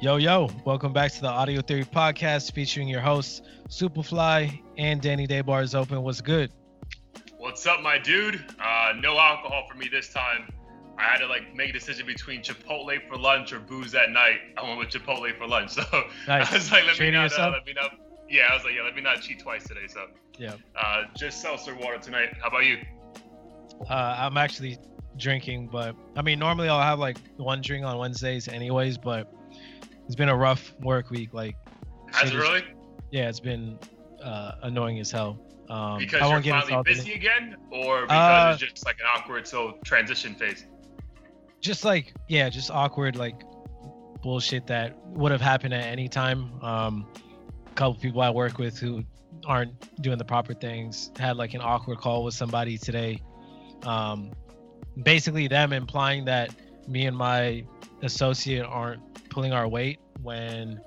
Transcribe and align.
Yo, 0.00 0.16
yo, 0.16 0.48
welcome 0.64 0.92
back 0.92 1.12
to 1.12 1.20
the 1.20 1.28
Audio 1.28 1.60
Theory 1.60 1.84
Podcast 1.84 2.52
featuring 2.52 2.88
your 2.88 3.00
hosts, 3.00 3.42
Superfly 3.68 4.62
and 4.78 5.00
Danny 5.00 5.26
Daybar 5.26 5.62
is 5.62 5.74
open. 5.74 6.02
What's 6.02 6.20
good? 6.22 6.50
What's 7.36 7.66
up, 7.66 7.82
my 7.82 7.98
dude? 7.98 8.42
Uh, 8.58 8.92
no 8.98 9.18
alcohol 9.18 9.66
for 9.70 9.76
me 9.76 9.88
this 9.88 10.10
time. 10.12 10.48
I 10.98 11.02
had 11.02 11.18
to 11.18 11.26
like 11.26 11.54
make 11.54 11.70
a 11.70 11.72
decision 11.72 12.06
between 12.06 12.42
Chipotle 12.42 12.96
for 13.08 13.16
lunch 13.16 13.52
or 13.52 13.60
booze 13.60 13.94
at 13.94 14.10
night. 14.10 14.38
I 14.56 14.62
went 14.66 14.78
with 14.78 14.88
Chipotle 14.88 15.36
for 15.36 15.46
lunch. 15.46 15.72
So 15.74 15.82
Nice. 16.26 16.50
I 16.50 16.54
was 16.54 16.72
like, 16.72 16.84
let 16.86 16.96
Treating 16.96 17.14
me 17.20 17.28
not, 17.28 17.38
uh, 17.38 17.50
let 17.50 17.66
me 17.66 17.72
not. 17.74 17.92
Yeah, 18.28 18.48
I 18.50 18.54
was 18.54 18.64
like, 18.64 18.74
yeah, 18.76 18.82
let 18.82 18.94
me 18.94 19.02
not 19.02 19.20
cheat 19.20 19.40
twice 19.40 19.64
today. 19.66 19.86
So 19.86 20.06
Yeah. 20.38 20.54
uh, 20.80 21.04
just 21.16 21.42
seltzer 21.42 21.74
water 21.74 21.98
tonight. 21.98 22.30
How 22.40 22.48
about 22.48 22.64
you? 22.64 22.78
Uh, 23.88 23.94
I'm 24.18 24.36
actually 24.38 24.78
drinking, 25.18 25.68
but 25.68 25.94
I 26.16 26.22
mean, 26.22 26.38
normally 26.38 26.68
I'll 26.68 26.80
have 26.82 26.98
like 26.98 27.18
one 27.36 27.60
drink 27.60 27.84
on 27.84 27.98
Wednesdays, 27.98 28.48
anyways, 28.48 28.96
but 28.98 29.32
it's 30.10 30.16
been 30.16 30.28
a 30.28 30.36
rough 30.36 30.74
work 30.80 31.08
week. 31.08 31.32
Like, 31.32 31.54
Has 32.12 32.32
it 32.32 32.36
really? 32.36 32.64
yeah, 33.12 33.28
it's 33.28 33.38
been 33.38 33.78
uh, 34.20 34.52
annoying 34.62 34.98
as 34.98 35.08
hell. 35.12 35.40
Um, 35.68 35.98
Because 35.98 36.20
I 36.20 36.24
you're 36.24 36.32
won't 36.32 36.42
get 36.44 36.54
into 36.56 36.66
finally 36.66 36.82
busy 36.82 37.12
again, 37.12 37.56
or 37.70 38.02
because 38.02 38.18
Uh, 38.18 38.58
it's 38.60 38.72
just 38.72 38.84
like 38.84 38.96
an 38.98 39.06
awkward 39.14 39.46
so 39.46 39.78
transition 39.84 40.34
phase? 40.34 40.66
just 41.60 41.84
like 41.84 42.14
yeah 42.26 42.48
just 42.48 42.70
awkward 42.72 43.14
like 43.16 43.42
bullshit 44.22 44.66
that 44.66 44.96
would 45.10 45.30
have 45.30 45.42
happened 45.42 45.74
at 45.74 45.84
any 45.84 46.08
time 46.08 46.50
um 46.64 47.06
a 47.68 47.74
couple 47.74 47.94
people 48.00 48.22
i 48.22 48.30
work 48.30 48.56
with 48.56 48.78
who 48.78 49.04
aren't 49.44 49.70
doing 50.00 50.16
the 50.16 50.24
proper 50.24 50.54
things 50.54 51.10
had 51.18 51.36
like 51.36 51.52
an 51.52 51.60
awkward 51.60 51.98
call 51.98 52.24
with 52.24 52.32
somebody 52.32 52.78
today 52.78 53.20
um 53.84 54.30
basically 55.04 55.48
them 55.48 55.74
implying 55.74 56.24
that 56.24 56.50
me 56.88 57.04
and 57.04 57.14
my 57.14 57.62
associate 58.02 58.64
aren't 58.64 59.00
pulling 59.30 59.52
our 59.52 59.68
weight 59.68 59.98
when 60.22 60.80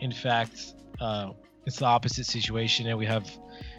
in 0.00 0.12
fact 0.12 0.74
uh 1.00 1.28
it's 1.66 1.76
the 1.78 1.84
opposite 1.84 2.26
situation 2.26 2.86
and 2.86 2.98
we 2.98 3.06
have 3.06 3.28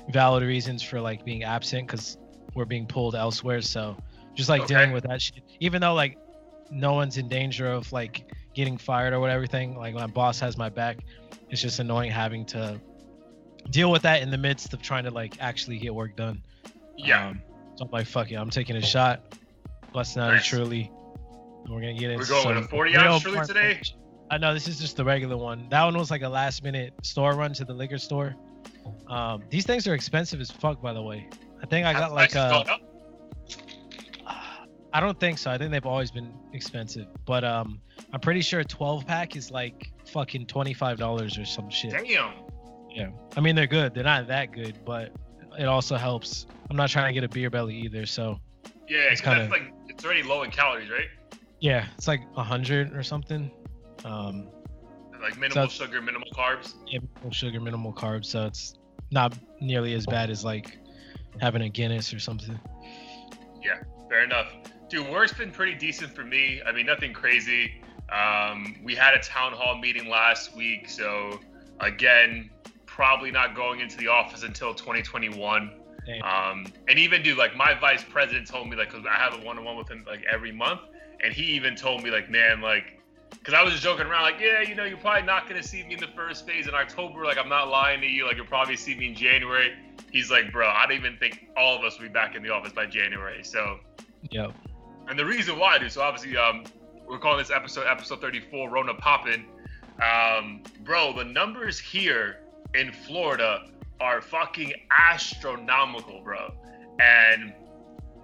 valid 0.09 0.43
reasons 0.43 0.81
for 0.83 1.01
like 1.01 1.23
being 1.25 1.43
absent 1.43 1.87
because 1.87 2.17
we're 2.55 2.65
being 2.65 2.85
pulled 2.85 3.15
elsewhere 3.15 3.61
so 3.61 3.95
just 4.35 4.49
like 4.49 4.61
Okay. 4.63 4.73
dealing 4.75 4.91
with 4.91 5.03
that 5.03 5.21
shit 5.21 5.43
even 5.59 5.81
though 5.81 5.93
like 5.93 6.17
no 6.71 6.93
one's 6.93 7.17
in 7.17 7.27
danger 7.27 7.67
of 7.71 7.91
like 7.91 8.23
getting 8.55 8.77
fired 8.77 9.13
or 9.13 9.19
whatever 9.19 9.45
thing 9.47 9.75
like 9.75 9.93
my 9.93 10.07
boss 10.07 10.39
has 10.39 10.57
my 10.57 10.69
back 10.69 10.97
it's 11.49 11.61
just 11.61 11.79
annoying 11.79 12.11
having 12.11 12.45
to 12.45 12.79
deal 13.71 13.91
with 13.91 14.01
that 14.01 14.21
in 14.21 14.29
the 14.29 14.37
midst 14.37 14.73
of 14.73 14.81
trying 14.81 15.03
to 15.03 15.11
like 15.11 15.35
actually 15.39 15.77
get 15.77 15.93
work 15.93 16.15
done 16.15 16.41
Yeah, 16.97 17.29
um, 17.29 17.41
so 17.75 17.85
i'm 17.85 17.91
like 17.91 18.05
fuck 18.07 18.31
it 18.31 18.35
i'm 18.35 18.49
taking 18.49 18.75
a 18.75 18.81
shot 18.81 19.21
out 19.95 20.05
Nice. 20.15 20.45
truly 20.45 20.91
we're 21.69 21.79
gonna 21.81 21.93
get 21.93 22.11
into 22.11 22.19
we're 22.19 22.43
going 22.43 22.47
with 22.55 22.55
some 22.57 22.63
a 22.65 22.67
40 22.67 22.91
real 22.91 23.01
ounce 23.01 23.23
truly 23.23 23.45
today. 23.45 23.81
I 24.31 24.37
know 24.37 24.53
this 24.53 24.67
is 24.67 24.79
just 24.79 24.97
the 24.97 25.03
regular 25.05 25.37
one. 25.37 25.67
That 25.69 25.83
one 25.83 25.97
was 25.97 26.09
like 26.09 26.21
a 26.23 26.29
last 26.29 26.63
minute 26.63 26.93
store 27.03 27.33
run 27.35 27.53
to 27.53 27.65
the 27.65 27.73
liquor 27.73 27.97
store. 27.97 28.35
Um, 29.07 29.43
these 29.49 29.65
things 29.65 29.87
are 29.87 29.93
expensive 29.93 30.41
as 30.41 30.49
fuck, 30.49 30.81
by 30.81 30.93
the 30.93 31.01
way. 31.01 31.27
I 31.61 31.65
think 31.65 31.85
I 31.85 31.93
got 31.93 32.13
like 32.13 32.35
a. 32.35 32.65
I 34.95 34.99
don't 34.99 35.19
think 35.19 35.37
so. 35.39 35.49
I 35.49 35.57
think 35.57 35.71
they've 35.71 35.85
always 35.85 36.11
been 36.11 36.33
expensive, 36.53 37.07
but 37.25 37.43
um, 37.43 37.81
I'm 38.11 38.19
pretty 38.19 38.41
sure 38.41 38.59
a 38.59 38.65
12 38.65 39.07
pack 39.07 39.35
is 39.35 39.49
like 39.49 39.91
fucking 40.05 40.45
twenty 40.47 40.73
five 40.73 40.97
dollars 40.97 41.37
or 41.37 41.45
some 41.45 41.69
shit. 41.69 41.91
Damn. 41.91 42.33
Yeah, 42.89 43.09
I 43.35 43.39
mean 43.41 43.55
they're 43.55 43.65
good. 43.65 43.95
They're 43.95 44.03
not 44.03 44.27
that 44.27 44.51
good, 44.51 44.77
but 44.85 45.11
it 45.57 45.65
also 45.65 45.95
helps. 45.95 46.45
I'm 46.69 46.77
not 46.77 46.89
trying 46.89 47.07
to 47.07 47.13
get 47.19 47.23
a 47.23 47.27
beer 47.33 47.49
belly 47.49 47.75
either, 47.75 48.05
so 48.05 48.39
Yeah, 48.87 49.05
it's 49.11 49.21
kinda- 49.21 49.47
like 49.49 49.73
it's 49.89 50.05
already 50.05 50.21
low 50.23 50.43
in 50.43 50.51
calories, 50.51 50.89
right? 50.91 51.07
Yeah, 51.63 51.87
it's 51.97 52.09
like 52.09 52.21
a 52.35 52.43
hundred 52.43 52.93
or 52.93 53.01
something. 53.03 53.49
Um, 54.03 54.49
Like 55.21 55.37
minimal 55.37 55.69
So- 55.69 55.85
sugar, 55.85 56.01
minimal 56.01 56.27
carbs. 56.35 56.73
yeah, 56.85 56.99
minimal 57.15 57.31
sugar, 57.31 57.61
minimal 57.61 57.93
carbs, 57.93 58.25
so 58.25 58.45
it's 58.45 58.73
not 59.11 59.33
nearly 59.61 59.93
as 59.93 60.05
bad 60.05 60.29
as 60.29 60.43
like 60.43 60.77
having 61.39 61.61
a 61.61 61.69
Guinness 61.69 62.13
or 62.13 62.19
something. 62.19 62.59
Yeah, 63.63 63.79
fair 64.09 64.25
enough. 64.25 64.51
Dude, 64.89 65.07
work's 65.09 65.31
been 65.31 65.49
pretty 65.51 65.75
decent 65.75 66.13
for 66.13 66.25
me. 66.25 66.61
I 66.67 66.73
mean, 66.73 66.85
nothing 66.85 67.13
crazy. 67.13 67.81
Um, 68.11 68.75
we 68.83 68.95
had 68.95 69.13
a 69.13 69.19
town 69.19 69.53
hall 69.53 69.77
meeting 69.77 70.09
last 70.09 70.53
week, 70.57 70.89
so 70.89 71.39
again, 71.79 72.49
probably 72.85 73.31
not 73.31 73.55
going 73.55 73.79
into 73.79 73.95
the 73.97 74.09
office 74.09 74.43
until 74.43 74.73
2021. 74.73 75.71
Um, 76.21 76.65
and 76.89 76.99
even 76.99 77.23
dude, 77.23 77.37
like 77.37 77.55
my 77.55 77.73
vice 77.79 78.03
president 78.03 78.45
told 78.45 78.69
me, 78.69 78.75
like 78.75 78.89
cause 78.91 79.05
I 79.09 79.13
have 79.15 79.35
a 79.41 79.45
one-on-one 79.45 79.77
with 79.77 79.89
him 79.89 80.03
like 80.05 80.25
every 80.29 80.51
month, 80.51 80.81
and 81.23 81.33
he 81.33 81.43
even 81.43 81.75
told 81.75 82.03
me, 82.03 82.11
like, 82.11 82.29
man, 82.29 82.61
like, 82.61 82.99
because 83.31 83.53
I 83.53 83.63
was 83.63 83.73
just 83.73 83.83
joking 83.83 84.05
around, 84.05 84.23
like, 84.23 84.39
yeah, 84.39 84.61
you 84.61 84.75
know, 84.75 84.83
you're 84.83 84.97
probably 84.97 85.23
not 85.23 85.47
gonna 85.47 85.63
see 85.63 85.83
me 85.83 85.95
in 85.95 85.99
the 85.99 86.07
first 86.15 86.45
phase 86.45 86.67
in 86.67 86.73
October. 86.73 87.25
Like, 87.25 87.37
I'm 87.37 87.49
not 87.49 87.69
lying 87.69 88.01
to 88.01 88.07
you. 88.07 88.25
Like, 88.25 88.37
you'll 88.37 88.45
probably 88.45 88.75
see 88.75 88.95
me 88.95 89.07
in 89.09 89.15
January. 89.15 89.73
He's 90.11 90.29
like, 90.29 90.51
bro, 90.51 90.67
I 90.67 90.85
don't 90.85 90.97
even 90.97 91.17
think 91.17 91.47
all 91.57 91.77
of 91.77 91.83
us 91.83 91.97
will 91.97 92.07
be 92.07 92.13
back 92.13 92.35
in 92.35 92.43
the 92.43 92.49
office 92.49 92.73
by 92.73 92.85
January. 92.85 93.43
So. 93.43 93.79
Yep. 94.29 94.53
And 95.07 95.19
the 95.19 95.25
reason 95.25 95.59
why, 95.59 95.79
dude, 95.79 95.91
so 95.91 96.01
obviously, 96.01 96.37
um, 96.37 96.63
we're 97.07 97.19
calling 97.19 97.39
this 97.39 97.51
episode 97.51 97.85
episode 97.87 98.21
34, 98.21 98.69
Rona 98.69 98.93
Poppin. 98.93 99.45
Um, 100.01 100.63
bro, 100.83 101.13
the 101.13 101.23
numbers 101.23 101.77
here 101.77 102.39
in 102.73 102.91
Florida 102.91 103.69
are 103.99 104.21
fucking 104.21 104.73
astronomical, 104.89 106.21
bro. 106.23 106.53
And 106.99 107.53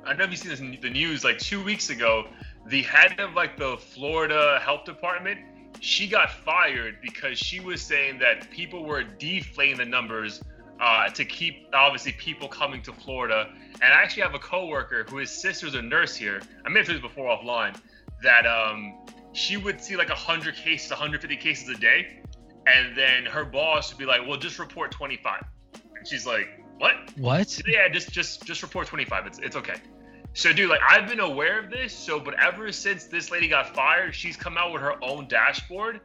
I 0.04 0.10
don't 0.10 0.18
know 0.18 0.24
if 0.26 0.32
you've 0.32 0.40
seen 0.40 0.50
this 0.52 0.60
in 0.60 0.78
the 0.82 0.90
news, 0.90 1.24
like 1.24 1.38
two 1.38 1.64
weeks 1.64 1.90
ago, 1.90 2.28
the 2.70 2.84
head 2.84 3.20
of 3.20 3.34
like 3.34 3.58
the 3.58 3.78
Florida 3.78 4.60
Health 4.64 4.86
Department, 4.86 5.40
she 5.80 6.08
got 6.08 6.32
fired 6.32 6.98
because 7.02 7.38
she 7.38 7.60
was 7.60 7.82
saying 7.82 8.20
that 8.20 8.50
people 8.52 8.86
were 8.86 9.04
deflating 9.04 9.78
the 9.78 9.86
numbers 9.86 10.42
uh, 10.80 11.10
to 11.10 11.26
keep 11.26 11.68
obviously 11.74 12.12
people 12.14 12.48
coming 12.48 12.82
to 12.84 12.94
Florida. 12.94 13.50
And 13.82 13.94
I 13.94 14.02
actually 14.02 14.24
have 14.24 14.36
a 14.36 14.40
coworker 14.40 15.06
who 15.10 15.18
his 15.18 15.32
sister's 15.32 15.76
a 15.76 15.82
nurse 15.82 16.16
here. 16.16 16.42
I 16.66 16.70
mentioned 16.70 16.98
this 16.98 17.02
before 17.02 17.36
offline 17.36 17.76
that 18.22 18.46
um, 18.46 19.00
she 19.34 19.58
would 19.58 19.82
see 19.82 19.96
like 19.96 20.10
100 20.10 20.56
cases, 20.56 20.92
150 20.92 21.36
cases 21.38 21.70
a 21.70 21.76
day, 21.76 22.22
and 22.68 22.96
then 22.96 23.26
her 23.26 23.46
boss 23.46 23.92
would 23.92 23.98
be 23.98 24.06
like, 24.06 24.28
"Well, 24.28 24.38
just 24.38 24.60
report 24.60 24.92
25." 24.92 25.44
And 25.98 26.08
she's 26.08 26.28
like, 26.28 26.62
"What?" 26.78 26.94
What? 27.18 27.62
Yeah, 27.66 27.88
just 27.90 28.12
just 28.12 28.44
just 28.46 28.62
report 28.62 28.88
25. 28.88 29.28
It's 29.28 29.40
it's 29.40 29.56
okay. 29.56 29.76
So, 30.34 30.54
dude, 30.54 30.70
like 30.70 30.82
I've 30.88 31.08
been 31.08 31.20
aware 31.20 31.60
of 31.60 31.70
this. 31.70 31.94
So, 31.94 32.20
but 32.20 32.36
ever 32.40 32.72
since 32.72 33.06
this 33.06 33.32
lady 33.32 33.48
got 33.48 33.74
fired, 33.76 34.14
she's 34.16 34.38
come 34.38 34.58
out 34.58 34.72
with 34.72 34.82
her 34.82 35.04
own 35.04 35.28
dashboard, 35.28 36.02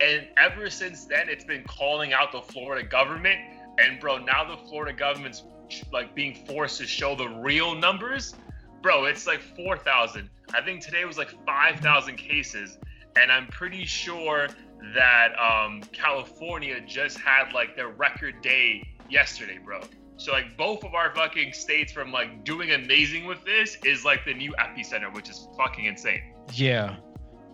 and 0.00 0.26
ever 0.36 0.70
since 0.70 1.04
then, 1.04 1.28
it's 1.28 1.44
been 1.44 1.64
calling 1.64 2.12
out 2.12 2.32
the 2.32 2.42
Florida 2.42 2.86
government. 2.86 3.38
And 3.78 4.00
bro, 4.00 4.18
now 4.18 4.44
the 4.44 4.56
Florida 4.68 4.92
government's 4.92 5.44
like 5.92 6.14
being 6.14 6.34
forced 6.46 6.78
to 6.78 6.86
show 6.86 7.14
the 7.14 7.28
real 7.28 7.74
numbers. 7.74 8.34
Bro, 8.82 9.04
it's 9.06 9.26
like 9.26 9.40
4,000. 9.40 10.28
I 10.54 10.62
think 10.62 10.82
today 10.82 11.04
was 11.04 11.18
like 11.18 11.30
5,000 11.44 12.16
cases, 12.16 12.78
and 13.16 13.30
I'm 13.30 13.46
pretty 13.48 13.84
sure 13.84 14.48
that 14.94 15.38
um, 15.38 15.82
California 15.92 16.80
just 16.80 17.18
had 17.18 17.52
like 17.52 17.76
their 17.76 17.88
record 17.88 18.40
day 18.42 18.88
yesterday, 19.08 19.58
bro. 19.62 19.80
So 20.20 20.32
like 20.32 20.54
both 20.54 20.84
of 20.84 20.94
our 20.94 21.14
fucking 21.14 21.54
states 21.54 21.90
from 21.90 22.12
like 22.12 22.44
doing 22.44 22.72
amazing 22.72 23.24
with 23.24 23.42
this 23.46 23.78
is 23.86 24.04
like 24.04 24.26
the 24.26 24.34
new 24.34 24.54
epicenter, 24.58 25.10
which 25.14 25.30
is 25.30 25.48
fucking 25.56 25.86
insane. 25.86 26.20
Yeah, 26.52 26.96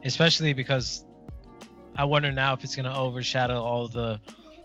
especially 0.05 0.53
because 0.53 1.05
I 1.95 2.05
wonder 2.05 2.33
now 2.33 2.55
if 2.55 2.65
it's 2.65 2.75
gonna 2.75 2.93
overshadow 2.93 3.63
all 3.63 3.87
the 3.87 4.21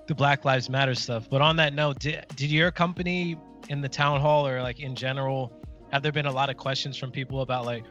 the 0.08 0.16
Black 0.16 0.46
Lives 0.46 0.68
Matter 0.68 0.96
stuff. 0.96 1.30
But 1.30 1.44
on 1.44 1.56
that 1.58 1.76
note, 1.76 2.00
did 2.00 2.26
did 2.36 2.50
your 2.50 2.72
company 2.72 3.38
in 3.70 3.82
the 3.82 3.90
town 3.90 4.20
hall 4.20 4.48
or 4.48 4.64
like 4.64 4.80
in 4.80 4.96
general, 4.96 5.54
have 5.92 6.02
there 6.02 6.12
been 6.12 6.26
a 6.26 6.32
lot 6.32 6.50
of 6.50 6.58
questions 6.58 6.98
from 6.98 7.12
people 7.12 7.42
about 7.42 7.68
like, 7.68 7.84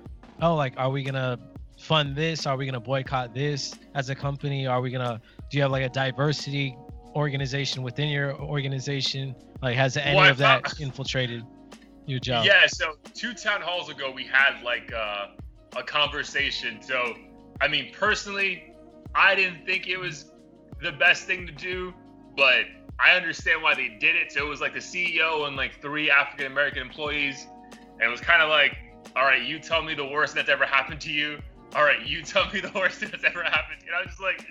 oh, 0.42 0.56
like 0.56 0.74
are 0.76 0.90
we 0.90 1.04
gonna 1.04 1.38
fund 1.78 2.16
this? 2.16 2.46
Are 2.46 2.56
we 2.56 2.66
gonna 2.66 2.80
boycott 2.80 3.32
this 3.32 3.76
as 3.94 4.10
a 4.10 4.16
company? 4.16 4.66
Are 4.66 4.80
we 4.80 4.90
gonna 4.90 5.20
do 5.50 5.56
you 5.56 5.62
have 5.62 5.70
like 5.70 5.84
a 5.84 5.88
diversity 5.88 6.76
organization 7.14 7.82
within 7.82 8.08
your 8.08 8.34
organization? 8.40 9.34
Like 9.62 9.76
has 9.76 9.96
any 9.96 10.16
Well, 10.16 10.30
of 10.30 10.38
that 10.38 10.74
infiltrated 10.80 11.44
your 12.06 12.20
job? 12.20 12.44
Yeah, 12.44 12.66
so 12.66 12.94
two 13.14 13.34
town 13.34 13.60
halls 13.60 13.88
ago 13.88 14.10
we 14.10 14.24
had 14.24 14.62
like 14.62 14.92
uh, 14.92 15.28
a 15.76 15.82
conversation. 15.82 16.82
So 16.82 17.14
I 17.60 17.68
mean, 17.68 17.92
personally, 17.92 18.74
I 19.14 19.34
didn't 19.34 19.66
think 19.66 19.86
it 19.86 19.98
was 19.98 20.30
the 20.82 20.92
best 20.92 21.24
thing 21.24 21.46
to 21.46 21.52
do, 21.52 21.92
but 22.36 22.64
I 22.98 23.16
understand 23.16 23.62
why 23.62 23.74
they 23.74 23.88
did 24.00 24.16
it. 24.16 24.32
So 24.32 24.44
it 24.44 24.48
was 24.48 24.60
like 24.60 24.74
the 24.74 24.80
CEO 24.80 25.46
and 25.46 25.56
like 25.56 25.80
three 25.80 26.10
African 26.10 26.46
American 26.46 26.82
employees, 26.82 27.46
and 27.72 28.02
it 28.02 28.08
was 28.08 28.20
kind 28.20 28.42
of 28.42 28.48
like, 28.48 28.76
all 29.16 29.24
right, 29.24 29.42
you 29.42 29.58
tell 29.58 29.82
me 29.82 29.94
the 29.94 30.06
worst 30.06 30.34
that's 30.34 30.48
ever 30.48 30.64
happened 30.64 31.00
to 31.02 31.10
you. 31.10 31.38
All 31.74 31.84
right, 31.84 32.04
you 32.06 32.22
tell 32.22 32.50
me 32.52 32.60
the 32.60 32.72
worst 32.74 33.00
that's 33.00 33.24
ever 33.24 33.42
happened. 33.42 33.82
And 33.86 33.94
I 33.94 34.00
was 34.00 34.08
just 34.08 34.20
like, 34.20 34.44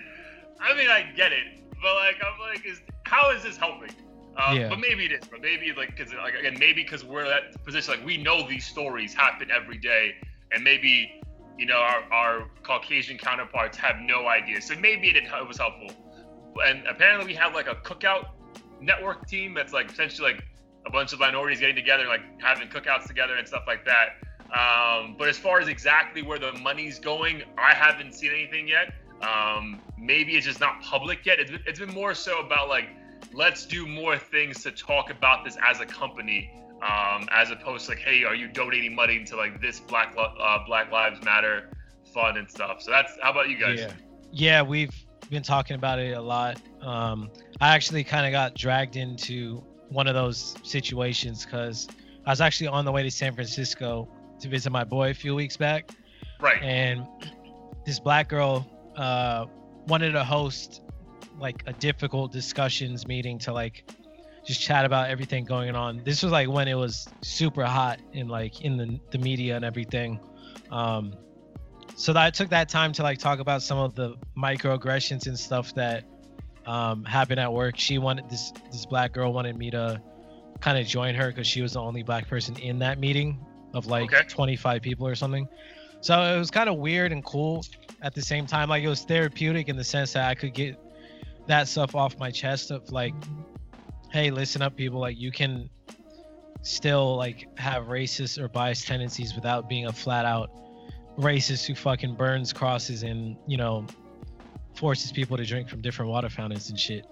I 0.60 0.76
mean, 0.76 0.88
I 0.88 1.10
get 1.16 1.32
it, 1.32 1.60
but 1.80 1.94
like, 1.96 2.16
I'm 2.24 2.38
like, 2.40 2.66
is 2.66 2.80
how 3.04 3.30
is 3.30 3.42
this 3.42 3.56
helping? 3.56 3.94
Um, 4.36 4.56
Yeah. 4.56 4.68
But 4.68 4.80
maybe 4.80 5.06
it 5.06 5.12
is. 5.12 5.28
But 5.28 5.40
maybe 5.40 5.72
like, 5.76 5.96
cause 5.96 6.12
like 6.14 6.34
again, 6.34 6.56
maybe 6.58 6.82
because 6.82 7.04
we're 7.04 7.24
in 7.24 7.28
that 7.28 7.64
position, 7.64 7.94
like 7.94 8.04
we 8.04 8.16
know 8.16 8.46
these 8.48 8.66
stories 8.66 9.14
happen 9.14 9.50
every 9.50 9.78
day, 9.78 10.14
and 10.52 10.62
maybe 10.62 11.20
you 11.60 11.66
know, 11.66 11.76
our, 11.76 12.02
our 12.10 12.44
Caucasian 12.62 13.18
counterparts 13.18 13.76
have 13.76 13.96
no 14.00 14.28
idea. 14.28 14.62
So 14.62 14.74
maybe 14.76 15.08
it, 15.08 15.16
it 15.16 15.46
was 15.46 15.58
helpful. 15.58 15.90
And 16.66 16.86
apparently 16.86 17.26
we 17.26 17.34
have 17.34 17.54
like 17.54 17.66
a 17.66 17.74
cookout 17.74 18.28
network 18.80 19.28
team 19.28 19.52
that's 19.52 19.74
like 19.74 19.90
essentially 19.92 20.32
like 20.32 20.44
a 20.86 20.90
bunch 20.90 21.12
of 21.12 21.18
minorities 21.18 21.60
getting 21.60 21.76
together, 21.76 22.06
like 22.06 22.22
having 22.40 22.68
cookouts 22.68 23.06
together 23.06 23.36
and 23.36 23.46
stuff 23.46 23.64
like 23.66 23.84
that. 23.84 24.16
Um, 24.50 25.16
but 25.18 25.28
as 25.28 25.36
far 25.36 25.60
as 25.60 25.68
exactly 25.68 26.22
where 26.22 26.38
the 26.38 26.52
money's 26.54 26.98
going, 26.98 27.42
I 27.58 27.74
haven't 27.74 28.14
seen 28.14 28.30
anything 28.32 28.66
yet. 28.66 28.94
Um, 29.22 29.80
maybe 29.98 30.32
it's 30.36 30.46
just 30.46 30.60
not 30.60 30.80
public 30.82 31.26
yet. 31.26 31.38
It's 31.38 31.50
been, 31.50 31.62
it's 31.66 31.78
been 31.78 31.92
more 31.92 32.14
so 32.14 32.40
about 32.40 32.68
like, 32.68 32.88
let's 33.32 33.66
do 33.66 33.86
more 33.86 34.18
things 34.18 34.62
to 34.62 34.70
talk 34.70 35.10
about 35.10 35.44
this 35.44 35.56
as 35.66 35.80
a 35.80 35.86
company, 35.86 36.50
um, 36.82 37.28
as 37.30 37.50
opposed 37.50 37.84
to 37.86 37.92
like, 37.92 38.00
hey, 38.00 38.24
are 38.24 38.34
you 38.34 38.48
donating 38.48 38.94
money 38.94 39.24
to 39.24 39.36
like 39.36 39.60
this 39.60 39.80
Black 39.80 40.14
uh, 40.18 40.58
Black 40.66 40.90
Lives 40.90 41.22
Matter 41.24 41.70
fund 42.12 42.38
and 42.38 42.50
stuff? 42.50 42.82
So 42.82 42.90
that's 42.90 43.12
how 43.22 43.30
about 43.30 43.48
you 43.48 43.58
guys? 43.58 43.80
Yeah, 43.80 43.92
yeah, 44.32 44.62
we've 44.62 44.94
been 45.28 45.42
talking 45.42 45.76
about 45.76 45.98
it 45.98 46.16
a 46.16 46.20
lot. 46.20 46.60
Um, 46.80 47.30
I 47.60 47.74
actually 47.74 48.04
kind 48.04 48.26
of 48.26 48.32
got 48.32 48.54
dragged 48.54 48.96
into 48.96 49.62
one 49.90 50.06
of 50.06 50.14
those 50.14 50.56
situations 50.62 51.44
because 51.44 51.88
I 52.26 52.30
was 52.30 52.40
actually 52.40 52.68
on 52.68 52.84
the 52.84 52.92
way 52.92 53.02
to 53.02 53.10
San 53.10 53.34
Francisco 53.34 54.08
to 54.40 54.48
visit 54.48 54.70
my 54.70 54.84
boy 54.84 55.10
a 55.10 55.14
few 55.14 55.34
weeks 55.34 55.56
back. 55.56 55.90
Right. 56.40 56.62
And 56.62 57.06
this 57.84 58.00
black 58.00 58.28
girl 58.28 58.66
uh, 58.96 59.46
wanted 59.86 60.12
to 60.12 60.24
host 60.24 60.82
like 61.38 61.62
a 61.66 61.72
difficult 61.72 62.32
discussions 62.32 63.06
meeting 63.06 63.38
to 63.38 63.52
like 63.52 63.90
just 64.44 64.60
chat 64.60 64.84
about 64.84 65.10
everything 65.10 65.44
going 65.44 65.74
on. 65.74 66.02
This 66.04 66.22
was 66.22 66.32
like 66.32 66.48
when 66.48 66.68
it 66.68 66.74
was 66.74 67.08
super 67.22 67.64
hot 67.64 68.00
in 68.12 68.28
like 68.28 68.62
in 68.62 68.76
the, 68.76 69.00
the 69.10 69.18
media 69.18 69.56
and 69.56 69.64
everything. 69.64 70.18
Um, 70.70 71.14
so 71.94 72.12
that 72.12 72.22
I 72.22 72.30
took 72.30 72.48
that 72.50 72.68
time 72.68 72.92
to 72.94 73.02
like 73.02 73.18
talk 73.18 73.40
about 73.40 73.62
some 73.62 73.78
of 73.78 73.94
the 73.94 74.14
microaggressions 74.36 75.26
and 75.26 75.38
stuff 75.38 75.74
that 75.74 76.04
um, 76.66 77.04
happened 77.04 77.40
at 77.40 77.52
work. 77.52 77.78
She 77.78 77.98
wanted 77.98 78.30
this 78.30 78.52
this 78.70 78.86
black 78.86 79.12
girl 79.12 79.32
wanted 79.32 79.56
me 79.56 79.70
to 79.70 80.00
kind 80.60 80.78
of 80.78 80.86
join 80.86 81.14
her 81.14 81.28
because 81.28 81.46
she 81.46 81.62
was 81.62 81.72
the 81.72 81.80
only 81.80 82.02
black 82.02 82.28
person 82.28 82.56
in 82.56 82.78
that 82.80 82.98
meeting 82.98 83.44
of 83.74 83.86
like 83.86 84.12
okay. 84.12 84.26
25 84.28 84.82
people 84.82 85.06
or 85.06 85.14
something. 85.14 85.48
So 86.00 86.20
it 86.20 86.38
was 86.38 86.50
kind 86.50 86.68
of 86.68 86.76
weird 86.76 87.12
and 87.12 87.24
cool 87.24 87.64
at 88.02 88.14
the 88.14 88.22
same 88.22 88.46
time. 88.46 88.68
Like 88.68 88.82
it 88.82 88.88
was 88.88 89.02
therapeutic 89.02 89.68
in 89.68 89.76
the 89.76 89.84
sense 89.84 90.12
that 90.14 90.28
I 90.28 90.34
could 90.34 90.54
get 90.54 90.78
that 91.46 91.68
stuff 91.68 91.94
off 91.94 92.18
my 92.18 92.30
chest 92.30 92.70
of 92.70 92.90
like, 92.90 93.14
hey, 94.12 94.30
listen 94.30 94.62
up, 94.62 94.76
people. 94.76 95.00
Like 95.00 95.18
you 95.18 95.30
can 95.30 95.68
still 96.62 97.16
like 97.16 97.46
have 97.58 97.84
racist 97.84 98.38
or 98.38 98.48
biased 98.48 98.86
tendencies 98.86 99.34
without 99.34 99.68
being 99.68 99.86
a 99.86 99.92
flat 99.92 100.24
out 100.24 100.50
racist 101.18 101.66
who 101.66 101.74
fucking 101.74 102.14
burns 102.14 102.52
crosses 102.52 103.02
and 103.02 103.36
you 103.46 103.56
know 103.56 103.86
forces 104.74 105.12
people 105.12 105.36
to 105.36 105.44
drink 105.44 105.68
from 105.68 105.80
different 105.80 106.10
water 106.10 106.28
fountains 106.28 106.70
and 106.70 106.78
shit. 106.78 107.06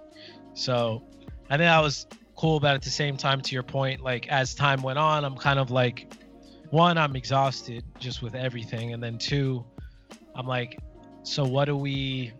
So 0.53 1.03
I 1.49 1.57
think 1.57 1.67
that 1.67 1.79
was 1.79 2.07
cool, 2.35 2.59
but 2.59 2.73
at 2.73 2.81
the 2.81 2.89
same 2.89 3.17
time, 3.17 3.41
to 3.41 3.53
your 3.53 3.63
point, 3.63 4.01
like 4.01 4.27
as 4.29 4.55
time 4.55 4.81
went 4.81 4.97
on, 4.97 5.25
I'm 5.25 5.35
kind 5.35 5.59
of 5.59 5.71
like 5.71 6.13
one, 6.69 6.97
I'm 6.97 7.15
exhausted 7.15 7.83
just 7.99 8.21
with 8.21 8.35
everything, 8.35 8.93
and 8.93 9.01
then 9.01 9.17
two, 9.17 9.65
I'm 10.39 10.47
like, 10.47 10.79
so 11.23 11.43
what 11.43 11.65
do 11.65 11.75
we 11.75 12.31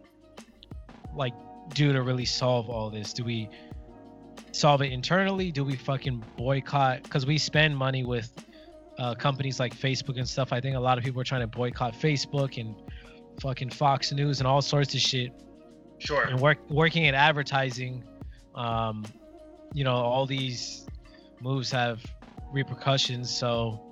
like 1.14 1.34
do 1.74 1.92
to 1.92 2.02
really 2.02 2.24
solve 2.24 2.70
all 2.70 2.90
this? 2.90 3.12
Do 3.12 3.26
we 3.26 3.50
solve 4.54 4.82
it 4.82 4.94
internally? 4.94 5.52
Do 5.52 5.66
we 5.66 5.76
fucking 5.76 6.24
boycott? 6.38 7.04
Because 7.04 7.26
we 7.26 7.38
spend 7.38 7.76
money 7.76 8.06
with 8.06 8.32
uh, 8.98 9.16
companies 9.16 9.60
like 9.60 9.76
Facebook 9.76 10.18
and 10.18 10.28
stuff. 10.28 10.54
I 10.54 10.62
think 10.62 10.78
a 10.78 10.80
lot 10.80 10.98
of 10.98 11.04
people 11.04 11.20
are 11.20 11.26
trying 11.26 11.42
to 11.42 11.48
boycott 11.48 11.94
Facebook 11.94 12.58
and 12.58 12.74
fucking 13.42 13.70
Fox 13.70 14.14
News 14.14 14.40
and 14.40 14.48
all 14.48 14.62
sorts 14.62 14.94
of 14.96 15.02
shit. 15.02 15.34
Sure. 15.98 16.24
And 16.24 16.40
work 16.40 16.58
working 16.70 17.04
in 17.04 17.16
advertising, 17.16 18.06
um, 18.56 19.04
you 19.74 19.84
know, 19.84 19.96
all 19.96 20.26
these 20.26 20.88
moves 21.42 21.70
have 21.72 22.02
repercussions. 22.54 23.30
So 23.30 23.89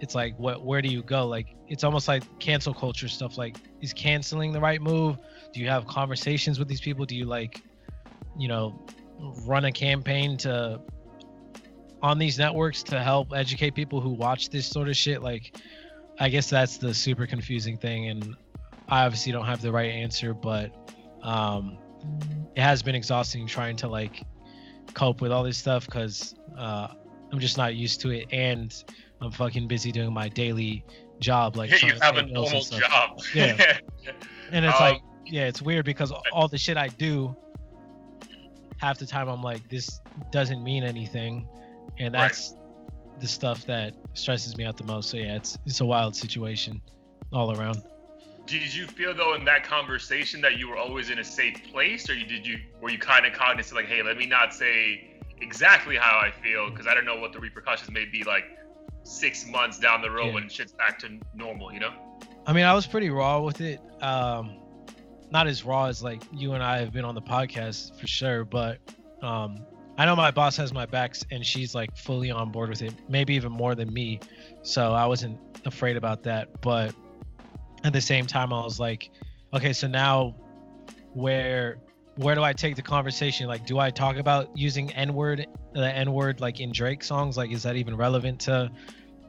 it's 0.00 0.14
like 0.14 0.38
what 0.38 0.64
where 0.64 0.82
do 0.82 0.88
you 0.88 1.02
go? 1.02 1.26
Like 1.26 1.56
it's 1.68 1.84
almost 1.84 2.08
like 2.08 2.22
cancel 2.38 2.74
culture 2.74 3.08
stuff 3.08 3.38
like 3.38 3.56
is 3.80 3.92
canceling 3.92 4.52
the 4.52 4.60
right 4.60 4.80
move? 4.80 5.18
Do 5.52 5.60
you 5.60 5.68
have 5.68 5.86
conversations 5.86 6.58
with 6.58 6.68
these 6.68 6.80
people? 6.80 7.04
Do 7.04 7.16
you 7.16 7.24
like 7.24 7.62
you 8.38 8.48
know 8.48 8.86
run 9.46 9.64
a 9.64 9.72
campaign 9.72 10.36
to 10.38 10.80
on 12.02 12.18
these 12.18 12.38
networks 12.38 12.82
to 12.84 13.02
help 13.02 13.32
educate 13.34 13.74
people 13.74 14.00
who 14.00 14.10
watch 14.10 14.50
this 14.50 14.66
sort 14.66 14.88
of 14.88 14.96
shit? 14.96 15.22
Like 15.22 15.56
i 16.18 16.28
guess 16.28 16.48
that's 16.48 16.78
the 16.78 16.94
super 16.94 17.26
confusing 17.26 17.76
thing 17.76 18.08
and 18.08 18.34
i 18.88 19.04
obviously 19.04 19.32
don't 19.32 19.46
have 19.46 19.60
the 19.60 19.70
right 19.70 19.90
answer 19.90 20.32
but 20.32 20.70
um 21.22 21.78
it 22.54 22.62
has 22.62 22.82
been 22.82 22.94
exhausting 22.94 23.46
trying 23.46 23.76
to 23.76 23.88
like 23.88 24.22
cope 24.94 25.20
with 25.20 25.30
all 25.30 25.42
this 25.42 25.58
stuff 25.58 25.84
because 25.84 26.34
uh 26.58 26.88
i'm 27.32 27.38
just 27.38 27.58
not 27.58 27.74
used 27.74 28.00
to 28.00 28.10
it. 28.10 28.26
And 28.32 28.72
I'm 29.20 29.30
fucking 29.30 29.68
busy 29.68 29.92
doing 29.92 30.12
my 30.12 30.28
daily 30.28 30.84
job. 31.20 31.56
Like 31.56 31.70
yeah, 31.70 31.88
you 31.88 32.00
have 32.00 32.16
a 32.16 32.22
normal 32.22 32.62
job. 32.62 33.20
Yeah. 33.34 33.78
and 34.50 34.64
it's 34.64 34.74
um, 34.76 34.80
like, 34.80 35.02
yeah, 35.24 35.46
it's 35.46 35.62
weird 35.62 35.84
because 35.84 36.12
all 36.32 36.48
the 36.48 36.58
shit 36.58 36.76
I 36.76 36.88
do, 36.88 37.34
half 38.78 38.98
the 38.98 39.06
time 39.06 39.28
I'm 39.28 39.42
like, 39.42 39.68
this 39.68 40.00
doesn't 40.30 40.62
mean 40.62 40.84
anything, 40.84 41.48
and 41.98 42.14
that's 42.14 42.52
right. 42.52 43.20
the 43.20 43.28
stuff 43.28 43.64
that 43.66 43.94
stresses 44.14 44.56
me 44.56 44.64
out 44.64 44.76
the 44.76 44.84
most. 44.84 45.10
So 45.10 45.16
yeah, 45.16 45.36
it's 45.36 45.58
it's 45.66 45.80
a 45.80 45.86
wild 45.86 46.14
situation 46.14 46.80
all 47.32 47.58
around. 47.58 47.82
Did 48.46 48.72
you 48.72 48.86
feel 48.86 49.12
though 49.12 49.34
in 49.34 49.44
that 49.46 49.64
conversation 49.64 50.40
that 50.42 50.56
you 50.56 50.68
were 50.68 50.76
always 50.76 51.10
in 51.10 51.18
a 51.18 51.24
safe 51.24 51.64
place, 51.72 52.08
or 52.08 52.14
you 52.14 52.26
did 52.26 52.46
you 52.46 52.58
were 52.80 52.90
you 52.90 52.98
kind 52.98 53.26
of 53.26 53.32
cognizant 53.32 53.76
like, 53.76 53.86
hey, 53.86 54.02
let 54.02 54.16
me 54.16 54.26
not 54.26 54.54
say 54.54 55.20
exactly 55.40 55.96
how 55.96 56.18
I 56.18 56.30
feel 56.30 56.70
because 56.70 56.86
I 56.86 56.94
don't 56.94 57.04
know 57.04 57.18
what 57.18 57.32
the 57.32 57.40
repercussions 57.40 57.90
may 57.90 58.04
be 58.04 58.22
like 58.22 58.44
six 59.06 59.46
months 59.46 59.78
down 59.78 60.02
the 60.02 60.10
road 60.10 60.28
yeah. 60.28 60.34
when 60.34 60.48
shit's 60.48 60.72
back 60.72 60.98
to 61.00 61.18
normal, 61.34 61.72
you 61.72 61.80
know? 61.80 61.92
I 62.46 62.52
mean, 62.52 62.64
I 62.64 62.74
was 62.74 62.86
pretty 62.86 63.10
raw 63.10 63.40
with 63.40 63.60
it. 63.60 63.80
Um, 64.02 64.58
not 65.30 65.46
as 65.46 65.64
raw 65.64 65.86
as 65.86 66.02
like 66.02 66.22
you 66.32 66.52
and 66.52 66.62
I 66.62 66.78
have 66.78 66.92
been 66.92 67.04
on 67.04 67.14
the 67.14 67.22
podcast 67.22 67.98
for 67.98 68.06
sure, 68.06 68.44
but 68.44 68.78
um, 69.22 69.64
I 69.98 70.04
know 70.04 70.14
my 70.14 70.30
boss 70.30 70.56
has 70.56 70.72
my 70.72 70.86
backs 70.86 71.24
and 71.30 71.44
she's 71.44 71.74
like 71.74 71.96
fully 71.96 72.30
on 72.30 72.52
board 72.52 72.68
with 72.68 72.82
it, 72.82 72.94
maybe 73.08 73.34
even 73.34 73.52
more 73.52 73.74
than 73.74 73.92
me. 73.92 74.20
So 74.62 74.92
I 74.92 75.06
wasn't 75.06 75.38
afraid 75.64 75.96
about 75.96 76.22
that. 76.24 76.60
But 76.60 76.94
at 77.84 77.92
the 77.92 78.00
same 78.00 78.26
time, 78.26 78.52
I 78.52 78.62
was 78.62 78.78
like, 78.78 79.10
okay, 79.54 79.72
so 79.72 79.88
now 79.88 80.36
where 81.12 81.78
where 82.16 82.34
do 82.34 82.42
I 82.42 82.52
take 82.52 82.76
the 82.76 82.82
conversation? 82.82 83.46
Like, 83.46 83.66
do 83.66 83.78
I 83.78 83.90
talk 83.90 84.16
about 84.16 84.56
using 84.56 84.92
N 84.92 85.14
word, 85.14 85.46
the 85.72 85.94
N 85.94 86.12
word, 86.12 86.40
like 86.40 86.60
in 86.60 86.72
Drake 86.72 87.04
songs? 87.04 87.36
Like, 87.36 87.52
is 87.52 87.62
that 87.62 87.76
even 87.76 87.96
relevant 87.96 88.40
to 88.42 88.70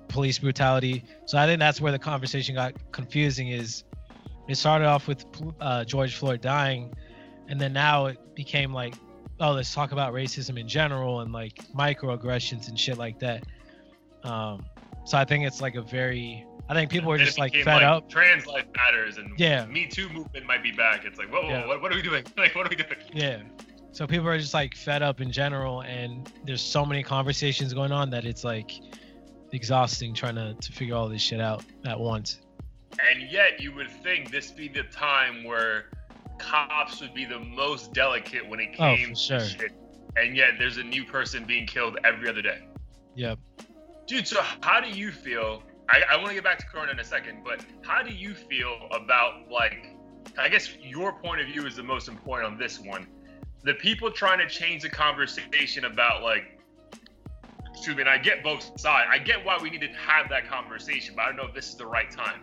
police 0.08 0.40
brutality? 0.40 1.04
So 1.26 1.38
I 1.38 1.46
think 1.46 1.60
that's 1.60 1.82
where 1.82 1.92
the 1.92 2.00
conversation 2.00 2.56
got 2.56 2.74
confusing. 2.94 3.50
Is 3.50 3.84
it 4.48 4.56
started 4.56 4.86
off 4.86 5.08
with 5.08 5.26
uh, 5.60 5.84
George 5.84 6.16
Floyd 6.16 6.42
dying, 6.42 6.94
and 7.50 7.60
then 7.60 7.74
now 7.74 8.06
it 8.06 8.18
became 8.36 8.74
like, 8.74 8.96
oh, 9.42 9.52
let's 9.52 9.74
talk 9.74 9.92
about 9.92 10.14
racism 10.14 10.58
in 10.58 10.68
general 10.68 11.20
and 11.20 11.34
like 11.34 11.62
microaggressions 11.76 12.70
and 12.70 12.80
shit 12.80 12.98
like 12.98 13.20
that. 13.20 13.44
Um, 14.24 14.66
so 15.06 15.18
I 15.18 15.26
think 15.26 15.46
it's 15.46 15.62
like 15.62 15.76
a 15.76 15.82
very 15.82 16.46
I 16.70 16.74
think 16.74 16.92
people 16.92 17.12
are 17.12 17.18
just 17.18 17.38
like 17.38 17.54
fed 17.54 17.66
like, 17.66 17.84
up. 17.84 18.10
Trans 18.10 18.46
life 18.46 18.66
matters, 18.76 19.18
and 19.18 19.38
yeah, 19.40 19.66
Me 19.66 19.88
Too 19.88 20.10
movement 20.10 20.46
might 20.46 20.64
be 20.64 20.72
back. 20.72 21.06
It's 21.06 21.18
like, 21.18 21.32
whoa, 21.32 21.44
whoa, 21.44 21.50
yeah. 21.50 21.68
what, 21.68 21.82
what 21.82 21.92
are 21.92 21.96
we 21.96 22.02
doing? 22.02 22.26
Like, 22.38 22.56
what 22.56 22.66
are 22.66 22.70
we 22.70 22.76
doing? 22.76 23.00
Yeah. 23.14 23.42
So 23.92 24.06
people 24.06 24.28
are 24.28 24.38
just 24.38 24.54
like 24.54 24.76
fed 24.76 25.02
up 25.02 25.22
in 25.22 25.32
general, 25.32 25.82
and 25.82 26.32
there's 26.44 26.62
so 26.62 26.86
many 26.86 27.04
conversations 27.04 27.74
going 27.74 27.92
on 27.92 28.10
that 28.12 28.26
it's 28.26 28.44
like 28.44 28.72
exhausting 29.54 30.14
trying 30.14 30.36
to 30.36 30.56
to 30.56 30.72
figure 30.72 30.96
all 30.96 31.08
this 31.08 31.22
shit 31.22 31.40
out 31.40 31.64
at 31.86 32.00
once. 32.00 32.42
And 33.00 33.32
yet, 33.32 33.62
you 33.62 33.74
would 33.74 33.90
think 33.90 34.32
this 34.32 34.52
be 34.52 34.68
the 34.68 34.84
time 34.84 35.44
where 35.44 35.86
cops 36.38 37.02
would 37.02 37.14
be 37.14 37.26
the 37.26 37.40
most 37.40 37.94
delicate 37.94 38.48
when 38.48 38.60
it 38.60 38.70
oh, 38.74 38.96
came 38.96 39.12
oh, 39.12 39.16
sure. 39.16 39.40
to 39.40 39.46
shit. 39.46 39.72
And 40.16 40.36
yet, 40.36 40.52
there's 40.60 40.78
a 40.78 40.84
new 40.84 41.06
person 41.06 41.46
being 41.46 41.66
killed 41.66 41.98
every 42.04 42.28
other 42.28 42.42
day. 42.42 42.68
Yep. 43.16 43.40
Dude, 44.08 44.28
so 44.28 44.42
how 44.62 44.80
do 44.80 44.90
you 44.90 45.12
feel 45.12 45.64
I, 45.90 46.02
I 46.12 46.16
want 46.18 46.30
to 46.30 46.34
get 46.34 46.44
back 46.44 46.60
to 46.60 46.66
Corona 46.66 46.92
in 46.92 47.00
a 47.00 47.04
second, 47.04 47.44
but 47.44 47.64
how 47.82 48.04
do 48.04 48.14
you 48.14 48.34
feel 48.34 48.78
about 48.92 49.50
like? 49.50 49.94
I 50.38 50.50
guess 50.50 50.76
your 50.82 51.14
point 51.14 51.42
of 51.42 51.48
view 51.48 51.66
is 51.66 51.76
the 51.76 51.84
most 51.84 52.08
important 52.08 52.52
on 52.52 52.58
this 52.58 52.80
one. 52.80 53.08
The 53.64 53.74
people 53.76 54.12
trying 54.12 54.40
to 54.40 54.48
change 54.48 54.84
the 54.84 54.90
conversation 54.90 55.86
about 55.86 56.22
like, 56.22 56.60
excuse 57.72 57.96
me, 57.96 58.02
and 58.02 58.10
I 58.10 58.18
get 58.18 58.44
both 58.44 58.80
sides. 58.80 59.10
I 59.12 59.18
get 59.18 59.44
why 59.44 59.58
we 59.62 59.70
need 59.70 59.82
to 59.82 59.88
have 59.88 60.30
that 60.30 60.50
conversation, 60.50 61.14
but 61.16 61.24
I 61.24 61.28
don't 61.28 61.38
know 61.38 61.46
if 61.46 61.54
this 61.54 61.70
is 61.70 61.76
the 61.76 61.86
right 61.86 62.12
time. 62.12 62.42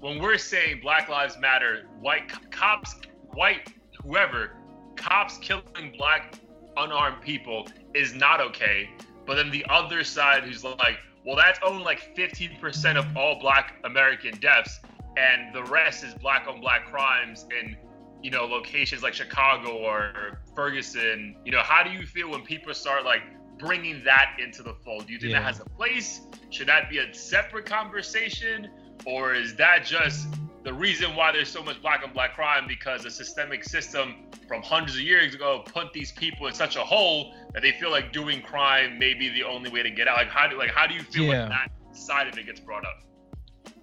When 0.00 0.20
we're 0.20 0.38
saying 0.38 0.80
Black 0.82 1.08
Lives 1.08 1.38
Matter, 1.38 1.86
white 2.00 2.28
cops, 2.50 2.96
white 3.32 3.72
whoever, 4.02 4.56
cops 4.96 5.38
killing 5.38 5.94
black 5.96 6.34
unarmed 6.76 7.22
people 7.22 7.68
is 7.94 8.14
not 8.14 8.40
okay. 8.40 8.90
But 9.26 9.36
then 9.36 9.50
the 9.50 9.64
other 9.70 10.04
side 10.04 10.42
who's 10.42 10.64
like, 10.64 10.98
well, 11.24 11.36
that's 11.36 11.58
only 11.62 11.82
like 11.82 12.14
15% 12.14 12.96
of 12.96 13.16
all 13.16 13.40
Black 13.40 13.76
American 13.84 14.38
deaths, 14.40 14.80
and 15.16 15.54
the 15.54 15.64
rest 15.64 16.04
is 16.04 16.14
Black 16.14 16.46
on 16.48 16.60
Black 16.60 16.86
crimes 16.86 17.46
in 17.60 17.76
you 18.22 18.30
know 18.30 18.44
locations 18.44 19.02
like 19.02 19.14
Chicago 19.14 19.76
or 19.78 20.40
Ferguson. 20.54 21.36
You 21.44 21.52
know, 21.52 21.62
how 21.62 21.82
do 21.82 21.90
you 21.90 22.06
feel 22.06 22.30
when 22.30 22.42
people 22.42 22.74
start 22.74 23.04
like 23.04 23.22
bringing 23.58 24.04
that 24.04 24.36
into 24.38 24.62
the 24.62 24.74
fold? 24.84 25.06
Do 25.06 25.12
you 25.12 25.18
think 25.18 25.32
yeah. 25.32 25.40
that 25.40 25.46
has 25.46 25.60
a 25.60 25.64
place? 25.64 26.20
Should 26.50 26.68
that 26.68 26.90
be 26.90 26.98
a 26.98 27.12
separate 27.14 27.64
conversation, 27.64 28.70
or 29.06 29.34
is 29.34 29.54
that 29.56 29.84
just 29.86 30.28
the 30.64 30.72
reason 30.72 31.14
why 31.14 31.30
there's 31.30 31.50
so 31.50 31.62
much 31.62 31.80
black 31.82 32.02
on 32.02 32.12
black 32.12 32.34
crime 32.34 32.64
because 32.66 33.02
the 33.02 33.10
systemic 33.10 33.62
system 33.64 34.14
from 34.48 34.62
hundreds 34.62 34.96
of 34.96 35.02
years 35.02 35.34
ago 35.34 35.62
put 35.66 35.92
these 35.92 36.10
people 36.12 36.46
in 36.46 36.54
such 36.54 36.76
a 36.76 36.80
hole 36.80 37.34
that 37.52 37.62
they 37.62 37.72
feel 37.72 37.90
like 37.90 38.12
doing 38.12 38.40
crime 38.40 38.98
may 38.98 39.12
be 39.12 39.28
the 39.28 39.44
only 39.44 39.70
way 39.70 39.82
to 39.82 39.90
get 39.90 40.08
out. 40.08 40.16
Like 40.16 40.30
how 40.30 40.48
do 40.48 40.58
like 40.58 40.70
how 40.70 40.86
do 40.86 40.94
you 40.94 41.02
feel 41.02 41.24
yeah. 41.24 41.40
when 41.40 41.48
that 41.50 41.70
side 41.92 42.28
of 42.28 42.38
it 42.38 42.46
gets 42.46 42.60
brought 42.60 42.84
up? 42.84 43.02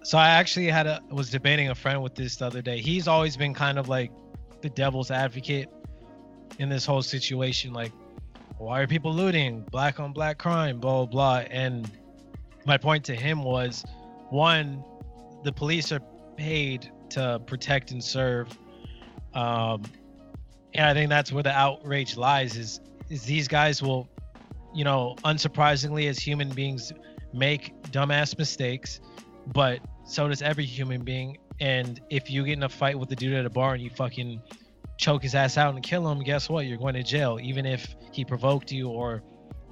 So 0.02 0.18
I 0.18 0.30
actually 0.30 0.66
had 0.66 0.88
a 0.88 1.00
was 1.10 1.30
debating 1.30 1.68
a 1.68 1.74
friend 1.74 2.02
with 2.02 2.16
this 2.16 2.36
the 2.36 2.46
other 2.46 2.62
day. 2.62 2.80
He's 2.80 3.06
always 3.06 3.36
been 3.36 3.54
kind 3.54 3.78
of 3.78 3.88
like 3.88 4.10
the 4.60 4.68
devil's 4.68 5.12
advocate 5.12 5.68
in 6.58 6.68
this 6.68 6.84
whole 6.84 7.02
situation. 7.02 7.72
Like, 7.72 7.92
why 8.58 8.80
are 8.80 8.88
people 8.88 9.14
looting? 9.14 9.64
Black 9.70 10.00
on 10.00 10.12
black 10.12 10.38
crime, 10.38 10.80
blah 10.80 11.06
blah. 11.06 11.42
blah. 11.42 11.46
And 11.48 11.88
my 12.66 12.76
point 12.76 13.04
to 13.04 13.14
him 13.14 13.44
was, 13.44 13.84
one, 14.30 14.84
the 15.44 15.52
police 15.52 15.92
are 15.92 16.00
paid 16.36 16.90
to 17.10 17.40
protect 17.46 17.90
and 17.90 18.02
serve. 18.02 18.48
Um, 19.34 19.82
and 20.74 20.86
I 20.86 20.94
think 20.94 21.10
that's 21.10 21.32
where 21.32 21.42
the 21.42 21.52
outrage 21.52 22.16
lies. 22.16 22.56
Is 22.56 22.80
is 23.10 23.24
these 23.24 23.48
guys 23.48 23.82
will, 23.82 24.08
you 24.74 24.84
know, 24.84 25.16
unsurprisingly, 25.24 26.08
as 26.08 26.18
human 26.18 26.48
beings, 26.50 26.92
make 27.32 27.74
dumbass 27.90 28.38
mistakes, 28.38 29.00
but 29.52 29.80
so 30.04 30.28
does 30.28 30.42
every 30.42 30.64
human 30.64 31.04
being. 31.04 31.38
And 31.60 32.00
if 32.10 32.30
you 32.30 32.44
get 32.44 32.54
in 32.54 32.62
a 32.62 32.68
fight 32.68 32.98
with 32.98 33.08
the 33.08 33.16
dude 33.16 33.34
at 33.34 33.44
a 33.44 33.50
bar 33.50 33.74
and 33.74 33.82
you 33.82 33.90
fucking 33.90 34.42
choke 34.98 35.22
his 35.22 35.34
ass 35.34 35.56
out 35.58 35.74
and 35.74 35.82
kill 35.82 36.10
him, 36.10 36.20
guess 36.20 36.48
what? 36.48 36.66
You're 36.66 36.78
going 36.78 36.94
to 36.94 37.02
jail, 37.02 37.38
even 37.42 37.66
if 37.66 37.94
he 38.12 38.24
provoked 38.24 38.72
you 38.72 38.88
or 38.88 39.22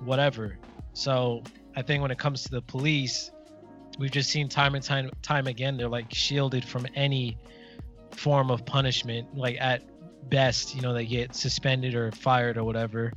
whatever. 0.00 0.58
So 0.92 1.42
I 1.76 1.82
think 1.82 2.02
when 2.02 2.10
it 2.10 2.18
comes 2.18 2.42
to 2.44 2.50
the 2.50 2.62
police, 2.62 3.30
we've 4.00 4.10
just 4.10 4.30
seen 4.30 4.48
time 4.48 4.74
and 4.74 4.82
time 4.82 5.10
time 5.22 5.46
again 5.46 5.76
they're 5.76 5.88
like 5.88 6.12
shielded 6.12 6.64
from 6.64 6.86
any 6.94 7.36
form 8.12 8.50
of 8.50 8.64
punishment 8.64 9.28
like 9.36 9.56
at 9.60 9.82
best 10.28 10.74
you 10.74 10.80
know 10.80 10.92
they 10.92 11.04
get 11.04 11.34
suspended 11.34 11.94
or 11.94 12.10
fired 12.12 12.56
or 12.56 12.64
whatever. 12.64 13.12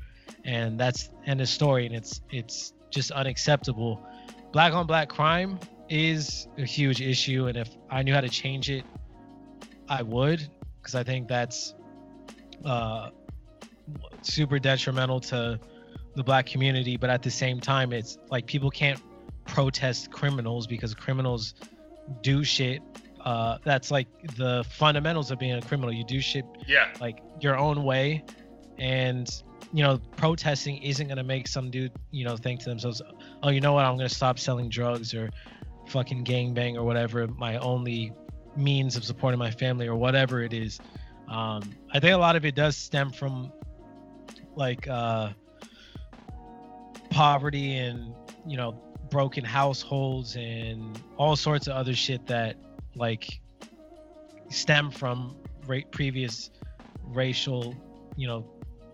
And 0.45 0.77
that's 0.77 1.09
end 1.25 1.41
of 1.41 1.47
story 1.47 1.85
and 1.85 1.95
it's 1.95 2.21
it's 2.29 2.73
just 2.89 3.11
unacceptable. 3.11 4.05
Black 4.51 4.73
on 4.73 4.85
black 4.85 5.09
crime 5.09 5.59
is 5.89 6.47
a 6.57 6.65
huge 6.65 7.01
issue 7.01 7.47
and 7.47 7.57
if 7.57 7.69
i 7.89 8.01
knew 8.01 8.13
how 8.13 8.21
to 8.21 8.29
change 8.29 8.69
it 8.69 8.85
i 9.89 10.01
would 10.01 10.47
because 10.81 10.95
i 10.95 11.03
think 11.03 11.27
that's 11.27 11.75
uh 12.63 13.09
super 14.21 14.57
detrimental 14.57 15.19
to 15.19 15.59
the 16.15 16.23
black 16.23 16.45
community. 16.45 16.97
But 16.97 17.09
at 17.09 17.21
the 17.21 17.31
same 17.31 17.59
time 17.59 17.91
it's 17.93 18.17
like 18.29 18.45
people 18.45 18.69
can't 18.69 19.01
protest 19.45 20.11
criminals 20.11 20.67
because 20.67 20.93
criminals 20.93 21.53
do 22.21 22.43
shit 22.43 22.81
uh, 23.23 23.57
that's 23.63 23.89
like 23.89 24.07
the 24.35 24.65
fundamentals 24.69 25.31
of 25.31 25.39
being 25.39 25.53
a 25.53 25.61
criminal. 25.61 25.93
You 25.93 26.03
do 26.03 26.19
shit 26.19 26.45
yeah 26.67 26.89
like 26.99 27.19
your 27.39 27.57
own 27.57 27.83
way, 27.83 28.23
and 28.77 29.29
you 29.71 29.81
know 29.83 29.97
protesting 30.17 30.77
isn't 30.83 31.07
gonna 31.07 31.23
make 31.23 31.47
some 31.47 31.71
dude 31.71 31.91
you 32.11 32.25
know 32.25 32.35
think 32.35 32.59
to 32.61 32.69
themselves, 32.69 33.01
oh 33.41 33.49
you 33.49 33.61
know 33.61 33.73
what 33.73 33.85
I'm 33.85 33.95
gonna 33.95 34.09
stop 34.09 34.39
selling 34.39 34.69
drugs 34.69 35.13
or 35.13 35.29
fucking 35.87 36.25
gangbang 36.25 36.75
or 36.75 36.83
whatever 36.83 37.27
my 37.27 37.57
only 37.57 38.13
means 38.55 38.95
of 38.95 39.03
supporting 39.03 39.39
my 39.39 39.51
family 39.51 39.87
or 39.87 39.95
whatever 39.95 40.41
it 40.41 40.53
is. 40.53 40.79
Um, 41.29 41.61
I 41.91 41.99
think 41.99 42.13
a 42.13 42.17
lot 42.17 42.35
of 42.35 42.45
it 42.45 42.55
does 42.55 42.75
stem 42.75 43.11
from 43.11 43.53
like 44.55 44.87
uh, 44.87 45.29
poverty 47.09 47.77
and 47.77 48.13
you 48.45 48.57
know 48.57 48.92
broken 49.13 49.45
households 49.45 50.35
and 50.35 50.99
all 51.17 51.35
sorts 51.35 51.67
of 51.67 51.73
other 51.73 51.93
shit 51.93 52.25
that 52.25 52.55
like 52.95 53.39
stem 54.49 54.89
from 54.89 55.35
ra- 55.67 55.87
previous 55.91 56.49
racial 57.05 57.75
you 58.17 58.25
know 58.25 58.43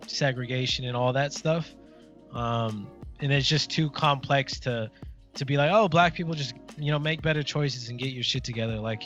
segregation 0.06 0.84
and 0.84 0.94
all 0.94 1.14
that 1.14 1.32
stuff. 1.32 1.74
Um 2.34 2.86
and 3.20 3.32
it's 3.32 3.48
just 3.48 3.70
too 3.70 3.88
complex 3.88 4.60
to 4.60 4.90
to 5.36 5.46
be 5.46 5.56
like 5.56 5.70
oh 5.72 5.88
black 5.88 6.12
people 6.12 6.34
just 6.34 6.54
you 6.76 6.92
know 6.92 6.98
make 6.98 7.22
better 7.22 7.42
choices 7.42 7.88
and 7.88 7.98
get 7.98 8.12
your 8.12 8.22
shit 8.22 8.44
together. 8.44 8.78
Like 8.78 9.04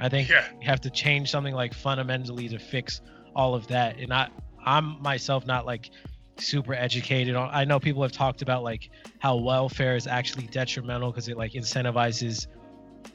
i 0.00 0.08
think 0.08 0.30
yeah. 0.30 0.46
you 0.58 0.66
have 0.66 0.80
to 0.80 0.90
change 0.90 1.30
something 1.30 1.54
like 1.54 1.74
fundamentally 1.74 2.48
to 2.48 2.58
fix 2.58 3.02
all 3.34 3.54
of 3.54 3.66
that. 3.66 3.98
And 3.98 4.10
i 4.10 4.30
i'm 4.64 5.00
myself 5.02 5.46
not 5.46 5.66
like 5.66 5.90
super 6.38 6.74
educated 6.74 7.34
on 7.34 7.48
i 7.52 7.64
know 7.64 7.80
people 7.80 8.02
have 8.02 8.12
talked 8.12 8.42
about 8.42 8.62
like 8.62 8.90
how 9.18 9.36
welfare 9.36 9.96
is 9.96 10.06
actually 10.06 10.46
detrimental 10.48 11.10
because 11.10 11.28
it 11.28 11.36
like 11.36 11.52
incentivizes 11.52 12.46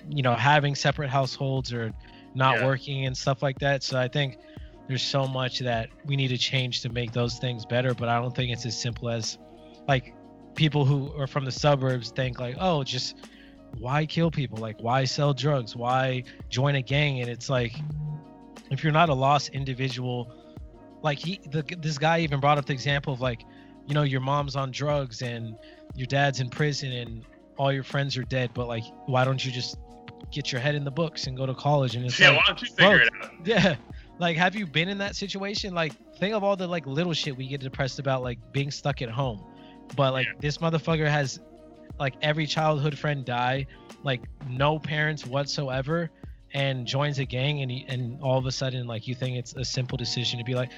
you 0.09 0.23
know 0.23 0.33
having 0.33 0.73
separate 0.73 1.09
households 1.09 1.71
or 1.71 1.93
not 2.33 2.59
yeah. 2.59 2.65
working 2.65 3.05
and 3.05 3.15
stuff 3.15 3.43
like 3.43 3.59
that. 3.59 3.83
So 3.83 3.99
i 3.99 4.07
think 4.07 4.37
there's 4.87 5.03
so 5.03 5.27
much 5.27 5.59
that 5.59 5.89
we 6.05 6.15
need 6.15 6.29
to 6.29 6.37
change 6.37 6.81
to 6.81 6.89
make 6.89 7.11
those 7.11 7.37
things 7.37 7.65
better 7.65 7.93
but 7.93 8.09
i 8.09 8.19
don't 8.19 8.35
think 8.35 8.51
it's 8.51 8.65
as 8.65 8.79
simple 8.79 9.09
as 9.09 9.37
like 9.87 10.15
people 10.55 10.85
who 10.85 11.13
are 11.19 11.27
from 11.27 11.45
the 11.45 11.51
suburbs 11.51 12.09
think 12.11 12.39
like 12.39 12.55
oh 12.59 12.83
just 12.83 13.15
why 13.77 14.05
kill 14.05 14.31
people? 14.31 14.57
Like 14.57 14.81
why 14.81 15.05
sell 15.05 15.33
drugs? 15.33 15.75
Why 15.75 16.23
join 16.49 16.75
a 16.75 16.81
gang? 16.81 17.21
And 17.21 17.29
it's 17.29 17.49
like 17.49 17.73
if 18.69 18.83
you're 18.83 18.93
not 18.93 19.09
a 19.09 19.13
lost 19.13 19.49
individual 19.49 20.33
like 21.01 21.19
he 21.19 21.39
the, 21.49 21.63
this 21.79 21.97
guy 21.97 22.19
even 22.19 22.39
brought 22.39 22.57
up 22.57 22.65
the 22.65 22.73
example 22.73 23.13
of 23.13 23.21
like 23.21 23.43
you 23.87 23.93
know 23.93 24.03
your 24.03 24.21
mom's 24.21 24.55
on 24.55 24.71
drugs 24.71 25.21
and 25.21 25.55
your 25.95 26.07
dad's 26.07 26.39
in 26.39 26.49
prison 26.49 26.91
and 26.91 27.23
all 27.57 27.71
your 27.71 27.83
friends 27.83 28.17
are 28.17 28.23
dead 28.23 28.51
but 28.53 28.67
like 28.67 28.83
why 29.05 29.25
don't 29.25 29.43
you 29.43 29.51
just 29.51 29.77
get 30.31 30.51
your 30.51 30.61
head 30.61 30.75
in 30.75 30.83
the 30.83 30.91
books 30.91 31.27
and 31.27 31.37
go 31.37 31.45
to 31.45 31.53
college? 31.53 31.95
And 31.95 32.05
it's 32.05 32.19
yeah 32.19 32.29
like, 32.29 32.37
why 32.37 32.43
don't 32.47 32.61
you 32.61 32.67
figure 32.67 33.01
it 33.01 33.09
out? 33.21 33.31
yeah. 33.45 33.75
Like 34.19 34.37
have 34.37 34.55
you 34.55 34.65
been 34.65 34.89
in 34.89 34.97
that 34.99 35.15
situation? 35.15 35.73
Like 35.73 35.93
think 36.17 36.33
of 36.33 36.43
all 36.43 36.55
the 36.55 36.67
like 36.67 36.85
little 36.85 37.13
shit 37.13 37.35
we 37.35 37.47
get 37.47 37.61
depressed 37.61 37.99
about 37.99 38.21
like 38.21 38.39
being 38.51 38.71
stuck 38.71 39.01
at 39.01 39.09
home. 39.09 39.43
But 39.95 40.13
like 40.13 40.27
yeah. 40.27 40.33
this 40.39 40.59
motherfucker 40.59 41.07
has 41.07 41.39
like 41.99 42.15
every 42.21 42.45
childhood 42.45 42.97
friend 42.97 43.25
die. 43.25 43.67
Like 44.03 44.21
no 44.49 44.79
parents 44.79 45.25
whatsoever 45.25 46.09
and 46.53 46.85
joins 46.85 47.19
a 47.19 47.25
gang 47.25 47.61
and 47.61 47.71
he, 47.71 47.85
and 47.87 48.21
all 48.21 48.37
of 48.37 48.45
a 48.45 48.51
sudden 48.51 48.87
like 48.87 49.07
you 49.07 49.15
think 49.15 49.37
it's 49.37 49.53
a 49.55 49.63
simple 49.63 49.97
decision 49.97 50.37
to 50.37 50.45
be 50.45 50.53
like 50.53 50.71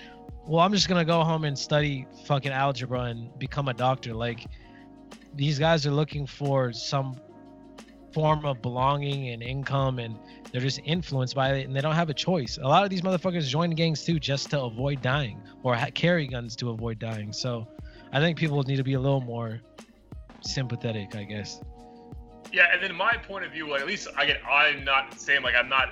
well 0.45 0.59
i'm 0.59 0.71
just 0.73 0.87
gonna 0.87 1.05
go 1.05 1.23
home 1.23 1.43
and 1.45 1.57
study 1.57 2.05
fucking 2.25 2.51
algebra 2.51 3.01
and 3.01 3.37
become 3.39 3.67
a 3.67 3.73
doctor. 3.73 4.13
Like 4.13 4.45
these 5.35 5.59
guys 5.59 5.85
are 5.85 5.91
looking 5.91 6.25
for 6.25 6.71
some 6.71 7.19
form 8.13 8.45
of 8.45 8.61
belonging 8.61 9.29
and 9.29 9.41
income 9.41 9.99
and 9.99 10.17
they're 10.51 10.61
just 10.61 10.79
influenced 10.85 11.35
by 11.35 11.53
it 11.55 11.65
and 11.65 11.75
they 11.75 11.81
don't 11.81 11.95
have 11.95 12.09
a 12.09 12.13
choice. 12.13 12.59
A 12.61 12.67
lot 12.67 12.83
of 12.83 12.89
these 12.89 13.01
motherfuckers 13.01 13.47
join 13.47 13.71
gangs 13.71 14.03
too 14.03 14.19
just 14.19 14.51
to 14.51 14.61
avoid 14.61 15.01
dying 15.01 15.41
or 15.63 15.75
ha- 15.75 15.89
carry 15.93 16.27
guns 16.27 16.55
to 16.57 16.69
avoid 16.69 16.99
dying. 16.99 17.33
So 17.33 17.67
i 18.11 18.19
think 18.19 18.37
people 18.37 18.61
need 18.63 18.77
to 18.77 18.83
be 18.83 18.93
a 18.93 18.99
little 18.99 19.21
more 19.21 19.59
sympathetic 20.41 21.15
i 21.15 21.23
guess 21.23 21.61
yeah, 22.53 22.67
and 22.71 22.81
then 22.83 22.95
my 22.95 23.17
point 23.17 23.43
of 23.43 23.51
view, 23.51 23.67
like 23.67 23.81
at 23.81 23.87
least 23.87 24.07
again, 24.17 24.37
I'm 24.49 24.85
not 24.85 25.19
saying 25.19 25.41
like 25.41 25.55
I'm 25.55 25.67
not 25.67 25.89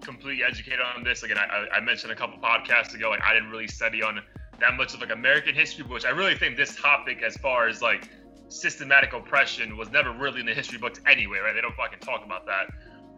completely 0.00 0.44
educated 0.44 0.80
on 0.80 1.04
this. 1.04 1.22
Again, 1.22 1.38
I, 1.38 1.66
I 1.72 1.80
mentioned 1.80 2.10
a 2.10 2.16
couple 2.16 2.36
podcasts 2.38 2.94
ago, 2.94 3.10
like 3.10 3.22
I 3.22 3.32
didn't 3.32 3.50
really 3.50 3.68
study 3.68 4.02
on 4.02 4.20
that 4.58 4.74
much 4.76 4.92
of 4.92 5.00
like 5.00 5.12
American 5.12 5.54
history, 5.54 5.84
which 5.84 6.04
I 6.04 6.10
really 6.10 6.34
think 6.34 6.56
this 6.56 6.74
topic, 6.74 7.22
as 7.22 7.36
far 7.36 7.68
as 7.68 7.80
like 7.80 8.08
systematic 8.48 9.12
oppression, 9.12 9.76
was 9.76 9.90
never 9.92 10.10
really 10.10 10.40
in 10.40 10.46
the 10.46 10.54
history 10.54 10.78
books 10.78 11.00
anyway, 11.06 11.38
right? 11.38 11.54
They 11.54 11.60
don't 11.60 11.76
fucking 11.76 12.00
talk 12.00 12.24
about 12.24 12.44
that. 12.46 12.72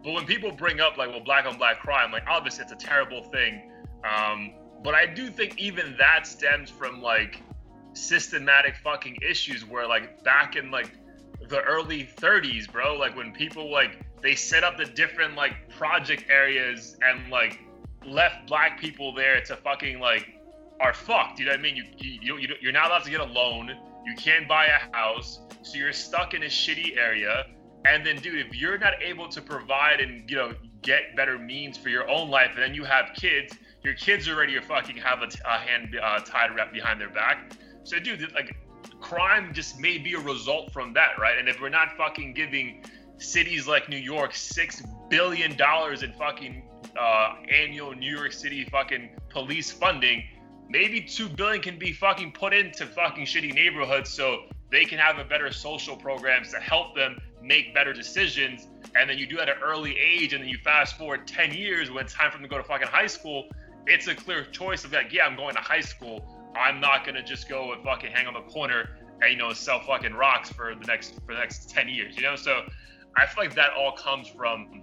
But 0.05 0.13
when 0.13 0.27
people 0.27 0.53
bring 0.53 0.81
up 0.81 0.99
like, 0.99 1.09
well, 1.09 1.25
black 1.25 1.47
on 1.47 1.57
black 1.57 1.81
crime, 1.81 2.13
like 2.13 2.25
obviously 2.29 2.65
it's 2.65 2.73
a 2.73 2.77
terrible 2.77 3.23
thing. 3.23 3.71
Um, 4.05 4.53
but 4.85 4.95
I 4.95 5.07
do 5.07 5.31
think 5.31 5.59
even 5.59 5.97
that 5.99 6.27
stems 6.27 6.69
from 6.69 7.01
like 7.01 7.41
systematic 7.95 8.77
fucking 8.77 9.17
issues 9.27 9.65
where 9.65 9.89
like 9.89 10.23
back 10.25 10.57
in 10.57 10.71
like 10.71 10.91
the 11.53 11.61
early 11.63 12.09
30s, 12.17 12.71
bro. 12.73 12.97
Like 12.97 13.15
when 13.15 13.31
people 13.31 13.71
like 13.71 13.99
they 14.23 14.35
set 14.35 14.65
up 14.65 14.79
the 14.79 14.87
different 14.87 15.37
like 15.37 15.69
project 15.69 16.25
areas 16.29 16.97
and 17.03 17.31
like 17.31 17.61
left 18.05 18.47
black 18.49 18.81
people 18.81 19.15
there 19.15 19.41
to 19.43 19.57
fucking 19.57 20.01
like 20.01 20.41
are 20.81 20.95
fucked. 20.95 21.39
You 21.39 21.45
know 21.45 21.53
what 21.53 21.61
I 21.61 21.63
mean? 21.63 21.77
You 21.77 21.85
you, 21.99 22.39
you 22.39 22.55
you're 22.61 22.73
not 22.73 22.87
allowed 22.87 23.05
to 23.05 23.11
get 23.11 23.21
a 23.21 23.25
loan. 23.25 23.71
You 24.05 24.15
can't 24.17 24.49
buy 24.49 24.67
a 24.67 24.97
house, 24.97 25.41
so 25.63 25.77
you're 25.77 25.93
stuck 25.93 26.35
in 26.35 26.43
a 26.43 26.47
shitty 26.47 26.97
area. 26.97 27.47
And 27.85 28.05
then, 28.07 28.17
dude, 28.17 28.47
if 28.47 28.55
you're 28.55 28.79
not 28.79 28.95
able 29.03 29.29
to 29.29 29.43
provide 29.43 30.01
and 30.01 30.29
you 30.29 30.37
know 30.37 30.55
get 30.81 31.15
better 31.15 31.39
means 31.39 31.77
for 31.77 31.91
your 31.91 32.09
own 32.09 32.31
life, 32.31 32.53
and 32.55 32.63
then 32.63 32.75
you 32.75 32.85
have 32.85 33.11
kids, 33.15 33.55
your 33.83 33.95
kids 33.95 34.27
already 34.27 34.57
are 34.57 34.63
fucking 34.63 34.97
have 34.97 35.21
a, 35.23 35.59
hand 35.59 35.97
uh, 36.03 36.21
tied 36.21 36.51
behind 36.73 37.01
their 37.01 37.11
back. 37.11 37.53
So, 37.85 37.99
dude, 37.99 38.33
like 38.33 38.57
crime 39.03 39.53
just 39.53 39.79
may 39.79 39.99
be 39.99 40.15
a 40.15 40.21
result 40.21 40.73
from 40.73 40.95
that, 40.95 41.19
right? 41.19 41.37
And 41.39 41.49
if 41.49 41.61
we're 41.61 41.69
not 41.69 41.97
fucking 41.97 42.33
giving 42.33 42.85
cities 43.19 43.67
like 43.67 43.89
New 43.89 43.99
York 43.99 44.35
six 44.35 44.83
billion 45.11 45.57
dollars 45.57 46.03
in 46.03 46.13
fucking 46.13 46.63
uh, 46.99 47.35
annual 47.53 47.93
New 47.93 48.17
York 48.17 48.33
City 48.33 48.65
fucking 48.65 49.11
police 49.29 49.71
funding, 49.71 50.25
maybe 50.69 51.01
two 51.01 51.29
billion 51.29 51.61
can 51.61 51.79
be 51.79 51.93
fucking 51.93 52.33
put 52.33 52.55
into 52.55 52.87
fucking 52.87 53.27
shitty 53.27 53.55
neighborhoods 53.55 54.09
so 54.09 54.45
they 54.71 54.85
can 54.85 54.99
have 54.99 55.19
a 55.19 55.25
better 55.25 55.53
social 55.53 55.97
programs 55.97 56.51
to 56.53 56.59
help 56.59 56.95
them 56.95 57.21
make 57.43 57.75
better 57.75 57.93
decisions. 57.93 58.69
And 58.97 59.09
then 59.09 59.19
you 59.19 59.27
do 59.27 59.39
at 59.39 59.49
an 59.49 59.57
early 59.63 59.97
age, 59.99 60.33
and 60.33 60.43
then 60.43 60.49
you 60.49 60.59
fast 60.59 60.97
forward 60.97 61.27
10 61.27 61.53
years 61.53 61.91
when 61.91 62.05
it's 62.05 62.15
time 62.15 62.31
for 62.31 62.39
them 62.39 62.45
to 62.45 62.49
go 62.49 62.57
to 62.57 62.65
fucking 62.65 62.89
high 62.89 63.07
school. 63.07 63.49
It's 63.87 64.07
a 64.07 64.15
clear 64.15 64.45
choice 64.45 64.85
of 64.85 64.93
like, 64.93 65.13
yeah, 65.13 65.27
I'm 65.27 65.37
going 65.37 65.55
to 65.55 65.61
high 65.61 65.81
school. 65.81 66.32
I'm 66.57 66.81
not 66.81 67.07
gonna 67.07 67.23
just 67.23 67.49
go 67.49 67.73
and 67.73 67.83
fucking 67.83 68.13
hang 68.13 68.27
on 68.27 68.35
the 68.35 68.53
corner 68.53 68.91
and 69.21 69.33
you 69.33 69.37
know 69.37 69.53
sell 69.53 69.81
fucking 69.81 70.15
rocks 70.15 70.51
for 70.51 70.75
the 70.75 70.87
next 70.87 71.15
for 71.27 71.35
the 71.35 71.41
next 71.41 71.71
10 71.71 71.89
years, 71.89 72.17
you 72.17 72.23
know? 72.23 72.37
So 72.37 72.63
I 73.17 73.27
feel 73.27 73.45
like 73.45 73.55
that 73.55 73.73
all 73.73 73.93
comes 73.93 74.29
from 74.29 74.83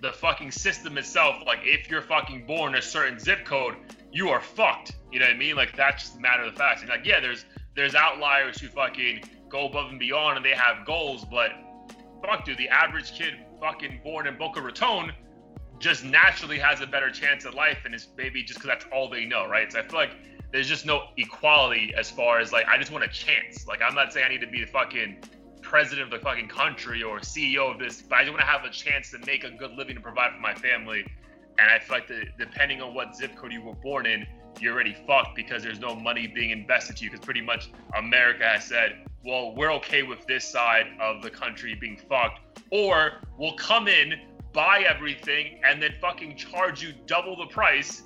the 0.00 0.12
fucking 0.12 0.50
system 0.50 0.98
itself. 0.98 1.36
Like 1.46 1.60
if 1.62 1.90
you're 1.90 2.02
fucking 2.02 2.46
born 2.46 2.74
a 2.74 2.82
certain 2.82 3.18
zip 3.18 3.44
code, 3.44 3.76
you 4.12 4.28
are 4.28 4.40
fucked. 4.40 4.96
You 5.10 5.18
know 5.18 5.26
what 5.26 5.34
I 5.34 5.38
mean? 5.38 5.56
Like 5.56 5.76
that's 5.76 6.04
just 6.04 6.16
a 6.16 6.20
matter 6.20 6.44
of 6.44 6.52
the 6.52 6.58
facts. 6.58 6.82
And 6.82 6.90
like, 6.90 7.04
yeah, 7.04 7.20
there's 7.20 7.44
there's 7.74 7.94
outliers 7.94 8.60
who 8.60 8.68
fucking 8.68 9.24
go 9.48 9.66
above 9.66 9.90
and 9.90 9.98
beyond 9.98 10.36
and 10.36 10.44
they 10.44 10.50
have 10.50 10.86
goals, 10.86 11.24
but 11.24 11.52
fuck, 12.22 12.44
dude, 12.44 12.58
the 12.58 12.68
average 12.68 13.12
kid 13.12 13.34
fucking 13.60 14.00
born 14.04 14.26
in 14.26 14.36
Boca 14.36 14.60
Raton 14.60 15.12
just 15.84 16.02
naturally 16.02 16.58
has 16.58 16.80
a 16.80 16.86
better 16.86 17.10
chance 17.10 17.44
at 17.44 17.52
life, 17.52 17.80
and 17.84 17.94
it's 17.94 18.08
maybe 18.16 18.42
just 18.42 18.58
because 18.58 18.68
that's 18.68 18.86
all 18.90 19.06
they 19.06 19.26
know, 19.26 19.46
right? 19.46 19.70
So 19.70 19.80
I 19.80 19.82
feel 19.82 19.98
like 19.98 20.16
there's 20.50 20.66
just 20.66 20.86
no 20.86 21.08
equality 21.18 21.92
as 21.94 22.10
far 22.10 22.40
as 22.40 22.52
like 22.52 22.66
I 22.66 22.78
just 22.78 22.90
want 22.90 23.04
a 23.04 23.08
chance. 23.08 23.66
Like 23.68 23.82
I'm 23.82 23.94
not 23.94 24.10
saying 24.10 24.24
I 24.24 24.30
need 24.30 24.40
to 24.40 24.46
be 24.46 24.60
the 24.60 24.66
fucking 24.66 25.18
president 25.60 26.10
of 26.10 26.18
the 26.18 26.24
fucking 26.24 26.48
country 26.48 27.02
or 27.02 27.18
CEO 27.18 27.70
of 27.70 27.78
this, 27.78 28.00
but 28.00 28.16
I 28.16 28.22
just 28.22 28.32
want 28.32 28.40
to 28.40 28.46
have 28.46 28.64
a 28.64 28.70
chance 28.70 29.10
to 29.10 29.18
make 29.26 29.44
a 29.44 29.50
good 29.50 29.72
living 29.72 29.96
and 29.96 30.02
provide 30.02 30.32
for 30.32 30.40
my 30.40 30.54
family. 30.54 31.04
And 31.58 31.70
I 31.70 31.78
feel 31.78 31.96
like 31.96 32.08
the, 32.08 32.24
depending 32.38 32.80
on 32.80 32.94
what 32.94 33.14
zip 33.14 33.36
code 33.36 33.52
you 33.52 33.60
were 33.60 33.74
born 33.74 34.06
in, 34.06 34.26
you're 34.60 34.72
already 34.72 34.96
fucked 35.06 35.36
because 35.36 35.62
there's 35.62 35.80
no 35.80 35.94
money 35.94 36.26
being 36.26 36.48
invested 36.48 36.96
to 36.96 37.04
you. 37.04 37.10
Because 37.10 37.24
pretty 37.24 37.42
much 37.42 37.70
America 37.94 38.44
has 38.44 38.64
said, 38.64 39.06
well, 39.22 39.54
we're 39.54 39.72
okay 39.74 40.02
with 40.02 40.26
this 40.26 40.48
side 40.48 40.86
of 40.98 41.22
the 41.22 41.30
country 41.30 41.74
being 41.74 41.98
fucked, 42.08 42.40
or 42.70 43.20
we'll 43.38 43.56
come 43.56 43.86
in, 43.86 44.14
buy 44.54 44.84
everything, 44.88 45.60
and 45.66 45.82
then 45.82 45.92
fucking 46.00 46.36
charge 46.36 46.82
you 46.82 46.94
double 47.06 47.36
the 47.36 47.46
price. 47.46 48.02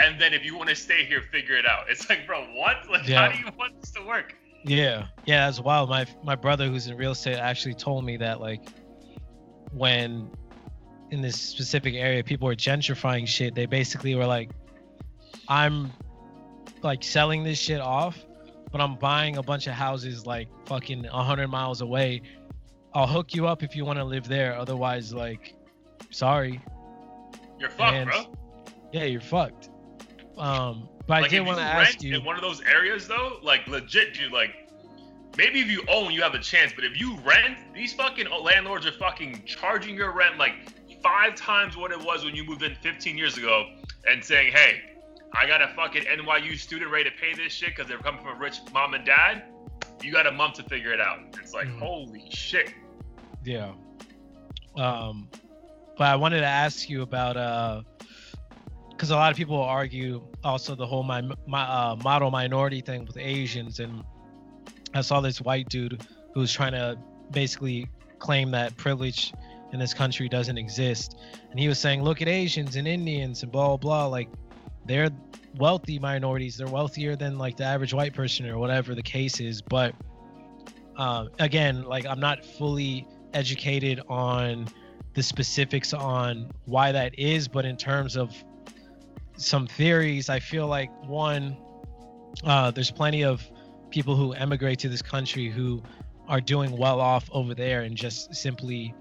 And 0.00 0.18
then 0.20 0.32
if 0.32 0.44
you 0.44 0.56
want 0.56 0.68
to 0.70 0.76
stay 0.76 1.04
here, 1.04 1.22
figure 1.32 1.56
it 1.56 1.66
out. 1.66 1.90
It's 1.90 2.08
like, 2.08 2.26
bro, 2.26 2.44
what? 2.54 2.88
Like, 2.88 3.06
Yeah. 3.06 3.28
how 3.28 3.36
do 3.36 3.38
you 3.44 3.50
want 3.58 3.80
this 3.80 3.90
to 3.92 4.02
work? 4.06 4.34
Yeah, 4.64 5.06
yeah, 5.26 5.46
that's 5.46 5.60
wild. 5.60 5.88
My 5.90 6.06
my 6.24 6.34
brother, 6.34 6.68
who's 6.68 6.86
in 6.88 6.96
real 6.96 7.12
estate, 7.12 7.36
actually 7.36 7.74
told 7.74 8.04
me 8.04 8.16
that 8.18 8.40
like 8.40 8.62
when 9.72 10.30
in 11.10 11.22
this 11.22 11.40
specific 11.40 11.94
area 11.94 12.22
people 12.22 12.46
were 12.46 12.54
gentrifying 12.56 13.26
shit, 13.26 13.54
they 13.54 13.66
basically 13.66 14.14
were 14.14 14.26
like, 14.26 14.50
"I'm 15.48 15.92
like 16.82 17.02
selling 17.02 17.44
this 17.44 17.58
shit 17.58 17.80
off, 17.80 18.18
but 18.72 18.80
I'm 18.80 18.96
buying 18.96 19.36
a 19.36 19.42
bunch 19.42 19.66
of 19.66 19.74
houses 19.74 20.26
like 20.26 20.48
fucking 20.66 21.04
hundred 21.04 21.48
miles 21.48 21.80
away. 21.80 22.22
I'll 22.94 23.06
hook 23.06 23.34
you 23.34 23.46
up 23.46 23.62
if 23.62 23.76
you 23.76 23.84
want 23.84 23.98
to 23.98 24.04
live 24.04 24.26
there. 24.28 24.56
Otherwise, 24.56 25.12
like, 25.14 25.54
sorry, 26.10 26.60
You're 27.58 27.70
fucked, 27.70 27.94
And- 27.96 28.10
bro. 28.10 28.24
yeah, 28.92 29.04
you're 29.04 29.20
fucked." 29.20 29.70
Um, 30.36 30.88
but 31.06 31.14
I 31.14 31.20
like 31.22 31.30
did 31.30 31.40
if 31.40 31.46
want 31.46 31.58
to 31.58 31.64
ask 31.64 32.02
you. 32.02 32.14
in 32.16 32.24
one 32.24 32.36
of 32.36 32.42
those 32.42 32.60
areas 32.62 33.08
though, 33.08 33.38
like 33.42 33.66
legit, 33.66 34.14
dude. 34.14 34.30
Like 34.32 34.54
maybe 35.36 35.60
if 35.60 35.68
you 35.68 35.82
own, 35.88 36.12
you 36.12 36.22
have 36.22 36.34
a 36.34 36.38
chance, 36.38 36.72
but 36.72 36.84
if 36.84 37.00
you 37.00 37.16
rent, 37.18 37.58
these 37.74 37.92
fucking 37.94 38.26
landlords 38.30 38.86
are 38.86 38.92
fucking 38.92 39.42
charging 39.46 39.96
your 39.96 40.12
rent 40.12 40.38
like 40.38 40.52
five 41.02 41.34
times 41.34 41.76
what 41.76 41.90
it 41.92 41.98
was 42.00 42.24
when 42.24 42.34
you 42.36 42.44
moved 42.44 42.62
in 42.62 42.74
15 42.76 43.16
years 43.18 43.36
ago, 43.38 43.66
and 44.08 44.22
saying, 44.24 44.52
"Hey, 44.52 44.82
I 45.34 45.46
got 45.46 45.60
a 45.62 45.68
fucking 45.74 46.04
NYU 46.04 46.56
student 46.56 46.90
ready 46.90 47.10
to 47.10 47.16
pay 47.16 47.34
this 47.34 47.52
shit 47.52 47.70
because 47.70 47.86
they're 47.88 47.98
coming 47.98 48.20
from 48.22 48.36
a 48.36 48.38
rich 48.38 48.58
mom 48.72 48.94
and 48.94 49.04
dad." 49.04 49.44
You 50.02 50.12
got 50.12 50.26
a 50.28 50.32
month 50.32 50.54
to 50.54 50.62
figure 50.64 50.92
it 50.92 51.00
out. 51.00 51.18
It's 51.40 51.52
like, 51.54 51.66
Mhm. 51.66 51.78
holy 51.80 52.30
shit. 52.30 52.72
Yeah. 53.44 53.72
Um, 54.76 55.28
but 55.98 56.06
I 56.06 56.16
wanted 56.16 56.40
to 56.40 56.46
ask 56.46 56.88
you 56.88 57.02
about 57.02 57.36
uh, 57.36 57.82
because 58.90 59.10
a 59.10 59.16
lot 59.16 59.30
of 59.30 59.36
people 59.36 59.60
argue 59.60 60.26
also 60.44 60.74
the 60.74 60.86
whole 60.86 61.02
my 61.02 61.22
my 61.46 61.62
uh, 61.62 61.96
model 61.96 62.30
minority 62.30 62.80
thing 62.80 63.04
with 63.04 63.16
Asians, 63.18 63.80
and 63.80 64.02
I 64.94 65.00
saw 65.02 65.20
this 65.20 65.40
white 65.40 65.68
dude 65.68 66.00
who 66.32 66.40
was 66.40 66.52
trying 66.52 66.72
to 66.72 66.96
basically 67.32 67.88
claim 68.20 68.52
that 68.52 68.76
privilege 68.76 69.32
in 69.72 69.78
this 69.78 69.92
country 69.92 70.28
doesn't 70.28 70.56
exist, 70.56 71.16
and 71.50 71.58
he 71.58 71.68
was 71.68 71.78
saying, 71.78 72.02
look 72.02 72.22
at 72.22 72.28
Asians 72.28 72.76
and 72.76 72.86
Indians 72.86 73.42
and 73.42 73.50
blah 73.50 73.66
blah 73.66 73.76
blah, 73.76 74.06
like 74.06 74.28
they're 74.86 75.10
wealthy 75.56 75.98
minorities, 75.98 76.56
they're 76.56 76.68
wealthier 76.68 77.16
than 77.16 77.38
like 77.38 77.56
the 77.56 77.64
average 77.64 77.92
white 77.92 78.14
person 78.14 78.48
or 78.48 78.56
whatever 78.58 78.94
the 78.94 79.02
case 79.02 79.40
is, 79.40 79.60
but 79.60 79.94
um, 80.96 81.28
again, 81.40 81.82
like 81.82 82.06
I'm 82.06 82.20
not 82.20 82.44
fully 82.44 83.06
educated 83.34 84.00
on 84.08 84.68
the 85.18 85.22
specifics 85.24 85.92
on 85.92 86.48
why 86.66 86.92
that 86.92 87.18
is, 87.18 87.48
but 87.48 87.64
in 87.64 87.76
terms 87.76 88.16
of 88.16 88.32
some 89.36 89.66
theories, 89.66 90.28
I 90.28 90.38
feel 90.38 90.68
like 90.68 90.90
one, 91.08 91.56
uh, 92.44 92.70
there's 92.70 92.92
plenty 92.92 93.24
of 93.24 93.42
people 93.90 94.14
who 94.14 94.32
emigrate 94.32 94.78
to 94.78 94.88
this 94.88 95.02
country 95.02 95.48
who 95.48 95.82
are 96.28 96.40
doing 96.40 96.70
well 96.70 97.00
off 97.00 97.28
over 97.32 97.52
there 97.52 97.82
and 97.82 97.96
just 97.96 98.32
simply 98.32 98.94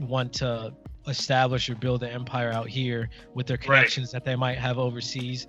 want 0.00 0.32
to 0.32 0.74
establish 1.06 1.70
or 1.70 1.76
build 1.76 2.02
an 2.02 2.10
empire 2.10 2.50
out 2.50 2.68
here 2.68 3.08
with 3.34 3.46
their 3.46 3.56
connections 3.56 4.10
that 4.10 4.24
they 4.24 4.34
might 4.34 4.58
have 4.58 4.76
overseas. 4.76 5.46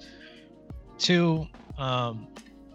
Two, 1.00 1.48
um, 1.80 2.28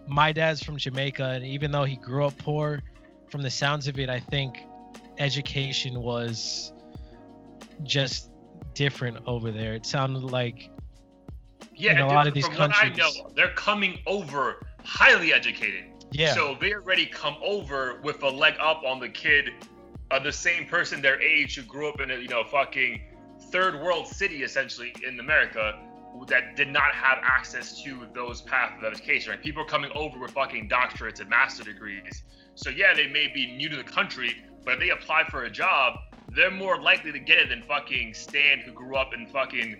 my 0.09 0.33
dad's 0.33 0.65
from 0.65 0.79
Jamaica, 0.79 1.23
and 1.25 1.45
even 1.45 1.71
though 1.71 1.85
he 1.85 1.95
grew 1.95 2.27
up 2.27 2.37
poor, 2.39 2.83
from 3.29 3.43
the 3.43 3.51
sounds 3.51 3.87
of 3.87 4.01
it, 4.01 4.11
I 4.11 4.19
think 4.19 4.65
education 5.19 6.03
was 6.03 6.73
just 7.83 8.31
different 8.75 9.19
over 9.27 9.51
there. 9.51 9.75
It 9.75 9.87
sounded 9.87 10.23
like 10.25 10.71
Yeah, 11.79 11.93
In 11.93 11.99
a 12.01 12.07
lot 12.07 12.27
of 12.27 12.33
these 12.35 12.47
from 12.47 12.57
what 12.57 12.71
I 12.75 12.89
countries- 12.89 13.19
know, 13.19 13.31
they're 13.35 13.53
coming 13.55 13.99
over 14.07 14.65
highly 14.85 15.33
educated. 15.35 15.85
yeah, 16.11 16.33
So 16.33 16.57
they 16.59 16.73
already 16.73 17.05
come 17.07 17.37
over 17.43 18.01
with 18.03 18.23
a 18.23 18.29
leg 18.31 18.55
up 18.61 18.83
on 18.85 18.99
the 18.99 19.09
kid 19.11 19.53
of 20.11 20.23
the 20.25 20.33
same 20.33 20.67
person 20.67 21.03
their 21.03 21.21
age 21.21 21.57
who 21.57 21.63
grew 21.63 21.89
up 21.89 22.01
in 22.01 22.11
a 22.13 22.17
you 22.17 22.29
know 22.29 22.45
fucking 22.45 23.03
third 23.51 23.75
world 23.83 24.07
city 24.07 24.43
essentially 24.43 24.95
in 25.07 25.19
America 25.21 25.79
that 26.29 26.57
did 26.57 26.69
not 26.69 26.95
have 26.95 27.19
access 27.23 27.83
to 27.83 28.07
those 28.15 28.41
paths 28.41 28.73
of 28.79 28.85
education. 28.91 29.31
Right? 29.33 29.43
People 29.43 29.63
are 29.63 29.67
coming 29.67 29.91
over 29.95 30.19
with 30.19 30.31
fucking 30.31 30.69
doctorates 30.71 31.21
and 31.21 31.29
master 31.29 31.63
degrees. 31.63 32.23
So 32.55 32.71
yeah, 32.71 32.95
they 32.95 33.07
may 33.09 33.27
be 33.29 33.47
new 33.55 33.69
to 33.69 33.77
the 33.77 33.85
country, 33.85 34.35
but 34.65 34.75
if 34.75 34.81
they 34.81 34.91
apply 34.91 35.25
for 35.25 35.45
a 35.45 35.51
job, 35.51 35.99
they're 36.37 36.51
more 36.51 36.81
likely 36.81 37.11
to 37.11 37.19
get 37.19 37.39
it 37.39 37.49
than 37.49 37.63
fucking 37.63 38.15
Stan 38.15 38.61
who 38.61 38.71
grew 38.71 38.95
up 38.95 39.15
in 39.15 39.27
fucking 39.27 39.77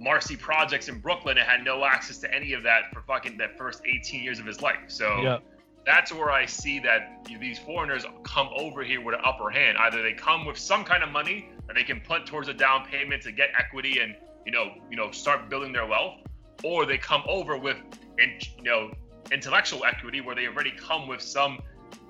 Marcy 0.00 0.34
projects 0.34 0.88
in 0.88 0.98
Brooklyn 0.98 1.36
and 1.36 1.46
had 1.46 1.62
no 1.62 1.84
access 1.84 2.18
to 2.18 2.34
any 2.34 2.54
of 2.54 2.62
that 2.62 2.90
for 2.92 3.02
fucking 3.02 3.36
that 3.36 3.58
first 3.58 3.82
18 3.84 4.24
years 4.24 4.40
of 4.40 4.46
his 4.46 4.62
life. 4.62 4.80
So 4.88 5.20
yeah, 5.20 5.38
that's 5.84 6.10
where 6.10 6.30
I 6.30 6.46
see 6.46 6.78
that 6.80 7.28
these 7.38 7.58
foreigners 7.58 8.04
come 8.24 8.48
over 8.56 8.82
here 8.82 9.02
with 9.02 9.14
an 9.14 9.20
upper 9.24 9.50
hand. 9.50 9.76
Either 9.76 10.02
they 10.02 10.14
come 10.14 10.46
with 10.46 10.56
some 10.56 10.84
kind 10.84 11.02
of 11.02 11.10
money 11.10 11.50
that 11.66 11.76
they 11.76 11.84
can 11.84 12.00
put 12.00 12.24
towards 12.24 12.48
a 12.48 12.54
down 12.54 12.86
payment 12.86 13.22
to 13.22 13.32
get 13.32 13.50
equity 13.58 14.00
and 14.00 14.16
you 14.46 14.52
know 14.52 14.72
you 14.90 14.96
know 14.96 15.10
start 15.10 15.50
building 15.50 15.72
their 15.72 15.86
wealth, 15.86 16.16
or 16.64 16.86
they 16.86 16.96
come 16.96 17.22
over 17.28 17.58
with 17.58 17.76
in, 18.18 18.38
you 18.56 18.64
know 18.64 18.90
intellectual 19.32 19.84
equity 19.84 20.22
where 20.22 20.34
they 20.34 20.46
already 20.46 20.72
come 20.72 21.06
with 21.06 21.20
some 21.20 21.60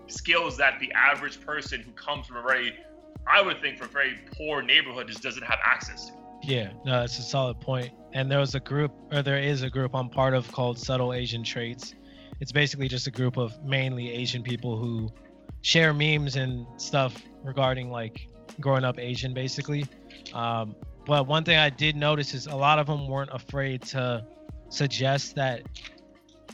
skills 0.07 0.57
that 0.57 0.79
the 0.81 0.93
average 0.93 1.41
person 1.45 1.81
who 1.81 1.91
comes 1.93 2.27
from 2.27 2.37
a 2.37 2.43
very 2.43 2.79
I 3.27 3.43
would 3.43 3.61
think 3.61 3.79
from 3.79 3.89
a 3.89 3.91
very 3.91 4.19
poor 4.37 4.63
neighborhood 4.63 5.09
just 5.09 5.23
doesn't 5.23 5.45
have 5.45 5.59
access 5.65 6.07
to. 6.07 6.13
yeah. 6.43 6.71
No, 6.85 7.01
that's 7.01 7.19
a 7.19 7.23
solid 7.23 7.61
point. 7.61 7.91
And 8.13 8.31
there 8.31 8.41
was 8.41 8.55
a 8.55 8.61
group, 8.61 8.93
or 9.13 9.23
there 9.23 9.39
is 9.39 9.63
a 9.63 9.71
group 9.71 9.95
I'm 9.95 10.09
part 10.09 10.35
of 10.35 10.51
called 10.51 10.79
Subtle 10.79 11.13
Asian 11.13 11.45
Traits. 11.45 11.95
It's 12.41 12.53
basically 12.53 12.89
just 12.89 13.07
a 13.07 13.11
group 13.11 13.37
of 13.37 13.63
mainly 13.65 14.11
Asian 14.11 14.43
people 14.43 14.77
who 14.77 15.11
share 15.63 15.93
memes 15.93 16.37
and 16.37 16.67
stuff 16.77 17.23
regarding 17.45 17.91
like 17.91 18.29
growing 18.61 18.85
up 18.85 18.99
Asian, 18.99 19.33
basically. 19.35 19.87
Um, 20.35 20.75
but 21.07 21.27
one 21.27 21.45
thing 21.45 21.59
I 21.59 21.71
did 21.71 21.97
notice 21.97 22.35
is 22.35 22.47
a 22.47 22.57
lot 22.57 22.79
of 22.79 22.87
them 22.87 23.07
weren't 23.07 23.31
afraid 23.33 23.83
to 23.83 24.25
suggest 24.71 25.35
that 25.37 25.63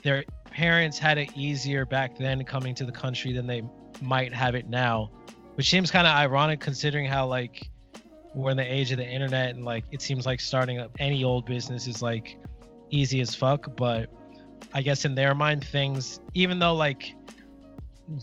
their 0.02 0.24
parents 0.50 0.98
had 0.98 1.18
it 1.18 1.30
easier 1.36 1.84
back 1.86 2.16
then 2.18 2.44
coming 2.44 2.74
to 2.74 2.84
the 2.84 2.92
country 2.92 3.32
than 3.32 3.46
they 3.46 3.62
might 4.00 4.32
have 4.34 4.54
it 4.54 4.68
now, 4.68 5.10
which 5.56 5.68
seems 5.68 5.90
kind 5.90 6.06
of 6.06 6.14
ironic 6.14 6.60
considering 6.60 7.06
how 7.06 7.26
like 7.26 7.68
we're 8.34 8.50
in 8.50 8.56
the 8.56 8.72
age 8.72 8.92
of 8.92 8.98
the 8.98 9.06
internet 9.06 9.54
and 9.54 9.64
like 9.64 9.84
it 9.90 10.02
seems 10.02 10.26
like 10.26 10.40
starting 10.40 10.78
up 10.78 10.90
any 10.98 11.24
old 11.24 11.46
business 11.46 11.86
is 11.86 12.02
like 12.02 12.38
easy 12.90 13.20
as 13.20 13.34
fuck. 13.34 13.74
But 13.76 14.10
I 14.74 14.82
guess 14.82 15.04
in 15.04 15.14
their 15.14 15.34
mind, 15.34 15.64
things 15.64 16.20
even 16.34 16.58
though 16.58 16.74
like 16.74 17.14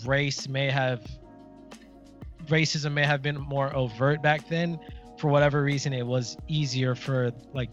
race 0.06 0.48
may 0.48 0.70
have 0.70 1.06
racism 2.46 2.94
may 2.94 3.06
have 3.06 3.22
been 3.22 3.40
more 3.40 3.76
overt 3.76 4.22
back 4.22 4.48
then 4.50 4.80
for 5.18 5.30
whatever 5.30 5.64
reason 5.64 5.94
it 5.94 6.06
was 6.06 6.38
easier 6.48 6.96
for 6.96 7.32
like 7.54 7.70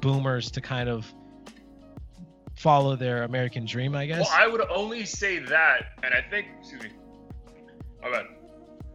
boomers 0.00 0.50
to 0.50 0.60
kind 0.60 0.88
of 0.88 1.12
follow 2.56 2.96
their 2.96 3.22
american 3.22 3.64
dream 3.64 3.94
i 3.94 4.06
guess 4.06 4.28
Well, 4.28 4.30
I 4.32 4.48
would 4.48 4.62
only 4.70 5.04
say 5.04 5.38
that, 5.38 5.92
and 6.02 6.12
I 6.12 6.22
think, 6.28 6.48
excuse 6.60 6.82
me. 6.82 6.90
Oh. 8.04 8.22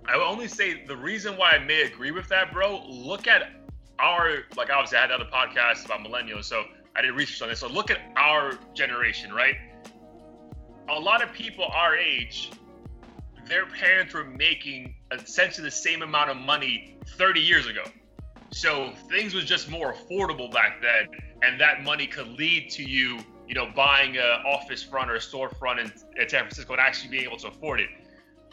I 0.08 0.18
would 0.18 0.26
only 0.26 0.48
say 0.48 0.84
the 0.86 0.98
reason 0.98 1.38
why 1.38 1.52
I 1.52 1.60
may 1.60 1.84
agree 1.84 2.12
with 2.12 2.28
that, 2.30 2.52
bro. 2.52 2.84
Look 2.88 3.28
at 3.28 3.52
our, 4.00 4.44
like, 4.58 4.70
obviously, 4.70 4.98
I 4.98 5.02
had 5.02 5.12
other 5.12 5.26
podcasts 5.26 5.86
about 5.86 6.02
millennials, 6.02 6.46
so 6.46 6.66
I 6.96 7.02
did 7.02 7.13
research 7.13 7.42
on 7.42 7.50
this. 7.50 7.60
So 7.60 7.68
look 7.68 7.89
at 7.89 8.00
our 8.18 8.58
generation, 8.74 9.34
right? 9.34 9.56
A 10.89 11.00
lot 11.00 11.24
of 11.24 11.32
people 11.32 11.66
our 11.74 11.96
age, 11.96 12.52
their 13.48 13.66
parents 13.66 14.13
were 14.13 14.26
making 14.26 14.96
essentially 15.12 15.63
the 15.63 15.72
same 15.72 16.02
amount 16.02 16.30
of 16.30 16.38
money 16.38 16.98
30 17.18 17.39
years 17.39 17.68
ago. 17.68 17.84
So 18.52 18.94
things 19.10 19.34
was 19.34 19.46
just 19.46 19.70
more 19.70 19.94
affordable 19.94 20.52
back 20.52 20.82
then, 20.82 21.08
and 21.42 21.60
that 21.60 21.84
money 21.84 22.08
could 22.08 22.28
lead 22.28 22.70
to 22.72 22.84
you, 22.84 23.20
you 23.48 23.56
know, 23.56 23.72
buying 23.76 24.18
a 24.18 24.44
office 24.46 24.84
front 24.84 25.10
or 25.10 25.16
a 25.16 25.20
storefront 25.20 25.80
in, 25.80 25.92
in 26.22 26.30
San 26.30 26.42
Francisco 26.42 26.74
and 26.74 26.82
actually 26.82 27.10
being 27.10 27.24
able 27.24 27.38
to 27.38 27.48
afford 27.48 27.80
it. 27.80 27.89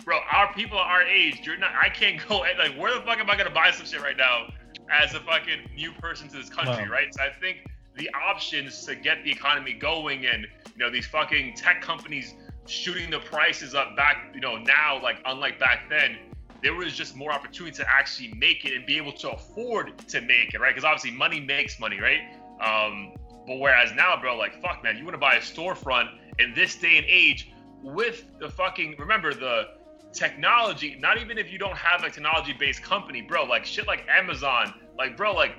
Bro, 0.05 0.21
our 0.33 0.53
people 0.55 0.79
our 0.79 1.03
age, 1.03 1.41
you're 1.45 1.57
not. 1.59 1.71
I 1.81 1.89
can't 1.89 2.21
go 2.29 2.39
like, 2.59 2.77
where 2.77 2.95
the 2.95 3.01
fuck 3.03 3.19
am 3.19 3.31
I 3.31 3.37
gonna 3.37 3.51
buy 3.51 3.71
some 3.71 3.87
shit 3.87 4.01
right 4.01 4.17
now 4.17 4.49
as 4.91 5.15
a 5.15 5.21
fucking 5.21 5.71
new 5.75 5.93
person 5.93 6.29
to 6.29 6.37
this 6.37 6.49
country, 6.51 6.85
Wow. 6.85 6.93
right? 6.93 7.15
So 7.15 7.23
I 7.23 7.31
think 7.31 7.67
the 7.97 8.11
options 8.29 8.85
to 8.87 8.95
get 8.95 9.23
the 9.25 9.31
economy 9.31 9.73
going 9.73 10.27
and 10.27 10.47
you 10.75 10.79
know 10.79 10.91
these 10.91 11.07
fucking 11.07 11.55
tech 11.55 11.83
companies 11.83 12.35
shooting 12.67 13.11
the 13.11 13.19
prices 13.19 13.75
up 13.75 13.97
back, 13.97 14.33
you 14.35 14.41
know, 14.41 14.57
now 14.57 15.01
like 15.03 15.19
unlike 15.27 15.59
back 15.59 15.89
then, 15.91 16.17
there 16.63 16.75
was 16.75 16.95
just 16.97 17.17
more 17.17 17.33
opportunity 17.33 17.75
to 17.77 17.85
actually 17.91 18.33
make 18.35 18.65
it 18.65 18.75
and 18.75 18.87
be 18.87 18.97
able 18.97 19.13
to 19.13 19.31
afford 19.31 19.99
to 20.09 20.21
make 20.21 20.55
it, 20.55 20.61
right? 20.61 20.75
Because 20.75 20.85
obviously 20.85 21.11
money 21.11 21.41
makes 21.41 21.79
money, 21.81 21.99
right? 22.01 22.21
Um, 22.61 23.13
but 23.47 23.59
whereas 23.59 23.93
now, 23.95 24.17
bro, 24.21 24.37
like 24.37 24.61
fuck, 24.63 24.83
man, 24.85 24.97
you 24.97 25.05
want 25.05 25.15
to 25.15 25.19
buy 25.19 25.35
a 25.35 25.41
storefront 25.41 26.11
in 26.39 26.55
this 26.55 26.77
day 26.77 26.97
and 26.97 27.07
age 27.09 27.51
with 27.83 28.25
the 28.39 28.49
fucking 28.49 28.97
remember 28.99 29.35
the 29.35 29.69
technology. 30.13 30.97
Not 31.01 31.19
even 31.19 31.39
if 31.39 31.51
you 31.51 31.59
don't 31.59 31.77
have 31.77 32.05
a 32.05 32.11
technology-based 32.11 32.83
company, 32.83 33.23
bro. 33.23 33.45
Like 33.45 33.65
shit, 33.65 33.87
like 33.87 34.07
Amazon, 34.09 34.75
like 34.99 35.17
bro, 35.17 35.35
like 35.35 35.55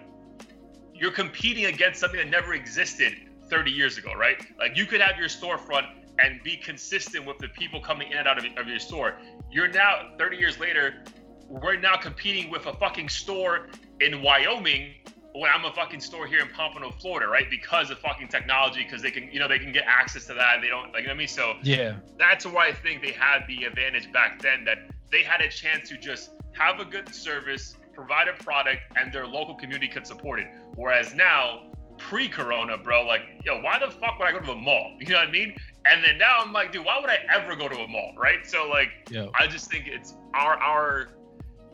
you're 0.93 1.11
competing 1.11 1.65
against 1.65 1.99
something 1.99 2.19
that 2.19 2.29
never 2.29 2.53
existed 2.53 3.13
30 3.49 3.71
years 3.71 3.97
ago, 3.97 4.13
right? 4.13 4.37
Like 4.59 4.77
you 4.77 4.85
could 4.85 5.01
have 5.01 5.17
your 5.17 5.27
storefront 5.27 5.87
and 6.19 6.41
be 6.43 6.55
consistent 6.57 7.25
with 7.25 7.37
the 7.39 7.47
people 7.49 7.81
coming 7.81 8.11
in 8.11 8.17
and 8.17 8.27
out 8.27 8.37
of, 8.37 8.45
of 8.57 8.67
your 8.67 8.79
store. 8.79 9.17
You're 9.49 9.67
now 9.67 10.11
30 10.17 10.37
years 10.37 10.59
later, 10.59 11.03
we're 11.47 11.79
now 11.79 11.97
competing 11.97 12.49
with 12.49 12.65
a 12.67 12.73
fucking 12.73 13.09
store 13.09 13.67
in 13.99 14.21
Wyoming 14.21 14.93
when 15.33 15.49
I'm 15.49 15.65
a 15.65 15.73
fucking 15.73 16.01
store 16.01 16.27
here 16.27 16.39
in 16.39 16.49
Pompano, 16.49 16.91
Florida, 16.91 17.27
right? 17.27 17.49
Because 17.49 17.89
of 17.89 17.99
fucking 17.99 18.27
technology, 18.27 18.83
because 18.83 19.01
they 19.01 19.11
can, 19.11 19.29
you 19.31 19.39
know, 19.39 19.47
they 19.47 19.59
can 19.59 19.71
get 19.71 19.85
access 19.87 20.25
to 20.27 20.33
that 20.33 20.61
they 20.61 20.67
don't, 20.67 20.91
like, 20.91 21.01
you 21.01 21.07
know 21.07 21.09
what 21.09 21.15
I 21.15 21.17
mean? 21.19 21.27
So 21.27 21.55
yeah 21.63 21.95
that's 22.17 22.45
why 22.45 22.67
I 22.67 22.73
think 22.73 23.01
they 23.01 23.11
had 23.11 23.45
the 23.47 23.63
advantage 23.63 24.11
back 24.11 24.41
then 24.41 24.63
that 24.65 24.89
they 25.11 25.23
had 25.23 25.41
a 25.41 25.49
chance 25.49 25.89
to 25.89 25.97
just 25.97 26.31
have 26.53 26.79
a 26.79 26.85
good 26.85 27.13
service, 27.13 27.75
provide 27.93 28.27
a 28.27 28.33
product, 28.33 28.81
and 28.95 29.11
their 29.11 29.27
local 29.27 29.55
community 29.55 29.87
could 29.87 30.05
support 30.05 30.39
it. 30.39 30.47
Whereas 30.75 31.13
now, 31.13 31.63
pre-corona, 31.97 32.77
bro, 32.77 33.05
like, 33.05 33.21
yo, 33.45 33.61
why 33.61 33.79
the 33.79 33.91
fuck 33.91 34.19
would 34.19 34.27
I 34.27 34.31
go 34.31 34.39
to 34.39 34.45
the 34.45 34.55
mall? 34.55 34.91
You 34.99 35.07
know 35.07 35.19
what 35.19 35.29
I 35.29 35.31
mean? 35.31 35.55
And 35.85 36.03
then 36.03 36.17
now 36.17 36.37
I'm 36.39 36.53
like, 36.53 36.71
dude, 36.71 36.85
why 36.85 36.99
would 36.99 37.09
I 37.09 37.19
ever 37.29 37.55
go 37.55 37.67
to 37.67 37.75
a 37.75 37.87
mall, 37.87 38.13
right? 38.17 38.45
So 38.45 38.67
like, 38.67 38.89
yeah 39.09 39.27
I 39.33 39.47
just 39.47 39.69
think 39.71 39.87
it's 39.87 40.15
our 40.33 40.55
our 40.55 41.09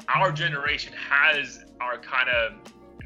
our 0.07 0.31
generation 0.31 0.93
has 0.93 1.65
our 1.81 1.97
kind 1.97 2.29
of 2.29 2.53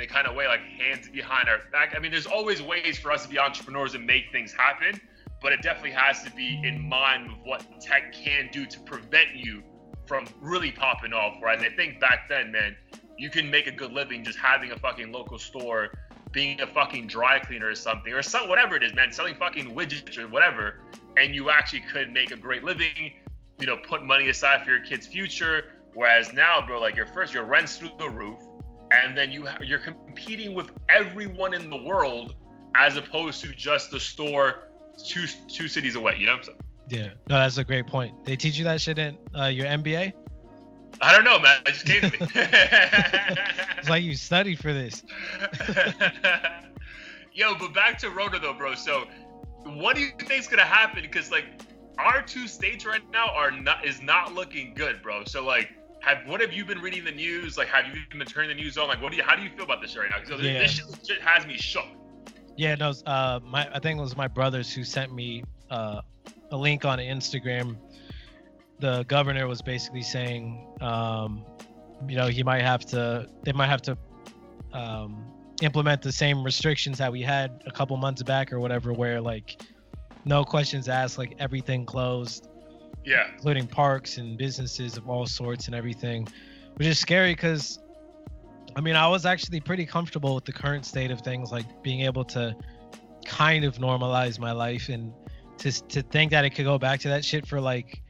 in 0.02 0.10
kind 0.10 0.28
of 0.28 0.36
way 0.36 0.48
like 0.48 0.62
hands 0.62 1.08
behind 1.10 1.48
our 1.48 1.60
back. 1.72 1.94
I 1.96 2.00
mean, 2.00 2.12
there's 2.12 2.26
always 2.26 2.62
ways 2.62 2.98
for 2.98 3.12
us 3.12 3.24
to 3.24 3.30
be 3.30 3.40
entrepreneurs 3.40 3.94
and 3.94 4.06
make 4.06 4.32
things 4.32 4.52
happen, 4.54 5.00
but 5.42 5.54
it 5.54 5.62
definitely 5.62 5.92
has 5.92 6.24
to 6.24 6.32
be 6.32 6.60
in 6.64 6.82
mind 6.88 7.30
with 7.30 7.40
what 7.46 7.82
tech 7.82 8.14
can 8.14 8.50
do 8.52 8.66
to 8.66 8.80
prevent 8.82 9.36
you 9.36 9.64
from 10.06 10.26
really 10.42 10.72
popping 10.72 11.14
off. 11.14 11.38
Whereas 11.40 11.62
I 11.62 11.70
think 11.70 12.00
back 12.00 12.28
then, 12.28 12.52
man, 12.52 12.76
you 13.18 13.30
can 13.30 13.50
make 13.50 13.68
a 13.68 13.72
good 13.72 13.92
living 13.92 14.24
just 14.24 14.38
having 14.38 14.72
a 14.72 14.78
fucking 14.78 15.12
local 15.12 15.38
store, 15.38 15.92
being 16.32 16.60
a 16.62 16.68
fucking 16.68 17.08
dry 17.08 17.40
cleaner 17.40 17.70
or 17.70 17.76
something, 17.76 18.12
or 18.12 18.22
some 18.22 18.50
whatever 18.50 18.76
it 18.76 18.84
is, 18.84 18.94
man, 18.94 19.12
selling 19.12 19.36
fucking 19.36 19.76
widgets 19.76 20.18
or 20.18 20.28
whatever, 20.28 20.80
and 21.18 21.36
you 21.36 21.50
actually 21.50 21.82
could 21.92 22.12
make 22.12 22.32
a 22.32 22.38
great 22.38 22.64
living. 22.64 23.14
You 23.60 23.68
know, 23.68 23.78
put 23.78 24.04
money 24.04 24.30
aside 24.30 24.64
for 24.64 24.72
your 24.72 24.80
kid's 24.80 25.06
future. 25.06 25.66
Whereas 25.94 26.34
now, 26.34 26.66
bro, 26.66 26.80
like 26.80 26.96
your 26.96 27.06
first, 27.06 27.34
your 27.34 27.44
rent's 27.44 27.78
through 27.78 27.92
the 28.00 28.10
roof, 28.10 28.40
and 28.92 29.18
then 29.18 29.32
you 29.32 29.46
ha- 29.46 29.60
you're 29.62 29.80
competing 29.80 30.54
with 30.54 30.72
everyone 30.90 31.54
in 31.54 31.70
the 31.70 31.78
world 31.78 32.36
as 32.76 32.98
opposed 32.98 33.42
to 33.42 33.54
just 33.54 33.92
the 33.92 34.00
store 34.00 34.68
two 35.06 35.26
two 35.48 35.68
cities 35.68 35.96
away. 35.96 36.18
You 36.18 36.28
know, 36.28 36.40
so, 36.42 36.54
yeah 36.90 37.10
no 37.30 37.36
that's 37.36 37.58
a 37.58 37.64
great 37.64 37.88
point 37.88 38.14
they 38.26 38.36
teach 38.36 38.58
you 38.58 38.66
that 38.66 38.82
shit 38.82 38.98
in 39.00 39.18
uh, 39.40 39.46
your 39.46 39.66
mba 39.66 40.14
I 41.02 41.14
don't 41.14 41.24
know, 41.24 41.40
man. 41.40 41.62
It 41.66 41.72
just 41.72 41.86
came 41.86 42.02
to 42.02 42.12
me. 42.12 42.18
it's 43.78 43.90
like 43.90 44.04
you 44.04 44.16
studied 44.16 44.60
for 44.60 44.74
this 44.74 45.04
Yo, 47.34 47.56
but 47.58 47.74
back 47.74 47.98
to 48.00 48.10
Rona 48.10 48.40
though, 48.40 48.54
bro. 48.54 48.76
So, 48.76 49.06
what 49.64 49.96
do 49.96 50.02
you 50.02 50.12
think's 50.20 50.50
gonna 50.50 50.64
happen? 50.64 51.02
Because 51.02 51.32
like 51.32 51.46
our 51.98 52.22
two 52.22 52.46
states 52.46 52.86
right 52.86 53.02
now 53.12 53.30
are 53.34 53.52
not 53.52 53.86
is 53.86 54.02
not 54.02 54.34
looking 54.34 54.74
good, 54.74 55.02
bro. 55.02 55.24
So 55.24 55.46
like. 55.46 55.70
Have 56.02 56.18
what 56.26 56.42
have 56.42 56.52
you 56.52 56.66
been 56.66 56.80
reading 56.82 57.06
the 57.06 57.12
news? 57.12 57.58
Like, 57.58 57.68
have 57.68 57.86
you 57.86 57.94
been 58.18 58.26
turning 58.28 58.50
the 58.50 58.62
news 58.62 58.78
on? 58.78 58.88
Like, 58.88 59.02
what 59.02 59.12
do 59.12 59.18
you? 59.18 59.24
How 59.24 59.36
do 59.36 59.44
you 59.44 59.50
feel 59.50 59.66
about 59.66 59.82
this 59.82 59.92
shit 59.92 60.02
right 60.02 60.10
now? 60.10 60.20
Because 60.20 60.42
Yeah. 60.44 60.60
this 60.60 60.82
shit, 61.06 61.22
has 61.22 61.46
me 61.46 61.58
shook. 61.58 61.86
Yeah, 62.58 62.76
no, 62.76 62.94
uh, 63.06 63.40
my 63.44 63.70
I 63.74 63.80
think 63.80 64.00
it 64.00 64.02
was 64.02 64.18
my 64.18 64.28
brothers 64.28 64.74
who 64.74 64.84
sent 64.84 65.14
me 65.14 65.44
uh, 65.70 66.02
a 66.52 66.58
link 66.58 66.86
on 66.86 66.98
Instagram. 67.00 67.78
The 68.80 69.04
governor 69.04 69.48
was 69.48 69.62
basically 69.62 70.02
saying, 70.02 70.68
um, 70.82 71.46
you 72.08 72.16
know, 72.18 72.28
he 72.28 72.42
might 72.44 72.64
have 72.64 72.84
to, 72.88 73.28
they 73.44 73.52
might 73.52 73.68
have 73.68 73.84
to 73.84 73.98
um, 74.74 75.24
implement 75.62 76.02
the 76.02 76.12
same 76.12 76.44
restrictions 76.44 76.98
that 76.98 77.12
we 77.12 77.22
had 77.22 77.62
a 77.68 77.72
couple 77.72 77.96
months 77.98 78.24
back 78.24 78.52
or 78.52 78.60
whatever, 78.60 78.92
where 78.92 79.22
like 79.22 79.62
no 80.26 80.44
questions 80.44 80.90
asked, 80.90 81.18
like 81.20 81.36
everything 81.40 81.86
closed, 81.86 82.48
Yeah. 83.04 83.28
including 83.34 83.68
parks 83.68 84.18
and 84.18 84.38
businesses 84.38 84.98
of 84.98 85.10
all 85.10 85.26
sorts 85.26 85.66
and 85.66 85.76
everything, 85.76 86.28
which 86.76 86.88
is 86.88 87.00
scary 87.00 87.34
because 87.34 87.80
I 88.76 88.82
mean, 88.82 88.96
I 88.96 89.08
was 89.08 89.26
actually 89.26 89.60
pretty 89.60 89.86
comfortable 89.86 90.36
with 90.36 90.46
the 90.46 90.54
current 90.54 90.86
state 90.86 91.12
of 91.12 91.22
things, 91.22 91.52
like 91.52 91.66
being 91.84 92.02
able 92.02 92.24
to 92.26 92.56
kind 93.26 93.66
of 93.66 93.78
normalize 93.78 94.40
my 94.40 94.52
life 94.52 94.90
and 94.90 95.14
to 95.58 95.72
to 95.88 96.02
think 96.02 96.32
that 96.32 96.46
it 96.46 96.52
could 96.52 96.66
go 96.66 96.78
back 96.78 97.00
to 97.02 97.10
that 97.10 97.24
shit 97.24 97.46
for 97.46 97.62
like 97.62 98.02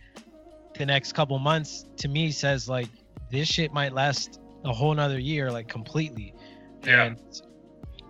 the 0.78 0.86
next 0.86 1.14
couple 1.14 1.38
months 1.38 1.86
to 1.98 2.08
me 2.08 2.32
says 2.32 2.70
like 2.70 2.88
this 3.30 3.48
shit 3.48 3.74
might 3.74 3.94
last 3.94 4.40
a 4.64 4.72
whole 4.72 4.94
nother 4.94 5.20
year 5.20 5.52
like 5.52 5.68
completely. 5.68 6.34
Yeah. 6.84 7.04
And 7.06 7.18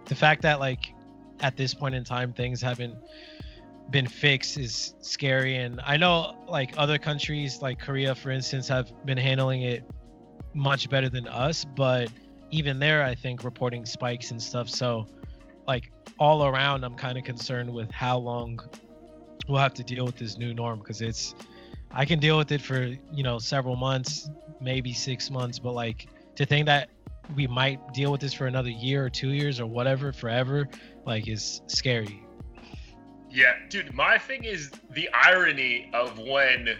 the 0.06 0.16
fact 0.16 0.42
that 0.44 0.60
like 0.60 0.94
at 1.40 1.58
this 1.58 1.74
point 1.74 1.96
in 1.96 2.04
time 2.04 2.34
things 2.34 2.62
haven't 2.62 2.96
been 3.92 4.08
fixed 4.08 4.58
is 4.58 4.96
scary 5.02 5.58
and 5.58 5.82
I 5.86 5.98
know 5.98 6.46
like 6.48 6.74
other 6.78 6.98
countries 6.98 7.62
like 7.62 7.78
Korea 7.80 8.16
for 8.16 8.32
instance 8.32 8.68
have 8.70 8.92
been 9.06 9.18
handling 9.18 9.64
it 9.64 9.84
much 10.54 10.90
better 10.90 11.10
than 11.10 11.28
us, 11.28 11.66
but 11.76 12.10
even 12.52 12.80
there 12.80 13.04
I 13.04 13.16
think 13.16 13.44
reporting 13.44 13.86
spikes 13.86 14.32
and 14.32 14.42
stuff. 14.42 14.70
So 14.70 15.08
like 15.68 15.92
all 16.18 16.46
around 16.46 16.84
I'm 16.84 16.96
kind 16.96 17.18
of 17.18 17.24
concerned 17.26 17.72
with 17.72 17.92
how 17.92 18.18
long 18.18 18.60
we'll 19.48 19.60
have 19.60 19.74
to 19.76 19.84
deal 19.84 20.06
with 20.06 20.18
this 20.18 20.38
new 20.38 20.54
norm 20.54 20.80
because 20.80 21.02
it's 21.02 21.36
I 21.92 22.06
can 22.06 22.20
deal 22.20 22.38
with 22.38 22.52
it 22.54 22.62
for, 22.62 22.84
you 23.12 23.24
know, 23.24 23.38
several 23.38 23.76
months, 23.76 24.30
maybe 24.62 24.94
6 24.94 25.30
months, 25.30 25.60
but 25.60 25.74
like 25.74 26.08
to 26.36 26.46
think 26.46 26.66
that 26.68 26.90
we 27.36 27.48
might 27.48 27.80
deal 27.94 28.12
with 28.12 28.22
this 28.22 28.34
for 28.34 28.48
another 28.48 28.70
year 28.70 29.06
or 29.06 29.10
2 29.10 29.30
years 29.30 29.60
or 29.60 29.66
whatever 29.66 30.14
forever 30.14 30.70
like 31.06 31.28
is 31.28 31.62
scary. 31.68 32.21
Yeah, 33.34 33.54
dude, 33.70 33.94
my 33.94 34.18
thing 34.18 34.44
is 34.44 34.72
the 34.94 35.10
irony 35.14 35.90
of 35.94 36.20
when 36.20 36.76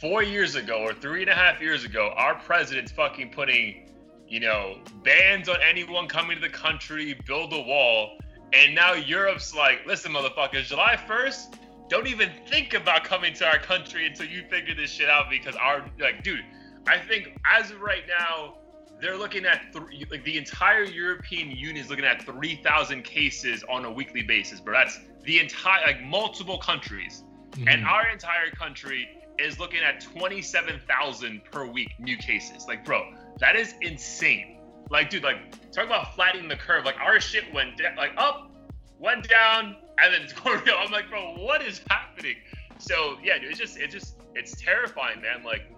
four 0.00 0.22
years 0.22 0.54
ago 0.54 0.78
or 0.78 0.94
three 0.94 1.20
and 1.20 1.30
a 1.30 1.34
half 1.34 1.60
years 1.60 1.84
ago, 1.84 2.14
our 2.16 2.34
president's 2.34 2.90
fucking 2.90 3.30
putting, 3.30 3.90
you 4.26 4.40
know, 4.40 4.78
bans 5.02 5.50
on 5.50 5.56
anyone 5.62 6.08
coming 6.08 6.36
to 6.36 6.40
the 6.40 6.48
country, 6.48 7.18
build 7.26 7.52
a 7.52 7.60
wall. 7.60 8.18
And 8.54 8.74
now 8.74 8.94
Europe's 8.94 9.54
like, 9.54 9.84
listen, 9.86 10.12
motherfuckers, 10.12 10.64
July 10.64 10.96
1st, 11.06 11.58
don't 11.90 12.06
even 12.06 12.30
think 12.48 12.72
about 12.72 13.04
coming 13.04 13.34
to 13.34 13.46
our 13.46 13.58
country 13.58 14.06
until 14.06 14.26
you 14.26 14.44
figure 14.48 14.74
this 14.74 14.90
shit 14.90 15.10
out 15.10 15.28
because 15.28 15.56
our, 15.56 15.84
like, 16.00 16.22
dude, 16.22 16.44
I 16.88 16.96
think 16.96 17.38
as 17.52 17.70
of 17.70 17.82
right 17.82 18.04
now, 18.08 18.56
they're 19.04 19.18
looking 19.18 19.44
at 19.44 19.70
three, 19.70 20.06
like 20.10 20.24
the 20.24 20.38
entire 20.38 20.82
European 20.84 21.50
Union 21.50 21.76
is 21.76 21.90
looking 21.90 22.06
at 22.06 22.22
3,000 22.22 23.02
cases 23.04 23.62
on 23.68 23.84
a 23.84 23.90
weekly 23.92 24.22
basis, 24.22 24.60
but 24.60 24.72
That's 24.72 24.98
the 25.24 25.40
entire, 25.40 25.86
like 25.86 26.02
multiple 26.02 26.56
countries. 26.58 27.22
And 27.54 27.68
Mhm. 27.68 27.86
our 27.86 28.08
entire 28.08 28.50
country 28.50 29.08
is 29.38 29.58
looking 29.58 29.80
at 29.82 30.00
27,000 30.00 31.44
per 31.44 31.66
week 31.66 31.90
new 31.98 32.16
cases. 32.16 32.64
Like, 32.66 32.82
bro, 32.84 33.14
that 33.40 33.56
is 33.56 33.74
insane. 33.82 34.58
Like, 34.90 35.10
dude, 35.10 35.22
like, 35.22 35.38
talk 35.70 35.84
about 35.84 36.14
flattening 36.14 36.48
the 36.48 36.56
curve. 36.56 36.84
Like, 36.86 36.98
our 37.00 37.20
shit 37.20 37.52
went 37.52 37.76
da- 37.76 37.94
like 37.96 38.12
up, 38.16 38.50
went 38.98 39.28
down, 39.28 39.76
and 39.98 40.14
then 40.14 40.22
it's 40.22 40.32
going 40.40 40.62
real. 40.64 40.76
I'm 40.78 40.90
like, 40.90 41.10
bro, 41.10 41.34
what 41.36 41.60
is 41.62 41.82
happening? 41.90 42.36
So 42.78 43.18
yeah, 43.22 43.38
dude, 43.38 43.50
it's 43.50 43.58
just, 43.58 43.76
it's 43.76 43.92
just, 43.92 44.16
it's 44.34 44.56
terrifying, 44.60 45.20
man. 45.20 45.44
Like, 45.44 45.70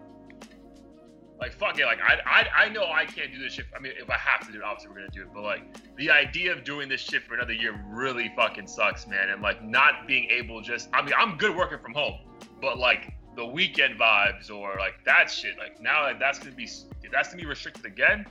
like 1.38 1.52
fuck 1.52 1.78
it, 1.78 1.84
like 1.84 1.98
I, 2.00 2.18
I, 2.24 2.64
I 2.64 2.68
know 2.70 2.84
I 2.90 3.04
can't 3.04 3.32
do 3.32 3.38
this 3.38 3.52
shit. 3.52 3.66
I 3.76 3.80
mean, 3.80 3.92
if 3.98 4.08
I 4.08 4.16
have 4.16 4.46
to 4.46 4.52
do 4.52 4.58
it, 4.58 4.64
obviously 4.64 4.90
we're 4.90 5.00
gonna 5.00 5.08
do 5.12 5.22
it. 5.22 5.28
But 5.34 5.42
like, 5.42 5.96
the 5.96 6.10
idea 6.10 6.52
of 6.52 6.64
doing 6.64 6.88
this 6.88 7.00
shit 7.00 7.24
for 7.24 7.34
another 7.34 7.52
year 7.52 7.78
really 7.88 8.32
fucking 8.34 8.66
sucks, 8.66 9.06
man. 9.06 9.28
And 9.28 9.42
like, 9.42 9.62
not 9.62 10.06
being 10.06 10.30
able 10.30 10.62
just, 10.62 10.88
I 10.92 11.02
mean, 11.02 11.12
I'm 11.16 11.36
good 11.36 11.54
working 11.54 11.78
from 11.78 11.92
home, 11.92 12.20
but 12.60 12.78
like 12.78 13.12
the 13.34 13.44
weekend 13.44 13.98
vibes 13.98 14.50
or 14.50 14.76
like 14.78 15.04
that 15.04 15.30
shit, 15.30 15.58
like 15.58 15.80
now 15.80 16.04
like 16.04 16.18
that's 16.18 16.38
gonna 16.38 16.54
be, 16.54 16.68
that's 17.12 17.28
gonna 17.28 17.42
be 17.42 17.46
restricted 17.48 17.84
again. 17.84 18.24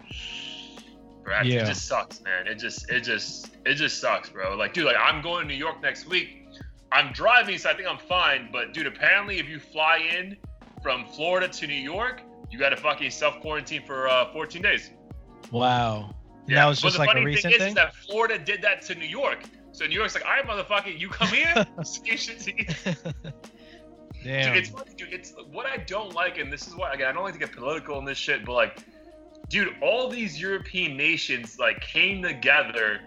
Bro, 1.23 1.41
yeah. 1.41 1.61
it 1.61 1.65
just 1.65 1.87
sucks, 1.87 2.21
man. 2.21 2.47
It 2.47 2.55
just, 2.55 2.89
it 2.89 3.01
just, 3.01 3.55
it 3.65 3.75
just 3.75 3.99
sucks, 3.99 4.29
bro. 4.29 4.55
Like, 4.55 4.73
dude, 4.73 4.85
like 4.85 4.97
I'm 4.99 5.21
going 5.21 5.41
to 5.41 5.47
New 5.47 5.57
York 5.57 5.81
next 5.81 6.07
week. 6.07 6.47
I'm 6.91 7.11
driving, 7.13 7.57
so 7.57 7.69
I 7.69 7.73
think 7.73 7.87
I'm 7.87 7.97
fine. 7.97 8.49
But 8.51 8.73
dude, 8.73 8.85
apparently, 8.85 9.39
if 9.39 9.49
you 9.49 9.59
fly 9.59 9.97
in 9.97 10.37
from 10.83 11.05
Florida 11.07 11.47
to 11.47 11.67
New 11.67 11.73
York 11.73 12.21
you 12.51 12.60
got 12.60 12.69
to 12.69 12.77
fucking 12.77 13.12
self 13.12 13.39
quarantine 13.41 13.84
for 13.86 14.08
uh, 14.08 14.31
14 14.31 14.62
days. 14.62 14.91
Wow. 15.51 16.15
Yeah, 16.47 16.55
that 16.55 16.65
was 16.67 16.81
just 16.81 16.99
like 16.99 17.15
a 17.15 17.23
recent 17.23 17.53
thing. 17.53 17.62
Is, 17.62 17.67
is 17.69 17.75
that 17.75 17.95
Florida 17.95 18.38
did 18.38 18.62
that 18.62 18.84
to 18.84 18.95
New 18.95 19.08
York. 19.08 19.43
So 19.71 19.86
New 19.86 19.95
York's 19.95 20.15
like, 20.15 20.25
all 20.25 20.31
right, 20.31 20.45
motherfucker, 20.45 20.97
you 20.97 21.10
come 21.10 21.27
here, 21.27 21.53
Damn. 24.23 24.53
Dude, 24.53 24.63
it's 24.63 24.69
funny, 24.69 24.91
dude. 24.95 25.13
It's 25.13 25.34
what 25.51 25.65
I 25.65 25.77
don't 25.77 26.13
like, 26.13 26.39
and 26.39 26.51
this 26.51 26.65
is 26.67 26.75
why 26.75 26.91
again 26.93 27.08
I 27.10 27.12
don't 27.12 27.23
like 27.23 27.34
to 27.34 27.39
get 27.39 27.51
political 27.51 27.99
in 27.99 28.05
this 28.05 28.17
shit, 28.17 28.43
but 28.43 28.53
like, 28.53 28.79
dude, 29.49 29.75
all 29.84 30.10
these 30.10 30.41
European 30.41 30.97
nations 30.97 31.60
like 31.60 31.79
came 31.81 32.23
together 32.23 33.01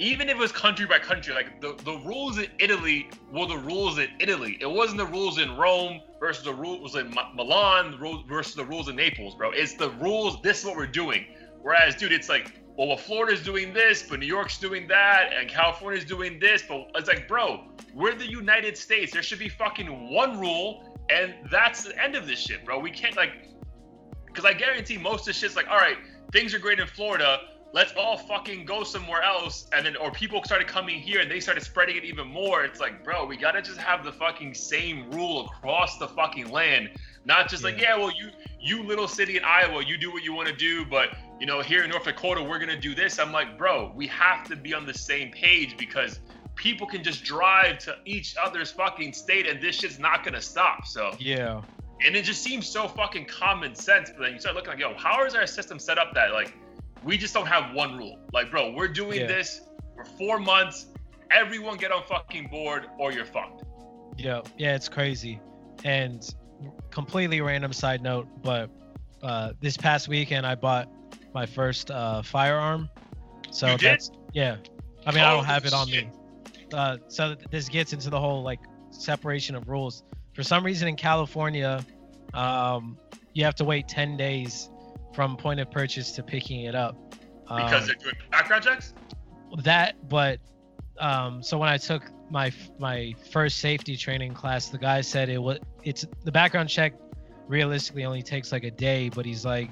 even 0.00 0.30
if 0.30 0.36
it 0.36 0.38
was 0.38 0.50
country 0.50 0.86
by 0.86 0.98
country, 0.98 1.34
like 1.34 1.60
the, 1.60 1.74
the 1.84 1.98
rules 2.06 2.38
in 2.38 2.46
Italy 2.58 3.10
were 3.30 3.46
the 3.46 3.58
rules 3.58 3.98
in 3.98 4.08
Italy. 4.18 4.56
It 4.58 4.70
wasn't 4.70 4.96
the 4.96 5.06
rules 5.06 5.38
in 5.38 5.54
Rome 5.58 6.00
versus 6.18 6.42
the 6.42 6.54
rules 6.54 6.96
in 6.96 7.14
Milan 7.34 7.98
versus 8.26 8.54
the 8.54 8.64
rules 8.64 8.88
in 8.88 8.96
Naples, 8.96 9.34
bro. 9.34 9.50
It's 9.50 9.74
the 9.74 9.90
rules. 9.90 10.40
This 10.40 10.60
is 10.60 10.64
what 10.64 10.76
we're 10.76 10.86
doing. 10.86 11.26
Whereas, 11.60 11.96
dude, 11.96 12.12
it's 12.12 12.30
like, 12.30 12.62
well, 12.78 12.88
well, 12.88 12.96
Florida's 12.96 13.42
doing 13.42 13.74
this, 13.74 14.02
but 14.02 14.20
New 14.20 14.26
York's 14.26 14.56
doing 14.56 14.88
that, 14.88 15.34
and 15.38 15.50
California's 15.50 16.06
doing 16.06 16.40
this. 16.40 16.62
But 16.66 16.90
it's 16.94 17.08
like, 17.08 17.28
bro, 17.28 17.64
we're 17.94 18.14
the 18.14 18.30
United 18.30 18.78
States. 18.78 19.12
There 19.12 19.22
should 19.22 19.38
be 19.38 19.50
fucking 19.50 20.10
one 20.10 20.40
rule, 20.40 20.98
and 21.10 21.34
that's 21.50 21.84
the 21.84 22.02
end 22.02 22.16
of 22.16 22.26
this 22.26 22.38
shit, 22.38 22.64
bro. 22.64 22.78
We 22.78 22.90
can't 22.90 23.16
like, 23.16 23.50
because 24.24 24.46
I 24.46 24.54
guarantee 24.54 24.96
most 24.96 25.20
of 25.20 25.26
the 25.26 25.32
shit's 25.34 25.56
like, 25.56 25.68
all 25.68 25.76
right, 25.76 25.98
things 26.32 26.54
are 26.54 26.58
great 26.58 26.80
in 26.80 26.86
Florida 26.86 27.38
let's 27.72 27.92
all 27.96 28.16
fucking 28.16 28.64
go 28.64 28.82
somewhere 28.82 29.22
else. 29.22 29.66
And 29.72 29.86
then 29.86 29.96
or 29.96 30.10
people 30.10 30.42
started 30.44 30.66
coming 30.66 30.98
here 30.98 31.20
and 31.20 31.30
they 31.30 31.40
started 31.40 31.62
spreading 31.62 31.96
it 31.96 32.04
even 32.04 32.26
more. 32.26 32.64
It's 32.64 32.80
like 32.80 33.04
bro 33.04 33.24
we 33.24 33.36
gotta 33.36 33.62
just 33.62 33.78
have 33.78 34.04
the 34.04 34.12
fucking 34.12 34.54
same 34.54 35.10
rule 35.10 35.46
across 35.46 35.98
the 35.98 36.08
fucking 36.08 36.50
land. 36.50 36.90
Not 37.24 37.48
just 37.48 37.62
yeah. 37.62 37.70
like 37.70 37.80
yeah. 37.80 37.96
well 37.96 38.10
you 38.10 38.30
you 38.60 38.82
little 38.82 39.08
city 39.08 39.36
in 39.36 39.44
iowa 39.44 39.84
you 39.84 39.96
do 39.96 40.10
what 40.12 40.22
you 40.22 40.34
want 40.34 40.48
to 40.48 40.56
do 40.56 40.84
but 40.84 41.10
you 41.38 41.46
know 41.46 41.60
here 41.60 41.82
in 41.84 41.90
north 41.90 42.04
dakota 42.04 42.42
we're 42.42 42.58
gonna 42.58 42.80
do 42.80 42.94
this. 42.94 43.18
I'm 43.18 43.32
like 43.32 43.56
bro 43.56 43.92
we 43.94 44.06
have 44.08 44.46
to 44.48 44.56
be 44.56 44.74
on 44.74 44.86
the 44.86 44.94
same 44.94 45.30
page 45.30 45.76
because 45.76 46.20
people 46.56 46.86
can 46.86 47.02
just 47.02 47.24
drive 47.24 47.78
to 47.78 47.96
each 48.04 48.34
other's 48.42 48.70
fucking 48.70 49.12
state 49.12 49.46
and 49.46 49.62
this 49.62 49.76
shit's 49.76 49.98
not 49.98 50.24
gonna 50.24 50.42
stop. 50.42 50.86
So 50.86 51.14
yeah. 51.18 51.62
and 52.04 52.16
it 52.16 52.24
just 52.24 52.42
seems 52.42 52.68
so 52.68 52.88
fucking 52.88 53.26
common 53.26 53.74
sense 53.76 54.10
but 54.10 54.24
then 54.24 54.32
you 54.34 54.40
start 54.40 54.56
looking 54.56 54.70
like 54.70 54.80
yo 54.80 54.94
how 54.94 55.24
is 55.24 55.34
our 55.34 55.46
system 55.46 55.78
set 55.78 55.96
up 55.96 56.12
that 56.14 56.32
like 56.32 56.54
we 57.04 57.16
just 57.16 57.34
don't 57.34 57.46
have 57.46 57.74
one 57.74 57.96
rule. 57.96 58.18
Like, 58.32 58.50
bro, 58.50 58.72
we're 58.72 58.88
doing 58.88 59.20
yeah. 59.20 59.26
this 59.26 59.62
for 59.96 60.04
four 60.04 60.38
months. 60.38 60.86
Everyone 61.30 61.76
get 61.76 61.92
on 61.92 62.02
fucking 62.04 62.48
board 62.48 62.86
or 62.98 63.12
you're 63.12 63.24
fucked. 63.24 63.64
Yeah, 64.16 64.42
yeah, 64.58 64.74
it's 64.74 64.88
crazy. 64.88 65.40
And 65.84 66.28
completely 66.90 67.40
random 67.40 67.72
side 67.72 68.02
note, 68.02 68.28
but 68.42 68.70
uh, 69.22 69.52
this 69.60 69.76
past 69.76 70.08
weekend 70.08 70.46
I 70.46 70.54
bought 70.54 70.88
my 71.34 71.46
first 71.46 71.90
uh, 71.90 72.22
firearm. 72.22 72.88
So 73.50 73.72
you 73.72 73.78
that's 73.78 74.08
did? 74.08 74.18
yeah. 74.32 74.56
I 75.06 75.12
mean, 75.12 75.22
oh, 75.22 75.26
I 75.26 75.30
don't 75.32 75.44
have 75.44 75.64
it 75.64 75.72
on 75.72 75.86
shit. 75.88 76.06
me. 76.06 76.10
Uh, 76.72 76.98
so 77.08 77.34
this 77.50 77.68
gets 77.68 77.92
into 77.92 78.10
the 78.10 78.20
whole 78.20 78.42
like 78.42 78.60
separation 78.90 79.54
of 79.54 79.68
rules. 79.68 80.04
For 80.34 80.42
some 80.42 80.64
reason 80.64 80.88
in 80.88 80.96
California, 80.96 81.84
um, 82.34 82.98
you 83.32 83.44
have 83.44 83.54
to 83.56 83.64
wait 83.64 83.88
10 83.88 84.16
days 84.16 84.70
from 85.14 85.36
point 85.36 85.60
of 85.60 85.70
purchase 85.70 86.12
to 86.12 86.22
picking 86.22 86.62
it 86.62 86.74
up. 86.74 86.96
Because 87.42 87.82
um, 87.82 87.86
they're 87.86 87.96
doing 87.96 88.14
background 88.30 88.64
checks. 88.64 88.94
That, 89.64 90.08
but 90.08 90.38
um, 90.98 91.42
so 91.42 91.58
when 91.58 91.68
I 91.68 91.76
took 91.76 92.02
my 92.30 92.52
my 92.78 93.14
first 93.32 93.58
safety 93.58 93.96
training 93.96 94.34
class, 94.34 94.68
the 94.68 94.78
guy 94.78 95.00
said 95.00 95.28
it 95.28 95.42
was 95.42 95.58
it's 95.82 96.06
the 96.24 96.32
background 96.32 96.68
check 96.68 96.94
realistically 97.48 98.04
only 98.04 98.22
takes 98.22 98.52
like 98.52 98.62
a 98.62 98.70
day, 98.70 99.08
but 99.08 99.26
he's 99.26 99.44
like, 99.44 99.70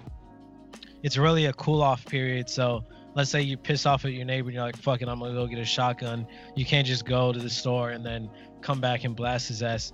it's 1.03 1.17
really 1.17 1.47
a 1.47 1.53
cool 1.53 1.81
off 1.81 2.05
period. 2.05 2.51
So 2.51 2.85
let's 3.15 3.31
say 3.31 3.41
you 3.41 3.57
piss 3.57 3.87
off 3.87 4.05
at 4.05 4.13
your 4.13 4.25
neighbor 4.25 4.49
and 4.49 4.55
you're 4.55 4.65
like, 4.65 4.77
fucking, 4.77 5.09
I'm 5.09 5.21
gonna 5.21 5.35
go 5.35 5.47
get 5.47 5.61
a 5.61 5.65
shotgun. 5.65 6.27
You 6.57 6.65
can't 6.65 6.87
just 6.87 7.05
go 7.05 7.33
to 7.33 7.39
the 7.39 7.51
store 7.51 7.91
and 7.91 8.05
then 8.05 8.29
come 8.61 8.81
back 8.81 9.05
and 9.05 9.15
blast 9.15 9.49
his 9.49 9.63
ass. 9.63 9.93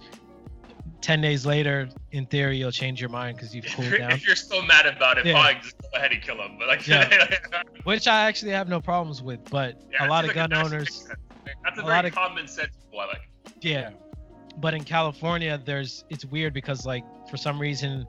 10 1.00 1.20
days 1.20 1.44
later, 1.44 1.88
in 2.12 2.26
theory, 2.26 2.56
you'll 2.56 2.72
change 2.72 3.00
your 3.00 3.10
mind 3.10 3.36
because 3.36 3.54
you've 3.54 3.66
cooled 3.66 3.90
down. 3.98 4.12
If 4.12 4.26
you're 4.26 4.36
still 4.36 4.62
mad 4.62 4.86
about 4.86 5.18
it, 5.18 5.26
yeah. 5.26 5.34
fine, 5.34 5.60
just 5.62 5.76
go 5.78 5.88
ahead 5.94 6.12
and 6.12 6.22
kill 6.22 6.36
him. 6.36 6.56
But 6.58 6.68
like, 6.68 6.86
yeah. 6.86 7.38
which 7.84 8.08
I 8.08 8.26
actually 8.26 8.52
have 8.52 8.68
no 8.68 8.80
problems 8.80 9.22
with. 9.22 9.44
But 9.50 9.82
yeah, 9.92 10.06
a 10.06 10.08
lot 10.08 10.24
of 10.24 10.28
like 10.28 10.36
gun 10.36 10.54
owners, 10.54 11.08
that's 11.62 11.78
a, 11.78 11.82
a 11.82 11.84
very 11.84 12.10
common 12.10 12.44
of, 12.44 12.50
sense 12.50 12.74
I 12.92 13.06
like. 13.06 13.28
Yeah, 13.60 13.90
but 14.58 14.74
in 14.74 14.84
California, 14.84 15.60
there's 15.62 16.04
it's 16.10 16.24
weird 16.24 16.54
because 16.54 16.86
like 16.86 17.04
for 17.30 17.36
some 17.36 17.58
reason, 17.58 18.06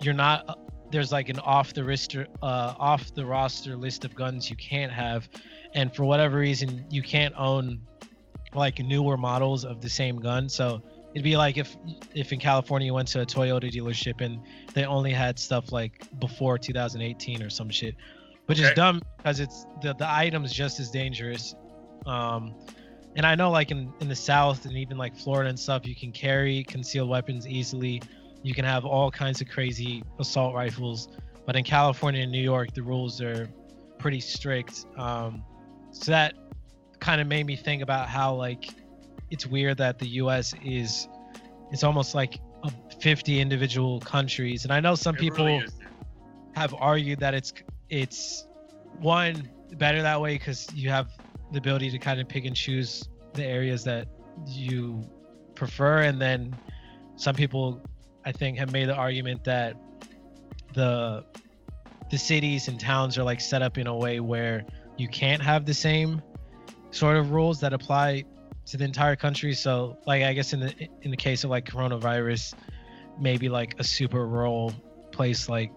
you're 0.00 0.14
not 0.14 0.48
uh, 0.48 0.54
there's 0.90 1.12
like 1.12 1.28
an 1.28 1.38
off 1.40 1.74
the 1.74 1.84
roster 1.84 2.26
uh, 2.42 2.74
off 2.78 3.14
the 3.14 3.24
roster 3.24 3.76
list 3.76 4.04
of 4.04 4.14
guns 4.14 4.50
you 4.50 4.56
can't 4.56 4.92
have, 4.92 5.28
and 5.74 5.94
for 5.94 6.04
whatever 6.04 6.38
reason, 6.38 6.84
you 6.90 7.02
can't 7.02 7.34
own 7.36 7.80
like 8.54 8.78
newer 8.78 9.16
models 9.16 9.64
of 9.64 9.80
the 9.80 9.88
same 9.88 10.18
gun. 10.18 10.48
So 10.48 10.82
it'd 11.16 11.24
be 11.24 11.34
like 11.38 11.56
if 11.56 11.78
if 12.14 12.30
in 12.30 12.38
California 12.38 12.84
you 12.84 12.92
went 12.92 13.08
to 13.08 13.22
a 13.22 13.26
Toyota 13.26 13.72
dealership 13.72 14.20
and 14.20 14.38
they 14.74 14.84
only 14.84 15.12
had 15.12 15.38
stuff 15.38 15.72
like 15.72 16.06
before 16.20 16.58
2018 16.58 17.42
or 17.42 17.48
some 17.48 17.70
shit, 17.70 17.96
which 18.44 18.58
okay. 18.58 18.68
is 18.68 18.74
dumb 18.74 19.00
because 19.16 19.40
it's 19.40 19.64
the 19.80 19.94
the 19.94 20.06
item's 20.06 20.52
just 20.52 20.78
as 20.78 20.90
dangerous. 20.90 21.54
Um, 22.04 22.54
and 23.16 23.24
I 23.24 23.34
know 23.34 23.50
like 23.50 23.70
in 23.70 23.90
in 24.00 24.08
the 24.08 24.14
South 24.14 24.66
and 24.66 24.76
even 24.76 24.98
like 24.98 25.16
Florida 25.16 25.48
and 25.48 25.58
stuff, 25.58 25.86
you 25.86 25.96
can 25.96 26.12
carry 26.12 26.64
concealed 26.64 27.08
weapons 27.08 27.48
easily. 27.48 28.02
You 28.42 28.52
can 28.52 28.66
have 28.66 28.84
all 28.84 29.10
kinds 29.10 29.40
of 29.40 29.48
crazy 29.48 30.04
assault 30.20 30.54
rifles, 30.54 31.08
but 31.46 31.56
in 31.56 31.64
California 31.64 32.24
and 32.24 32.30
New 32.30 32.42
York, 32.42 32.74
the 32.74 32.82
rules 32.82 33.22
are 33.22 33.48
pretty 33.98 34.20
strict. 34.20 34.84
Um, 34.98 35.42
so 35.92 36.12
that 36.12 36.34
kind 37.00 37.22
of 37.22 37.26
made 37.26 37.46
me 37.46 37.56
think 37.56 37.80
about 37.80 38.06
how 38.06 38.34
like 38.34 38.68
it's 39.30 39.46
weird 39.46 39.78
that 39.78 39.98
the 39.98 40.08
U.S. 40.20 40.54
is 40.62 41.08
it's 41.72 41.82
almost 41.82 42.14
like 42.14 42.38
50 43.00 43.40
individual 43.40 44.00
countries, 44.00 44.64
and 44.64 44.72
I 44.72 44.80
know 44.80 44.94
some 44.94 45.14
it 45.16 45.20
people 45.20 45.44
really 45.44 45.66
have 46.54 46.74
argued 46.78 47.20
that 47.20 47.34
it's 47.34 47.52
it's 47.90 48.46
one 49.00 49.48
better 49.72 50.02
that 50.02 50.20
way 50.20 50.38
because 50.38 50.72
you 50.72 50.90
have 50.90 51.08
the 51.52 51.58
ability 51.58 51.90
to 51.90 51.98
kind 51.98 52.20
of 52.20 52.28
pick 52.28 52.44
and 52.44 52.56
choose 52.56 53.08
the 53.34 53.44
areas 53.44 53.84
that 53.84 54.08
you 54.46 55.04
prefer, 55.54 56.02
and 56.02 56.20
then 56.20 56.58
some 57.16 57.34
people 57.34 57.82
I 58.24 58.32
think 58.32 58.58
have 58.58 58.72
made 58.72 58.88
the 58.88 58.94
argument 58.94 59.44
that 59.44 59.76
the 60.74 61.24
the 62.10 62.18
cities 62.18 62.68
and 62.68 62.78
towns 62.78 63.18
are 63.18 63.24
like 63.24 63.40
set 63.40 63.62
up 63.62 63.78
in 63.78 63.86
a 63.86 63.96
way 63.96 64.20
where 64.20 64.64
you 64.96 65.08
can't 65.08 65.42
have 65.42 65.66
the 65.66 65.74
same 65.74 66.22
sort 66.90 67.16
of 67.16 67.32
rules 67.32 67.60
that 67.60 67.72
apply 67.72 68.24
to 68.66 68.76
the 68.76 68.84
entire 68.84 69.16
country. 69.16 69.54
So 69.54 69.98
like 70.06 70.22
I 70.22 70.32
guess 70.32 70.52
in 70.52 70.60
the 70.60 70.88
in 71.02 71.10
the 71.10 71.16
case 71.16 71.44
of 71.44 71.50
like 71.50 71.66
coronavirus, 71.66 72.54
maybe 73.18 73.48
like 73.48 73.76
a 73.78 73.84
super 73.84 74.26
rural 74.26 74.74
place 75.12 75.48
like 75.48 75.70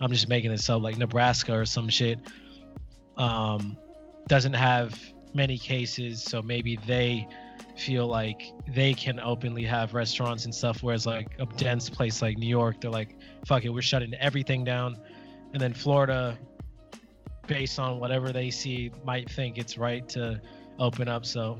I'm 0.00 0.10
just 0.10 0.28
making 0.28 0.50
this 0.50 0.68
up 0.68 0.82
like 0.82 0.98
Nebraska 0.98 1.54
or 1.54 1.64
some 1.64 1.88
shit 1.88 2.18
um 3.16 3.76
doesn't 4.26 4.54
have 4.54 4.98
many 5.34 5.58
cases. 5.58 6.22
So 6.22 6.40
maybe 6.42 6.76
they 6.86 7.28
feel 7.76 8.06
like 8.06 8.52
they 8.68 8.94
can 8.94 9.20
openly 9.20 9.64
have 9.64 9.94
restaurants 9.94 10.44
and 10.44 10.54
stuff 10.54 10.82
whereas 10.82 11.06
like 11.06 11.28
a 11.40 11.46
dense 11.56 11.90
place 11.90 12.22
like 12.22 12.38
New 12.38 12.48
York 12.48 12.80
they're 12.80 12.90
like 12.90 13.16
fuck 13.44 13.64
it 13.64 13.68
we're 13.68 13.82
shutting 13.82 14.14
everything 14.14 14.64
down. 14.64 14.96
And 15.52 15.60
then 15.60 15.74
Florida 15.74 16.38
based 17.46 17.78
on 17.78 18.00
whatever 18.00 18.32
they 18.32 18.50
see 18.50 18.90
might 19.04 19.30
think 19.30 19.58
it's 19.58 19.76
right 19.76 20.08
to 20.08 20.40
open 20.78 21.08
up. 21.08 21.26
So 21.26 21.58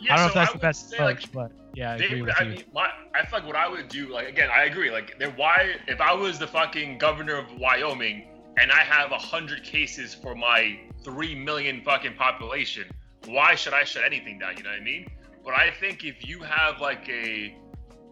Yeah, 0.00 0.14
I 0.14 0.16
don't 0.16 0.26
know 0.26 0.28
so 0.28 0.28
if 0.28 0.34
that's 0.34 0.52
the 0.52 0.58
best 0.58 0.92
approach, 0.92 1.24
like, 1.24 1.32
but 1.32 1.52
yeah, 1.74 1.92
I 1.92 1.98
They 1.98 2.06
agree 2.06 2.22
with 2.22 2.34
I 2.38 2.44
you. 2.44 2.50
mean, 2.50 2.64
my, 2.72 2.90
I 3.14 3.24
feel 3.26 3.40
like 3.40 3.46
what 3.46 3.56
I 3.56 3.68
would 3.68 3.88
do, 3.88 4.08
like 4.08 4.28
again, 4.28 4.50
I 4.54 4.64
agree. 4.64 4.90
Like, 4.90 5.18
then 5.18 5.32
why, 5.36 5.76
if 5.86 6.00
I 6.00 6.12
was 6.12 6.38
the 6.38 6.46
fucking 6.46 6.98
governor 6.98 7.36
of 7.36 7.46
Wyoming 7.58 8.28
and 8.60 8.70
I 8.72 8.80
have 8.80 9.12
a 9.12 9.18
hundred 9.18 9.64
cases 9.64 10.14
for 10.14 10.34
my 10.34 10.78
three 11.04 11.34
million 11.34 11.82
fucking 11.82 12.14
population, 12.14 12.84
why 13.26 13.54
should 13.54 13.74
I 13.74 13.84
shut 13.84 14.04
anything 14.04 14.38
down? 14.38 14.56
You 14.56 14.64
know 14.64 14.70
what 14.70 14.80
I 14.80 14.84
mean? 14.84 15.08
But 15.44 15.54
I 15.54 15.70
think 15.70 16.04
if 16.04 16.26
you 16.26 16.40
have 16.40 16.80
like 16.80 17.08
a 17.08 17.56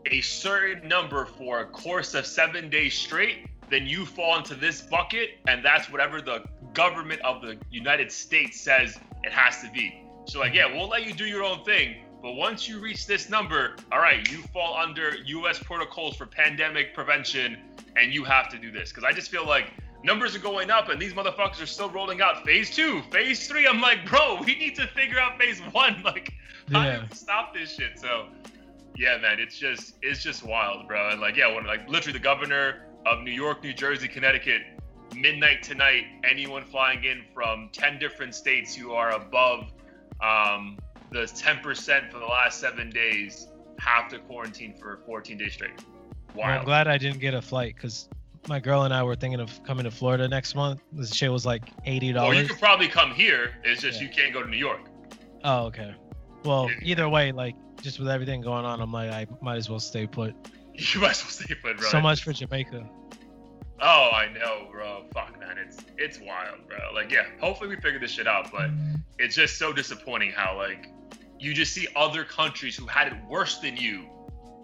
a 0.07 0.21
certain 0.21 0.89
number 0.89 1.27
for 1.27 1.61
a 1.61 1.67
course 1.67 2.15
of 2.15 2.25
seven 2.27 2.71
days 2.71 2.95
straight, 2.95 3.47
then 3.69 3.87
you 3.87 4.07
fall 4.07 4.39
into 4.39 4.55
this 4.55 4.83
bucket, 4.83 5.31
and 5.49 5.65
that's 5.65 5.91
whatever 5.91 6.21
the 6.21 6.45
government 6.75 7.21
of 7.23 7.43
the 7.43 7.59
United 7.71 8.13
States 8.13 8.61
says 8.61 8.99
it 9.25 9.33
has 9.33 9.61
to 9.63 9.71
be. 9.73 10.06
So 10.27 10.41
like, 10.41 10.55
yeah, 10.55 10.67
we'll 10.67 10.89
let 10.89 11.07
you 11.07 11.13
do 11.13 11.25
your 11.25 11.45
own 11.45 11.65
thing, 11.65 11.97
but 12.21 12.33
once 12.33 12.69
you 12.69 12.81
reach 12.81 13.07
this 13.07 13.31
number, 13.31 13.77
all 13.93 14.01
right, 14.01 14.29
you 14.31 14.39
fall 14.53 14.77
under 14.77 15.15
U.S. 15.25 15.59
protocols 15.63 16.17
for 16.17 16.27
pandemic 16.27 16.95
prevention, 16.95 17.57
and 17.97 18.13
you 18.13 18.25
have 18.25 18.49
to 18.51 18.59
do 18.59 18.73
this. 18.73 18.91
Because 18.91 19.05
I 19.05 19.13
just 19.13 19.31
feel 19.31 19.47
like 19.47 19.67
numbers 20.03 20.35
are 20.35 20.41
going 20.41 20.71
up, 20.71 20.89
and 20.89 21.01
these 21.01 21.13
motherfuckers 21.15 21.63
are 21.63 21.67
still 21.67 21.89
rolling 21.91 22.21
out 22.21 22.45
phase 22.45 22.75
two, 22.75 23.03
phase 23.13 23.47
three. 23.47 23.67
I'm 23.69 23.81
like, 23.81 24.05
bro, 24.07 24.43
we 24.45 24.57
need 24.57 24.75
to 24.77 24.87
figure 24.89 25.19
out 25.21 25.39
phase 25.39 25.61
one. 25.73 26.03
Like, 26.05 26.33
how 26.73 26.83
Yeah. 26.83 26.97
do 26.97 27.03
we 27.09 27.17
stop 27.17 27.55
this 27.55 27.77
shit? 27.77 27.97
So, 27.97 28.27
yeah, 28.97 29.19
man, 29.19 29.39
it's 29.39 29.57
just 29.57 29.95
it's 30.03 30.23
just 30.23 30.43
wild, 30.43 30.89
bro. 30.89 31.11
And 31.11 31.21
like, 31.21 31.37
yeah, 31.37 31.55
when 31.55 31.65
like 31.65 31.89
literally 31.89 32.19
the 32.19 32.23
governor 32.25 32.89
of 33.07 33.23
New 33.23 33.31
York, 33.31 33.63
New 33.63 33.73
Jersey, 33.73 34.09
Connecticut, 34.09 34.63
midnight 35.15 35.63
tonight, 35.63 36.05
anyone 36.29 36.65
flying 36.65 37.05
in 37.05 37.23
from 37.33 37.71
ten 37.73 38.01
different 38.01 38.35
states 38.35 38.75
who 38.75 38.93
are 38.93 39.13
above 39.13 39.71
um, 40.21 40.79
the 41.11 41.21
10% 41.21 42.11
for 42.11 42.19
the 42.19 42.25
last 42.25 42.61
seven 42.61 42.91
days 42.91 43.49
have 43.79 44.09
to 44.11 44.19
quarantine 44.21 44.75
for 44.79 45.01
14 45.07 45.39
days 45.39 45.53
straight. 45.55 45.73
Well, 46.35 46.47
I'm 46.47 46.65
glad 46.65 46.89
I 46.89 46.99
didn't 46.99 47.21
get 47.21 47.35
a 47.35 47.41
flight 47.43 47.75
because 47.77 48.09
my 48.49 48.61
girl 48.61 48.83
and 48.83 48.93
I 48.93 49.03
were 49.03 49.17
thinking 49.17 49.41
of 49.41 49.63
coming 49.65 49.85
to 49.85 49.91
Florida 49.91 50.29
next 50.29 50.55
month. 50.55 50.83
This 50.93 51.15
shit 51.15 51.33
was 51.33 51.47
like 51.47 51.63
eighty 51.87 52.13
dollars. 52.13 52.35
Well, 52.35 52.43
you 52.43 52.49
could 52.49 52.59
probably 52.59 52.89
come 52.89 53.11
here. 53.11 53.53
It's 53.65 53.81
just 53.81 54.01
Yeah. 54.01 54.07
you 54.09 54.13
can't 54.15 54.33
go 54.35 54.43
to 54.43 54.49
New 54.49 54.59
York. 54.59 54.83
Oh, 55.45 55.65
okay. 55.67 55.95
Well, 56.45 56.69
Yeah. 56.71 56.77
either 56.83 57.09
way, 57.09 57.33
like 57.33 57.55
just 57.83 57.99
with 57.99 58.09
everything 58.09 58.43
going 58.43 58.65
on, 58.67 58.81
I'm 58.83 58.93
like, 58.93 59.11
I 59.11 59.27
might 59.41 59.57
as 59.57 59.69
well 59.71 59.81
stay 59.81 60.07
put. 60.07 60.35
You 60.75 61.01
might 61.01 61.13
as 61.13 61.23
well 61.23 61.31
stay 61.31 61.55
put, 61.55 61.79
bro. 61.79 61.89
So 61.89 62.01
much 62.03 62.23
for 62.23 62.35
Jamaica. 62.35 62.87
Oh, 63.81 64.11
I 64.13 64.33
know, 64.33 64.69
bro. 64.71 65.05
Fuck, 65.13 65.39
man. 65.39 65.59
It's 65.59 65.79
it's 65.99 66.19
wild, 66.19 66.67
bro. 66.67 66.79
Like, 66.95 67.11
yeah. 67.11 67.27
Hopefully 67.41 67.69
we 67.69 67.77
figure 67.77 67.99
this 67.99 68.13
shit 68.13 68.27
out, 68.27 68.51
but 68.51 68.71
it's 69.19 69.35
just 69.35 69.59
so 69.59 69.73
disappointing 69.73 70.33
how 70.33 70.57
like 70.57 70.89
you 71.39 71.53
just 71.53 71.75
see 71.75 71.87
other 71.95 72.25
countries 72.25 72.77
who 72.77 72.87
had 72.87 73.09
it 73.09 73.15
worse 73.29 73.59
than 73.59 73.77
you, 73.77 74.07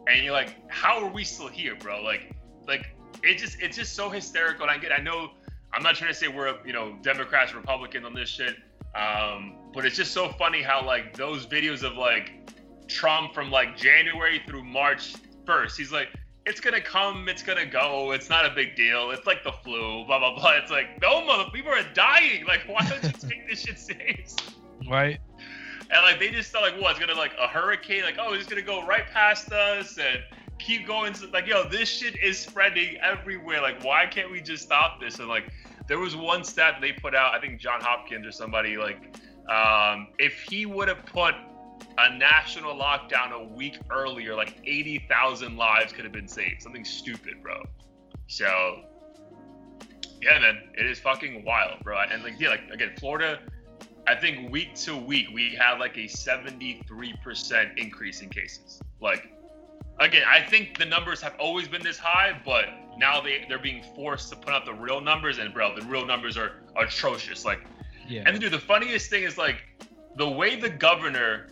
and 0.09 0.23
you're 0.25 0.33
like, 0.33 0.55
how 0.69 1.05
are 1.05 1.11
we 1.11 1.25
still 1.25 1.49
here, 1.49 1.77
bro? 1.77 2.03
Like, 2.03 2.35
like 2.67 2.97
it 3.23 3.37
just 3.37 3.61
it's 3.61 3.77
just 3.77 3.95
so 3.95 4.09
hysterical. 4.09 4.63
And 4.63 4.71
I 4.71 4.79
get, 4.79 4.93
I 4.93 5.03
know, 5.03 5.33
I'm 5.75 5.83
not 5.83 5.97
trying 5.97 6.11
to 6.11 6.17
say 6.17 6.29
we're 6.29 6.57
you 6.65 6.73
know 6.73 6.97
Democrats, 7.03 7.55
Republicans 7.55 8.07
on 8.07 8.15
this 8.15 8.31
shit, 8.31 8.57
um, 8.95 9.57
but 9.75 9.85
it's 9.85 9.97
just 9.97 10.13
so 10.13 10.31
funny 10.31 10.63
how 10.63 10.85
like 10.87 11.15
those 11.15 11.47
videos 11.47 11.83
of 11.83 11.99
like 11.99 12.51
Trump 12.89 13.35
from 13.35 13.51
like 13.51 13.77
January 13.77 14.43
through 14.47 14.65
March 14.65 15.15
1st, 15.45 15.77
he's 15.77 15.93
like. 15.93 16.09
It's 16.45 16.61
gonna 16.61 16.81
come, 16.81 17.29
it's 17.29 17.43
gonna 17.43 17.67
go, 17.67 18.11
it's 18.13 18.29
not 18.29 18.45
a 18.45 18.51
big 18.51 18.75
deal, 18.75 19.11
it's 19.13 19.27
like 19.27 19.45
the 19.45 19.53
flu, 19.53 20.05
blah 20.07 20.19
blah 20.19 20.35
blah. 20.35 20.57
It's 20.57 20.71
like, 20.71 21.01
no 21.01 21.25
mother 21.25 21.51
people 21.53 21.73
are 21.73 21.85
dying. 21.95 22.45
Like, 22.49 22.63
why 22.67 22.89
don't 22.89 23.03
you 23.05 23.11
take 23.29 23.49
this 23.49 23.61
shit 23.61 23.79
serious? 23.79 24.37
Right? 24.91 25.21
And 25.91 26.03
like 26.03 26.19
they 26.19 26.31
just 26.31 26.51
thought 26.51 26.63
like, 26.63 26.81
what? 26.81 26.93
It's 26.93 27.01
gonna 27.01 27.15
like 27.15 27.33
a 27.41 27.47
hurricane? 27.47 28.03
Like, 28.03 28.17
oh, 28.19 28.33
it's 28.33 28.49
gonna 28.49 28.63
go 28.63 28.85
right 28.87 29.05
past 29.13 29.53
us 29.53 29.99
and 29.99 30.21
keep 30.59 30.87
going. 30.87 31.15
Like, 31.33 31.47
yo, 31.47 31.69
this 31.69 31.89
shit 31.89 32.17
is 32.23 32.39
spreading 32.39 32.97
everywhere. 32.99 33.61
Like, 33.61 33.85
why 33.85 34.07
can't 34.07 34.31
we 34.31 34.41
just 34.41 34.63
stop 34.63 35.01
this? 35.01 35.19
And 35.19 35.29
like, 35.29 35.53
there 35.87 35.99
was 35.99 36.17
one 36.17 36.45
stat 36.45 36.77
they 36.81 36.93
put 36.93 37.15
out. 37.15 37.35
I 37.35 37.41
think 37.41 37.61
John 37.61 37.81
Hopkins 37.81 38.27
or 38.27 38.33
somebody 38.33 38.77
like, 38.77 38.99
um, 39.51 40.09
if 40.19 40.43
he 40.43 40.67
would 40.67 40.89
have 40.89 41.05
put 41.05 41.35
a 41.99 42.17
national 42.17 42.75
lockdown 42.75 43.33
a 43.33 43.43
week 43.55 43.79
earlier, 43.91 44.35
like 44.35 44.57
80,000 44.65 45.57
lives 45.57 45.93
could 45.93 46.05
have 46.05 46.13
been 46.13 46.29
saved. 46.29 46.63
Something 46.63 46.85
stupid, 46.85 47.43
bro. 47.43 47.63
So, 48.27 48.81
yeah, 50.21 50.39
man, 50.39 50.59
it 50.75 50.87
is 50.87 50.99
fucking 51.01 51.45
wild, 51.45 51.83
bro. 51.83 51.99
And 52.01 52.23
like, 52.23 52.41
yeah, 52.41 52.51
like 52.51 52.69
again, 52.73 52.93
Florida. 52.99 53.41
I 54.07 54.17
think 54.17 54.51
week 54.51 54.75
to 54.77 54.97
week 54.97 55.29
we 55.33 55.55
have 55.61 55.79
like 55.79 55.97
a 55.97 56.09
73% 56.09 57.79
increase 57.79 58.21
in 58.21 58.29
cases. 58.31 58.81
Like, 59.01 59.33
again, 60.01 60.25
I 60.29 60.41
think 60.43 60.79
the 60.79 60.87
numbers 60.87 61.21
have 61.21 61.35
always 61.39 61.69
been 61.69 61.83
this 61.83 61.99
high, 61.99 62.41
but 62.45 62.67
now 62.99 63.21
they 63.21 63.45
they're 63.49 63.59
being 63.61 63.83
forced 63.95 64.31
to 64.31 64.37
put 64.37 64.53
out 64.53 64.65
the 64.65 64.75
real 64.75 65.01
numbers, 65.01 65.39
and 65.39 65.53
bro, 65.55 65.75
the 65.79 65.87
real 65.87 66.05
numbers 66.05 66.37
are 66.37 66.53
atrocious. 66.77 67.45
Like, 67.45 67.61
Yeah. 68.09 68.25
and 68.27 68.41
dude, 68.41 68.53
the 68.53 68.59
funniest 68.59 69.09
thing 69.09 69.23
is 69.23 69.39
like 69.39 69.63
the 70.17 70.29
way 70.29 70.57
the 70.57 70.71
governor. 70.71 71.47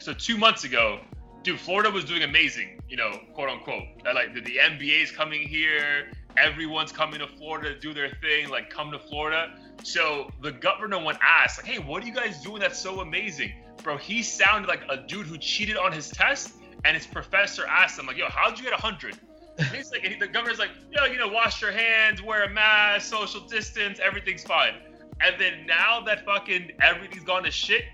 So 0.00 0.14
two 0.14 0.38
months 0.38 0.64
ago, 0.64 1.00
dude, 1.42 1.60
Florida 1.60 1.90
was 1.90 2.04
doing 2.04 2.22
amazing, 2.22 2.80
you 2.88 2.96
know, 2.96 3.20
quote 3.34 3.50
unquote. 3.50 3.84
Like 4.04 4.34
the, 4.34 4.40
the 4.40 4.56
NBA's 4.56 5.10
coming 5.10 5.46
here, 5.46 6.10
everyone's 6.36 6.90
coming 6.90 7.20
to 7.20 7.26
Florida 7.26 7.74
to 7.74 7.78
do 7.78 7.92
their 7.92 8.10
thing, 8.22 8.48
like 8.48 8.70
come 8.70 8.90
to 8.92 8.98
Florida. 8.98 9.54
So 9.82 10.30
the 10.42 10.52
governor 10.52 11.02
went 11.02 11.18
asked, 11.22 11.62
like, 11.62 11.70
hey, 11.70 11.78
what 11.78 12.02
are 12.02 12.06
you 12.06 12.14
guys 12.14 12.42
doing 12.42 12.60
that's 12.60 12.78
so 12.78 13.00
amazing? 13.00 13.52
Bro, 13.82 13.98
he 13.98 14.22
sounded 14.22 14.68
like 14.68 14.82
a 14.88 14.96
dude 14.96 15.26
who 15.26 15.36
cheated 15.38 15.76
on 15.76 15.92
his 15.92 16.08
test, 16.08 16.54
and 16.84 16.96
his 16.96 17.06
professor 17.06 17.66
asked 17.66 17.98
him, 17.98 18.06
like, 18.06 18.16
yo, 18.16 18.26
how'd 18.28 18.58
you 18.58 18.64
get 18.64 18.72
100? 18.72 19.16
And 19.58 19.68
he's 19.68 19.90
like, 19.90 20.04
and 20.04 20.20
the 20.20 20.26
governor's 20.26 20.58
like, 20.58 20.70
yo, 20.90 21.04
you 21.04 21.18
know, 21.18 21.28
wash 21.28 21.60
your 21.60 21.72
hands, 21.72 22.22
wear 22.22 22.44
a 22.44 22.50
mask, 22.50 23.10
social 23.10 23.40
distance, 23.40 24.00
everything's 24.02 24.44
fine. 24.44 24.74
And 25.20 25.36
then 25.38 25.66
now 25.66 26.00
that 26.00 26.24
fucking 26.24 26.72
everything's 26.80 27.24
gone 27.24 27.42
to 27.42 27.50
shit, 27.50 27.84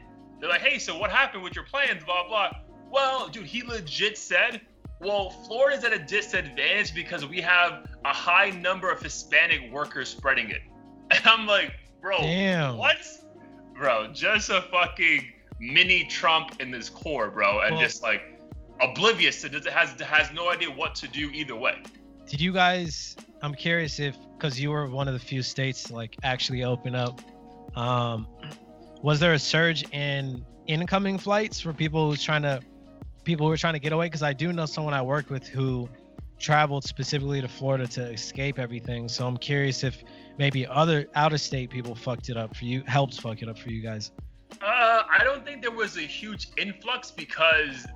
they're 0.41 0.49
like, 0.49 0.61
hey, 0.61 0.79
so 0.79 0.99
what 0.99 1.11
happened 1.11 1.43
with 1.43 1.55
your 1.55 1.65
plans? 1.65 2.05
Blah 2.05 2.29
blah. 2.29 2.51
Well, 2.91 3.29
dude, 3.29 3.47
he 3.47 3.63
legit 3.63 4.17
said, 4.17 4.61
well, 5.01 5.31
Florida's 5.31 5.85
at 5.85 5.93
a 5.93 5.99
disadvantage 5.99 6.95
because 6.95 7.27
we 7.27 7.41
have 7.41 7.89
a 8.05 8.13
high 8.13 8.51
number 8.51 8.91
of 8.91 9.03
Hispanic 9.03 9.71
workers 9.73 10.09
spreading 10.09 10.51
it. 10.51 10.63
And 11.09 11.25
I'm 11.25 11.47
like, 11.47 11.73
bro, 12.01 12.19
Damn. 12.19 12.79
what? 12.79 12.97
Bro, 13.79 14.09
just 14.13 14.51
a 14.51 14.63
fucking 14.73 15.33
mini 15.61 16.03
Trump 16.05 16.61
in 16.61 16.73
this 16.73 16.89
core, 16.89 17.31
bro, 17.31 17.61
and 17.61 17.77
Well- 17.77 17.85
just 17.85 18.03
like 18.03 18.23
oblivious 18.81 19.41
to 19.43 19.49
does 19.49 19.67
it 19.67 19.73
has 19.73 19.99
has 20.01 20.33
no 20.33 20.51
idea 20.51 20.69
what 20.69 20.95
to 20.97 21.09
do 21.09 21.31
either 21.31 21.55
way. 21.55 21.77
Did 22.27 22.41
you 22.41 22.53
guys? 22.53 23.17
I'm 23.43 23.55
curious 23.55 24.01
if, 24.01 24.17
because 24.37 24.59
you 24.59 24.71
were 24.71 24.89
one 24.89 25.07
of 25.07 25.15
the 25.15 25.21
few 25.21 25.43
states 25.43 25.85
to 25.85 25.95
like 25.95 26.17
actually 26.25 26.65
open 26.65 26.95
up. 26.97 27.21
Um, 27.77 28.27
was 29.03 29.21
there 29.21 29.33
a 29.35 29.39
surge 29.39 29.85
in 29.93 30.45
incoming 30.67 31.19
flights 31.19 31.61
for 31.61 31.73
people 31.73 32.11
who's 32.11 32.23
trying 32.23 32.43
to, 32.43 32.61
people 33.25 33.47
who 33.47 33.53
are 33.53 33.57
trying 33.57 33.75
to 33.75 33.81
get 33.81 33.93
away? 33.93 34.07
Because 34.07 34.23
I 34.23 34.33
do 34.33 34.53
know 34.53 34.67
someone 34.67 34.95
I 34.95 35.03
worked 35.03 35.31
with 35.31 35.47
who 35.47 35.89
traveled 36.39 36.85
specifically 36.85 37.41
to 37.41 37.49
Florida 37.49 37.87
to 37.87 38.03
escape 38.11 38.59
everything. 38.59 39.09
So 39.09 39.27
I'm 39.27 39.37
curious 39.37 39.85
if 39.85 40.03
maybe 40.39 40.67
other 40.67 41.07
out 41.15 41.33
of 41.33 41.41
state 41.41 41.71
people 41.71 41.95
fucked 41.95 42.29
it 42.29 42.37
up 42.37 42.57
for 42.57 42.65
you, 42.65 42.83
helped 42.87 43.21
fuck 43.21 43.43
it 43.43 43.49
up 43.49 43.59
for 43.59 43.71
you 43.71 43.83
guys. 43.83 44.13
Uh, 44.63 45.03
I 45.11 45.21
don't 45.25 45.45
think 45.45 45.63
there 45.63 45.71
was 45.71 45.97
a 45.97 46.03
huge 46.03 46.49
influx 46.57 47.11
because 47.11 47.87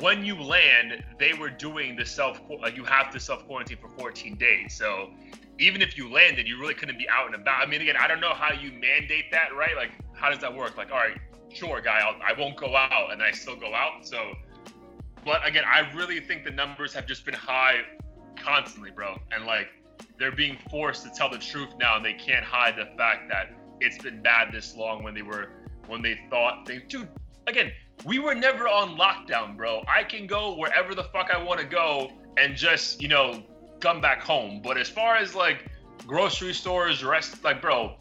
when 0.00 0.24
you 0.24 0.34
land, 0.40 1.04
they 1.18 1.34
were 1.34 1.50
doing 1.50 1.96
the 1.96 2.04
self. 2.04 2.40
You 2.74 2.84
have 2.84 3.10
to 3.12 3.20
self 3.20 3.46
quarantine 3.46 3.78
for 3.80 3.88
14 3.88 4.36
days. 4.36 4.74
So 4.74 5.10
even 5.58 5.82
if 5.82 5.96
you 5.96 6.10
landed, 6.10 6.48
you 6.48 6.58
really 6.58 6.74
couldn't 6.74 6.98
be 6.98 7.08
out 7.08 7.26
and 7.26 7.34
about. 7.34 7.66
I 7.66 7.70
mean, 7.70 7.80
again, 7.80 7.96
I 7.98 8.08
don't 8.08 8.20
know 8.20 8.34
how 8.34 8.52
you 8.52 8.72
mandate 8.72 9.30
that, 9.30 9.54
right? 9.56 9.76
Like, 9.76 9.92
how 10.14 10.30
does 10.30 10.40
that 10.40 10.54
work? 10.54 10.76
Like, 10.76 10.90
all 10.90 10.98
right, 10.98 11.18
sure, 11.52 11.80
guy, 11.80 12.00
I'll, 12.00 12.20
I 12.22 12.38
won't 12.38 12.56
go 12.56 12.76
out, 12.76 13.12
and 13.12 13.22
I 13.22 13.30
still 13.30 13.56
go 13.56 13.74
out. 13.74 14.06
So, 14.06 14.34
but 15.24 15.46
again, 15.46 15.64
I 15.66 15.90
really 15.94 16.20
think 16.20 16.44
the 16.44 16.50
numbers 16.50 16.92
have 16.94 17.06
just 17.06 17.24
been 17.24 17.34
high 17.34 17.82
constantly, 18.36 18.90
bro, 18.90 19.16
and 19.30 19.46
like 19.46 19.68
they're 20.18 20.32
being 20.32 20.58
forced 20.70 21.04
to 21.04 21.10
tell 21.10 21.30
the 21.30 21.38
truth 21.38 21.70
now, 21.78 21.96
and 21.96 22.04
they 22.04 22.14
can't 22.14 22.44
hide 22.44 22.76
the 22.76 22.96
fact 22.96 23.28
that 23.30 23.52
it's 23.80 23.98
been 23.98 24.22
bad 24.22 24.52
this 24.52 24.76
long 24.76 25.02
when 25.02 25.14
they 25.14 25.22
were 25.22 25.50
when 25.86 26.02
they 26.02 26.18
thought 26.30 26.64
they 26.64 26.78
dude 26.78 27.08
again 27.46 27.70
we 28.04 28.18
were 28.18 28.34
never 28.34 28.66
on 28.66 28.96
lockdown 28.96 29.56
bro 29.56 29.82
i 29.88 30.02
can 30.02 30.26
go 30.26 30.56
wherever 30.56 30.94
the 30.94 31.04
fuck 31.04 31.30
i 31.32 31.42
want 31.42 31.60
to 31.60 31.66
go 31.66 32.10
and 32.38 32.56
just 32.56 33.02
you 33.02 33.08
know 33.08 33.42
come 33.84 34.00
back 34.00 34.20
home 34.22 34.60
but 34.62 34.78
as 34.78 34.88
far 34.88 35.12
as 35.16 35.34
like 35.34 35.58
grocery 36.06 36.54
stores 36.54 37.04
rest 37.04 37.44
like 37.44 37.60
bro 37.60 37.94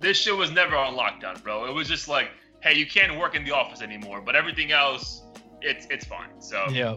this 0.00 0.16
shit 0.16 0.34
was 0.34 0.50
never 0.50 0.74
on 0.74 0.94
lockdown 0.94 1.36
bro 1.42 1.66
it 1.66 1.74
was 1.80 1.86
just 1.86 2.08
like 2.08 2.28
hey 2.62 2.74
you 2.74 2.86
can't 2.86 3.18
work 3.18 3.36
in 3.36 3.44
the 3.44 3.50
office 3.50 3.82
anymore 3.82 4.22
but 4.22 4.34
everything 4.34 4.72
else 4.72 5.22
it's 5.60 5.86
it's 5.90 6.06
fine 6.06 6.32
so 6.40 6.58
Yeah. 6.70 6.96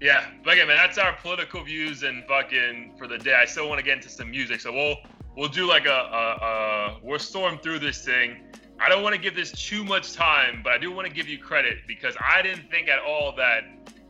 yeah, 0.00 0.26
but 0.44 0.52
again, 0.54 0.68
man, 0.68 0.76
that's 0.76 0.96
our 0.96 1.14
political 1.16 1.64
views 1.64 2.04
and 2.04 2.24
fucking 2.26 2.94
for 2.96 3.08
the 3.08 3.18
day. 3.18 3.34
I 3.34 3.46
still 3.46 3.68
want 3.68 3.80
to 3.80 3.84
get 3.84 3.96
into 3.96 4.08
some 4.08 4.30
music, 4.30 4.60
so 4.60 4.72
we'll 4.72 4.94
we'll 5.36 5.48
do 5.48 5.66
like 5.66 5.86
a, 5.86 5.90
a, 5.90 6.46
a 6.46 7.00
we'll 7.02 7.18
storm 7.18 7.58
through 7.58 7.80
this 7.80 8.04
thing. 8.04 8.44
I 8.80 8.88
don't 8.88 9.02
want 9.02 9.16
to 9.16 9.20
give 9.20 9.34
this 9.34 9.50
too 9.50 9.82
much 9.82 10.12
time, 10.12 10.60
but 10.62 10.72
I 10.72 10.78
do 10.78 10.92
want 10.92 11.08
to 11.08 11.12
give 11.12 11.26
you 11.28 11.38
credit 11.38 11.78
because 11.88 12.14
I 12.24 12.42
didn't 12.42 12.70
think 12.70 12.88
at 12.88 13.00
all 13.00 13.34
that 13.36 13.62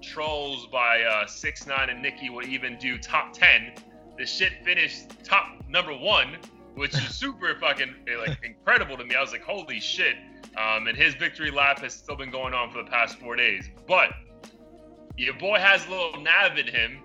Trollz 0.02 0.70
by 0.70 1.02
uh, 1.02 1.26
6ix9ine 1.26 1.90
and 1.90 2.02
Nicki 2.02 2.30
would 2.30 2.46
even 2.46 2.78
do 2.78 2.98
top 2.98 3.32
ten. 3.32 3.72
The 4.16 4.26
shit 4.26 4.52
finished 4.64 5.24
top 5.24 5.62
number 5.68 5.96
one, 5.96 6.36
which 6.74 6.94
is 6.94 7.02
super 7.14 7.54
fucking 7.60 7.94
like 8.18 8.38
incredible 8.42 8.96
to 8.96 9.04
me. 9.04 9.14
I 9.14 9.20
was 9.20 9.32
like, 9.32 9.42
holy 9.42 9.80
shit! 9.80 10.16
Um, 10.56 10.86
and 10.88 10.96
his 10.96 11.14
victory 11.14 11.50
lap 11.50 11.80
has 11.80 11.94
still 11.94 12.16
been 12.16 12.30
going 12.30 12.54
on 12.54 12.70
for 12.70 12.82
the 12.82 12.90
past 12.90 13.18
four 13.18 13.36
days. 13.36 13.70
But 13.86 14.12
your 15.16 15.34
boy 15.34 15.58
has 15.58 15.86
a 15.86 15.90
little 15.90 16.20
nav 16.20 16.56
in 16.58 16.66
him, 16.66 16.98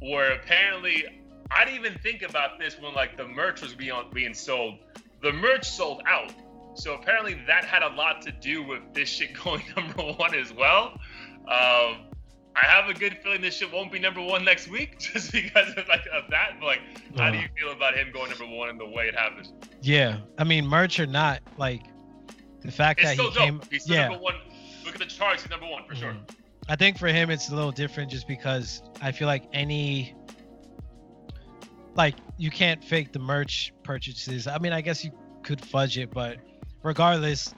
where 0.00 0.32
apparently 0.32 1.04
I 1.50 1.64
didn't 1.64 1.84
even 1.84 1.98
think 1.98 2.22
about 2.22 2.58
this 2.58 2.78
when 2.80 2.94
like 2.94 3.16
the 3.16 3.26
merch 3.26 3.62
was 3.62 3.74
being 3.74 3.94
being 4.12 4.34
sold. 4.34 4.78
The 5.22 5.32
merch 5.32 5.68
sold 5.68 6.02
out. 6.06 6.32
So 6.74 6.94
apparently 6.94 7.34
that 7.46 7.64
had 7.64 7.82
a 7.82 7.88
lot 7.88 8.22
to 8.22 8.32
do 8.32 8.62
with 8.62 8.82
this 8.94 9.08
shit 9.08 9.34
going 9.44 9.62
number 9.76 10.02
one 10.02 10.34
as 10.34 10.52
well. 10.52 10.98
Um, 11.48 12.09
I 12.56 12.66
have 12.66 12.88
a 12.88 12.98
good 12.98 13.16
feeling 13.22 13.40
this 13.40 13.56
shit 13.56 13.72
won't 13.72 13.92
be 13.92 13.98
number 13.98 14.20
one 14.20 14.44
next 14.44 14.68
week 14.68 14.98
just 15.12 15.32
because 15.32 15.70
of 15.76 15.88
like 15.88 16.06
of 16.12 16.30
that. 16.30 16.56
But 16.58 16.66
like, 16.66 16.80
how 17.16 17.24
uh, 17.26 17.30
do 17.30 17.38
you 17.38 17.48
feel 17.58 17.72
about 17.72 17.94
him 17.94 18.10
going 18.12 18.30
number 18.30 18.46
one 18.46 18.68
and 18.68 18.80
the 18.80 18.86
way 18.86 19.06
it 19.06 19.14
happens? 19.14 19.52
Yeah, 19.82 20.18
I 20.38 20.44
mean, 20.44 20.66
merch 20.66 20.98
or 20.98 21.06
not, 21.06 21.40
like 21.56 21.82
the 22.62 22.72
fact 22.72 23.00
it's 23.00 23.10
that 23.10 23.14
still 23.14 23.30
he 23.30 23.34
dope. 23.34 23.44
came, 23.44 23.60
He's 23.70 23.84
still 23.84 23.96
yeah. 23.96 24.08
number 24.08 24.22
one. 24.22 24.34
Look 24.84 24.94
at 24.94 25.00
the 25.00 25.06
charts. 25.06 25.42
He's 25.42 25.50
number 25.50 25.66
one 25.66 25.84
for 25.84 25.94
mm-hmm. 25.94 26.02
sure. 26.02 26.16
I 26.68 26.76
think 26.76 26.98
for 26.98 27.08
him 27.08 27.30
it's 27.30 27.48
a 27.50 27.54
little 27.54 27.72
different 27.72 28.10
just 28.10 28.28
because 28.28 28.82
I 29.00 29.12
feel 29.12 29.26
like 29.26 29.44
any 29.52 30.14
like 31.94 32.14
you 32.38 32.50
can't 32.50 32.82
fake 32.82 33.12
the 33.12 33.18
merch 33.18 33.72
purchases. 33.82 34.46
I 34.46 34.58
mean, 34.58 34.72
I 34.72 34.80
guess 34.80 35.04
you 35.04 35.10
could 35.42 35.60
fudge 35.64 35.98
it, 35.98 36.10
but 36.10 36.38
regardless, 36.82 37.54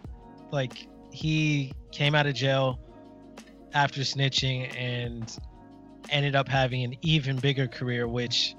like 0.50 0.88
he 1.12 1.72
came 1.90 2.14
out 2.14 2.26
of 2.26 2.34
jail 2.34 2.80
after 3.74 4.02
snitching 4.02 4.74
and 4.76 5.36
ended 6.10 6.34
up 6.34 6.48
having 6.48 6.84
an 6.84 6.94
even 7.02 7.36
bigger 7.38 7.66
career, 7.66 8.06
which 8.06 8.54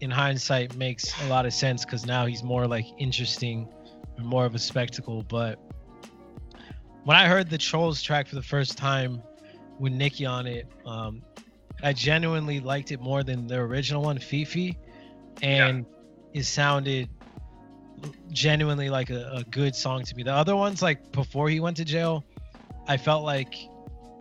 in 0.00 0.10
hindsight 0.10 0.76
makes 0.76 1.12
a 1.22 1.26
lot 1.28 1.44
of 1.46 1.52
sense 1.52 1.84
because 1.84 2.06
now 2.06 2.26
he's 2.26 2.42
more 2.42 2.66
like 2.66 2.86
interesting 2.98 3.68
and 4.16 4.26
more 4.26 4.44
of 4.44 4.54
a 4.54 4.58
spectacle. 4.58 5.22
But 5.22 5.58
when 7.04 7.16
I 7.16 7.26
heard 7.26 7.50
the 7.50 7.58
Trollz 7.58 8.02
track 8.02 8.28
for 8.28 8.36
the 8.36 8.42
first 8.42 8.78
time 8.78 9.22
with 9.78 9.92
Nicki 9.92 10.26
on 10.26 10.46
it, 10.46 10.66
um, 10.86 11.22
I 11.82 11.92
genuinely 11.92 12.60
liked 12.60 12.92
it 12.92 13.00
more 13.00 13.22
than 13.22 13.46
the 13.46 13.56
original 13.56 14.02
one, 14.02 14.18
FEFE, 14.18 14.76
and 15.42 15.86
yeah. 16.34 16.40
it 16.40 16.44
sounded 16.44 17.08
genuinely 18.30 18.90
like 18.90 19.10
a, 19.10 19.30
a 19.34 19.44
good 19.44 19.74
song 19.74 20.02
to 20.04 20.14
me. 20.14 20.22
The 20.22 20.32
other 20.32 20.56
ones, 20.56 20.82
like 20.82 21.12
before 21.12 21.48
he 21.48 21.60
went 21.60 21.76
to 21.78 21.84
jail, 21.84 22.24
I 22.86 22.96
felt 22.96 23.24
like 23.24 23.54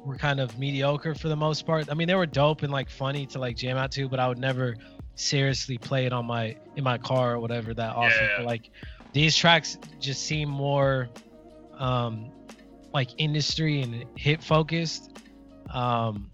were 0.08 0.18
kind 0.18 0.40
of 0.40 0.58
mediocre 0.58 1.14
for 1.14 1.28
the 1.28 1.36
most 1.36 1.66
part. 1.66 1.92
I 1.92 1.94
mean, 1.94 2.08
they 2.08 2.16
were 2.16 2.26
dope 2.26 2.64
and 2.64 2.72
like 2.72 2.90
funny 2.90 3.26
to 3.28 3.40
like 3.40 3.58
jam 3.58 3.78
out 3.78 3.92
to, 3.92 4.08
but 4.08 4.20
I 4.20 4.28
would 4.28 4.40
never 4.40 4.76
seriously 5.16 5.78
play 5.78 6.06
it 6.06 6.14
on 6.14 6.26
my 6.26 6.56
in 6.76 6.84
my 6.84 6.98
car 6.98 7.34
or 7.34 7.40
whatever 7.40 7.74
that 7.74 7.96
often. 7.96 8.24
Yeah. 8.24 8.38
But 8.38 8.46
like 8.46 8.70
these 9.14 9.36
tracks 9.36 9.78
just 10.00 10.24
seem 10.24 10.50
more 10.50 11.10
um 11.78 12.32
like 12.94 13.10
industry 13.18 13.82
and 13.82 14.06
hit 14.16 14.42
focused. 14.42 15.20
Um 15.70 16.32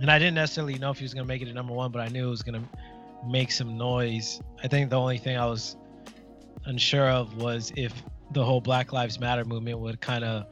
and 0.00 0.10
I 0.10 0.18
didn't 0.18 0.34
necessarily 0.34 0.78
know 0.78 0.90
if 0.90 0.98
he 0.98 1.04
was 1.04 1.14
gonna 1.14 1.26
make 1.26 1.42
it 1.42 1.48
a 1.48 1.52
number 1.52 1.72
one, 1.72 1.92
but 1.92 2.00
I 2.00 2.08
knew 2.08 2.26
it 2.26 2.30
was 2.30 2.42
gonna 2.42 2.68
make 3.26 3.52
some 3.52 3.78
noise. 3.78 4.40
I 4.62 4.68
think 4.68 4.90
the 4.90 4.98
only 4.98 5.18
thing 5.18 5.36
I 5.36 5.46
was 5.46 5.76
unsure 6.66 7.08
of 7.08 7.36
was 7.36 7.72
if 7.76 7.92
the 8.32 8.44
whole 8.44 8.60
Black 8.60 8.92
Lives 8.92 9.20
Matter 9.20 9.44
movement 9.44 9.78
would 9.78 10.00
kind 10.00 10.24
of 10.24 10.46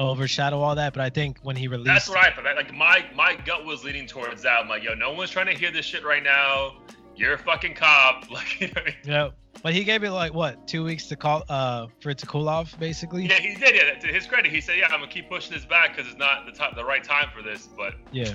overshadow 0.00 0.60
all 0.60 0.74
that. 0.74 0.92
But 0.92 1.02
I 1.02 1.10
think 1.10 1.38
when 1.42 1.56
he 1.56 1.68
released, 1.68 1.86
that's 1.86 2.08
what 2.08 2.18
I 2.18 2.34
thought. 2.34 2.44
Like 2.44 2.74
my 2.74 3.04
my 3.14 3.36
gut 3.44 3.64
was 3.64 3.84
leaning 3.84 4.06
towards 4.06 4.42
that. 4.42 4.60
I'm 4.60 4.68
like, 4.68 4.82
yo, 4.82 4.94
no 4.94 5.12
one's 5.12 5.30
trying 5.30 5.46
to 5.46 5.54
hear 5.54 5.70
this 5.70 5.86
shit 5.86 6.04
right 6.04 6.22
now. 6.22 6.78
You're 7.16 7.34
a 7.34 7.38
fucking 7.38 7.74
cop. 7.74 8.24
Like, 8.30 8.60
you 8.60 8.68
know 8.68 8.72
I 8.76 8.84
mean? 8.84 8.94
yeah. 9.04 9.28
But 9.62 9.74
he 9.74 9.84
gave 9.84 10.04
it 10.04 10.10
like 10.10 10.32
what 10.32 10.66
two 10.66 10.84
weeks 10.84 11.06
to 11.08 11.16
call 11.16 11.44
uh 11.48 11.88
for 12.00 12.10
it 12.10 12.18
to 12.18 12.26
cool 12.26 12.48
off, 12.48 12.78
basically. 12.78 13.26
Yeah, 13.26 13.40
he 13.40 13.54
did. 13.54 13.74
Yeah, 13.74 13.98
to 13.98 14.06
his 14.06 14.26
credit, 14.26 14.50
he 14.50 14.60
said, 14.60 14.78
"Yeah, 14.78 14.86
I'm 14.86 15.00
gonna 15.00 15.08
keep 15.08 15.28
pushing 15.28 15.52
this 15.52 15.66
back 15.66 15.94
because 15.94 16.10
it's 16.10 16.18
not 16.18 16.46
the 16.46 16.52
time, 16.52 16.72
the 16.76 16.84
right 16.84 17.04
time 17.04 17.28
for 17.36 17.42
this." 17.42 17.68
But 17.76 17.94
yeah, 18.10 18.32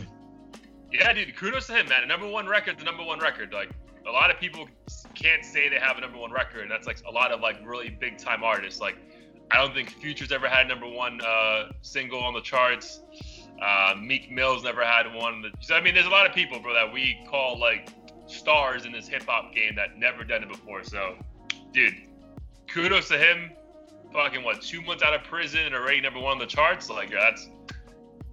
yeah, 0.92 1.14
dude, 1.14 1.36
kudos 1.36 1.68
to 1.68 1.74
him, 1.74 1.90
man. 1.90 2.04
A 2.04 2.06
number 2.06 2.28
one 2.28 2.48
record, 2.48 2.78
the 2.78 2.84
number 2.84 3.04
one 3.04 3.20
record. 3.20 3.54
Like 3.54 3.72
a 4.08 4.12
lot 4.12 4.30
of 4.30 4.40
people 4.40 4.68
can't 5.16 5.44
say 5.44 5.68
they 5.68 5.80
have 5.80 5.98
a 5.98 6.02
number 6.02 6.18
one 6.20 6.32
record, 6.32 6.62
and 6.62 6.70
that's 6.70 6.86
like 6.86 7.00
a 7.08 7.12
lot 7.12 7.32
of 7.32 7.40
like 7.40 7.58
really 7.66 7.90
big 7.90 8.20
time 8.20 8.44
artists. 8.44 8.80
Like 8.80 8.98
I 9.52 9.58
don't 9.58 9.74
think 9.74 9.90
Future's 9.90 10.32
ever 10.32 10.48
had 10.48 10.68
number 10.68 10.88
one 10.88 11.20
uh, 11.22 11.72
single 11.82 12.20
on 12.20 12.34
the 12.34 12.42
charts. 12.42 13.02
Uh, 13.62 13.96
Meek 14.02 14.32
Mill's 14.32 14.64
never 14.64 14.84
had 14.84 15.14
one. 15.14 15.44
I 15.72 15.82
mean, 15.82 15.94
there's 15.94 16.06
a 16.06 16.10
lot 16.10 16.26
of 16.26 16.34
people, 16.34 16.60
bro, 16.60 16.74
that 16.74 16.92
we 16.92 17.24
call 17.30 17.60
like 17.60 17.90
stars 18.28 18.86
in 18.86 18.92
this 18.92 19.08
hip 19.08 19.24
hop 19.28 19.54
game 19.54 19.76
that 19.76 19.98
never 19.98 20.24
done 20.24 20.44
it 20.44 20.50
before. 20.50 20.84
So, 20.84 21.16
dude, 21.72 21.94
kudos 22.68 23.08
to 23.10 23.18
him. 23.18 23.52
Fucking 24.12 24.44
what, 24.44 24.62
two 24.62 24.82
months 24.82 25.04
out 25.04 25.14
of 25.14 25.24
prison 25.24 25.62
and 25.62 25.76
already 25.76 26.00
number 26.00 26.20
one 26.20 26.34
on 26.34 26.40
the 26.40 26.46
charts? 26.46 26.90
Like 26.90 27.12
that's 27.12 27.50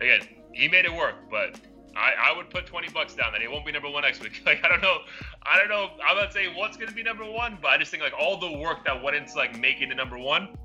again, 0.01 0.21
he 0.53 0.69
made 0.69 0.85
it 0.85 0.93
work, 0.93 1.17
but 1.31 1.59
I, 1.97 2.13
I 2.31 2.37
would 2.37 2.51
put 2.51 2.67
20 2.67 2.89
bucks 2.91 3.15
down 3.15 3.33
that 3.33 3.43
it 3.43 3.51
won't 3.51 3.67
be 3.67 3.73
number 3.73 3.91
one 3.91 4.03
next 4.03 4.23
week. 4.23 4.43
Like 4.47 4.65
I 4.65 4.69
don't 4.69 4.81
know, 4.81 4.99
I 5.43 5.59
don't 5.59 5.69
know. 5.69 5.91
I'm 6.07 6.17
not 6.17 6.33
saying 6.33 6.57
what's 6.57 6.77
gonna 6.77 6.93
be 6.93 7.03
number 7.03 7.29
one, 7.29 7.59
but 7.61 7.69
I 7.69 7.79
just 7.79 7.91
think 7.91 8.03
like 8.03 8.15
all 8.19 8.39
the 8.39 8.59
work 8.59 8.85
that 8.85 9.03
went 9.03 9.17
into 9.17 9.35
like 9.35 9.59
making 9.59 9.89
the 9.89 9.95
number 9.95 10.19
one 10.19 10.57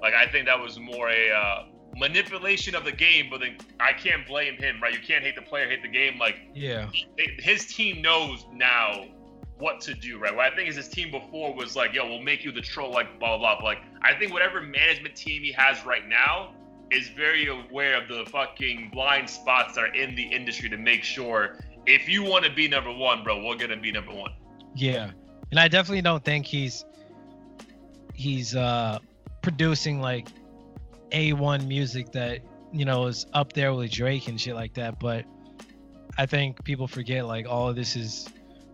like 0.00 0.14
I 0.14 0.26
think 0.26 0.46
that 0.46 0.60
was 0.60 0.78
more 0.78 1.10
a 1.10 1.30
uh, 1.30 1.64
manipulation 1.96 2.74
of 2.74 2.84
the 2.84 2.92
game, 2.92 3.28
but 3.30 3.40
then 3.40 3.56
I 3.80 3.92
can't 3.92 4.26
blame 4.26 4.56
him, 4.56 4.82
right? 4.82 4.92
You 4.92 5.00
can't 5.00 5.24
hate 5.24 5.36
the 5.36 5.42
player, 5.42 5.68
hate 5.68 5.82
the 5.82 5.88
game. 5.88 6.18
Like 6.18 6.36
yeah, 6.54 6.88
his 7.38 7.66
team 7.66 8.02
knows 8.02 8.44
now 8.52 9.06
what 9.58 9.80
to 9.82 9.94
do, 9.94 10.18
right? 10.18 10.34
What 10.34 10.52
I 10.52 10.56
think 10.56 10.68
is 10.68 10.76
his 10.76 10.88
team 10.88 11.10
before 11.10 11.54
was 11.54 11.76
like, 11.76 11.94
yo, 11.94 12.06
we'll 12.08 12.22
make 12.22 12.44
you 12.44 12.52
the 12.52 12.60
troll, 12.60 12.92
like 12.92 13.18
blah 13.18 13.38
blah 13.38 13.58
blah. 13.58 13.66
Like 13.66 13.78
I 14.02 14.14
think 14.14 14.32
whatever 14.32 14.60
management 14.60 15.16
team 15.16 15.42
he 15.42 15.52
has 15.52 15.84
right 15.84 16.06
now 16.08 16.54
is 16.90 17.08
very 17.08 17.48
aware 17.48 18.00
of 18.00 18.08
the 18.08 18.24
fucking 18.30 18.90
blind 18.92 19.28
spots 19.28 19.74
that 19.74 19.84
are 19.84 19.94
in 19.94 20.14
the 20.14 20.22
industry 20.22 20.68
to 20.68 20.76
make 20.76 21.02
sure 21.02 21.58
if 21.86 22.08
you 22.08 22.22
want 22.22 22.44
to 22.44 22.52
be 22.52 22.68
number 22.68 22.92
one, 22.92 23.22
bro, 23.22 23.44
we're 23.44 23.56
gonna 23.56 23.76
be 23.76 23.92
number 23.92 24.12
one. 24.12 24.32
Yeah, 24.74 25.10
and 25.50 25.60
I 25.60 25.68
definitely 25.68 26.02
don't 26.02 26.24
think 26.24 26.46
he's 26.46 26.84
he's 28.14 28.54
uh 28.54 28.98
producing 29.44 30.00
like 30.00 30.26
A1 31.10 31.68
music 31.68 32.10
that, 32.12 32.40
you 32.72 32.86
know, 32.86 33.06
is 33.06 33.26
up 33.34 33.52
there 33.52 33.74
with 33.74 33.90
Drake 33.90 34.26
and 34.26 34.40
shit 34.40 34.54
like 34.54 34.72
that. 34.74 34.98
But 34.98 35.26
I 36.16 36.24
think 36.24 36.64
people 36.64 36.88
forget 36.88 37.26
like 37.26 37.46
all 37.46 37.68
of 37.68 37.76
this 37.76 37.94
is 37.94 38.26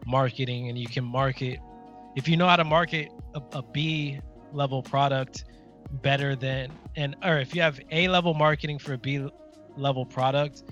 marketing 0.07 0.69
and 0.69 0.79
you 0.79 0.87
can 0.87 1.05
market 1.05 1.59
if 2.17 2.27
you 2.27 2.37
know 2.37 2.49
how 2.49 2.57
to 2.57 2.65
market 2.65 3.11
a, 3.35 3.43
a 3.53 3.63
B 3.63 4.19
level 4.53 4.83
product 4.83 5.45
better 6.03 6.35
than 6.35 6.73
and 6.97 7.15
or 7.23 7.39
if 7.39 7.55
you 7.55 7.61
have 7.61 7.79
A 7.91 8.09
level 8.09 8.33
marketing 8.33 8.79
for 8.79 8.95
a 8.95 8.99
B 8.99 9.29
level 9.77 10.07
product 10.07 10.63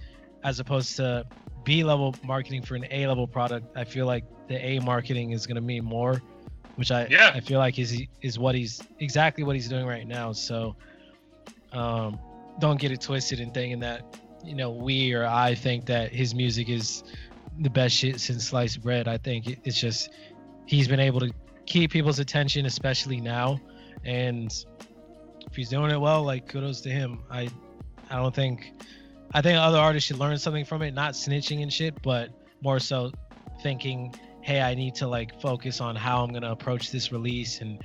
as 0.44 0.61
opposed 0.61 0.96
to 0.96 1.26
B 1.64 1.84
level 1.84 2.14
marketing 2.24 2.62
for 2.62 2.76
an 2.76 2.86
A 2.90 3.07
level 3.07 3.26
product, 3.26 3.76
I 3.76 3.84
feel 3.84 4.07
like 4.07 4.24
the 4.49 4.64
A 4.64 4.80
marketing 4.80 5.32
is 5.32 5.46
going 5.46 5.57
to 5.57 5.61
mean 5.61 5.84
more 5.84 6.22
which 6.79 6.93
I 6.93 7.09
yeah. 7.11 7.33
I 7.35 7.41
feel 7.41 7.59
like 7.59 7.76
is 7.81 8.01
is 8.22 8.39
what 8.39 8.55
he's 8.55 8.81
exactly 9.01 9.43
what 9.43 9.57
he's 9.57 9.68
doing 9.68 9.85
right 9.85 10.07
now. 10.07 10.31
So 10.31 10.76
um, 11.72 12.20
don't 12.61 12.81
get 12.81 12.93
it 12.93 13.01
twisted 13.01 13.41
in 13.41 13.51
thinking 13.51 13.81
that 13.81 14.16
you 14.45 14.55
know 14.55 14.70
we 14.70 15.12
or 15.12 15.26
I 15.26 15.57
think 15.57 15.87
that 15.87 16.12
his 16.12 16.37
music 16.37 16.68
is 16.68 17.03
the 17.59 17.68
best 17.68 17.97
shit 17.97 18.20
since 18.20 18.47
sliced 18.47 18.81
bread. 18.81 19.09
I 19.09 19.18
think 19.18 19.59
it's 19.64 19.81
just 19.81 20.11
he's 20.66 20.87
been 20.87 21.01
able 21.01 21.18
to 21.18 21.33
keep 21.66 21.91
people's 21.91 22.20
attention, 22.20 22.64
especially 22.64 23.20
now, 23.20 23.59
and 24.05 24.55
if 25.51 25.57
he's 25.57 25.70
doing 25.70 25.91
it 25.91 26.01
well, 26.01 26.22
like 26.22 26.47
kudos 26.47 26.81
to 26.83 26.91
him. 26.91 27.24
I 27.29 27.49
I 28.09 28.18
don't 28.18 28.33
think 28.33 28.72
I 29.35 29.43
think 29.43 29.59
other 29.59 29.79
artists 29.79 30.07
should 30.07 30.18
learn 30.18 30.39
something 30.39 30.64
from 30.64 30.83
it, 30.83 30.95
not 30.95 31.14
snitching 31.14 31.61
and 31.61 31.72
shit, 31.72 32.01
but 32.03 32.31
more 32.62 32.79
so 32.79 33.11
thinking 33.64 34.14
hey, 34.49 34.62
I 34.62 34.74
need 34.74 34.94
to 34.94 35.07
like 35.07 35.38
focus 35.42 35.78
on 35.78 35.94
how 35.94 36.24
I'm 36.24 36.32
gonna 36.32 36.51
approach 36.51 36.90
this 36.90 37.12
release 37.12 37.61
and 37.61 37.78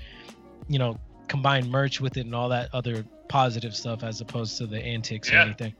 you 0.69 0.79
know 0.79 0.97
combine 1.27 1.69
merch 1.69 1.99
with 1.99 2.15
it 2.15 2.21
and 2.21 2.33
all 2.33 2.47
that 2.49 2.69
other 2.71 3.03
positive 3.27 3.75
stuff 3.75 4.01
as 4.01 4.21
opposed 4.21 4.57
to 4.59 4.65
the 4.65 4.79
antics 4.81 5.29
yeah. 5.29 5.39
or 5.39 5.41
anything. 5.41 5.73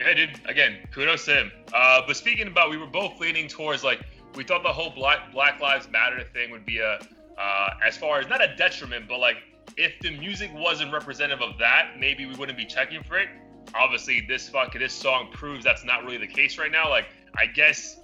Yeah, 0.00 0.14
dude. 0.14 0.40
Again, 0.46 0.78
kudos 0.90 1.24
to 1.26 1.42
him. 1.42 1.52
Uh, 1.72 2.02
but 2.04 2.16
speaking 2.16 2.48
about, 2.48 2.68
we 2.70 2.78
were 2.78 2.88
both 2.88 3.20
leaning 3.20 3.46
towards 3.46 3.84
like 3.84 4.00
we 4.34 4.42
thought 4.42 4.64
the 4.64 4.72
whole 4.72 4.90
Black 4.90 5.30
Black 5.32 5.60
Lives 5.60 5.88
Matter 5.88 6.24
thing 6.34 6.50
would 6.50 6.66
be 6.66 6.80
a 6.80 6.98
uh, 7.38 7.70
as 7.86 7.96
far 7.96 8.18
as 8.18 8.26
not 8.26 8.42
a 8.42 8.56
detriment, 8.56 9.06
but 9.08 9.20
like 9.20 9.36
if 9.76 9.92
the 10.00 10.10
music 10.18 10.50
wasn't 10.52 10.92
representative 10.92 11.40
of 11.40 11.58
that, 11.60 11.92
maybe 11.96 12.26
we 12.26 12.34
wouldn't 12.34 12.58
be 12.58 12.66
checking 12.66 13.04
for 13.04 13.18
it. 13.18 13.28
Obviously, 13.72 14.20
this 14.26 14.48
fucking 14.48 14.80
this 14.80 14.92
song 14.92 15.28
proves 15.30 15.62
that's 15.62 15.84
not 15.84 16.02
really 16.02 16.18
the 16.18 16.26
case 16.26 16.58
right 16.58 16.72
now. 16.72 16.90
Like, 16.90 17.06
I 17.36 17.46
guess 17.46 18.00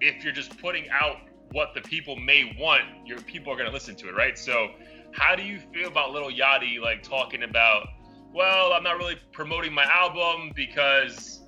if 0.00 0.24
you're 0.24 0.32
just 0.32 0.56
putting 0.58 0.88
out 0.88 1.18
what 1.52 1.74
the 1.74 1.80
people 1.80 2.16
may 2.16 2.56
want, 2.58 2.82
your 3.06 3.20
people 3.20 3.52
are 3.52 3.56
going 3.56 3.68
to 3.68 3.72
listen 3.72 3.94
to 3.96 4.08
it, 4.08 4.14
right? 4.14 4.38
So 4.38 4.70
how 5.12 5.36
do 5.36 5.42
you 5.42 5.60
feel 5.72 5.88
about 5.88 6.12
Lil 6.12 6.30
Yachty 6.30 6.80
like 6.80 7.02
talking 7.02 7.42
about? 7.42 7.86
Well, 8.34 8.72
I'm 8.72 8.82
not 8.82 8.96
really 8.96 9.16
promoting 9.32 9.72
my 9.72 9.84
album 9.84 10.52
because 10.54 11.40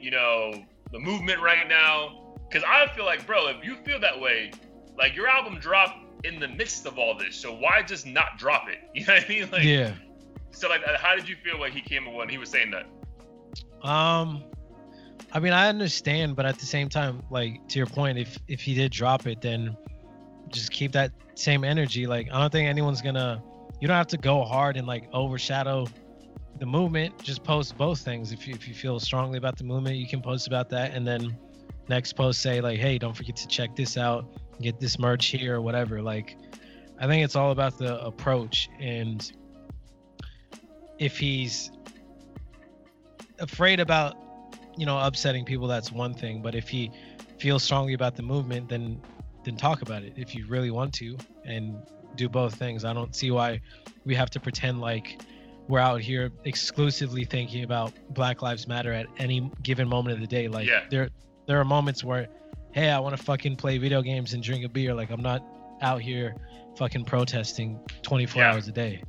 you 0.00 0.10
know 0.10 0.64
the 0.92 0.98
movement 0.98 1.40
right 1.40 1.68
now. 1.68 2.20
Because 2.48 2.64
I 2.68 2.86
feel 2.94 3.04
like, 3.04 3.26
bro, 3.26 3.48
if 3.48 3.64
you 3.64 3.76
feel 3.84 3.98
that 4.00 4.20
way, 4.20 4.52
like 4.96 5.16
your 5.16 5.28
album 5.28 5.58
dropped 5.58 5.98
in 6.24 6.38
the 6.38 6.48
midst 6.48 6.86
of 6.86 6.98
all 6.98 7.16
this, 7.16 7.36
so 7.36 7.54
why 7.54 7.82
just 7.82 8.06
not 8.06 8.38
drop 8.38 8.68
it? 8.68 8.78
You 8.94 9.06
know 9.06 9.14
what 9.14 9.24
I 9.24 9.28
mean? 9.28 9.50
Like, 9.50 9.64
yeah. 9.64 9.94
So 10.50 10.68
like, 10.68 10.82
how 10.98 11.16
did 11.16 11.28
you 11.28 11.36
feel 11.36 11.58
when 11.58 11.72
he 11.72 11.80
came 11.80 12.12
when 12.12 12.28
he 12.28 12.38
was 12.38 12.50
saying 12.50 12.72
that? 12.72 12.86
Um, 13.88 14.44
I 15.34 15.40
mean, 15.40 15.52
I 15.52 15.68
understand, 15.68 16.36
but 16.36 16.46
at 16.46 16.60
the 16.60 16.66
same 16.66 16.88
time, 16.88 17.20
like 17.28 17.66
to 17.68 17.78
your 17.78 17.86
point, 17.86 18.18
if 18.18 18.38
if 18.46 18.60
he 18.60 18.74
did 18.74 18.92
drop 18.92 19.26
it, 19.26 19.40
then 19.40 19.76
just 20.48 20.70
keep 20.70 20.92
that 20.92 21.10
same 21.34 21.64
energy. 21.64 22.06
Like, 22.06 22.28
I 22.32 22.40
don't 22.40 22.52
think 22.52 22.68
anyone's 22.68 23.02
gonna. 23.02 23.42
You 23.80 23.88
don't 23.88 23.96
have 23.96 24.06
to 24.08 24.16
go 24.16 24.44
hard 24.44 24.76
and 24.76 24.86
like 24.86 25.08
overshadow 25.12 25.86
the 26.60 26.66
movement. 26.66 27.20
Just 27.22 27.42
post 27.42 27.76
both 27.76 28.00
things. 28.00 28.30
If 28.30 28.46
you 28.46 28.54
if 28.54 28.68
you 28.68 28.74
feel 28.74 29.00
strongly 29.00 29.36
about 29.36 29.58
the 29.58 29.64
movement, 29.64 29.96
you 29.96 30.06
can 30.06 30.22
post 30.22 30.46
about 30.46 30.70
that, 30.70 30.94
and 30.94 31.04
then 31.04 31.36
next 31.88 32.12
post 32.12 32.40
say 32.40 32.60
like, 32.60 32.78
hey, 32.78 32.96
don't 32.96 33.14
forget 33.16 33.34
to 33.36 33.48
check 33.48 33.74
this 33.74 33.96
out, 33.96 34.24
get 34.60 34.78
this 34.78 35.00
merch 35.00 35.26
here 35.26 35.56
or 35.56 35.60
whatever. 35.60 36.00
Like, 36.00 36.36
I 37.00 37.08
think 37.08 37.24
it's 37.24 37.34
all 37.34 37.50
about 37.50 37.76
the 37.76 38.00
approach 38.04 38.68
and 38.78 39.30
if 40.98 41.18
he's 41.18 41.72
afraid 43.40 43.80
about 43.80 44.16
you 44.76 44.86
know 44.86 44.98
upsetting 44.98 45.44
people 45.44 45.66
that's 45.66 45.92
one 45.92 46.14
thing 46.14 46.42
but 46.42 46.54
if 46.54 46.68
he 46.68 46.90
feels 47.38 47.62
strongly 47.62 47.94
about 47.94 48.16
the 48.16 48.22
movement 48.22 48.68
then 48.68 49.00
then 49.44 49.56
talk 49.56 49.82
about 49.82 50.02
it 50.02 50.12
if 50.16 50.34
you 50.34 50.46
really 50.48 50.70
want 50.70 50.92
to 50.92 51.16
and 51.44 51.80
do 52.16 52.28
both 52.28 52.54
things 52.54 52.84
i 52.84 52.92
don't 52.92 53.14
see 53.14 53.30
why 53.30 53.60
we 54.04 54.14
have 54.14 54.30
to 54.30 54.40
pretend 54.40 54.80
like 54.80 55.18
we're 55.68 55.80
out 55.80 56.00
here 56.00 56.30
exclusively 56.44 57.24
thinking 57.24 57.64
about 57.64 57.92
black 58.10 58.42
lives 58.42 58.66
matter 58.68 58.92
at 58.92 59.06
any 59.18 59.50
given 59.62 59.88
moment 59.88 60.14
of 60.14 60.20
the 60.20 60.26
day 60.26 60.48
like 60.48 60.66
Yeah. 60.66 60.80
there 60.90 61.08
there 61.46 61.58
are 61.60 61.64
moments 61.64 62.04
where 62.04 62.26
hey 62.72 62.90
i 62.90 62.98
want 62.98 63.16
to 63.16 63.22
fucking 63.22 63.56
play 63.56 63.78
video 63.78 64.02
games 64.02 64.32
and 64.34 64.42
drink 64.42 64.64
a 64.64 64.68
beer 64.68 64.94
like 64.94 65.10
i'm 65.10 65.22
not 65.22 65.42
out 65.82 66.00
here 66.00 66.34
fucking 66.76 67.04
protesting 67.04 67.78
24 68.02 68.42
Yeah. 68.42 68.52
hours 68.52 68.68
a 68.68 68.72
day 68.72 69.02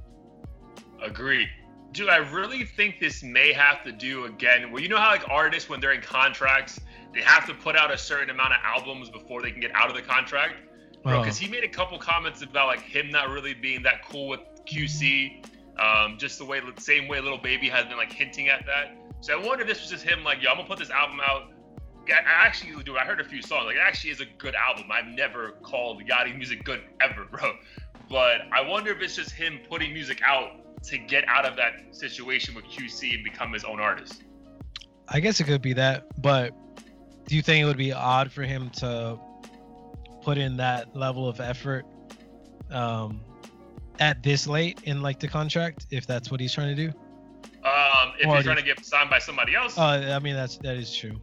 Agreed. 1.03 1.47
Dude, 1.95 2.09
I 2.09 2.17
really 2.17 2.65
think 2.65 2.99
this 2.99 3.23
may 3.23 3.53
have 3.53 3.81
to 3.85 3.91
do 3.93 4.25
again. 4.25 4.69
Well, 4.69 4.81
you 4.83 4.89
know 4.89 4.97
how 4.97 5.11
like 5.11 5.29
artists 5.29 5.69
when 5.69 5.79
they're 5.79 5.93
in 5.93 6.01
contracts, 6.01 6.77
they 7.13 7.21
have 7.21 7.47
to 7.47 7.53
put 7.53 7.77
out 7.77 7.89
a 7.89 7.97
certain 7.97 8.29
amount 8.29 8.51
of 8.51 8.59
albums 8.63 9.09
before 9.09 9.41
they 9.41 9.49
can 9.49 9.61
get 9.61 9.73
out 9.73 9.89
of 9.89 9.95
the 9.95 10.01
contract. 10.01 10.55
Bro, 11.03 11.19
Oh. 11.19 11.21
because 11.21 11.37
he 11.37 11.47
made 11.47 11.63
a 11.63 11.69
couple 11.69 11.97
comments 11.97 12.41
about 12.41 12.67
like 12.67 12.81
him 12.81 13.09
not 13.09 13.29
really 13.29 13.53
being 13.53 13.81
that 13.83 14.03
cool 14.03 14.27
with 14.27 14.41
QC. 14.65 15.41
Um, 15.79 16.17
just 16.17 16.37
the 16.37 16.43
way, 16.43 16.59
the 16.59 16.81
same 16.81 17.07
way 17.07 17.21
Lil 17.21 17.37
Baby 17.37 17.69
has 17.69 17.85
been 17.85 17.95
like 17.95 18.11
hinting 18.11 18.49
at 18.49 18.65
that. 18.65 18.97
So 19.21 19.39
I 19.39 19.45
wonder 19.45 19.61
if 19.63 19.69
this 19.69 19.79
was 19.81 19.89
just 19.89 20.03
him 20.03 20.23
like, 20.23 20.41
yo, 20.43 20.49
I'm 20.49 20.57
gonna 20.57 20.67
put 20.67 20.79
this 20.79 20.89
album 20.89 21.21
out. 21.25 21.51
I 22.09 22.45
actually 22.45 22.83
do. 22.83 22.97
I 22.97 23.05
heard 23.05 23.21
a 23.21 23.23
few 23.23 23.41
songs. 23.41 23.65
Like, 23.67 23.77
it 23.77 23.81
actually 23.81 24.11
is 24.11 24.19
a 24.19 24.25
good 24.37 24.53
album. 24.53 24.91
I've 24.91 25.07
never 25.07 25.51
called 25.63 26.03
Yachty 26.03 26.35
music 26.35 26.63
good 26.65 26.81
ever, 27.01 27.23
bro. 27.31 27.53
But 28.09 28.41
I 28.51 28.61
wonder 28.61 28.91
if 28.91 29.01
it's 29.01 29.15
just 29.15 29.31
him 29.31 29.59
putting 29.69 29.93
music 29.93 30.21
out 30.23 30.64
to 30.88 30.97
get 30.97 31.27
out 31.27 31.45
of 31.45 31.55
that 31.55 31.73
situation 31.91 32.53
with 32.55 32.65
QC 32.65 33.15
and 33.15 33.23
become 33.23 33.51
his 33.51 33.63
own 33.63 33.79
artist. 33.79 34.23
I 35.07 35.19
guess 35.19 35.39
it 35.39 35.45
could 35.45 35.61
be 35.61 35.73
that, 35.73 36.05
but 36.21 36.53
do 37.27 37.36
you 37.36 37.41
think 37.41 37.61
it 37.61 37.65
would 37.65 37.77
be 37.77 37.91
odd 37.91 38.31
for 38.31 38.43
him 38.43 38.69
to 38.71 39.19
put 40.21 40.38
in 40.38 40.57
that 40.57 40.95
level 40.95 41.27
of 41.27 41.39
effort 41.39 41.86
um, 42.71 43.21
at 43.99 44.23
this 44.23 44.47
late 44.47 44.81
in 44.83 45.01
like 45.01 45.19
the 45.19 45.27
contract, 45.27 45.88
if 45.91 46.07
that's 46.07 46.31
what 46.31 46.39
he's 46.39 46.53
trying 46.53 46.75
to 46.75 46.88
do? 46.88 46.97
Um, 47.63 48.13
if 48.19 48.27
Or 48.27 48.36
he's 48.36 48.45
trying 48.45 48.57
to 48.57 48.63
get 48.63 48.83
signed 48.86 49.09
by 49.09 49.19
somebody 49.19 49.55
else, 49.55 49.77
Uh, 49.77 50.13
I 50.15 50.19
mean, 50.19 50.36
that's 50.36 50.57
that 50.57 50.75
is 50.77 50.95
true. 50.95 51.19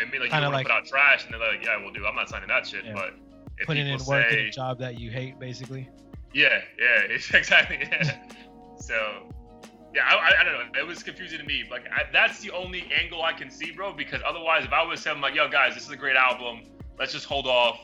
I 0.00 0.04
mean, 0.10 0.20
like, 0.20 0.30
kinda 0.30 0.30
want 0.30 0.44
to 0.44 0.48
like- 0.50 0.66
put 0.66 0.72
out 0.72 0.86
trash, 0.86 1.24
and 1.24 1.34
they're 1.34 1.40
like, 1.40 1.64
"Yeah, 1.64 1.76
we'll 1.82 1.92
do." 1.92 2.06
I'm 2.06 2.14
not 2.14 2.28
signing 2.28 2.46
that 2.48 2.66
shit. 2.66 2.84
Yeah. 2.84 2.92
But 2.94 3.14
if 3.58 3.66
Putting 3.66 3.88
in 3.88 3.98
people 3.98 4.12
work 4.12 4.32
in 4.32 4.38
a 4.38 4.50
job 4.50 4.78
that 4.78 5.00
you 5.00 5.10
hate, 5.10 5.40
basically. 5.40 5.88
Yeah, 6.34 6.60
yeah, 6.78 7.00
it's 7.08 7.32
exactly. 7.34 7.78
Yeah. 7.80 8.18
so, 8.78 9.28
yeah, 9.94 10.02
I, 10.04 10.14
I, 10.14 10.40
I 10.40 10.44
don't 10.44 10.72
know. 10.72 10.80
It 10.80 10.86
was 10.86 11.02
confusing 11.02 11.38
to 11.38 11.44
me. 11.44 11.64
Like, 11.70 11.84
I, 11.92 12.02
that's 12.12 12.40
the 12.40 12.50
only 12.50 12.90
angle 12.92 13.22
I 13.22 13.32
can 13.32 13.50
see, 13.50 13.70
bro. 13.72 13.92
Because 13.92 14.20
otherwise, 14.26 14.64
if 14.64 14.72
I 14.72 14.82
was 14.82 15.00
saying 15.00 15.20
like, 15.20 15.34
"Yo, 15.34 15.48
guys, 15.48 15.74
this 15.74 15.84
is 15.84 15.90
a 15.90 15.96
great 15.96 16.16
album. 16.16 16.62
Let's 16.98 17.12
just 17.12 17.24
hold 17.26 17.46
off. 17.46 17.78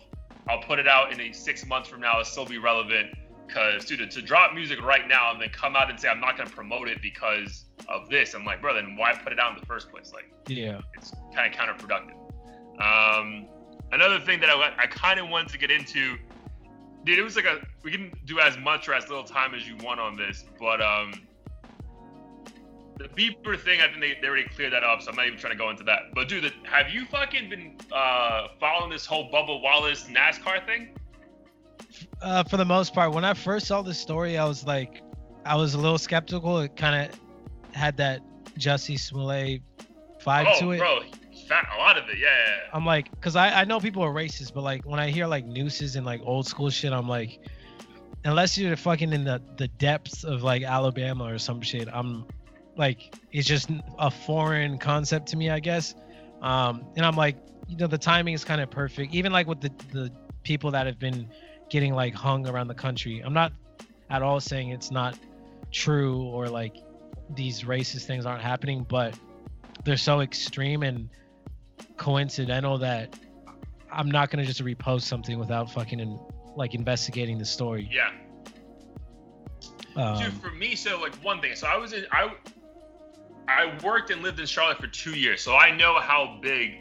I'll 0.48 0.60
put 0.62 0.78
it 0.78 0.86
out 0.86 1.12
in 1.12 1.20
a 1.20 1.32
six 1.32 1.64
months 1.66 1.88
from 1.88 2.00
now. 2.00 2.12
It'll 2.20 2.24
still 2.24 2.46
be 2.46 2.58
relevant." 2.58 3.10
Because, 3.46 3.84
dude, 3.84 4.10
to 4.10 4.22
drop 4.22 4.54
music 4.54 4.80
right 4.82 5.06
now 5.06 5.30
and 5.30 5.40
then 5.40 5.50
come 5.50 5.76
out 5.76 5.90
and 5.90 6.00
say 6.00 6.08
I'm 6.08 6.18
not 6.20 6.38
gonna 6.38 6.48
promote 6.48 6.88
it 6.88 7.02
because 7.02 7.66
of 7.88 8.08
this, 8.08 8.32
I'm 8.34 8.42
like, 8.44 8.62
bro, 8.62 8.72
then 8.72 8.96
why 8.96 9.12
put 9.12 9.34
it 9.34 9.38
out 9.38 9.52
in 9.52 9.60
the 9.60 9.66
first 9.66 9.90
place? 9.90 10.12
Like, 10.14 10.32
Yeah. 10.48 10.80
it's 10.94 11.12
kind 11.34 11.52
of 11.52 11.58
counterproductive. 11.60 12.16
Um, 12.80 13.46
another 13.92 14.18
thing 14.20 14.40
that 14.40 14.48
I, 14.48 14.72
I 14.78 14.86
kind 14.86 15.20
of 15.20 15.28
wanted 15.28 15.50
to 15.50 15.58
get 15.58 15.70
into, 15.70 16.16
dude, 17.04 17.18
it 17.18 17.22
was 17.22 17.36
like 17.36 17.44
a 17.44 17.66
we 17.82 17.90
can 17.90 18.12
do 18.24 18.40
as 18.40 18.56
much 18.58 18.88
or 18.88 18.94
as 18.94 19.08
little 19.08 19.24
time 19.24 19.54
as 19.54 19.66
you 19.66 19.76
want 19.76 20.00
on 20.00 20.16
this, 20.16 20.44
but 20.58 20.80
um, 20.80 21.12
the 22.98 23.08
beeper 23.08 23.58
thing, 23.58 23.80
I 23.80 23.88
think 23.88 24.00
they, 24.00 24.16
they 24.20 24.28
already 24.28 24.48
cleared 24.48 24.72
that 24.72 24.84
up, 24.84 25.02
so 25.02 25.10
I'm 25.10 25.16
not 25.16 25.26
even 25.26 25.38
trying 25.38 25.52
to 25.52 25.58
go 25.58 25.70
into 25.70 25.84
that. 25.84 26.14
But 26.14 26.28
dude, 26.28 26.44
the, 26.44 26.52
have 26.64 26.90
you 26.90 27.04
fucking 27.06 27.50
been 27.50 27.76
uh, 27.92 28.48
following 28.60 28.90
this 28.90 29.04
whole 29.04 29.30
Bubba 29.30 29.60
Wallace 29.60 30.04
NASCAR 30.04 30.64
thing? 30.64 30.96
Uh, 32.22 32.44
for 32.44 32.56
the 32.56 32.64
most 32.64 32.94
part, 32.94 33.12
when 33.12 33.24
I 33.24 33.34
first 33.34 33.66
saw 33.66 33.82
the 33.82 33.94
story, 33.94 34.38
I 34.38 34.44
was 34.44 34.64
like, 34.64 35.02
I 35.44 35.56
was 35.56 35.74
a 35.74 35.78
little 35.78 35.98
skeptical. 35.98 36.58
It 36.58 36.76
kind 36.76 37.10
of 37.10 37.20
had 37.74 37.96
that 37.98 38.20
Jussie 38.58 38.98
Smollett 38.98 39.62
vibe 40.24 40.52
oh, 40.54 40.60
to 40.60 40.70
it. 40.72 40.78
bro, 40.78 41.02
fat, 41.44 41.66
a 41.74 41.78
lot 41.78 41.96
of 41.98 42.08
it, 42.08 42.18
yeah. 42.18 42.68
I'm 42.72 42.84
like, 42.84 43.08
cause 43.20 43.36
I, 43.36 43.60
I 43.60 43.64
know 43.64 43.80
people 43.80 44.02
are 44.02 44.12
racist, 44.12 44.54
but 44.54 44.62
like 44.62 44.84
when 44.84 45.00
I 45.00 45.10
hear 45.10 45.26
like 45.26 45.46
nooses 45.46 45.96
and 45.96 46.04
like 46.04 46.20
old 46.24 46.46
school 46.46 46.70
shit, 46.70 46.92
I'm 46.92 47.08
like, 47.08 47.40
unless 48.24 48.56
you're 48.56 48.76
fucking 48.76 49.12
in 49.12 49.24
the 49.24 49.42
the 49.56 49.68
depths 49.68 50.24
of 50.24 50.42
like 50.42 50.62
Alabama 50.62 51.24
or 51.24 51.38
some 51.38 51.60
shit, 51.60 51.88
I'm 51.92 52.26
like, 52.76 53.14
it's 53.32 53.46
just 53.46 53.70
a 53.98 54.10
foreign 54.10 54.78
concept 54.78 55.28
to 55.28 55.36
me, 55.36 55.50
I 55.50 55.60
guess. 55.60 55.94
Um, 56.42 56.86
and 56.96 57.06
I'm 57.06 57.16
like, 57.16 57.36
you 57.68 57.76
know, 57.76 57.86
the 57.86 57.98
timing 57.98 58.34
is 58.34 58.44
kind 58.44 58.60
of 58.60 58.70
perfect. 58.70 59.14
Even 59.14 59.32
like 59.32 59.46
with 59.46 59.60
the 59.60 59.70
the 59.92 60.12
people 60.42 60.70
that 60.72 60.86
have 60.86 60.98
been 60.98 61.28
getting 61.70 61.94
like 61.94 62.14
hung 62.14 62.46
around 62.46 62.68
the 62.68 62.74
country, 62.74 63.20
I'm 63.20 63.34
not 63.34 63.52
at 64.10 64.22
all 64.22 64.40
saying 64.40 64.70
it's 64.70 64.90
not 64.90 65.18
true 65.70 66.22
or 66.24 66.48
like 66.48 66.76
these 67.34 67.62
racist 67.62 68.04
things 68.04 68.26
aren't 68.26 68.42
happening, 68.42 68.84
but 68.88 69.14
they're 69.84 69.96
so 69.96 70.20
extreme 70.20 70.82
and 70.82 71.08
coincidental 71.96 72.78
that 72.78 73.16
I'm 73.92 74.10
not 74.10 74.30
gonna 74.30 74.44
just 74.44 74.62
repost 74.62 75.02
something 75.02 75.38
without 75.38 75.70
fucking 75.70 76.00
in, 76.00 76.18
like 76.56 76.74
investigating 76.74 77.38
the 77.38 77.44
story. 77.44 77.88
yeah. 77.92 78.10
Um, 79.96 80.18
Dude, 80.18 80.32
for 80.34 80.50
me, 80.50 80.74
so 80.74 81.00
like 81.00 81.14
one 81.16 81.40
thing. 81.40 81.54
So 81.54 81.68
I 81.68 81.76
was 81.76 81.92
in 81.92 82.04
I 82.10 82.34
I 83.46 83.78
worked 83.84 84.10
and 84.10 84.22
lived 84.22 84.40
in 84.40 84.46
Charlotte 84.46 84.78
for 84.78 84.88
two 84.88 85.16
years, 85.16 85.40
so 85.42 85.56
I 85.56 85.74
know 85.76 86.00
how 86.00 86.38
big. 86.42 86.80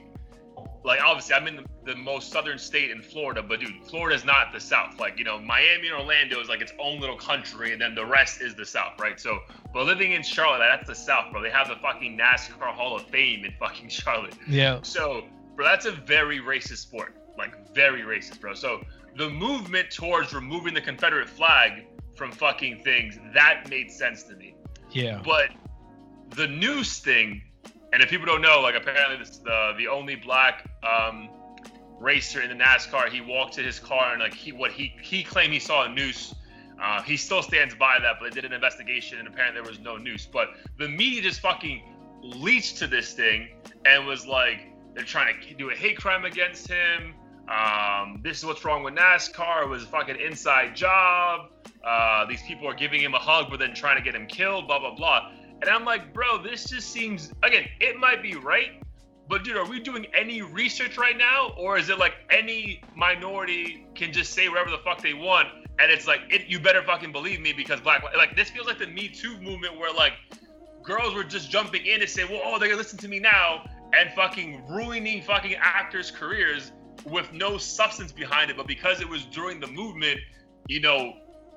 Like 0.83 1.01
obviously, 1.01 1.35
I'm 1.35 1.47
in 1.47 1.57
the, 1.57 1.65
the 1.85 1.95
most 1.95 2.31
southern 2.31 2.57
state 2.57 2.91
in 2.91 3.01
Florida, 3.01 3.43
but 3.43 3.59
dude, 3.59 3.85
Florida's 3.85 4.23
not 4.23 4.53
the 4.53 4.59
South. 4.59 4.99
Like 4.99 5.17
you 5.17 5.23
know, 5.25 5.39
Miami 5.39 5.87
and 5.89 5.97
Orlando 5.97 6.39
is 6.39 6.47
like 6.49 6.61
its 6.61 6.73
own 6.79 6.99
little 6.99 7.17
country, 7.17 7.73
and 7.73 7.81
then 7.81 7.93
the 7.95 8.05
rest 8.05 8.41
is 8.41 8.55
the 8.55 8.65
South, 8.65 8.99
right? 8.99 9.19
So, 9.19 9.39
but 9.73 9.85
living 9.85 10.13
in 10.13 10.23
Charlotte, 10.23 10.59
that's 10.59 10.87
the 10.87 10.95
South, 10.95 11.31
bro. 11.31 11.41
They 11.41 11.49
have 11.49 11.67
the 11.67 11.75
fucking 11.75 12.17
NASCAR 12.17 12.73
Hall 12.73 12.95
of 12.95 13.03
Fame 13.07 13.45
in 13.45 13.51
fucking 13.59 13.89
Charlotte. 13.99 14.35
yeah, 14.47 14.79
So, 14.81 15.25
bro, 15.55 15.65
that's 15.65 15.85
a 15.85 15.91
very 15.91 16.39
racist 16.39 16.77
sport. 16.77 17.15
Like, 17.37 17.73
very 17.73 18.01
racist, 18.01 18.39
bro. 18.39 18.53
So, 18.53 18.81
the 19.17 19.29
movement 19.29 19.89
towards 19.91 20.33
removing 20.33 20.73
the 20.73 20.81
Confederate 20.81 21.27
flag 21.29 21.85
from 22.15 22.31
fucking 22.31 22.79
things, 22.83 23.17
that 23.33 23.67
made 23.69 23.91
sense 23.91 24.23
to 24.23 24.35
me. 24.35 24.55
yeah, 24.91 25.19
But 25.25 25.49
the 26.31 26.47
noose 26.47 26.99
thing, 26.99 27.41
and 27.91 28.01
if 28.01 28.09
people 28.09 28.25
don't 28.27 28.41
know, 28.41 28.61
like, 28.61 28.75
apparently 28.75 29.17
this 29.17 29.37
the 29.37 29.73
the 29.77 29.87
only 29.87 30.15
black 30.15 30.65
um, 30.83 31.29
racer 32.03 32.41
in 32.41 32.49
the 32.49 32.63
NASCAR, 32.63 33.09
he 33.09 33.21
walked 33.21 33.53
to 33.53 33.61
his 33.61 33.79
car 33.79 34.11
and 34.11 34.21
like 34.21 34.33
he 34.33 34.51
what 34.51 34.71
he 34.71 34.93
he 35.01 35.23
claimed 35.23 35.53
he 35.53 35.59
saw 35.59 35.85
a 35.85 35.89
noose. 35.89 36.35
Uh, 36.81 37.01
he 37.03 37.15
still 37.15 37.41
stands 37.41 37.73
by 37.75 37.97
that, 38.01 38.17
but 38.19 38.29
they 38.29 38.41
did 38.41 38.45
an 38.45 38.51
investigation 38.51 39.19
and 39.19 39.27
apparently 39.27 39.61
there 39.61 39.69
was 39.69 39.79
no 39.79 39.95
noose. 39.95 40.25
But 40.25 40.49
the 40.77 40.89
media 40.89 41.21
just 41.21 41.39
fucking 41.39 41.81
leached 42.21 42.77
to 42.77 42.87
this 42.87 43.13
thing 43.13 43.47
and 43.85 44.05
was 44.05 44.25
like, 44.25 44.67
they're 44.93 45.03
trying 45.03 45.35
to 45.39 45.53
do 45.53 45.69
a 45.69 45.75
hate 45.75 45.97
crime 45.97 46.25
against 46.25 46.67
him. 46.67 47.13
Um, 47.47 48.21
this 48.23 48.37
is 48.39 48.45
what's 48.45 48.65
wrong 48.65 48.83
with 48.83 48.95
NASCAR. 48.95 49.63
It 49.63 49.69
was 49.69 49.83
a 49.83 49.87
fucking 49.87 50.19
inside 50.19 50.75
job. 50.75 51.51
Uh, 51.85 52.25
these 52.25 52.41
people 52.43 52.67
are 52.67 52.73
giving 52.73 53.01
him 53.01 53.13
a 53.13 53.19
hug, 53.19 53.47
but 53.49 53.59
then 53.59 53.73
trying 53.73 53.97
to 53.97 54.03
get 54.03 54.15
him 54.15 54.27
killed. 54.27 54.67
Blah 54.67 54.79
blah 54.79 54.95
blah. 54.95 55.31
And 55.61 55.69
I'm 55.69 55.85
like, 55.85 56.13
bro, 56.13 56.41
this 56.41 56.65
just 56.69 56.89
seems 56.89 57.31
again, 57.43 57.67
it 57.79 57.97
might 57.97 58.21
be 58.21 58.35
right, 58.35 58.82
but 59.29 59.43
dude, 59.43 59.57
are 59.57 59.67
we 59.67 59.79
doing 59.79 60.05
any 60.13 60.41
research 60.41 60.97
right 60.97 61.17
now, 61.17 61.53
or 61.57 61.77
is 61.77 61.89
it 61.89 61.97
like 61.97 62.13
any 62.29 62.81
minority 62.95 63.87
can 63.95 64.11
just 64.11 64.33
say 64.33 64.49
whatever 64.49 64.69
the 64.69 64.79
fuck 64.79 65.01
they 65.01 65.13
want, 65.13 65.47
and 65.79 65.91
it's 65.91 66.07
like 66.07 66.21
it, 66.29 66.47
you 66.47 66.59
better 66.59 66.83
fucking 66.83 67.11
believe 67.11 67.39
me 67.39 67.53
because 67.53 67.79
black 67.79 68.03
like 68.15 68.35
this 68.35 68.49
feels 68.49 68.67
like 68.67 68.79
the 68.79 68.87
Me 68.87 69.07
Too 69.07 69.37
movement 69.39 69.77
where 69.77 69.93
like 69.93 70.13
girls 70.83 71.13
were 71.13 71.23
just 71.23 71.49
jumping 71.49 71.85
in 71.85 72.01
and 72.01 72.09
say, 72.09 72.25
well, 72.25 72.41
oh, 72.43 72.59
they're 72.59 72.67
gonna 72.67 72.77
listen 72.77 72.99
to 72.99 73.07
me 73.07 73.19
now, 73.19 73.63
and 73.93 74.11
fucking 74.11 74.63
ruining 74.69 75.21
fucking 75.21 75.55
actors' 75.59 76.11
careers 76.11 76.71
with 77.05 77.31
no 77.33 77.57
substance 77.57 78.11
behind 78.11 78.51
it. 78.51 78.57
But 78.57 78.67
because 78.67 79.01
it 79.01 79.07
was 79.07 79.25
during 79.25 79.59
the 79.59 79.67
movement, 79.67 80.19
you 80.67 80.81
know, 80.81 81.13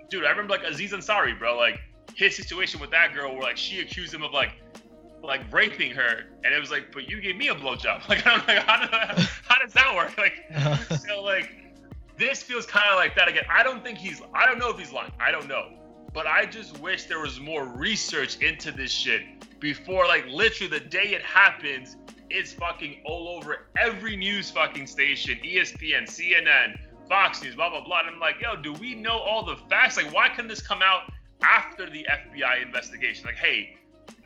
dude, 0.08 0.24
I 0.24 0.30
remember 0.30 0.54
like 0.54 0.62
Aziz 0.62 0.92
Ansari, 0.92 1.36
bro, 1.38 1.56
like 1.56 1.80
his 2.14 2.36
situation 2.36 2.80
with 2.80 2.90
that 2.90 3.12
girl 3.12 3.32
where 3.32 3.42
like 3.42 3.56
she 3.56 3.80
accused 3.80 4.14
him 4.14 4.22
of 4.22 4.32
like 4.32 4.52
like 5.26 5.52
raping 5.52 5.92
her, 5.92 6.24
and 6.44 6.54
it 6.54 6.60
was 6.60 6.70
like, 6.70 6.92
but 6.92 7.08
you 7.08 7.20
gave 7.20 7.36
me 7.36 7.48
a 7.48 7.54
blowjob. 7.54 8.02
Like 8.08 8.26
I'm 8.26 8.38
like, 8.46 8.58
how, 8.64 8.82
do, 8.82 9.22
how 9.46 9.62
does 9.62 9.72
that 9.72 9.94
work? 9.94 10.16
Like, 10.18 10.44
uh-huh. 10.54 10.96
so 10.96 11.22
like 11.22 11.66
this 12.16 12.42
feels 12.42 12.66
kind 12.66 12.88
of 12.90 12.96
like 12.96 13.14
that 13.16 13.28
again. 13.28 13.44
I 13.50 13.62
don't 13.62 13.82
think 13.84 13.98
he's. 13.98 14.22
I 14.34 14.46
don't 14.46 14.58
know 14.58 14.70
if 14.70 14.78
he's 14.78 14.92
lying. 14.92 15.12
I 15.20 15.30
don't 15.30 15.48
know, 15.48 15.70
but 16.12 16.26
I 16.26 16.46
just 16.46 16.78
wish 16.80 17.04
there 17.04 17.20
was 17.20 17.40
more 17.40 17.66
research 17.66 18.38
into 18.38 18.72
this 18.72 18.90
shit 18.90 19.22
before, 19.60 20.06
like, 20.06 20.26
literally 20.28 20.78
the 20.78 20.84
day 20.84 21.14
it 21.14 21.22
happens. 21.22 21.96
It's 22.28 22.52
fucking 22.52 23.02
all 23.04 23.28
over 23.28 23.68
every 23.78 24.16
news 24.16 24.50
fucking 24.50 24.86
station, 24.86 25.38
ESPN, 25.44 26.04
CNN, 26.04 26.78
Fox 27.08 27.42
News, 27.42 27.54
blah 27.54 27.70
blah 27.70 27.84
blah. 27.84 28.00
And 28.00 28.08
I'm 28.08 28.20
like, 28.20 28.40
yo, 28.40 28.56
do 28.56 28.72
we 28.74 28.94
know 28.94 29.18
all 29.18 29.44
the 29.44 29.56
facts? 29.68 29.96
Like, 29.96 30.12
why 30.12 30.28
couldn't 30.28 30.48
this 30.48 30.62
come 30.62 30.82
out 30.82 31.12
after 31.42 31.88
the 31.88 32.06
FBI 32.10 32.62
investigation? 32.62 33.26
Like, 33.26 33.36
hey, 33.36 33.76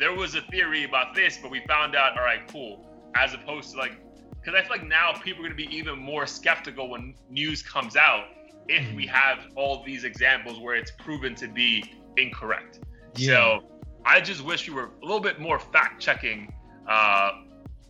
there 0.00 0.14
was 0.14 0.34
a 0.34 0.40
theory 0.40 0.84
about 0.84 1.14
this, 1.14 1.38
but 1.40 1.50
we 1.50 1.60
found 1.68 1.94
out, 1.94 2.18
all 2.18 2.24
right, 2.24 2.40
cool. 2.50 2.86
As 3.14 3.34
opposed 3.34 3.72
to 3.72 3.78
like, 3.78 3.92
because 4.30 4.54
I 4.54 4.62
feel 4.62 4.70
like 4.70 4.88
now 4.88 5.12
people 5.12 5.44
are 5.44 5.48
going 5.48 5.56
to 5.58 5.68
be 5.68 5.76
even 5.76 5.98
more 5.98 6.26
skeptical 6.26 6.88
when 6.88 7.14
news 7.28 7.62
comes 7.62 7.96
out 7.96 8.24
if 8.66 8.92
we 8.94 9.04
mm-hmm. 9.04 9.14
have 9.14 9.38
all 9.56 9.84
these 9.84 10.04
examples 10.04 10.58
where 10.58 10.74
it's 10.74 10.90
proven 10.90 11.34
to 11.34 11.48
be 11.48 11.84
incorrect. 12.16 12.80
Yeah. 13.14 13.34
So 13.34 13.64
I 14.06 14.20
just 14.20 14.42
wish 14.42 14.66
we 14.66 14.74
were 14.74 14.90
a 15.02 15.04
little 15.04 15.20
bit 15.20 15.38
more 15.38 15.58
fact 15.58 16.00
checking. 16.00 16.52
Uh, 16.88 17.32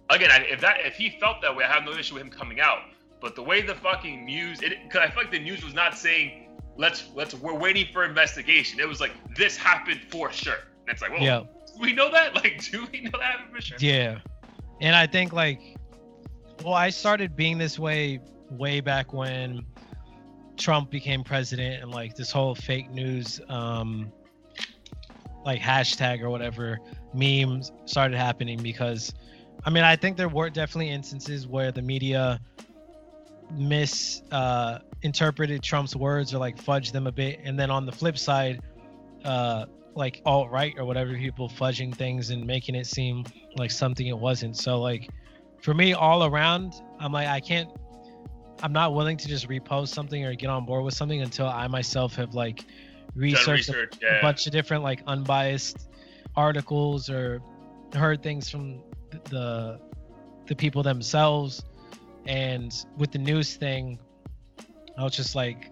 again, 0.08 0.30
if 0.48 0.60
that 0.62 0.78
if 0.80 0.94
he 0.94 1.16
felt 1.20 1.40
that 1.42 1.54
way, 1.54 1.64
I 1.64 1.72
have 1.72 1.84
no 1.84 1.92
issue 1.92 2.14
with 2.14 2.24
him 2.24 2.30
coming 2.30 2.60
out. 2.60 2.80
But 3.20 3.36
the 3.36 3.42
way 3.42 3.62
the 3.62 3.74
fucking 3.76 4.24
news, 4.24 4.62
it 4.62 4.78
because 4.82 5.02
I 5.06 5.10
feel 5.10 5.22
like 5.22 5.30
the 5.30 5.38
news 5.38 5.64
was 5.64 5.74
not 5.74 5.96
saying 5.96 6.48
let's 6.76 7.04
let's 7.14 7.34
we're 7.34 7.54
waiting 7.54 7.86
for 7.92 8.04
investigation. 8.04 8.80
It 8.80 8.88
was 8.88 9.00
like 9.00 9.12
this 9.36 9.56
happened 9.56 10.00
for 10.08 10.32
sure. 10.32 10.54
And 10.54 10.88
it's 10.88 11.02
like, 11.02 11.12
well, 11.12 11.22
yeah. 11.22 11.42
We 11.80 11.92
know 11.92 12.10
that? 12.10 12.34
Like, 12.40 12.62
do 12.70 12.86
we 12.92 13.00
know 13.02 13.18
that 13.18 13.50
for 13.52 13.60
sure? 13.60 13.78
Yeah. 13.80 14.18
And 14.80 14.94
I 14.96 15.06
think 15.06 15.32
like 15.32 15.60
well, 16.64 16.74
I 16.74 16.90
started 16.90 17.36
being 17.36 17.58
this 17.58 17.78
way 17.78 18.20
way 18.50 18.80
back 18.80 19.12
when 19.12 19.64
Trump 20.56 20.90
became 20.90 21.24
president 21.24 21.82
and 21.82 21.90
like 21.90 22.14
this 22.14 22.30
whole 22.30 22.54
fake 22.54 22.90
news 22.90 23.40
um 23.48 24.12
like 25.44 25.60
hashtag 25.60 26.20
or 26.20 26.28
whatever 26.28 26.78
memes 27.14 27.72
started 27.86 28.16
happening 28.16 28.62
because 28.62 29.14
I 29.64 29.70
mean 29.70 29.84
I 29.84 29.96
think 29.96 30.16
there 30.16 30.28
were 30.28 30.50
definitely 30.50 30.90
instances 30.90 31.46
where 31.46 31.72
the 31.72 31.82
media 31.82 32.40
mis 33.50 34.22
uh 34.30 34.78
interpreted 35.02 35.62
Trump's 35.62 35.96
words 35.96 36.34
or 36.34 36.38
like 36.38 36.62
fudged 36.62 36.92
them 36.92 37.06
a 37.06 37.12
bit 37.12 37.40
and 37.42 37.58
then 37.58 37.70
on 37.70 37.86
the 37.86 37.92
flip 37.92 38.18
side 38.18 38.60
uh 39.24 39.64
like 39.94 40.22
alt 40.24 40.50
right 40.50 40.74
or 40.78 40.84
whatever 40.84 41.14
people 41.14 41.48
fudging 41.48 41.94
things 41.94 42.30
and 42.30 42.46
making 42.46 42.74
it 42.74 42.86
seem 42.86 43.24
like 43.56 43.70
something 43.70 44.06
it 44.06 44.18
wasn't 44.18 44.56
so 44.56 44.80
like 44.80 45.10
for 45.60 45.74
me 45.74 45.92
all 45.92 46.24
around 46.24 46.74
i'm 47.00 47.12
like 47.12 47.26
i 47.26 47.40
can't 47.40 47.68
i'm 48.62 48.72
not 48.72 48.94
willing 48.94 49.16
to 49.16 49.26
just 49.28 49.48
repost 49.48 49.88
something 49.88 50.24
or 50.24 50.34
get 50.34 50.48
on 50.48 50.64
board 50.64 50.84
with 50.84 50.94
something 50.94 51.22
until 51.22 51.46
i 51.46 51.66
myself 51.66 52.14
have 52.14 52.34
like 52.34 52.64
researched 53.14 53.68
research, 53.68 53.96
a, 54.02 54.06
yeah. 54.06 54.18
a 54.18 54.22
bunch 54.22 54.46
of 54.46 54.52
different 54.52 54.82
like 54.82 55.02
unbiased 55.06 55.88
articles 56.36 57.10
or 57.10 57.40
heard 57.94 58.22
things 58.22 58.48
from 58.48 58.80
the 59.24 59.80
the 60.46 60.54
people 60.54 60.82
themselves 60.82 61.64
and 62.26 62.86
with 62.96 63.10
the 63.10 63.18
news 63.18 63.56
thing 63.56 63.98
i 64.96 65.02
was 65.02 65.14
just 65.14 65.34
like 65.34 65.70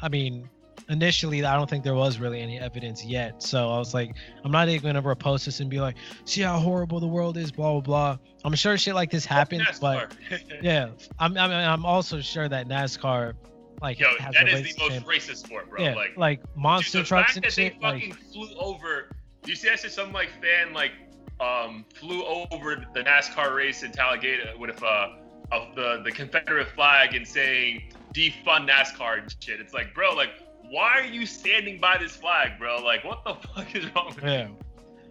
i 0.00 0.08
mean 0.08 0.48
initially 0.92 1.44
I 1.44 1.56
don't 1.56 1.68
think 1.68 1.84
there 1.84 1.94
was 1.94 2.18
really 2.18 2.40
any 2.40 2.58
evidence 2.58 3.04
yet. 3.04 3.42
So 3.42 3.70
I 3.70 3.78
was 3.78 3.94
like, 3.94 4.14
I'm 4.44 4.52
not 4.52 4.68
even 4.68 4.92
gonna 4.94 5.02
repost 5.02 5.46
this 5.46 5.60
and 5.60 5.68
be 5.68 5.80
like, 5.80 5.96
see 6.24 6.42
how 6.42 6.58
horrible 6.58 7.00
the 7.00 7.06
world 7.06 7.36
is, 7.36 7.50
blah 7.50 7.72
blah 7.72 7.80
blah. 7.80 8.18
I'm 8.44 8.54
sure 8.54 8.76
shit 8.76 8.94
like 8.94 9.10
this 9.10 9.24
happens, 9.24 9.78
but 9.80 10.14
yeah, 10.62 10.90
I'm, 11.18 11.36
I'm 11.36 11.50
I'm 11.50 11.84
also 11.84 12.20
sure 12.20 12.48
that 12.48 12.68
NASCAR 12.68 13.34
like 13.80 13.98
Yo, 13.98 14.12
that 14.32 14.48
is 14.48 14.76
the 14.76 14.88
most 14.88 15.06
racist 15.06 15.38
sport, 15.38 15.68
bro. 15.68 15.82
Yeah, 15.82 15.94
like 15.94 16.16
like 16.16 16.56
monster 16.56 16.98
dude, 16.98 17.04
the 17.04 17.08
trucks 17.08 17.34
fact 17.34 17.44
and 17.44 17.52
shit. 17.52 17.74
They 17.74 17.80
fucking 17.80 18.10
like, 18.10 18.18
flew 18.32 18.48
over. 18.58 19.08
You 19.44 19.56
see 19.56 19.68
that 19.68 19.80
shit? 19.80 19.90
Some 19.90 20.12
like 20.12 20.30
fan 20.40 20.72
like 20.72 20.92
um 21.40 21.84
flew 21.94 22.24
over 22.24 22.86
the 22.94 23.00
NASCAR 23.00 23.56
race 23.56 23.82
in 23.82 23.90
Talladega 23.90 24.54
with 24.58 24.80
uh 24.82 25.08
of 25.50 25.74
the 25.74 26.00
the 26.04 26.12
Confederate 26.12 26.68
flag 26.68 27.14
and 27.14 27.26
saying 27.26 27.92
defund 28.14 28.68
NASCAR 28.68 29.22
and 29.22 29.34
shit. 29.40 29.60
It's 29.60 29.74
like, 29.74 29.94
bro, 29.94 30.14
like 30.14 30.30
why 30.72 31.00
are 31.00 31.04
you 31.04 31.26
standing 31.26 31.78
by 31.78 31.98
this 31.98 32.16
flag, 32.16 32.58
bro? 32.58 32.78
Like, 32.82 33.04
what 33.04 33.22
the 33.24 33.34
fuck 33.54 33.76
is 33.76 33.84
wrong 33.94 34.14
with 34.14 34.24
yeah. 34.24 34.48
you? 34.48 34.56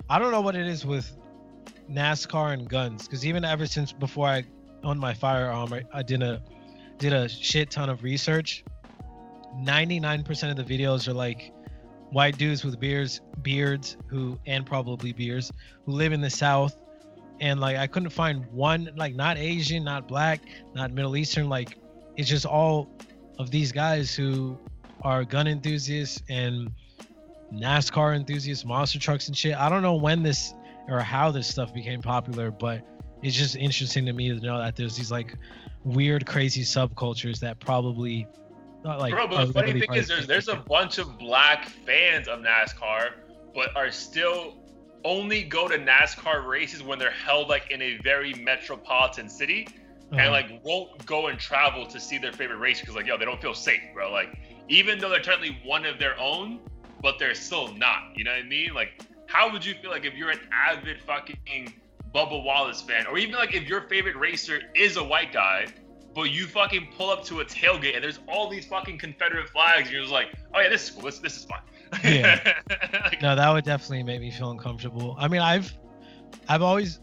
I 0.09 0.17
don't 0.17 0.31
know 0.31 0.41
what 0.41 0.55
it 0.55 0.65
is 0.65 0.87
with 0.87 1.15
NASCAR 1.89 2.53
and 2.53 2.67
guns, 2.67 3.07
because 3.07 3.27
even 3.27 3.45
ever 3.45 3.67
since 3.67 3.93
before 3.93 4.27
I 4.27 4.43
owned 4.83 4.99
my 4.99 5.13
firearm, 5.13 5.71
I, 5.71 5.83
I 5.93 6.01
did 6.01 6.23
a 6.23 6.41
did 6.97 7.13
a 7.13 7.29
shit 7.29 7.69
ton 7.69 7.91
of 7.91 8.01
research. 8.01 8.63
99% 9.59 10.49
of 10.49 10.55
the 10.55 10.63
videos 10.63 11.07
are 11.07 11.13
like 11.13 11.53
white 12.09 12.39
dudes 12.39 12.63
with 12.63 12.79
beards, 12.79 13.21
beards 13.43 13.97
who 14.07 14.39
and 14.47 14.65
probably 14.65 15.13
beards 15.13 15.51
who 15.85 15.91
live 15.91 16.11
in 16.11 16.21
the 16.21 16.29
South, 16.29 16.81
and 17.39 17.59
like 17.59 17.77
I 17.77 17.85
couldn't 17.85 18.09
find 18.09 18.47
one 18.47 18.89
like 18.95 19.13
not 19.13 19.37
Asian, 19.37 19.83
not 19.83 20.07
black, 20.07 20.41
not 20.73 20.91
Middle 20.91 21.15
Eastern. 21.15 21.49
Like 21.49 21.77
it's 22.17 22.27
just 22.27 22.47
all 22.47 22.89
of 23.37 23.51
these 23.51 23.71
guys 23.71 24.15
who 24.15 24.57
are 25.03 25.23
gun 25.23 25.47
enthusiasts 25.47 26.21
and 26.29 26.71
NASCAR 27.53 28.15
enthusiasts, 28.15 28.65
monster 28.65 28.99
trucks 28.99 29.27
and 29.27 29.35
shit. 29.35 29.55
I 29.55 29.69
don't 29.69 29.81
know 29.81 29.95
when 29.95 30.23
this 30.23 30.53
or 30.87 30.99
how 30.99 31.31
this 31.31 31.47
stuff 31.47 31.73
became 31.73 32.01
popular, 32.01 32.51
but 32.51 32.81
it's 33.21 33.35
just 33.35 33.55
interesting 33.55 34.05
to 34.05 34.13
me 34.13 34.29
to 34.29 34.39
know 34.39 34.57
that 34.57 34.75
there's 34.75 34.95
these 34.95 35.11
like 35.11 35.35
weird, 35.83 36.25
crazy 36.25 36.63
subcultures 36.63 37.39
that 37.39 37.59
probably 37.59 38.27
not 38.83 38.99
like. 38.99 39.13
Bro, 39.13 39.27
but 39.27 39.45
the 39.45 39.53
funny 39.53 39.79
thing 39.79 39.93
is, 39.93 40.07
there's 40.07 40.27
there's 40.27 40.47
a 40.47 40.55
bunch 40.55 40.97
of 40.97 41.17
black 41.17 41.65
fans 41.65 42.27
of 42.27 42.39
NASCAR, 42.39 43.11
but 43.53 43.75
are 43.75 43.91
still 43.91 44.57
only 45.03 45.43
go 45.43 45.67
to 45.67 45.77
NASCAR 45.77 46.47
races 46.47 46.83
when 46.83 46.99
they're 46.99 47.11
held 47.11 47.49
like 47.49 47.71
in 47.71 47.81
a 47.81 47.97
very 47.97 48.33
metropolitan 48.33 49.29
city, 49.29 49.67
uh-huh. 50.11 50.21
and 50.21 50.31
like 50.31 50.61
won't 50.63 51.05
go 51.05 51.27
and 51.27 51.39
travel 51.39 51.85
to 51.85 51.99
see 51.99 52.17
their 52.17 52.33
favorite 52.33 52.57
race 52.57 52.79
because 52.79 52.95
like 52.95 53.05
yo 53.05 53.17
they 53.17 53.25
don't 53.25 53.41
feel 53.41 53.53
safe, 53.53 53.81
bro. 53.93 54.11
Like 54.11 54.37
even 54.67 54.99
though 54.99 55.09
they're 55.09 55.21
technically 55.21 55.57
one 55.65 55.85
of 55.85 55.99
their 55.99 56.19
own, 56.19 56.59
but 57.01 57.19
they're 57.19 57.35
still 57.35 57.73
not. 57.75 58.15
You 58.15 58.23
know 58.23 58.31
what 58.31 58.39
I 58.39 58.47
mean? 58.47 58.73
Like, 58.73 59.01
how 59.27 59.51
would 59.51 59.65
you 59.65 59.73
feel 59.75 59.91
like 59.91 60.05
if 60.05 60.13
you're 60.13 60.29
an 60.29 60.39
avid 60.51 61.01
fucking 61.01 61.73
Bubba 62.13 62.43
Wallace 62.43 62.81
fan, 62.81 63.07
or 63.07 63.17
even 63.17 63.35
like 63.35 63.53
if 63.53 63.67
your 63.67 63.81
favorite 63.81 64.17
racer 64.17 64.61
is 64.75 64.97
a 64.97 65.03
white 65.03 65.33
guy, 65.33 65.67
but 66.13 66.23
you 66.23 66.45
fucking 66.45 66.89
pull 66.97 67.09
up 67.09 67.23
to 67.25 67.39
a 67.39 67.45
tailgate 67.45 67.95
and 67.95 68.03
there's 68.03 68.19
all 68.27 68.49
these 68.49 68.65
fucking 68.65 68.97
Confederate 68.97 69.49
flags, 69.49 69.83
and 69.83 69.91
you're 69.91 70.01
just 70.01 70.13
like, 70.13 70.33
oh 70.53 70.59
yeah, 70.59 70.69
this 70.69 70.85
is 70.85 70.89
cool. 70.91 71.03
This, 71.03 71.19
this 71.19 71.37
is 71.37 71.45
fine. 71.45 71.61
yeah. 72.03 72.59
like, 73.03 73.21
no, 73.21 73.35
that 73.35 73.49
would 73.51 73.65
definitely 73.65 74.03
make 74.03 74.21
me 74.21 74.31
feel 74.31 74.51
uncomfortable. 74.51 75.15
I 75.17 75.27
mean, 75.27 75.41
I've, 75.41 75.77
I've 76.47 76.61
always, 76.61 76.99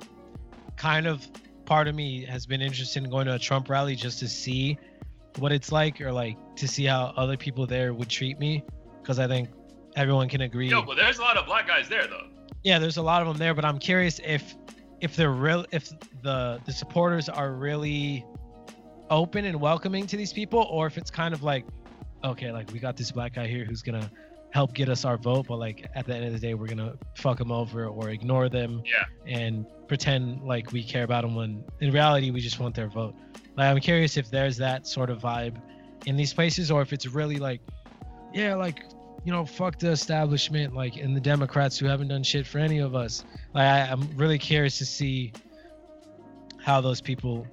kind 0.76 1.06
of, 1.06 1.26
part 1.66 1.88
of 1.88 1.94
me 1.94 2.24
has 2.24 2.46
been 2.46 2.62
interested 2.62 3.02
in 3.04 3.10
going 3.10 3.26
to 3.26 3.34
a 3.34 3.38
Trump 3.38 3.68
rally 3.68 3.96
just 3.96 4.20
to 4.20 4.28
see 4.28 4.78
what 5.38 5.52
it's 5.52 5.70
like 5.70 6.00
or 6.00 6.12
like 6.12 6.36
to 6.56 6.66
see 6.66 6.84
how 6.84 7.12
other 7.16 7.36
people 7.36 7.66
there 7.66 7.92
would 7.92 8.08
treat 8.08 8.38
me 8.38 8.64
because 9.02 9.18
I 9.18 9.26
think 9.26 9.50
everyone 9.96 10.28
can 10.28 10.40
agree. 10.40 10.68
Yo, 10.68 10.82
but 10.82 10.96
there's 10.96 11.18
a 11.18 11.22
lot 11.22 11.36
of 11.36 11.46
black 11.46 11.66
guys 11.66 11.88
there 11.88 12.06
though. 12.06 12.28
Yeah, 12.62 12.78
there's 12.78 12.96
a 12.96 13.02
lot 13.02 13.22
of 13.22 13.28
them 13.28 13.36
there, 13.36 13.54
but 13.54 13.64
I'm 13.64 13.78
curious 13.78 14.20
if 14.24 14.54
if 15.00 15.14
they're 15.16 15.32
real 15.32 15.66
if 15.72 15.90
the 16.22 16.60
the 16.64 16.72
supporters 16.72 17.28
are 17.28 17.52
really 17.52 18.24
open 19.10 19.44
and 19.44 19.60
welcoming 19.60 20.06
to 20.06 20.16
these 20.16 20.32
people 20.32 20.66
or 20.70 20.86
if 20.86 20.96
it's 20.96 21.10
kind 21.10 21.34
of 21.34 21.42
like 21.42 21.66
okay, 22.24 22.50
like 22.50 22.72
we 22.72 22.78
got 22.78 22.96
this 22.96 23.12
black 23.12 23.34
guy 23.34 23.46
here 23.46 23.64
who's 23.64 23.82
going 23.82 24.00
to 24.00 24.10
help 24.50 24.74
get 24.74 24.88
us 24.88 25.04
our 25.04 25.16
vote, 25.16 25.46
but 25.48 25.58
like 25.58 25.88
at 25.94 26.06
the 26.06 26.14
end 26.14 26.24
of 26.24 26.32
the 26.32 26.38
day 26.38 26.54
we're 26.54 26.66
to 26.66 26.96
fuck 27.14 27.38
them 27.38 27.52
over 27.52 27.86
or 27.86 28.10
ignore 28.10 28.48
them 28.48 28.82
yeah. 28.84 29.04
and 29.26 29.66
pretend 29.88 30.42
like 30.42 30.72
we 30.72 30.82
care 30.82 31.04
about 31.04 31.22
them 31.22 31.34
when 31.34 31.64
in 31.80 31.92
reality 31.92 32.30
we 32.30 32.40
just 32.40 32.58
want 32.58 32.74
their 32.74 32.88
vote. 32.88 33.14
Like 33.56 33.66
I'm 33.70 33.80
curious 33.80 34.16
if 34.16 34.30
there's 34.30 34.56
that 34.58 34.86
sort 34.86 35.10
of 35.10 35.20
vibe 35.20 35.60
in 36.06 36.16
these 36.16 36.32
places, 36.32 36.70
or 36.70 36.82
if 36.82 36.92
it's 36.92 37.06
really 37.06 37.36
like, 37.36 37.60
yeah, 38.32 38.54
like 38.54 38.84
you 39.24 39.32
know, 39.32 39.44
fuck 39.44 39.78
the 39.78 39.90
establishment, 39.90 40.74
like 40.74 40.96
and 40.96 41.16
the 41.16 41.20
Democrats 41.20 41.78
who 41.78 41.86
haven't 41.86 42.08
done 42.08 42.22
shit 42.22 42.46
for 42.46 42.58
any 42.58 42.78
of 42.78 42.94
us. 42.94 43.24
Like 43.54 43.64
I, 43.64 43.80
I'm 43.90 44.08
really 44.16 44.38
curious 44.38 44.78
to 44.78 44.86
see 44.86 45.32
how 46.62 46.80
those 46.80 47.00
people 47.00 47.46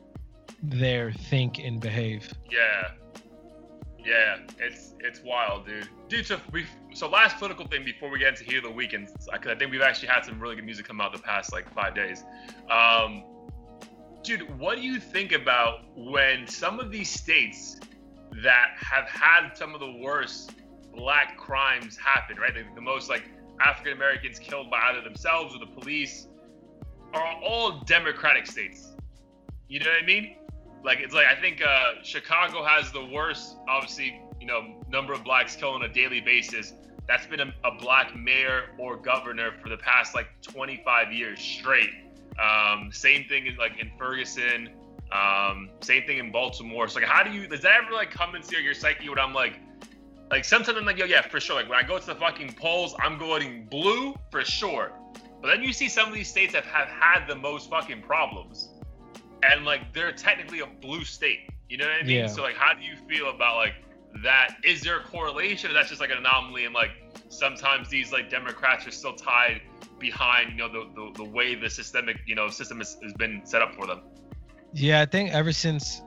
there 0.61 1.11
think 1.11 1.59
and 1.59 1.79
behave. 1.79 2.33
Yeah. 2.49 2.91
Yeah, 4.03 4.37
it's 4.59 4.95
it's 4.99 5.21
wild, 5.23 5.65
dude. 5.65 5.87
Dude, 6.09 6.25
so 6.25 6.39
we 6.51 6.65
so 6.93 7.07
last 7.09 7.37
political 7.37 7.65
thing 7.65 7.85
before 7.85 8.09
we 8.09 8.19
get 8.19 8.29
into 8.29 8.43
Heat 8.43 8.57
of 8.57 8.63
the 8.63 8.71
Week, 8.71 8.91
because 8.91 9.29
I 9.31 9.55
think 9.55 9.71
we've 9.71 9.81
actually 9.81 10.09
had 10.09 10.25
some 10.25 10.39
really 10.39 10.55
good 10.55 10.65
music 10.65 10.85
come 10.87 10.99
out 10.99 11.13
the 11.13 11.19
past 11.19 11.53
like 11.53 11.73
five 11.73 11.95
days. 11.95 12.23
Um, 12.69 13.23
dude, 14.23 14.59
what 14.59 14.75
do 14.75 14.81
you 14.81 14.99
think 14.99 15.31
about 15.31 15.85
when 15.95 16.47
some 16.47 16.79
of 16.79 16.91
these 16.91 17.09
states 17.09 17.79
that 18.41 18.71
have 18.77 19.05
had 19.05 19.53
some 19.53 19.73
of 19.73 19.79
the 19.79 19.91
worst 20.01 20.51
black 20.95 21.37
crimes 21.37 21.97
happen, 21.97 22.37
right? 22.37 22.53
The, 22.53 22.65
the 22.75 22.81
most 22.81 23.09
like 23.09 23.23
African 23.61 23.93
Americans 23.93 24.37
killed 24.37 24.69
by 24.69 24.79
either 24.89 25.01
themselves 25.01 25.55
or 25.55 25.59
the 25.59 25.81
police 25.81 26.27
are 27.13 27.39
all 27.43 27.83
Democratic 27.85 28.47
states. 28.47 28.95
You 29.69 29.79
know 29.79 29.89
what 29.89 30.03
I 30.03 30.05
mean? 30.05 30.35
Like 30.83 30.99
it's 30.99 31.13
like 31.13 31.27
I 31.27 31.39
think 31.39 31.61
uh, 31.65 32.03
Chicago 32.03 32.63
has 32.63 32.91
the 32.91 33.05
worst, 33.05 33.57
obviously, 33.67 34.21
you 34.39 34.47
know, 34.47 34.75
number 34.89 35.13
of 35.13 35.23
blacks 35.23 35.55
killed 35.55 35.75
on 35.75 35.83
a 35.83 35.93
daily 35.93 36.19
basis. 36.19 36.73
That's 37.07 37.25
been 37.25 37.39
a, 37.39 37.53
a 37.63 37.75
black 37.79 38.15
mayor 38.15 38.69
or 38.77 38.97
governor 38.97 39.51
for 39.61 39.69
the 39.69 39.77
past 39.77 40.15
like 40.15 40.27
25 40.41 41.11
years 41.11 41.39
straight. 41.39 41.89
Um, 42.41 42.89
same 42.91 43.25
thing 43.25 43.47
in 43.47 43.55
like 43.57 43.79
in 43.79 43.91
Ferguson. 43.97 44.69
Um, 45.11 45.69
same 45.81 46.03
thing 46.05 46.17
in 46.17 46.31
Baltimore. 46.31 46.87
So 46.87 46.99
like, 46.99 47.09
how 47.09 47.23
do 47.23 47.31
you? 47.31 47.47
Does 47.47 47.61
that 47.61 47.83
ever 47.83 47.93
like 47.93 48.11
come 48.11 48.35
into 48.35 48.61
your 48.61 48.73
psyche 48.73 49.07
when 49.09 49.19
I'm 49.19 49.33
like, 49.33 49.59
like 50.31 50.43
sometimes 50.43 50.77
I'm 50.77 50.85
like, 50.85 50.97
yo, 50.97 51.05
yeah, 51.05 51.21
for 51.21 51.39
sure. 51.39 51.55
Like 51.55 51.69
when 51.69 51.77
I 51.77 51.87
go 51.87 51.99
to 51.99 52.05
the 52.05 52.15
fucking 52.15 52.53
polls, 52.53 52.95
I'm 52.99 53.17
going 53.17 53.65
blue 53.65 54.15
for 54.31 54.43
sure. 54.43 54.91
But 55.41 55.49
then 55.49 55.61
you 55.61 55.73
see 55.73 55.89
some 55.89 56.07
of 56.07 56.13
these 56.13 56.29
states 56.29 56.53
that 56.53 56.65
have 56.65 56.87
had 56.87 57.27
the 57.27 57.35
most 57.35 57.69
fucking 57.69 58.01
problems, 58.01 58.69
and 59.51 59.65
like 59.65 59.93
they're 59.93 60.11
technically 60.11 60.59
a 60.59 60.67
blue 60.67 61.03
state. 61.03 61.49
You 61.69 61.77
know 61.77 61.85
what 61.85 62.03
I 62.03 62.03
mean? 62.03 62.17
Yeah. 62.17 62.27
So 62.27 62.41
like, 62.41 62.55
how 62.55 62.73
do 62.73 62.83
you 62.83 62.95
feel 63.07 63.29
about 63.29 63.57
like 63.57 63.73
that? 64.23 64.57
Is 64.63 64.81
there 64.81 64.99
a 64.99 65.03
correlation, 65.03 65.71
or 65.71 65.73
that's 65.73 65.89
just 65.89 66.01
like 66.01 66.11
an 66.11 66.17
anomaly? 66.17 66.65
And 66.65 66.73
like 66.73 66.91
sometimes 67.29 67.89
these 67.89 68.11
like 68.11 68.29
Democrats 68.29 68.85
are 68.87 68.91
still 68.91 69.15
tied 69.15 69.61
behind, 69.99 70.51
you 70.51 70.57
know, 70.57 70.69
the 70.69 70.89
the, 70.95 71.23
the 71.23 71.29
way 71.29 71.55
the 71.55 71.69
systemic, 71.69 72.17
you 72.25 72.35
know, 72.35 72.49
system 72.49 72.79
has, 72.79 72.97
has 73.03 73.13
been 73.13 73.41
set 73.45 73.61
up 73.61 73.73
for 73.75 73.87
them. 73.87 74.01
Yeah, 74.73 75.01
I 75.01 75.05
think 75.05 75.31
ever 75.31 75.51
since 75.51 76.01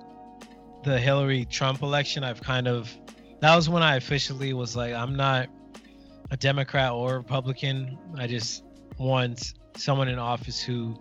the 0.84 0.98
Hillary 0.98 1.44
Trump 1.46 1.82
election, 1.82 2.24
I've 2.24 2.42
kind 2.42 2.68
of 2.68 2.92
that 3.40 3.54
was 3.54 3.68
when 3.68 3.82
I 3.82 3.96
officially 3.96 4.52
was 4.52 4.76
like, 4.76 4.94
I'm 4.94 5.16
not 5.16 5.48
a 6.30 6.36
Democrat 6.36 6.92
or 6.92 7.18
Republican. 7.18 7.98
I 8.18 8.26
just 8.26 8.64
want 8.98 9.54
someone 9.76 10.08
in 10.08 10.18
office 10.18 10.60
who 10.60 10.96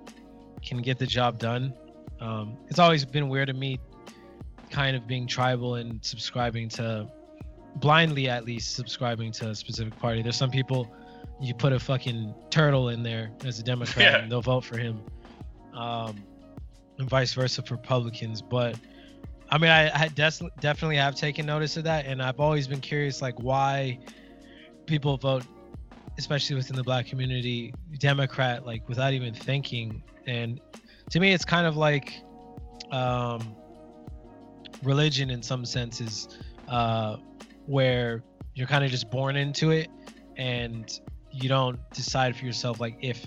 can 0.64 0.82
get 0.82 0.98
the 0.98 1.08
job 1.08 1.40
done. 1.40 1.74
Um, 2.20 2.58
it's 2.68 2.80
always 2.80 3.06
been 3.06 3.30
weird 3.30 3.48
to 3.48 3.54
me, 3.54 3.80
kind 4.70 4.96
of 4.96 5.08
being 5.08 5.28
tribal 5.28 5.76
and 5.76 6.04
subscribing 6.04 6.70
to 6.70 7.08
blindly, 7.78 8.30
at 8.30 8.46
least 8.46 8.76
subscribing 8.76 9.32
to 9.34 9.50
a 9.50 9.56
specific 9.56 9.98
party. 10.00 10.22
There's 10.22 10.38
some 10.38 10.52
people 10.52 10.92
you 11.42 11.54
put 11.54 11.74
a 11.74 11.80
fucking 11.80 12.34
turtle 12.50 12.90
in 12.90 13.04
there 13.04 13.32
as 13.44 13.60
a 13.60 13.64
Democrat 13.64 13.98
Yeah. 14.14 14.18
and 14.22 14.32
they'll 14.32 14.42
vote 14.42 14.64
for 14.64 14.78
him. 14.78 15.02
Um, 15.74 16.24
and 16.98 17.10
vice 17.10 17.34
versa 17.34 17.62
for 17.62 17.76
Republicans. 17.76 18.42
But 18.42 18.78
I 19.50 19.58
mean, 19.58 19.70
I, 19.70 20.04
I 20.04 20.08
des- 20.08 20.48
definitely 20.62 20.96
have 20.96 21.16
taken 21.16 21.46
notice 21.46 21.76
of 21.76 21.84
that, 21.84 22.06
and 22.06 22.22
I've 22.22 22.40
always 22.40 22.68
been 22.68 22.80
curious, 22.80 23.22
like 23.22 23.38
why 23.42 24.00
people 24.86 25.18
vote, 25.18 25.44
especially 26.18 26.56
within 26.56 26.78
the 26.78 26.84
Black 26.84 27.06
community, 27.08 27.74
Democrat, 28.00 28.66
like 28.66 28.88
without 28.88 29.12
even 29.14 29.34
thinking. 29.34 30.02
And 30.26 30.62
to 31.12 31.20
me, 31.20 31.34
it's 31.34 31.46
kind 31.46 31.68
of 31.68 31.78
like 31.78 32.14
um, 32.92 33.56
religion 34.84 35.30
in 35.30 35.42
some 35.42 35.66
senses, 35.66 36.28
uh, 36.68 37.18
where 37.66 38.24
you're 38.54 38.68
kind 38.68 38.84
of 38.84 38.92
just 38.92 39.10
born 39.10 39.36
into 39.36 39.72
it, 39.72 39.90
and 40.38 41.00
you 41.32 41.50
don't 41.50 41.80
decide 41.94 42.36
for 42.36 42.46
yourself, 42.46 42.80
like 42.80 42.98
if 43.02 43.26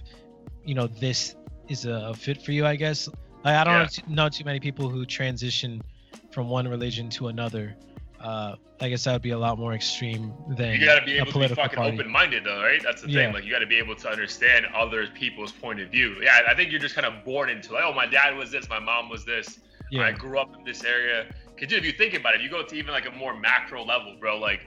you 0.64 0.74
know 0.74 0.86
this 0.86 1.34
is 1.68 1.84
a, 1.84 2.14
fit 2.14 2.42
for 2.42 2.52
you, 2.52 2.66
I 2.66 2.76
guess. 2.76 3.08
Like, 3.44 3.54
I 3.54 3.64
don't 3.64 3.74
Yeah. 3.74 3.80
know, 3.80 3.86
too, 3.86 4.02
know 4.08 4.28
too 4.28 4.44
many 4.44 4.60
people 4.60 4.88
who 4.88 5.04
transition 5.06 5.82
from 6.30 6.48
one 6.48 6.66
religion 6.66 7.08
to 7.10 7.28
another. 7.28 7.76
Uh, 8.20 8.56
I 8.80 8.88
guess 8.88 9.04
that 9.04 9.12
would 9.12 9.22
be 9.22 9.30
a 9.30 9.38
lot 9.38 9.58
more 9.58 9.74
extreme 9.74 10.32
than 10.56 10.72
You 10.72 10.84
gotta 10.84 11.04
be 11.04 11.18
a 11.18 11.22
able 11.22 11.32
to 11.32 11.48
be 11.48 11.54
fucking 11.54 11.78
open-minded, 11.78 12.44
though, 12.44 12.62
right? 12.62 12.82
That's 12.82 13.02
the 13.02 13.10
Yeah. 13.10 13.24
thing. 13.26 13.34
Like 13.34 13.44
you 13.44 13.50
got 13.50 13.60
to 13.60 13.66
be 13.66 13.76
able 13.76 13.96
to 13.96 14.08
understand 14.08 14.66
other 14.74 15.06
people's 15.08 15.52
point 15.52 15.80
of 15.80 15.90
view. 15.90 16.16
Yeah, 16.22 16.40
I 16.48 16.54
think 16.54 16.70
you're 16.70 16.80
just 16.80 16.94
kind 16.94 17.06
of 17.06 17.24
born 17.24 17.48
into 17.50 17.72
like, 17.72 17.84
oh, 17.84 17.92
my 17.92 18.06
dad 18.06 18.36
was 18.36 18.50
this, 18.50 18.68
my 18.68 18.78
mom 18.78 19.08
was 19.08 19.24
this. 19.24 19.60
I 19.98 20.12
grew 20.12 20.38
up 20.38 20.54
in 20.56 20.64
this 20.64 20.84
area. 20.84 21.26
Cause 21.58 21.68
dude, 21.68 21.78
if 21.78 21.84
you 21.84 21.92
think 21.92 22.14
about 22.14 22.34
it, 22.34 22.38
if 22.38 22.42
you 22.44 22.50
go 22.50 22.62
to 22.62 22.76
even 22.76 22.92
like 22.92 23.06
a 23.08 23.10
more 23.10 23.34
macro 23.34 23.84
level, 23.84 24.16
bro. 24.20 24.38
Like 24.38 24.60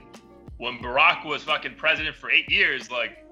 when 0.58 0.78
Barack 0.78 1.24
was 1.24 1.42
fucking 1.44 1.76
president 1.76 2.16
for 2.16 2.30
eight 2.30 2.50
years, 2.50 2.90
like 2.90 3.24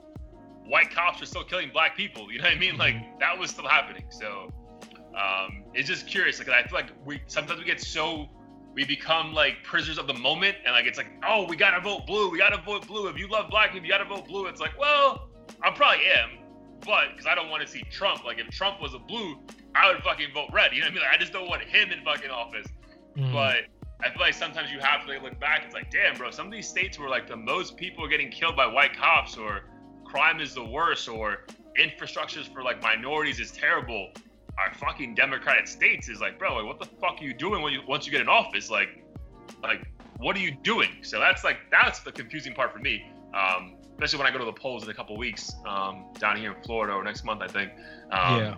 white 0.67 0.91
cops 0.91 1.21
were 1.21 1.27
still 1.27 1.45
killing 1.45 1.71
black 1.73 1.97
people. 1.97 2.33
You 2.33 2.39
know 2.39 2.45
what 2.45 2.55
I 2.55 2.59
mean? 2.59 2.79
Like 2.79 2.97
that 3.19 3.37
was 3.39 3.51
still 3.51 3.67
happening. 3.69 4.05
So 4.11 4.51
um, 5.15 5.65
it's 5.75 5.89
just 5.89 6.07
curious. 6.07 6.39
Like 6.39 6.49
I 6.49 6.63
feel 6.63 6.75
like 6.79 6.93
we 7.05 7.21
sometimes 7.27 7.59
we 7.59 7.67
get 7.67 7.81
so 7.81 8.29
we 8.81 8.87
become 8.87 9.35
like 9.35 9.63
prisoners 9.63 9.99
of 9.99 10.07
the 10.07 10.15
moment, 10.15 10.57
and 10.65 10.73
like 10.75 10.87
it's 10.87 10.97
like, 10.97 11.09
oh, 11.29 11.45
we 11.45 11.55
gotta 11.55 11.83
vote 11.83 12.07
blue. 12.07 12.31
We 12.31 12.39
gotta 12.39 12.57
vote 12.63 12.87
blue. 12.87 13.09
If 13.09 13.19
you 13.19 13.29
love 13.29 13.51
black 13.51 13.73
people, 13.73 13.85
you 13.85 13.93
gotta 13.93 14.07
vote 14.07 14.27
blue. 14.27 14.47
It's 14.47 14.59
like, 14.59 14.79
well, 14.79 15.29
I 15.63 15.71
probably 15.71 16.07
am, 16.07 16.39
but 16.87 17.11
because 17.11 17.27
I 17.27 17.35
don't 17.35 17.51
want 17.51 17.61
to 17.61 17.69
see 17.69 17.83
Trump. 17.91 18.25
Like 18.25 18.39
if 18.39 18.49
Trump 18.49 18.81
was 18.81 18.95
a 18.95 18.99
blue, 18.99 19.39
I 19.75 19.93
would 19.93 20.03
fucking 20.03 20.29
vote 20.33 20.49
red. 20.51 20.73
You 20.73 20.81
know 20.81 20.87
what 20.87 20.93
I 20.93 20.95
mean? 20.95 21.03
Like 21.03 21.15
I 21.15 21.19
just 21.19 21.31
don't 21.31 21.47
want 21.47 21.61
him 21.61 21.91
in 21.91 22.03
fucking 22.03 22.31
office. 22.31 22.67
Mhm. 23.19 23.35
But 23.35 23.67
I 24.03 24.11
feel 24.11 24.23
like 24.23 24.33
sometimes 24.33 24.73
you 24.73 24.79
have 24.81 25.05
to 25.05 25.13
like, 25.13 25.23
look 25.23 25.39
back. 25.39 25.65
It's 25.67 25.75
like, 25.75 25.91
damn, 25.91 26.17
bro, 26.17 26.31
some 26.31 26.47
of 26.47 26.53
these 26.53 26.67
states 26.67 26.99
where 26.99 27.11
like 27.11 27.29
the 27.29 27.37
most 27.37 27.77
people 27.77 28.03
are 28.03 28.09
getting 28.09 28.31
killed 28.31 28.57
by 28.57 28.67
white 28.67 28.97
cops, 28.97 29.37
or 29.37 29.65
crime 30.07 30.41
is 30.41 30.55
the 30.55 30.65
worst, 30.65 31.07
or 31.07 31.45
infrastructures 31.79 32.51
for 32.51 32.63
like 32.63 32.81
minorities 32.81 33.41
is 33.41 33.51
terrible. 33.51 34.11
Our 34.59 34.75
fucking 34.75 35.15
democratic 35.15 35.67
states 35.67 36.09
is 36.09 36.21
like, 36.21 36.39
bro, 36.39 36.57
like, 36.57 36.65
what 36.67 36.79
the 36.79 36.87
fuck 37.01 37.21
are 37.21 37.25
you 37.25 37.33
doing 37.35 37.63
when 37.63 37.73
you 37.73 37.81
once 37.89 38.05
you 38.07 38.13
get 38.13 38.21
in 38.21 38.29
office? 38.29 38.71
Like, 38.71 39.05
like 39.63 39.83
what 40.19 40.37
are 40.37 40.41
you 40.41 40.51
doing? 40.63 40.91
So 41.03 41.19
that's 41.19 41.45
like 41.45 41.59
that's 41.71 42.01
the 42.01 42.13
confusing 42.13 42.55
part 42.55 42.73
for 42.73 42.79
me. 42.79 43.11
Um, 43.35 43.77
especially 43.95 44.19
when 44.19 44.27
I 44.27 44.31
go 44.33 44.39
to 44.39 44.45
the 44.45 44.53
polls 44.53 44.83
in 44.85 44.91
a 44.91 44.95
couple 44.95 45.17
weeks 45.17 45.53
um, 45.67 46.07
down 46.19 46.37
here 46.37 46.53
in 46.55 46.63
Florida 46.65 46.95
or 46.95 47.05
next 47.05 47.25
month, 47.25 47.43
I 47.43 47.49
think. 47.49 47.71
Um, 48.11 48.41
yeah, 48.41 48.55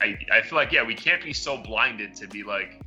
I, 0.00 0.18
I 0.32 0.42
feel 0.42 0.56
like 0.56 0.72
yeah 0.72 0.82
we 0.84 0.94
can't 0.94 1.22
be 1.22 1.32
so 1.32 1.56
blinded 1.56 2.14
to 2.16 2.26
be 2.28 2.42
like 2.42 2.80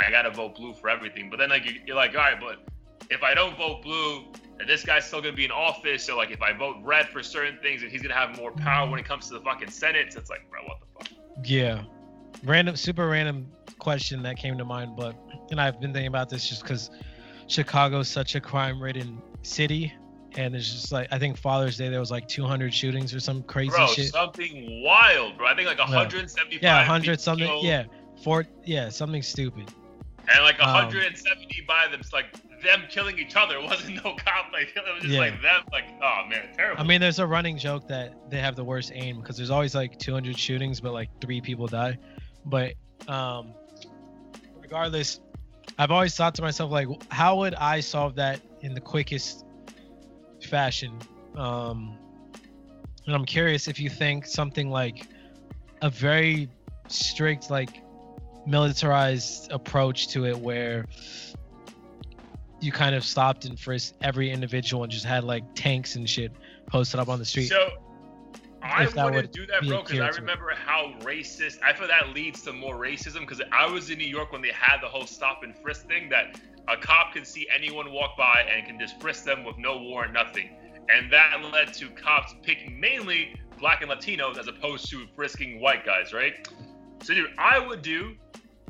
I 0.00 0.10
gotta 0.10 0.30
vote 0.30 0.54
blue 0.56 0.72
for 0.74 0.88
everything 0.88 1.28
but 1.30 1.38
then 1.38 1.50
like 1.50 1.64
you- 1.66 1.80
you're 1.86 1.96
like 1.96 2.12
all 2.12 2.16
right 2.22 2.40
but 2.40 2.64
if 3.10 3.22
I 3.22 3.34
don't 3.34 3.56
vote 3.58 3.82
blue 3.82 4.24
and 4.58 4.66
this 4.68 4.82
guy's 4.84 5.04
still 5.06 5.20
gonna 5.20 5.34
be 5.36 5.44
in 5.44 5.50
office 5.50 6.04
so 6.04 6.16
like 6.16 6.30
if 6.30 6.40
I 6.40 6.52
vote 6.54 6.76
red 6.82 7.08
for 7.10 7.22
certain 7.22 7.58
things 7.60 7.82
and 7.82 7.90
he's 7.92 8.00
gonna 8.02 8.14
have 8.14 8.36
more 8.38 8.52
power 8.52 8.88
when 8.90 8.98
it 8.98 9.04
comes 9.04 9.28
to 9.28 9.34
the 9.34 9.40
fucking 9.40 9.70
Senate 9.70 10.12
so 10.14 10.18
it's 10.20 10.30
like 10.30 10.48
bro 10.50 10.60
what 10.64 10.78
the 10.80 10.86
fuck 11.04 11.21
yeah. 11.44 11.82
Random, 12.44 12.74
super 12.76 13.08
random 13.08 13.46
question 13.78 14.22
that 14.22 14.36
came 14.36 14.58
to 14.58 14.64
mind, 14.64 14.96
but 14.96 15.14
and 15.50 15.60
I've 15.60 15.80
been 15.80 15.92
thinking 15.92 16.08
about 16.08 16.28
this 16.28 16.48
just 16.48 16.62
because 16.62 16.90
Chicago's 17.46 18.08
such 18.08 18.34
a 18.34 18.40
crime-ridden 18.40 19.20
city, 19.42 19.92
and 20.36 20.54
it's 20.56 20.70
just 20.72 20.92
like 20.92 21.08
I 21.12 21.18
think 21.18 21.36
Father's 21.36 21.76
Day 21.76 21.88
there 21.88 22.00
was 22.00 22.10
like 22.10 22.26
200 22.28 22.72
shootings 22.72 23.14
or 23.14 23.20
some 23.20 23.42
crazy 23.44 23.70
bro 23.70 23.86
shit. 23.88 24.12
something 24.12 24.82
wild 24.84 25.36
bro 25.36 25.46
I 25.48 25.54
think 25.54 25.68
like 25.68 25.78
175 25.78 26.62
yeah, 26.62 26.76
100 26.78 27.20
something. 27.20 27.46
killed, 27.46 27.64
Yeah, 27.64 27.84
four. 28.24 28.44
Yeah, 28.64 28.88
something 28.88 29.22
stupid. 29.22 29.70
and 30.32 30.42
like 30.42 30.60
Um, 30.60 30.72
170 30.72 31.64
by 31.68 31.88
them 31.90 32.00
like 32.12 32.26
them 32.62 32.82
killing 32.90 33.18
each 33.18 33.34
other 33.36 33.56
it 33.56 33.62
wasn't 33.62 33.94
no 33.96 34.14
cop 34.16 34.52
like 34.52 34.68
it 34.76 34.82
was 34.94 35.02
just 35.02 35.14
Yeah. 35.14 35.20
like 35.20 35.42
them 35.42 35.62
like 35.72 35.84
oh 36.02 36.24
man 36.28 36.48
terrible 36.56 36.80
I 36.80 36.84
mean, 36.84 37.00
there's 37.00 37.18
a 37.18 37.26
running 37.26 37.58
joke 37.58 37.86
that 37.88 38.14
they 38.30 38.38
have 38.38 38.56
the 38.56 38.64
worst 38.64 38.92
aim 38.94 39.20
because 39.20 39.36
there's 39.36 39.50
always 39.50 39.74
like 39.74 39.98
200 39.98 40.38
shootings, 40.38 40.80
but 40.80 40.92
like 40.92 41.08
three 41.20 41.40
people 41.40 41.66
die. 41.66 41.98
But 42.44 42.74
um, 43.08 43.52
regardless, 44.60 45.20
I've 45.78 45.90
always 45.90 46.14
thought 46.14 46.34
to 46.36 46.42
myself 46.42 46.70
like, 46.70 46.88
how 47.10 47.36
would 47.38 47.54
I 47.54 47.80
solve 47.80 48.14
that 48.16 48.40
in 48.60 48.74
the 48.74 48.80
quickest 48.80 49.44
fashion? 50.48 50.98
Um, 51.36 51.96
and 53.06 53.14
I'm 53.14 53.24
curious 53.24 53.68
if 53.68 53.78
you 53.80 53.90
think 53.90 54.26
something 54.26 54.70
like 54.70 55.06
a 55.82 55.90
very 55.90 56.48
strict, 56.88 57.50
like 57.50 57.82
militarized 58.46 59.50
approach 59.50 60.08
to 60.08 60.26
it, 60.26 60.38
where 60.38 60.86
you 62.62 62.70
kind 62.70 62.94
of 62.94 63.04
stopped 63.04 63.44
and 63.44 63.58
frisked 63.58 63.96
every 64.02 64.30
individual 64.30 64.84
and 64.84 64.92
just 64.92 65.04
had 65.04 65.24
like 65.24 65.42
tanks 65.54 65.96
and 65.96 66.08
shit 66.08 66.32
posted 66.66 67.00
up 67.00 67.08
on 67.08 67.18
the 67.18 67.24
street. 67.24 67.48
So 67.48 67.70
I 68.62 68.86
wouldn't 68.86 69.32
do 69.32 69.46
that, 69.46 69.66
bro, 69.66 69.82
because 69.82 69.98
I 69.98 70.06
adhered 70.06 70.12
to 70.12 70.18
it. 70.18 70.20
remember 70.20 70.52
how 70.54 70.94
racist. 71.00 71.58
I 71.62 71.72
feel 71.72 71.88
that 71.88 72.10
leads 72.10 72.42
to 72.42 72.52
more 72.52 72.76
racism. 72.76 73.20
Because 73.20 73.42
I 73.50 73.68
was 73.68 73.90
in 73.90 73.98
New 73.98 74.06
York 74.06 74.32
when 74.32 74.40
they 74.40 74.52
had 74.52 74.80
the 74.80 74.86
whole 74.86 75.06
stop 75.06 75.42
and 75.42 75.56
frisk 75.58 75.88
thing. 75.88 76.08
That 76.10 76.40
a 76.68 76.76
cop 76.76 77.14
can 77.14 77.24
see 77.24 77.48
anyone 77.54 77.90
walk 77.92 78.16
by 78.16 78.46
and 78.48 78.64
can 78.66 78.78
just 78.78 79.00
frisk 79.00 79.24
them 79.24 79.44
with 79.44 79.58
no 79.58 79.78
warrant, 79.78 80.12
nothing. 80.12 80.50
And 80.88 81.12
that 81.12 81.36
led 81.52 81.74
to 81.74 81.88
cops 81.90 82.34
picking 82.42 82.78
mainly 82.78 83.34
black 83.58 83.82
and 83.82 83.90
Latinos 83.90 84.38
as 84.38 84.46
opposed 84.46 84.88
to 84.90 85.06
frisking 85.16 85.60
white 85.60 85.84
guys, 85.84 86.12
right? 86.12 86.46
So, 87.02 87.14
dude, 87.14 87.30
I 87.38 87.58
would 87.58 87.82
do 87.82 88.14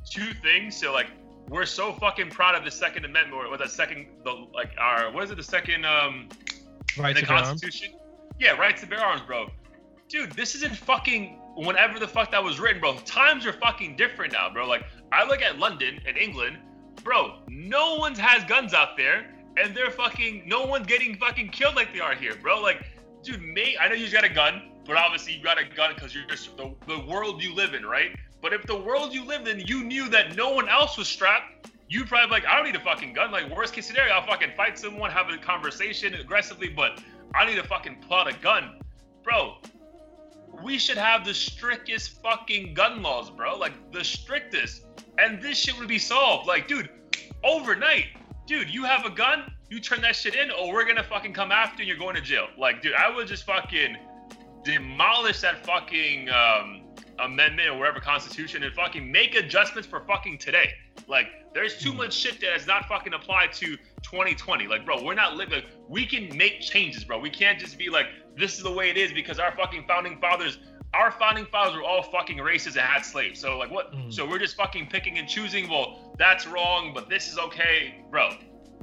two 0.08 0.32
things. 0.42 0.76
So, 0.76 0.92
like, 0.92 1.08
we're 1.48 1.66
so 1.66 1.92
fucking 1.94 2.30
proud 2.30 2.54
of 2.54 2.64
the 2.64 2.70
Second 2.70 3.04
Amendment, 3.04 3.46
or 3.48 3.56
that 3.58 3.70
second, 3.70 4.06
the 4.24 4.46
like 4.54 4.70
our 4.78 5.12
what 5.12 5.24
is 5.24 5.30
it, 5.30 5.36
the 5.36 5.42
second 5.42 5.84
um 5.84 6.28
Right 6.98 7.14
the 7.14 7.22
to 7.22 7.26
bear 7.26 7.36
arms. 7.36 7.48
Constitution? 7.48 7.94
Yeah, 8.38 8.52
right 8.52 8.76
to 8.76 8.86
bear 8.86 9.00
arms, 9.00 9.22
bro. 9.22 9.48
Dude, 10.08 10.32
this 10.32 10.54
isn't 10.54 10.76
fucking 10.76 11.38
whenever 11.56 11.98
the 11.98 12.08
fuck 12.08 12.30
that 12.32 12.42
was 12.42 12.60
written, 12.60 12.80
bro. 12.80 12.96
Times 13.04 13.46
are 13.46 13.52
fucking 13.52 13.96
different 13.96 14.32
now, 14.32 14.50
bro. 14.52 14.66
Like 14.66 14.84
I 15.10 15.26
look 15.26 15.42
at 15.42 15.58
London 15.58 16.00
and 16.06 16.16
England, 16.16 16.58
bro. 17.02 17.38
No 17.48 17.96
one's 17.96 18.18
has 18.18 18.44
guns 18.44 18.74
out 18.74 18.96
there, 18.96 19.34
and 19.56 19.74
they're 19.74 19.90
fucking 19.90 20.42
no 20.46 20.64
one's 20.64 20.86
getting 20.86 21.16
fucking 21.16 21.50
killed 21.50 21.76
like 21.76 21.92
they 21.92 22.00
are 22.00 22.14
here, 22.14 22.34
bro. 22.36 22.60
Like, 22.60 22.86
dude, 23.22 23.42
mate, 23.42 23.76
I 23.80 23.88
know 23.88 23.94
you 23.94 24.10
got 24.10 24.24
a 24.24 24.28
gun, 24.28 24.70
but 24.84 24.96
obviously 24.96 25.34
you 25.34 25.42
got 25.42 25.58
a 25.58 25.64
gun 25.64 25.92
because 25.94 26.14
you're 26.14 26.26
just 26.26 26.56
the, 26.56 26.74
the 26.86 26.98
world 27.00 27.42
you 27.42 27.54
live 27.54 27.74
in, 27.74 27.84
right? 27.86 28.14
But 28.42 28.52
if 28.52 28.66
the 28.66 28.76
world 28.76 29.14
you 29.14 29.24
lived 29.24 29.46
in, 29.46 29.60
you 29.60 29.84
knew 29.84 30.08
that 30.08 30.36
no 30.36 30.50
one 30.50 30.68
else 30.68 30.98
was 30.98 31.06
strapped, 31.06 31.68
you'd 31.88 32.08
probably 32.08 32.26
be 32.26 32.30
like, 32.32 32.46
I 32.46 32.56
don't 32.56 32.66
need 32.66 32.74
a 32.74 32.80
fucking 32.80 33.12
gun. 33.12 33.30
Like, 33.30 33.48
worst 33.54 33.72
case 33.72 33.86
scenario, 33.86 34.12
I'll 34.12 34.26
fucking 34.26 34.50
fight 34.56 34.78
someone, 34.78 35.10
have 35.12 35.30
a 35.30 35.38
conversation 35.38 36.14
aggressively, 36.14 36.68
but 36.68 37.00
I 37.34 37.46
need 37.46 37.54
to 37.56 37.62
fucking 37.62 38.04
pull 38.06 38.18
out 38.18 38.28
a 38.28 38.36
gun. 38.38 38.80
Bro, 39.22 39.58
we 40.62 40.76
should 40.76 40.98
have 40.98 41.24
the 41.24 41.32
strictest 41.32 42.20
fucking 42.20 42.74
gun 42.74 43.00
laws, 43.00 43.30
bro. 43.30 43.56
Like, 43.56 43.92
the 43.92 44.04
strictest. 44.04 44.86
And 45.18 45.40
this 45.40 45.58
shit 45.58 45.78
would 45.78 45.88
be 45.88 46.00
solved. 46.00 46.48
Like, 46.48 46.66
dude, 46.66 46.90
overnight, 47.44 48.06
dude, 48.46 48.68
you 48.68 48.84
have 48.84 49.04
a 49.04 49.10
gun, 49.10 49.52
you 49.70 49.78
turn 49.78 50.00
that 50.02 50.16
shit 50.16 50.34
in, 50.34 50.50
or 50.50 50.72
we're 50.72 50.84
gonna 50.84 51.04
fucking 51.04 51.32
come 51.32 51.52
after 51.52 51.82
you 51.82 51.92
you're 51.92 51.98
going 51.98 52.16
to 52.16 52.20
jail. 52.20 52.48
Like, 52.58 52.82
dude, 52.82 52.94
I 52.94 53.14
would 53.14 53.28
just 53.28 53.44
fucking 53.44 53.96
demolish 54.64 55.40
that 55.40 55.64
fucking 55.64 56.28
um, 56.30 56.81
amendment 57.22 57.68
or 57.68 57.78
whatever 57.78 58.00
constitution 58.00 58.62
and 58.62 58.74
fucking 58.74 59.10
make 59.10 59.34
adjustments 59.34 59.88
for 59.88 60.00
fucking 60.00 60.38
today. 60.38 60.72
Like, 61.06 61.26
there's 61.54 61.78
too 61.78 61.92
much 61.92 62.14
shit 62.14 62.40
that 62.40 62.54
is 62.56 62.66
not 62.66 62.86
fucking 62.88 63.12
applied 63.12 63.52
to 63.54 63.76
2020. 64.02 64.66
Like, 64.66 64.84
bro, 64.84 65.02
we're 65.02 65.14
not 65.14 65.36
living. 65.36 65.62
We 65.88 66.06
can 66.06 66.36
make 66.36 66.60
changes, 66.60 67.04
bro. 67.04 67.18
We 67.18 67.30
can't 67.30 67.58
just 67.58 67.78
be 67.78 67.88
like, 67.90 68.06
this 68.36 68.56
is 68.56 68.62
the 68.62 68.72
way 68.72 68.90
it 68.90 68.96
is 68.96 69.12
because 69.12 69.38
our 69.38 69.52
fucking 69.52 69.84
founding 69.86 70.18
fathers, 70.18 70.58
our 70.94 71.10
founding 71.12 71.46
fathers 71.46 71.76
were 71.76 71.84
all 71.84 72.02
fucking 72.02 72.38
racist 72.38 72.76
and 72.76 72.80
had 72.80 73.02
slaves. 73.02 73.40
So 73.40 73.58
like, 73.58 73.70
what? 73.70 73.92
Mm. 73.92 74.12
So 74.12 74.28
we're 74.28 74.38
just 74.38 74.56
fucking 74.56 74.88
picking 74.88 75.18
and 75.18 75.28
choosing. 75.28 75.68
Well, 75.68 76.14
that's 76.18 76.46
wrong, 76.46 76.92
but 76.94 77.08
this 77.08 77.30
is 77.30 77.38
okay, 77.38 78.04
bro. 78.10 78.30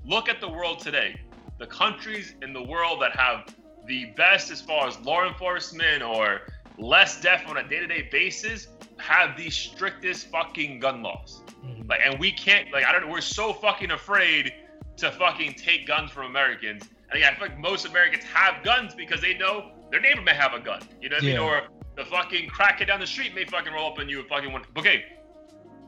Look 0.05 0.29
at 0.29 0.39
the 0.39 0.49
world 0.49 0.79
today. 0.79 1.19
The 1.57 1.67
countries 1.67 2.35
in 2.41 2.53
the 2.53 2.63
world 2.63 3.01
that 3.01 3.15
have 3.15 3.53
the 3.87 4.05
best 4.15 4.51
as 4.51 4.61
far 4.61 4.87
as 4.87 4.99
law 4.99 5.27
enforcement 5.27 6.03
or 6.03 6.41
less 6.79 7.19
death 7.21 7.43
on 7.47 7.57
a 7.57 7.67
day-to-day 7.67 8.09
basis 8.11 8.67
have 8.97 9.37
the 9.37 9.49
strictest 9.49 10.29
fucking 10.29 10.79
gun 10.79 11.01
laws. 11.01 11.43
Mhm. 11.63 11.89
Like, 11.89 12.01
and 12.03 12.19
we 12.19 12.31
can't, 12.31 12.71
like, 12.71 12.85
I 12.85 12.91
don't 12.91 13.05
know, 13.05 13.11
we're 13.11 13.21
so 13.21 13.53
fucking 13.53 13.91
afraid 13.91 14.53
to 14.97 15.11
fucking 15.11 15.53
take 15.53 15.87
guns 15.87 16.11
from 16.11 16.25
Americans. 16.25 16.87
And 17.11 17.19
yeah, 17.19 17.29
I 17.29 17.35
feel 17.35 17.47
like 17.47 17.57
most 17.57 17.85
Americans 17.85 18.23
have 18.25 18.63
guns 18.63 18.93
because 18.93 19.21
they 19.21 19.33
know 19.33 19.71
their 19.91 19.99
neighbor 19.99 20.21
may 20.21 20.33
have 20.33 20.53
a 20.53 20.59
gun. 20.59 20.81
You 21.01 21.09
know 21.09 21.15
what 21.15 21.23
I 21.23 21.27
mean? 21.27 21.37
Or 21.37 21.67
the 21.95 22.05
fucking 22.05 22.49
crackhead 22.49 22.87
down 22.87 22.99
the 22.99 23.07
street 23.07 23.33
may 23.33 23.45
fucking 23.45 23.73
roll 23.73 23.91
up 23.91 23.99
on 23.99 24.07
you 24.07 24.19
and 24.19 24.27
fucking 24.27 24.51
want. 24.51 24.65
Okay, 24.77 25.05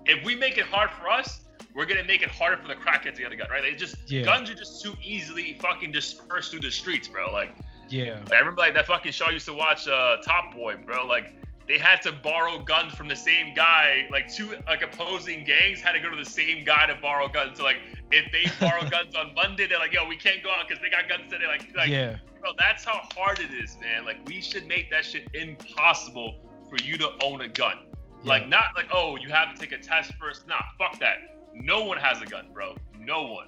if 0.05 0.23
we 0.25 0.35
make 0.35 0.57
it 0.57 0.65
hard 0.65 0.89
for 0.91 1.09
us, 1.09 1.41
we're 1.73 1.85
gonna 1.85 2.03
make 2.03 2.21
it 2.21 2.29
harder 2.29 2.61
for 2.61 2.67
the 2.67 2.75
crackhead 2.75 3.13
to 3.15 3.21
get 3.21 3.31
a 3.31 3.35
gun, 3.35 3.49
right? 3.49 3.61
They 3.61 3.73
just 3.75 3.95
Yeah. 4.09 4.23
guns 4.23 4.49
are 4.49 4.55
just 4.55 4.81
too 4.83 4.95
easily 5.01 5.53
fucking 5.61 5.91
dispersed 5.91 6.51
through 6.51 6.61
the 6.61 6.71
streets, 6.71 7.07
bro. 7.07 7.31
Like, 7.31 7.53
Yeah. 7.91 8.19
I 8.31 8.39
remember 8.39 8.61
like 8.61 8.73
that 8.75 8.87
fucking 8.87 9.11
show 9.11 9.25
I 9.25 9.31
used 9.31 9.45
to 9.47 9.53
watch, 9.53 9.87
uh, 9.87 10.17
Top 10.23 10.53
Boy, 10.53 10.75
bro. 10.77 11.05
Like 11.05 11.33
they 11.67 11.77
had 11.77 12.01
to 12.03 12.11
borrow 12.11 12.59
guns 12.59 12.93
from 12.93 13.07
the 13.07 13.15
same 13.15 13.53
guy. 13.53 14.07
Like 14.11 14.31
two 14.31 14.55
like 14.67 14.81
opposing 14.81 15.43
gangs 15.43 15.81
had 15.81 15.93
to 15.93 15.99
go 15.99 16.09
to 16.09 16.15
the 16.15 16.29
same 16.29 16.63
guy 16.63 16.87
to 16.87 16.95
borrow 16.95 17.27
guns. 17.27 17.57
So 17.57 17.63
like 17.63 17.77
if 18.11 18.31
they 18.31 18.49
borrow 18.65 18.87
guns 18.89 19.15
on 19.15 19.33
Monday, 19.35 19.67
they're 19.67 19.79
like, 19.79 19.93
yo, 19.93 20.07
we 20.07 20.17
can't 20.17 20.43
go 20.43 20.51
out 20.51 20.67
because 20.67 20.81
they 20.81 20.89
got 20.89 21.07
guns 21.07 21.31
today. 21.31 21.47
Like, 21.47 21.75
like 21.75 21.89
yeah. 21.89 22.17
bro, 22.39 22.51
that's 22.57 22.83
how 22.83 23.01
hard 23.15 23.39
it 23.39 23.53
is, 23.53 23.77
man. 23.81 24.05
Like 24.05 24.17
we 24.27 24.41
should 24.41 24.67
make 24.67 24.89
that 24.91 25.05
shit 25.05 25.27
impossible 25.33 26.35
for 26.69 26.77
you 26.83 26.97
to 26.97 27.09
own 27.23 27.41
a 27.41 27.47
gun. 27.47 27.87
Like 28.23 28.47
not 28.47 28.65
like, 28.75 28.87
oh, 28.93 29.15
you 29.15 29.29
have 29.29 29.53
to 29.53 29.59
take 29.59 29.71
a 29.71 29.81
test 29.81 30.13
first. 30.19 30.47
Nah, 30.47 30.61
fuck 30.77 30.99
that. 30.99 31.39
No 31.53 31.85
one 31.85 31.97
has 31.97 32.21
a 32.21 32.25
gun, 32.25 32.49
bro. 32.53 32.75
No 32.99 33.23
one. 33.23 33.47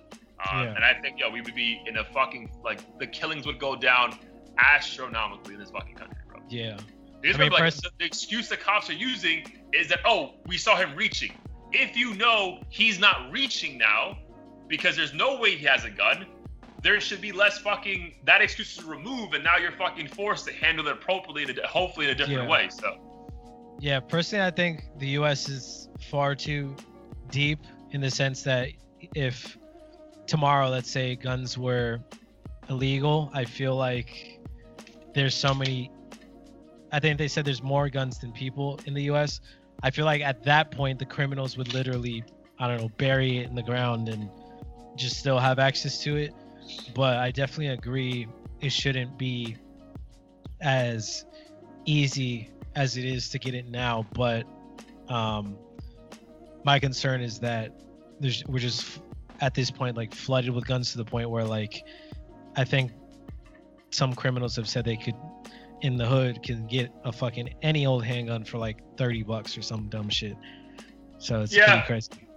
Um, 0.50 0.64
Yeah. 0.64 0.76
And 0.76 0.84
I 0.84 0.94
think, 1.00 1.20
yo, 1.20 1.30
we 1.30 1.42
would 1.42 1.54
be 1.54 1.82
in 1.86 1.98
a 1.98 2.04
fucking 2.04 2.50
like 2.64 2.80
the 2.98 3.08
killings 3.08 3.46
would 3.46 3.60
go 3.60 3.76
down 3.76 4.18
astronomically 4.58 5.54
in 5.56 5.60
this 5.60 5.72
fucking 5.72 5.96
country, 5.96 6.18
bro. 6.28 6.40
Yeah. 6.50 6.78
Because 7.22 7.38
I 7.38 7.40
mean, 7.44 7.52
like, 7.52 7.62
pers- 7.62 7.82
the, 7.82 8.06
excuse 8.06 8.50
the 8.50 8.58
cops 8.58 8.90
are 8.90 8.94
using 8.94 9.46
is 9.74 9.88
that, 9.90 10.00
oh, 10.06 10.34
we 10.46 10.58
saw 10.58 10.76
him 10.76 10.96
reaching. 10.96 11.32
If 11.72 11.96
you 11.96 12.14
know 12.16 12.60
he's 12.70 13.00
not 13.00 13.32
reaching 13.32 13.78
now, 13.78 14.18
because 14.68 14.96
there's 14.96 15.14
no 15.14 15.40
way 15.40 15.56
he 15.56 15.66
has 15.66 15.86
a 15.86 15.90
gun, 15.90 16.26
there 16.82 17.00
should 17.00 17.22
be 17.22 17.32
less 17.32 17.58
fucking 17.60 18.16
that 18.26 18.42
excuse 18.42 18.78
is 18.78 18.84
removed, 18.84 19.34
and 19.34 19.44
now 19.44 19.58
you're 19.58 19.72
fucking 19.72 20.08
forced 20.10 20.46
to 20.48 20.54
handle 20.54 20.86
it 20.88 20.92
appropriately, 20.92 21.56
hopefully 21.66 22.08
in 22.08 22.12
a 22.12 22.16
different 22.16 22.44
Yeah. 22.44 22.50
way. 22.50 22.70
So, 22.70 23.00
Yeah, 23.80 24.00
personally, 24.02 24.46
I 24.46 24.52
think 24.52 24.84
the 25.00 25.08
U.S. 25.20 25.50
is 25.50 25.90
far 26.10 26.36
too 26.36 26.76
deep 27.32 27.60
in 27.92 28.02
the 28.02 28.12
sense 28.12 28.44
that 28.44 28.70
if 29.16 29.58
tomorrow, 30.28 30.70
let's 30.70 30.90
say, 30.92 31.16
guns 31.16 31.58
were 31.58 32.00
illegal, 32.70 33.32
I 33.34 33.46
feel 33.46 33.76
like 33.76 34.33
there's 35.14 35.36
so 35.36 35.54
many. 35.54 35.92
I 36.92 37.00
think 37.00 37.18
they 37.18 37.28
said 37.28 37.46
there's 37.46 37.64
more 37.64 37.90
guns 37.90 38.20
than 38.20 38.32
people 38.32 38.80
in 38.86 38.94
the 38.94 39.04
U.S. 39.04 39.42
I 39.82 39.90
feel 39.90 40.06
like 40.06 40.22
at 40.22 40.44
that 40.44 40.72
point, 40.72 41.00
the 41.00 41.06
criminals 41.06 41.58
would 41.58 41.74
literally, 41.74 42.24
I 42.60 42.68
don't 42.68 42.82
know, 42.82 42.90
bury 42.98 43.40
it 43.40 43.50
in 43.50 43.56
the 43.56 43.64
ground 43.64 44.10
and 44.10 44.30
just 44.96 45.18
still 45.18 45.40
have 45.40 45.60
access 45.60 46.02
to 46.04 46.16
it. 46.16 46.34
But 46.94 47.18
I 47.18 47.32
definitely 47.32 47.68
agree 47.68 48.28
it 48.62 48.72
shouldn't 48.72 49.18
be 49.18 49.58
as 50.62 51.26
easy 51.86 52.50
as 52.76 52.98
it 52.98 53.06
is 53.06 53.30
to 53.30 53.40
get 53.40 53.54
it 53.54 53.68
now. 53.68 54.06
But 54.14 54.46
um, 55.10 55.58
my 56.64 56.80
concern 56.80 57.22
is 57.22 57.40
that 57.40 57.72
there's 58.20 58.44
we're 58.48 58.60
just 58.60 59.02
at 59.42 59.54
this 59.54 59.70
point 59.70 59.98
like 59.98 60.14
flooded 60.14 60.52
with 60.52 60.66
guns 60.66 60.92
to 60.94 60.98
the 60.98 61.06
point 61.06 61.30
where 61.30 61.44
like 61.44 61.84
I 62.56 62.64
think 62.64 62.92
some 63.94 64.14
criminals 64.14 64.56
have 64.56 64.68
said 64.68 64.86
they 64.86 64.98
could 64.98 65.16
in 65.82 65.98
the 65.98 66.06
hood 66.06 66.42
can 66.44 66.66
get 66.68 66.90
a 67.04 67.12
fucking 67.12 67.54
any 67.62 67.86
old 67.86 68.04
handgun 68.06 68.44
for 68.44 68.58
like 68.58 68.78
30 68.98 69.24
bucks 69.24 69.58
or 69.58 69.62
some 69.62 69.88
dumb 69.90 70.10
shit. 70.10 70.36
So 71.20 71.42
it's 71.42 71.54
Yeah. 71.56 71.82
pretty 71.84 71.86
crazy. 71.88 72.28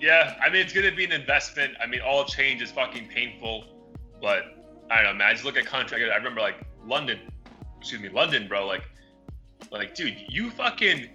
yeah, 0.00 0.36
I 0.44 0.50
mean, 0.50 0.60
it's 0.62 0.72
going 0.72 0.88
to 0.88 0.94
be 0.94 1.04
an 1.04 1.12
investment. 1.12 1.74
I 1.82 1.86
mean, 1.86 2.00
all 2.02 2.24
change 2.24 2.60
is 2.60 2.70
fucking 2.70 3.06
painful, 3.08 3.64
but 4.20 4.44
I 4.90 4.96
don't 5.02 5.12
know, 5.12 5.14
man. 5.14 5.28
I 5.28 5.32
just 5.32 5.44
look 5.44 5.56
at 5.56 5.64
country. 5.64 6.10
I 6.10 6.16
remember 6.16 6.40
like 6.40 6.56
London, 6.84 7.18
excuse 7.78 8.00
me, 8.02 8.08
London, 8.10 8.46
bro. 8.48 8.66
Like, 8.66 8.82
like, 9.70 9.94
dude, 9.94 10.16
you 10.28 10.50
fucking 10.50 11.08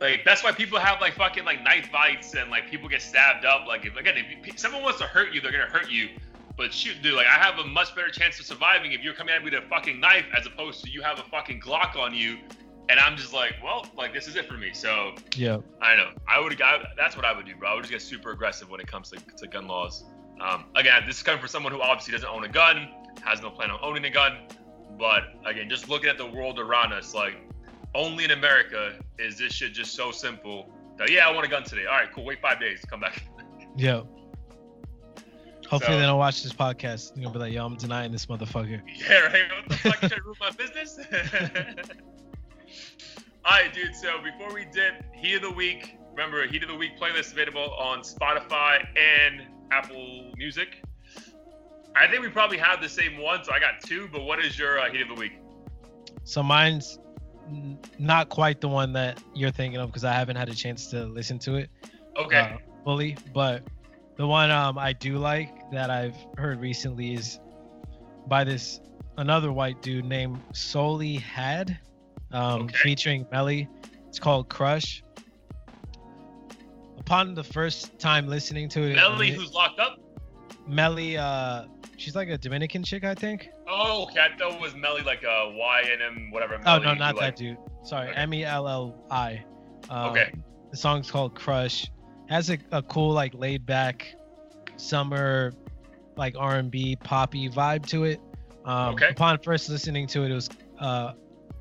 like 0.00 0.24
that's 0.24 0.42
why 0.44 0.52
people 0.52 0.78
have 0.78 1.00
like 1.00 1.14
fucking 1.14 1.44
like 1.44 1.62
knife 1.64 1.88
fights 1.90 2.34
and 2.34 2.50
like 2.50 2.70
people 2.70 2.88
get 2.88 3.02
stabbed 3.02 3.44
up. 3.44 3.66
Like, 3.66 3.84
if 3.86 3.96
again, 3.96 4.14
if 4.44 4.58
someone 4.58 4.82
wants 4.82 4.98
to 4.98 5.04
hurt 5.06 5.32
you, 5.32 5.40
they're 5.40 5.52
gonna 5.52 5.64
hurt 5.64 5.90
you. 5.90 6.08
But 6.58 6.74
shoot, 6.74 7.00
dude, 7.02 7.14
like 7.14 7.28
I 7.28 7.38
have 7.38 7.60
a 7.60 7.64
much 7.64 7.94
better 7.94 8.10
chance 8.10 8.38
of 8.40 8.44
surviving 8.44 8.90
if 8.92 9.02
you're 9.02 9.14
coming 9.14 9.32
at 9.32 9.44
me 9.44 9.50
with 9.50 9.64
a 9.64 9.66
fucking 9.68 10.00
knife 10.00 10.26
as 10.36 10.44
opposed 10.44 10.84
to 10.84 10.90
you 10.90 11.00
have 11.02 11.20
a 11.20 11.22
fucking 11.22 11.60
Glock 11.60 11.94
on 11.96 12.12
you, 12.12 12.36
and 12.88 12.98
I'm 12.98 13.16
just 13.16 13.32
like, 13.32 13.54
well, 13.62 13.86
like 13.96 14.12
this 14.12 14.26
is 14.26 14.34
it 14.34 14.46
for 14.46 14.54
me. 14.54 14.72
So 14.74 15.14
Yeah. 15.36 15.58
I 15.80 15.94
know. 15.94 16.10
I 16.26 16.40
would. 16.40 16.60
I, 16.60 16.84
that's 16.96 17.14
what 17.14 17.24
I 17.24 17.32
would 17.32 17.46
do, 17.46 17.54
bro. 17.54 17.70
I 17.70 17.74
would 17.74 17.82
just 17.82 17.92
get 17.92 18.02
super 18.02 18.32
aggressive 18.32 18.68
when 18.68 18.80
it 18.80 18.88
comes 18.88 19.10
to, 19.10 19.20
to 19.36 19.46
gun 19.46 19.68
laws. 19.68 20.04
Um, 20.40 20.64
again, 20.74 21.04
this 21.06 21.18
is 21.18 21.22
coming 21.22 21.40
from 21.40 21.48
someone 21.48 21.72
who 21.72 21.80
obviously 21.80 22.12
doesn't 22.12 22.28
own 22.28 22.44
a 22.44 22.48
gun, 22.48 22.88
has 23.22 23.40
no 23.40 23.50
plan 23.50 23.70
on 23.70 23.78
owning 23.80 24.04
a 24.04 24.10
gun. 24.10 24.38
But 24.98 25.34
again, 25.46 25.70
just 25.70 25.88
looking 25.88 26.10
at 26.10 26.18
the 26.18 26.26
world 26.26 26.58
around 26.58 26.92
us, 26.92 27.14
like 27.14 27.36
only 27.94 28.24
in 28.24 28.32
America 28.32 28.98
is 29.18 29.38
this 29.38 29.52
shit 29.52 29.74
just 29.74 29.94
so 29.94 30.10
simple. 30.10 30.70
That, 30.96 31.08
yeah, 31.10 31.28
I 31.28 31.32
want 31.32 31.46
a 31.46 31.48
gun 31.48 31.62
today. 31.62 31.86
All 31.86 31.96
right, 31.96 32.12
cool. 32.12 32.24
Wait 32.24 32.40
five 32.40 32.58
days. 32.58 32.84
Come 32.88 32.98
back. 32.98 33.22
Yeah. 33.76 34.02
Hopefully 35.68 35.94
So- 35.96 36.00
they 36.00 36.06
don't 36.06 36.18
watch 36.18 36.42
this 36.42 36.52
podcast. 36.52 37.14
They're 37.14 37.24
gonna 37.24 37.32
be 37.34 37.38
like, 37.40 37.52
yo, 37.52 37.64
I'm 37.66 37.76
denying 37.76 38.10
this 38.12 38.26
motherfucker. 38.26 38.80
yeah, 39.08 39.18
right. 39.20 39.42
What 39.50 39.68
the 39.68 39.76
fuck? 39.76 39.98
Trying 39.98 40.10
to 40.10 40.22
ruin 40.22 40.36
my 40.40 40.50
business? 40.50 40.98
All 43.44 43.52
right, 43.52 43.72
dude. 43.72 43.94
So 43.94 44.18
before 44.22 44.52
we 44.54 44.64
dip, 44.72 45.02
Heat 45.14 45.36
of 45.36 45.42
the 45.42 45.50
Week. 45.50 45.96
Remember, 46.10 46.46
Heat 46.46 46.62
of 46.64 46.68
the 46.68 46.74
Week 46.76 46.98
playlist 46.98 47.32
available 47.32 47.72
on 47.78 48.00
Spotify 48.00 48.86
and 48.98 49.42
Apple 49.70 50.32
Music. 50.36 50.82
I 51.94 52.06
think 52.08 52.22
we 52.22 52.28
probably 52.28 52.58
have 52.58 52.80
the 52.82 52.88
same 52.88 53.18
one, 53.18 53.44
so 53.44 53.52
I 53.52 53.60
got 53.60 53.80
two. 53.84 54.08
But 54.12 54.22
what 54.24 54.38
is 54.44 54.58
your 54.58 54.78
uh, 54.80 54.90
Heat 54.90 55.02
of 55.02 55.08
the 55.08 55.14
Week? 55.14 55.38
So 56.24 56.42
mine's 56.42 56.98
not 57.98 58.28
quite 58.28 58.60
the 58.60 58.68
one 58.68 58.92
that 58.94 59.22
you're 59.34 59.50
thinking 59.50 59.80
of 59.80 59.88
because 59.88 60.04
I 60.04 60.12
haven't 60.12 60.36
had 60.36 60.48
a 60.48 60.54
chance 60.54 60.88
to 60.88 61.06
listen 61.06 61.38
to 61.40 61.54
it 61.54 61.70
Okay. 62.18 62.38
uh, 62.38 62.58
fully. 62.84 63.16
But 63.32 63.62
the 64.18 64.26
one 64.26 64.50
um, 64.50 64.76
I 64.78 64.92
do 64.92 65.16
like 65.18 65.70
that 65.70 65.90
I've 65.90 66.16
heard 66.36 66.60
recently 66.60 67.14
is 67.14 67.40
by 68.26 68.44
this 68.44 68.80
another 69.16 69.52
white 69.52 69.80
dude 69.80 70.04
named 70.04 70.38
Soli 70.52 71.16
Had, 71.16 71.78
um, 72.32 72.62
Okay. 72.62 72.76
featuring 72.76 73.24
Melli. 73.26 73.68
It's 74.08 74.18
called 74.18 74.48
Crush. 74.48 75.02
upon 76.98 77.34
the 77.34 77.44
first 77.44 77.98
time 77.98 78.26
listening 78.26 78.68
to 78.68 78.82
it, 78.82 78.94
Melly, 78.96 79.28
it- 79.30 79.34
who's 79.34 79.52
locked 79.54 79.80
up. 79.80 79.98
Melli, 80.68 81.16
uh, 81.16 81.64
she's 81.96 82.14
like 82.14 82.28
a 82.28 82.36
Dominican 82.36 82.82
chick, 82.82 83.02
I 83.02 83.14
think. 83.14 83.48
Oh, 83.66 84.02
okay. 84.02 84.20
I 84.20 84.36
thought 84.36 84.52
it 84.52 84.60
was 84.60 84.74
Melly 84.74 85.00
like 85.02 85.22
a 85.22 85.54
Y 85.56 85.82
N 85.90 85.98
M 86.02 86.30
whatever. 86.30 86.60
Oh 86.66 86.76
no, 86.78 86.90
who, 86.90 86.96
not 86.96 87.16
like, 87.16 87.36
that 87.36 87.36
dude. 87.36 87.56
Sorry. 87.82 88.14
M 88.14 88.34
E 88.34 88.44
L 88.44 88.68
L 88.68 88.94
I. 89.10 89.42
Um, 89.88 90.10
Okay. 90.10 90.32
The 90.70 90.76
song's 90.76 91.10
called 91.10 91.34
Crush. 91.34 91.90
Has 92.28 92.50
a, 92.50 92.58
a 92.72 92.82
cool 92.82 93.12
like 93.12 93.34
laid 93.34 93.64
back 93.66 94.14
summer 94.76 95.52
like 96.16 96.34
R&B 96.36 96.96
poppy 96.96 97.48
vibe 97.48 97.86
to 97.86 98.04
it. 98.04 98.20
Um, 98.64 98.94
Okay. 98.94 99.08
Upon 99.10 99.38
first 99.38 99.68
listening 99.68 100.06
to 100.08 100.24
it, 100.24 100.30
it 100.30 100.34
was 100.34 100.50
uh, 100.80 101.12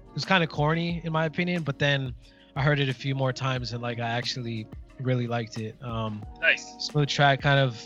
it 0.09 0.13
was 0.13 0.25
kind 0.25 0.43
of 0.43 0.49
corny 0.49 1.01
in 1.03 1.11
my 1.13 1.25
opinion, 1.25 1.63
but 1.63 1.79
then 1.79 2.13
I 2.55 2.63
heard 2.63 2.79
it 2.79 2.89
a 2.89 2.93
few 2.93 3.15
more 3.15 3.31
times 3.31 3.71
and 3.73 3.81
like 3.81 3.99
I 3.99 4.07
actually 4.09 4.67
really 4.99 5.27
liked 5.27 5.57
it. 5.57 5.75
Um, 5.81 6.23
Nice. 6.41 6.65
smooth 6.79 7.07
track 7.07 7.41
kind 7.41 7.59
of 7.59 7.79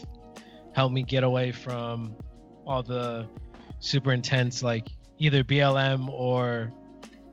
helped 0.74 0.94
me 0.94 1.04
get 1.04 1.24
away 1.24 1.52
from 1.52 2.16
all 2.66 2.82
the 2.82 3.28
super 3.80 4.14
intense 4.14 4.64
like 4.64 4.88
either 5.20 5.44
BLM 5.44 6.08
or 6.10 6.72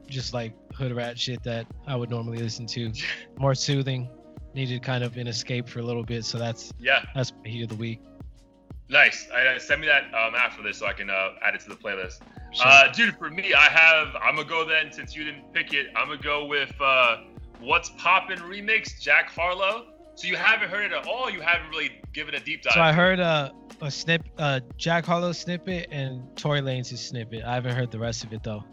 just 0.09 0.35
like 0.35 0.53
hood 0.75 0.93
rat 0.93 1.19
shit 1.19 1.43
that 1.45 1.67
I 1.87 1.95
would 1.97 2.11
normally 2.11 2.39
listen 2.43 2.67
to. 2.67 2.93
More 3.39 3.55
soothing. 3.55 4.11
Needed 4.55 4.83
kind 4.83 5.05
of 5.05 5.17
an 5.17 5.27
escape 5.27 5.69
for 5.69 5.81
a 5.81 5.83
little 5.83 6.03
bit, 6.05 6.25
so 6.25 6.39
that's 6.39 6.73
Yeah. 6.79 7.05
that's 7.15 7.33
my 7.45 7.49
heat 7.51 7.63
of 7.63 7.69
the 7.69 7.77
week. 7.77 8.01
Nice. 8.89 9.29
I, 9.35 9.59
send 9.59 9.83
me 9.83 9.87
that 9.87 10.05
um, 10.15 10.35
after 10.35 10.63
this 10.63 10.79
so 10.79 10.87
I 10.87 10.95
can 10.95 11.11
uh, 11.11 11.31
add 11.43 11.55
it 11.55 11.61
to 11.61 11.69
the 11.69 11.75
playlist. 11.77 12.21
Sure. 12.53 12.67
Uh, 12.67 12.91
dude, 12.93 13.17
for 13.19 13.29
me, 13.29 13.53
I 13.53 13.69
have. 13.69 14.17
I'm 14.23 14.37
gonna 14.37 14.49
go 14.49 14.67
then 14.67 14.91
since 14.91 15.15
you 15.15 15.25
didn't 15.25 15.53
pick 15.53 15.75
it. 15.75 15.89
I'm 15.95 16.09
gonna 16.09 16.21
go 16.23 16.47
with 16.47 16.73
uh, 16.81 17.19
"What's 17.61 17.91
Poppin' 17.99 18.39
remix, 18.39 18.99
Jack 18.99 19.31
Harlow. 19.31 19.89
So 20.15 20.27
you 20.27 20.37
haven't 20.37 20.71
heard 20.71 20.85
it 20.91 20.93
at 20.93 21.07
all. 21.07 21.31
You 21.31 21.41
haven't 21.43 21.69
really 21.69 22.01
given 22.13 22.35
a 22.35 22.41
deep 22.41 22.63
dive. 22.63 22.73
so 22.73 22.81
I 22.81 22.91
heard 22.93 23.21
uh, 23.21 23.51
a 23.83 23.91
snip, 23.91 24.25
uh, 24.39 24.61
Jack 24.77 25.05
Harlow 25.05 25.31
snippet 25.33 25.89
and 25.93 26.23
Tory 26.37 26.61
Lanez 26.61 26.97
snippet. 26.97 27.45
I 27.45 27.55
haven't 27.55 27.77
heard 27.77 27.91
the 27.93 28.01
rest 28.01 28.25
of 28.25 28.33
it 28.33 28.43
though. 28.43 28.65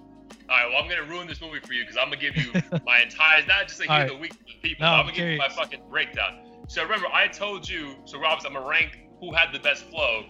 All 0.48 0.58
right, 0.58 0.70
well, 0.70 0.82
I'm 0.82 0.90
gonna 0.90 1.10
ruin 1.10 1.28
this 1.28 1.42
movie 1.42 1.60
for 1.60 1.74
you 1.74 1.84
because 1.84 1.98
I'm 1.98 2.06
gonna 2.06 2.18
give 2.18 2.36
you 2.36 2.52
my 2.86 3.02
entire, 3.02 3.46
not 3.48 3.68
just 3.68 3.82
of 3.82 3.88
right. 3.88 4.08
the 4.08 4.16
week 4.16 4.34
the 4.46 4.70
people. 4.70 4.86
No, 4.86 4.92
I'm 4.92 5.00
I'm 5.00 5.06
gonna 5.08 5.18
give 5.18 5.30
you 5.30 5.38
my 5.38 5.50
fucking 5.50 5.82
breakdown. 5.90 6.46
So 6.68 6.84
remember, 6.84 7.08
I 7.08 7.28
told 7.28 7.68
you. 7.68 7.96
So 8.06 8.20
Robs, 8.20 8.46
I'm 8.46 8.54
gonna 8.54 8.68
rank 8.68 9.00
who 9.20 9.34
had 9.34 9.52
the 9.54 9.60
best 9.60 9.86
flow. 9.86 10.26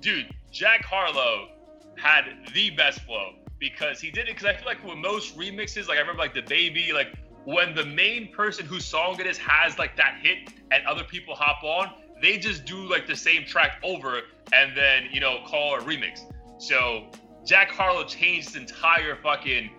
Dude, 0.00 0.32
Jack 0.50 0.84
Harlow 0.84 1.48
had 1.96 2.24
the 2.54 2.70
best 2.70 3.00
flow 3.02 3.34
because 3.58 4.00
he 4.00 4.10
did 4.10 4.28
it. 4.28 4.36
Because 4.36 4.46
I 4.46 4.54
feel 4.54 4.66
like 4.66 4.82
with 4.84 4.96
most 4.96 5.36
remixes, 5.36 5.88
like 5.88 5.98
I 5.98 6.00
remember 6.00 6.22
like 6.22 6.34
DaBaby, 6.34 6.92
like 6.92 7.14
when 7.44 7.74
the 7.74 7.84
main 7.84 8.32
person 8.32 8.66
whose 8.66 8.84
song 8.84 9.20
it 9.20 9.26
is 9.26 9.38
has 9.38 9.78
like 9.78 9.96
that 9.96 10.18
hit 10.22 10.50
and 10.70 10.86
other 10.86 11.04
people 11.04 11.34
hop 11.34 11.62
on, 11.62 11.92
they 12.20 12.38
just 12.38 12.64
do 12.64 12.88
like 12.88 13.06
the 13.06 13.16
same 13.16 13.44
track 13.44 13.80
over 13.82 14.22
and 14.52 14.76
then 14.76 15.08
you 15.12 15.20
know 15.20 15.40
call 15.46 15.74
a 15.74 15.80
remix. 15.80 16.20
So 16.58 17.10
Jack 17.48 17.70
Harlow 17.70 18.04
changed 18.04 18.48
his 18.48 18.56
entire 18.56 19.16
fucking 19.16 19.70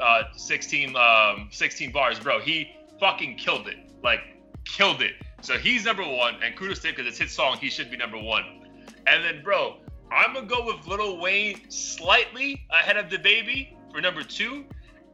uh, 0.00 0.24
16 0.36 0.96
um, 0.96 1.48
16 1.52 1.92
bars, 1.92 2.18
bro. 2.18 2.40
He 2.40 2.74
fucking 2.98 3.36
killed 3.36 3.68
it, 3.68 3.76
like 4.02 4.18
killed 4.64 5.00
it. 5.00 5.12
So 5.40 5.56
he's 5.56 5.84
number 5.84 6.02
one, 6.02 6.42
and 6.42 6.56
kudos 6.56 6.80
to 6.80 6.88
him 6.88 6.94
because 6.96 7.06
it's 7.06 7.20
his 7.20 7.30
song. 7.30 7.58
He 7.60 7.70
should 7.70 7.92
be 7.92 7.96
number 7.96 8.18
one. 8.18 8.66
And 9.06 9.24
then, 9.24 9.40
bro, 9.44 9.76
I'm 10.10 10.34
gonna 10.34 10.46
go 10.46 10.66
with 10.66 10.84
Lil 10.88 11.20
Wayne 11.20 11.70
slightly 11.70 12.66
ahead 12.70 12.96
of 12.96 13.06
DaBaby 13.06 13.76
for 13.92 14.00
number 14.00 14.24
two. 14.24 14.64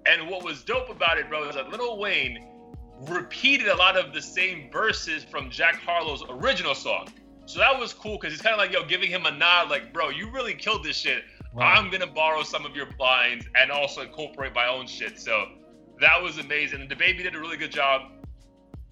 And 0.06 0.30
what 0.30 0.42
was 0.42 0.62
dope 0.62 0.88
about 0.88 1.18
it, 1.18 1.28
bro, 1.28 1.46
is 1.46 1.56
that 1.56 1.68
Lil 1.68 1.98
Wayne 1.98 2.46
repeated 3.02 3.68
a 3.68 3.76
lot 3.76 3.98
of 3.98 4.14
the 4.14 4.22
same 4.22 4.70
verses 4.72 5.24
from 5.24 5.50
Jack 5.50 5.74
Harlow's 5.76 6.24
original 6.30 6.74
song. 6.74 7.08
So 7.44 7.58
that 7.58 7.78
was 7.78 7.92
cool 7.92 8.16
because 8.18 8.32
it's 8.32 8.42
kind 8.42 8.54
of 8.54 8.58
like, 8.58 8.72
yo, 8.72 8.84
giving 8.86 9.10
him 9.10 9.26
a 9.26 9.30
nod, 9.30 9.68
like, 9.68 9.92
bro, 9.92 10.08
you 10.08 10.30
really 10.30 10.54
killed 10.54 10.84
this 10.84 10.96
shit. 10.96 11.24
Wow. 11.58 11.72
I'm 11.72 11.90
gonna 11.90 12.06
borrow 12.06 12.44
some 12.44 12.64
of 12.64 12.76
your 12.76 12.86
lines 13.00 13.44
and 13.56 13.72
also 13.72 14.02
incorporate 14.02 14.54
my 14.54 14.68
own 14.68 14.86
shit. 14.86 15.18
So 15.18 15.46
that 16.00 16.22
was 16.22 16.38
amazing. 16.38 16.80
And 16.80 16.88
DaBaby 16.88 17.24
did 17.24 17.34
a 17.34 17.40
really 17.40 17.56
good 17.56 17.72
job. 17.72 18.12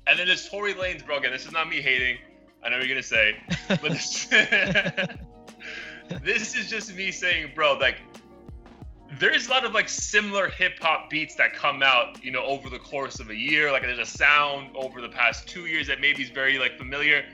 And 0.08 0.18
then 0.18 0.26
this 0.26 0.48
Tory 0.48 0.74
Lanez, 0.74 1.06
bro. 1.06 1.18
Again, 1.18 1.30
this 1.30 1.46
is 1.46 1.52
not 1.52 1.68
me 1.68 1.80
hating. 1.80 2.18
I 2.64 2.70
know 2.70 2.78
what 2.78 2.88
you're 2.88 2.96
gonna 2.96 3.04
say, 3.04 3.36
but 3.68 3.82
this, 3.82 4.26
this 6.24 6.56
is 6.56 6.68
just 6.68 6.92
me 6.96 7.12
saying, 7.12 7.52
bro, 7.54 7.74
like 7.74 7.98
there's 9.20 9.46
a 9.46 9.50
lot 9.50 9.64
of 9.64 9.72
like 9.72 9.88
similar 9.88 10.48
hip 10.48 10.80
hop 10.80 11.08
beats 11.08 11.36
that 11.36 11.54
come 11.54 11.84
out, 11.84 12.24
you 12.24 12.32
know, 12.32 12.42
over 12.42 12.68
the 12.68 12.80
course 12.80 13.20
of 13.20 13.30
a 13.30 13.36
year. 13.36 13.70
Like 13.70 13.82
there's 13.82 14.00
a 14.00 14.04
sound 14.04 14.74
over 14.74 15.00
the 15.00 15.08
past 15.08 15.46
two 15.46 15.66
years 15.66 15.86
that 15.86 16.00
maybe 16.00 16.24
is 16.24 16.30
very 16.30 16.58
like 16.58 16.76
familiar. 16.78 17.26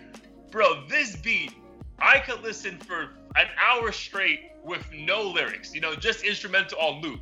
Bro, 0.50 0.88
this 0.88 1.16
beat, 1.16 1.54
I 1.98 2.18
could 2.18 2.42
listen 2.42 2.76
for 2.76 3.12
an 3.36 3.46
hour 3.60 3.92
straight 3.92 4.40
with 4.64 4.84
no 4.92 5.22
lyrics, 5.22 5.74
you 5.74 5.80
know, 5.80 5.94
just 5.94 6.24
instrumental 6.24 6.78
on 6.78 7.02
loop. 7.02 7.20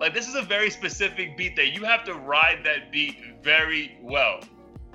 Like 0.00 0.14
this 0.14 0.26
is 0.28 0.34
a 0.34 0.42
very 0.42 0.70
specific 0.70 1.36
beat 1.36 1.56
that 1.56 1.68
you 1.74 1.84
have 1.84 2.04
to 2.04 2.14
ride 2.14 2.60
that 2.64 2.90
beat 2.90 3.16
very 3.42 3.98
well. 4.02 4.40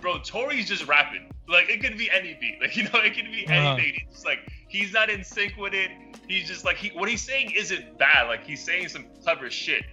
Bro, 0.01 0.19
Tory's 0.19 0.67
just 0.67 0.87
rapping. 0.87 1.31
Like 1.47 1.69
it 1.69 1.81
could 1.81 1.97
be 1.97 2.09
any 2.11 2.35
beat. 2.41 2.57
Like, 2.61 2.75
you 2.75 2.83
know, 2.83 2.99
it 3.01 3.15
could 3.15 3.31
be 3.31 3.45
Uh-huh. 3.47 3.73
anything. 3.73 3.93
It's 4.03 4.13
just 4.15 4.25
like 4.25 4.39
he's 4.67 4.93
not 4.93 5.09
in 5.09 5.23
sync 5.23 5.55
with 5.57 5.73
it. 5.73 5.91
He's 6.27 6.47
just 6.47 6.65
like 6.65 6.77
he 6.77 6.89
what 6.89 7.07
he's 7.07 7.21
saying 7.21 7.51
isn't 7.55 7.97
bad. 7.99 8.23
Like 8.27 8.43
he's 8.43 8.63
saying 8.63 8.87
some 8.89 9.05
clever 9.23 9.49
shit. 9.51 9.83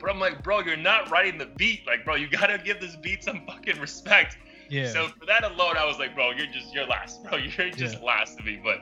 But 0.00 0.10
I'm 0.10 0.18
like, 0.18 0.42
bro, 0.42 0.60
you're 0.60 0.76
not 0.76 1.10
writing 1.10 1.38
the 1.38 1.46
beat. 1.56 1.86
Like, 1.86 2.04
bro, 2.04 2.14
you 2.16 2.28
gotta 2.28 2.58
give 2.58 2.80
this 2.80 2.96
beat 2.96 3.22
some 3.22 3.44
fucking 3.46 3.78
respect. 3.80 4.38
yeah. 4.70 4.88
So 4.90 5.08
for 5.08 5.26
that 5.26 5.44
alone, 5.44 5.76
I 5.76 5.84
was 5.84 5.98
like, 5.98 6.14
bro, 6.14 6.30
you're 6.30 6.46
just 6.46 6.72
you're 6.74 6.86
last, 6.86 7.22
bro. 7.28 7.36
You're 7.36 7.70
just 7.70 7.96
Yeah. 7.98 8.04
last 8.04 8.38
to 8.38 8.44
me. 8.44 8.58
But 8.62 8.80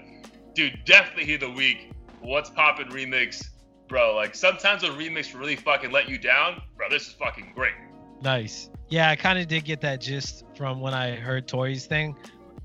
dude, 0.54 0.78
definitely 0.84 1.24
hit 1.24 1.40
the 1.40 1.50
week. 1.50 1.90
What's 2.20 2.50
poppin' 2.50 2.88
remix, 2.88 3.44
bro? 3.88 4.14
Like 4.14 4.34
sometimes 4.34 4.82
a 4.84 4.88
remix 4.88 5.38
really 5.38 5.56
fucking 5.56 5.90
let 5.90 6.08
you 6.08 6.18
down, 6.18 6.62
bro. 6.76 6.88
This 6.88 7.08
is 7.08 7.12
fucking 7.14 7.52
great. 7.54 7.74
Nice. 8.22 8.70
Yeah, 8.88 9.08
I 9.10 9.16
kind 9.16 9.38
of 9.38 9.48
did 9.48 9.64
get 9.64 9.80
that 9.80 10.00
gist 10.00 10.44
from 10.56 10.80
when 10.80 10.94
I 10.94 11.16
heard 11.16 11.48
Tory's 11.48 11.86
thing. 11.86 12.14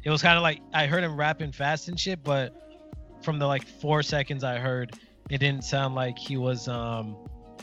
It 0.03 0.09
was 0.11 0.21
kind 0.21 0.37
of 0.37 0.43
like 0.43 0.59
I 0.73 0.85
heard 0.85 1.03
him 1.03 1.17
rapping 1.17 1.51
fast 1.51 1.87
and 1.87 1.99
shit, 1.99 2.23
but 2.23 2.53
from 3.23 3.39
the 3.39 3.47
like 3.47 3.65
four 3.65 4.03
seconds 4.03 4.43
I 4.43 4.57
heard, 4.57 4.93
it 5.29 5.39
didn't 5.39 5.63
sound 5.63 5.95
like 5.95 6.17
he 6.17 6.37
was 6.37 6.67
um 6.67 7.17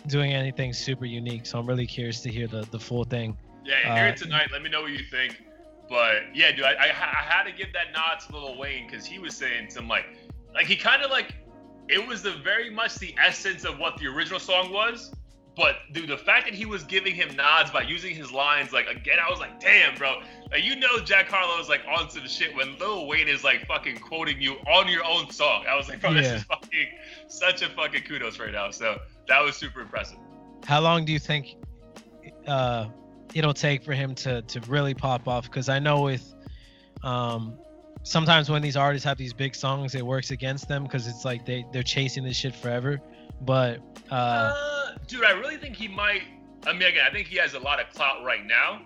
doing 0.09 0.33
anything 0.33 0.73
super 0.73 1.05
unique. 1.05 1.47
So 1.47 1.59
I'm 1.59 1.67
really 1.67 1.87
curious 1.87 2.21
to 2.23 2.31
hear 2.31 2.49
the 2.49 2.63
the 2.71 2.81
full 2.81 3.05
thing. 3.05 3.37
Yeah, 3.65 3.95
hear 3.95 4.05
Uh, 4.07 4.09
it 4.09 4.17
tonight. 4.17 4.49
Let 4.53 4.63
me 4.63 4.69
know 4.71 4.83
what 4.83 4.91
you 4.91 5.05
think. 5.11 5.43
But 5.89 6.35
yeah, 6.35 6.51
dude, 6.53 6.65
I, 6.65 6.73
I, 6.73 6.87
I 6.87 7.25
had 7.25 7.45
to 7.45 7.53
give 7.53 7.73
that 7.73 7.93
nod 7.93 8.21
to 8.21 8.37
Lil 8.37 8.59
Wayne 8.59 8.87
because 8.87 9.05
he 9.05 9.19
was 9.19 9.37
saying 9.37 9.71
some 9.71 9.89
like, 9.89 10.07
like 10.55 10.67
he 10.67 10.77
kind 10.77 11.03
of 11.03 11.11
like, 11.11 11.35
it 11.89 12.07
was 12.07 12.23
the 12.23 12.33
very 12.33 12.71
much 12.71 12.97
the 12.97 13.15
essence 13.19 13.65
of 13.65 13.79
what 13.79 13.99
the 13.99 14.07
original 14.07 14.41
song 14.41 14.73
was. 14.73 15.13
But 15.57 15.77
dude, 15.93 16.09
the 16.09 16.17
fact 16.17 16.47
that 16.47 16.55
he 16.55 16.67
was 16.67 16.83
giving 16.83 17.15
him 17.15 17.37
nods 17.37 17.71
by 17.71 17.83
using 17.83 18.15
his 18.15 18.33
lines, 18.33 18.73
like 18.73 18.89
again, 18.89 19.19
I 19.25 19.31
was 19.31 19.39
like, 19.39 19.61
damn, 19.61 19.95
bro. 19.95 20.21
Like 20.51 20.65
you 20.65 20.75
know, 20.75 20.99
Jack 21.05 21.29
Harlow 21.29 21.61
is 21.61 21.69
like 21.69 21.83
on 21.87 22.11
some 22.11 22.27
shit 22.27 22.57
when 22.57 22.77
Lil 22.79 23.07
Wayne 23.07 23.29
is 23.29 23.45
like 23.45 23.65
fucking 23.67 23.99
quoting 23.99 24.41
you 24.41 24.55
on 24.67 24.89
your 24.89 25.05
own 25.05 25.31
song. 25.31 25.65
I 25.69 25.77
was 25.77 25.89
like, 25.89 26.01
bro, 26.01 26.13
this 26.13 26.27
is 26.27 26.43
fucking 26.45 26.89
such 27.29 27.63
a 27.63 27.69
fucking 27.69 28.03
kudos 28.03 28.41
right 28.41 28.51
now. 28.51 28.71
So 28.71 28.99
that 29.29 29.41
was 29.43 29.57
super 29.57 29.81
impressive. 29.81 30.19
How 30.65 30.81
long 30.81 31.05
do 31.05 31.13
you 31.13 31.21
think 31.21 31.57
uh 32.49 32.87
it'll 33.33 33.55
take 33.55 33.83
for 33.83 33.93
him 33.93 34.15
to 34.17 34.43
to 34.43 34.61
really 34.63 34.95
pop 34.95 35.27
off? 35.29 35.45
Because 35.45 35.69
I 35.69 35.79
know 35.79 36.03
with 36.03 36.35
um 37.03 37.59
sometimes 38.03 38.51
when 38.51 38.63
these 38.63 38.77
artists 38.77 39.05
have 39.05 39.19
these 39.19 39.33
big 39.33 39.55
songs, 39.55 39.95
it 39.95 40.05
works 40.05 40.31
against 40.31 40.69
them 40.69 40.85
because 40.85 41.07
it's 41.07 41.25
like 41.25 41.47
they 41.47 41.65
they're 41.73 41.83
chasing 41.83 42.25
this 42.25 42.37
shit 42.37 42.55
forever. 42.55 43.01
But 43.41 43.81
uh, 44.11 44.15
Uh, 44.55 44.93
dude, 45.07 45.25
I 45.25 45.33
really 45.33 45.57
think 45.57 45.77
he 45.77 45.89
might. 45.89 46.23
I 46.67 46.73
mean, 46.73 46.83
again, 46.83 47.05
I 47.07 47.13
think 47.13 47.27
he 47.27 47.37
has 47.39 47.55
a 47.55 47.59
lot 47.59 47.81
of 47.81 47.93
clout 47.95 48.25
right 48.25 48.45
now. 48.47 48.81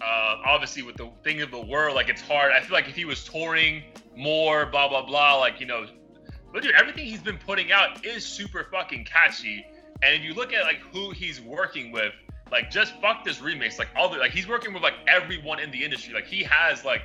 Uh, 0.00 0.36
obviously, 0.44 0.82
with 0.82 0.96
the 0.96 1.10
thing 1.22 1.42
of 1.42 1.50
the 1.50 1.60
world, 1.60 1.94
like 1.94 2.08
it's 2.08 2.22
hard. 2.22 2.52
I 2.52 2.60
feel 2.60 2.72
like 2.72 2.88
if 2.88 2.96
he 2.96 3.04
was 3.04 3.24
touring 3.24 3.82
more, 4.16 4.66
blah 4.66 4.88
blah 4.88 5.04
blah, 5.04 5.36
like 5.36 5.60
you 5.60 5.66
know, 5.66 5.86
but 6.52 6.62
dude, 6.62 6.74
everything 6.74 7.06
he's 7.06 7.22
been 7.22 7.38
putting 7.38 7.70
out 7.70 8.04
is 8.04 8.24
super 8.24 8.66
fucking 8.72 9.04
catchy. 9.04 9.64
And 10.02 10.14
if 10.14 10.22
you 10.22 10.32
look 10.32 10.52
at 10.54 10.62
like 10.64 10.78
who 10.92 11.10
he's 11.10 11.40
working 11.40 11.92
with, 11.92 12.12
like 12.50 12.70
just 12.70 13.00
fuck 13.00 13.24
this 13.24 13.38
remix, 13.38 13.78
like 13.78 13.88
all 13.96 14.08
the 14.08 14.18
like 14.18 14.32
he's 14.32 14.48
working 14.48 14.72
with 14.72 14.82
like 14.82 14.94
everyone 15.06 15.60
in 15.60 15.70
the 15.70 15.84
industry. 15.84 16.14
Like 16.14 16.26
he 16.26 16.42
has 16.44 16.84
like 16.84 17.02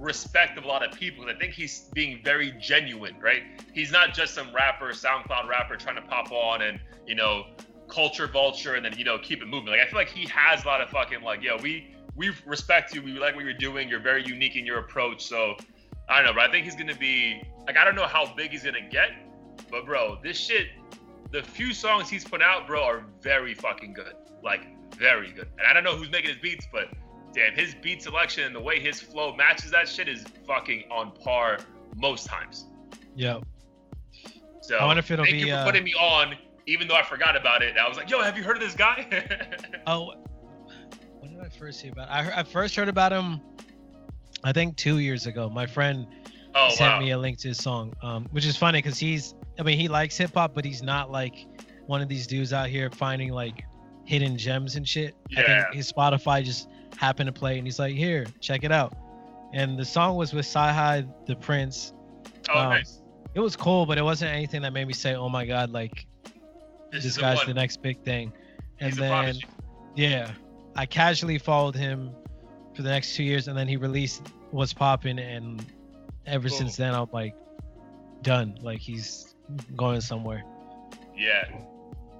respect 0.00 0.56
of 0.56 0.64
a 0.64 0.66
lot 0.66 0.86
of 0.86 0.98
people. 0.98 1.26
I 1.28 1.34
think 1.34 1.52
he's 1.52 1.88
being 1.92 2.20
very 2.24 2.52
genuine, 2.60 3.16
right? 3.20 3.42
He's 3.72 3.92
not 3.92 4.14
just 4.14 4.34
some 4.34 4.52
rapper, 4.54 4.90
SoundCloud 4.90 5.48
rapper 5.48 5.76
trying 5.76 5.96
to 5.96 6.02
pop 6.02 6.32
on 6.32 6.62
and, 6.62 6.80
you 7.06 7.14
know, 7.14 7.46
culture 7.88 8.26
vulture 8.26 8.74
and 8.74 8.84
then, 8.84 8.96
you 8.96 9.04
know, 9.04 9.18
keep 9.18 9.42
it 9.42 9.46
moving. 9.46 9.68
Like 9.70 9.80
I 9.80 9.86
feel 9.86 9.98
like 9.98 10.08
he 10.08 10.26
has 10.28 10.64
a 10.64 10.66
lot 10.66 10.80
of 10.80 10.88
fucking 10.88 11.22
like, 11.22 11.42
yo, 11.42 11.56
we 11.58 11.94
we 12.16 12.32
respect 12.46 12.94
you. 12.94 13.02
We 13.02 13.12
like 13.12 13.34
what 13.34 13.44
you're 13.44 13.52
doing. 13.52 13.88
You're 13.88 14.00
very 14.00 14.24
unique 14.24 14.56
in 14.56 14.64
your 14.64 14.78
approach. 14.78 15.22
So 15.22 15.56
I 16.08 16.16
don't 16.16 16.26
know, 16.26 16.32
but 16.34 16.48
I 16.48 16.52
think 16.52 16.64
he's 16.64 16.76
gonna 16.76 16.94
be 16.94 17.42
like 17.66 17.76
I 17.76 17.84
don't 17.84 17.94
know 17.94 18.06
how 18.06 18.34
big 18.34 18.50
he's 18.50 18.62
gonna 18.62 18.88
get, 18.90 19.10
but 19.70 19.84
bro, 19.84 20.18
this 20.22 20.38
shit, 20.38 20.68
the 21.30 21.42
few 21.42 21.72
songs 21.74 22.08
he's 22.08 22.24
put 22.24 22.42
out, 22.42 22.66
bro, 22.66 22.82
are 22.82 23.04
very 23.20 23.54
fucking 23.54 23.92
good. 23.92 24.14
Like 24.42 24.66
very 24.96 25.32
good. 25.32 25.48
And 25.58 25.66
I 25.68 25.72
don't 25.72 25.84
know 25.84 25.96
who's 25.96 26.10
making 26.10 26.30
his 26.30 26.38
beats, 26.38 26.66
but 26.72 26.92
damn, 27.32 27.54
his 27.54 27.74
beat 27.74 28.02
selection 28.02 28.44
and 28.44 28.54
the 28.54 28.60
way 28.60 28.80
his 28.80 29.00
flow 29.00 29.34
matches 29.34 29.70
that 29.70 29.88
shit 29.88 30.08
is 30.08 30.24
fucking 30.46 30.84
on 30.90 31.12
par 31.12 31.58
most 31.96 32.26
times. 32.26 32.66
Yep. 33.16 33.44
So 34.62 34.76
I 34.76 34.84
wonder 34.84 35.00
if 35.00 35.10
it'll 35.10 35.24
thank 35.24 35.36
be, 35.36 35.40
you 35.40 35.46
for 35.48 35.60
uh, 35.60 35.64
putting 35.64 35.84
me 35.84 35.94
on, 35.94 36.36
even 36.66 36.86
though 36.86 36.94
I 36.94 37.02
forgot 37.02 37.36
about 37.36 37.62
it. 37.62 37.76
I 37.76 37.88
was 37.88 37.96
like, 37.96 38.10
yo, 38.10 38.20
have 38.22 38.36
you 38.36 38.44
heard 38.44 38.56
of 38.56 38.62
this 38.62 38.74
guy? 38.74 39.06
Oh, 39.86 40.12
when 41.20 41.32
did 41.32 41.40
I 41.40 41.48
first 41.48 41.80
hear 41.80 41.92
about? 41.92 42.08
I, 42.10 42.22
heard, 42.22 42.34
I 42.34 42.42
first 42.42 42.76
heard 42.76 42.88
about 42.88 43.12
him. 43.12 43.40
I 44.44 44.52
think 44.52 44.76
two 44.76 44.98
years 44.98 45.26
ago. 45.26 45.48
My 45.48 45.66
friend 45.66 46.06
oh 46.54 46.68
sent 46.70 46.94
wow. 46.94 47.00
me 47.00 47.10
a 47.10 47.18
link 47.18 47.38
to 47.38 47.48
his 47.48 47.58
song, 47.58 47.94
um, 48.02 48.26
which 48.30 48.46
is 48.46 48.56
funny 48.56 48.78
because 48.78 48.98
he's. 48.98 49.34
I 49.58 49.62
mean, 49.62 49.78
he 49.78 49.88
likes 49.88 50.16
hip 50.16 50.34
hop, 50.34 50.54
but 50.54 50.64
he's 50.64 50.82
not 50.82 51.10
like 51.10 51.46
one 51.86 52.00
of 52.00 52.08
these 52.08 52.26
dudes 52.26 52.52
out 52.52 52.68
here 52.68 52.90
finding 52.90 53.32
like 53.32 53.64
hidden 54.10 54.36
gems 54.36 54.74
and 54.74 54.86
shit. 54.86 55.14
I 55.36 55.42
think 55.42 55.74
his 55.74 55.90
Spotify 55.90 56.42
just 56.42 56.68
happened 56.96 57.28
to 57.28 57.32
play, 57.32 57.58
and 57.58 57.66
he's 57.66 57.78
like, 57.78 57.94
"Here, 57.94 58.26
check 58.40 58.64
it 58.64 58.72
out." 58.72 58.92
And 59.52 59.78
the 59.78 59.84
song 59.84 60.16
was 60.16 60.32
with 60.32 60.46
Sci 60.46 61.04
the 61.26 61.36
Prince. 61.36 61.92
oh 62.50 62.58
um, 62.58 62.70
nice. 62.70 63.00
It 63.34 63.40
was 63.40 63.54
cool, 63.54 63.86
but 63.86 63.98
it 63.98 64.02
wasn't 64.02 64.32
anything 64.32 64.62
that 64.62 64.72
made 64.72 64.88
me 64.88 64.94
say, 64.94 65.14
"Oh 65.14 65.28
my 65.28 65.46
god!" 65.46 65.70
Like 65.70 66.06
This, 66.90 67.04
this 67.04 67.04
is 67.04 67.14
the 67.14 67.20
guy's 67.20 67.44
the 67.46 67.54
next 67.54 67.82
big 67.82 68.02
thing. 68.02 68.32
And 68.80 68.90
He's 68.90 68.98
then 68.98 69.36
yeah, 69.94 70.32
I 70.74 70.86
casually 70.86 71.38
followed 71.38 71.76
him 71.76 72.10
for 72.74 72.82
the 72.82 72.90
next 72.90 73.14
two 73.14 73.22
years, 73.22 73.46
and 73.46 73.56
then 73.56 73.68
he 73.68 73.76
released 73.76 74.26
"What's 74.50 74.72
Poppin', 74.72 75.20
and 75.20 75.64
ever 76.26 76.48
Boom. 76.48 76.58
since 76.58 76.76
then, 76.76 76.96
I'm 76.96 77.08
like 77.12 77.36
done. 78.22 78.58
Like 78.60 78.80
he's 78.80 79.36
going 79.76 80.00
somewhere. 80.00 80.42
Yeah. 81.16 81.44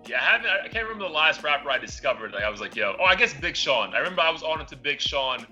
Yeah, 0.07 0.21
I 0.21 0.25
haven't. 0.25 0.51
I 0.51 0.69
can't 0.69 0.85
remember 0.85 1.05
the 1.05 1.15
last 1.15 1.43
rapper 1.43 1.71
I 1.71 1.79
discovered. 1.79 2.33
Like 2.33 2.45
I 2.45 2.51
was 2.51 2.61
like, 2.61 2.75
yo. 2.75 2.97
Oh, 2.99 3.05
I 3.05 3.15
guess 3.17 3.35
Big 3.35 3.57
Sean. 3.57 3.95
I 3.95 3.99
remember 3.99 4.23
I 4.23 4.31
was 4.31 4.43
on 4.43 4.61
into 4.61 4.77
Big 4.77 5.01
Sean 5.01 5.47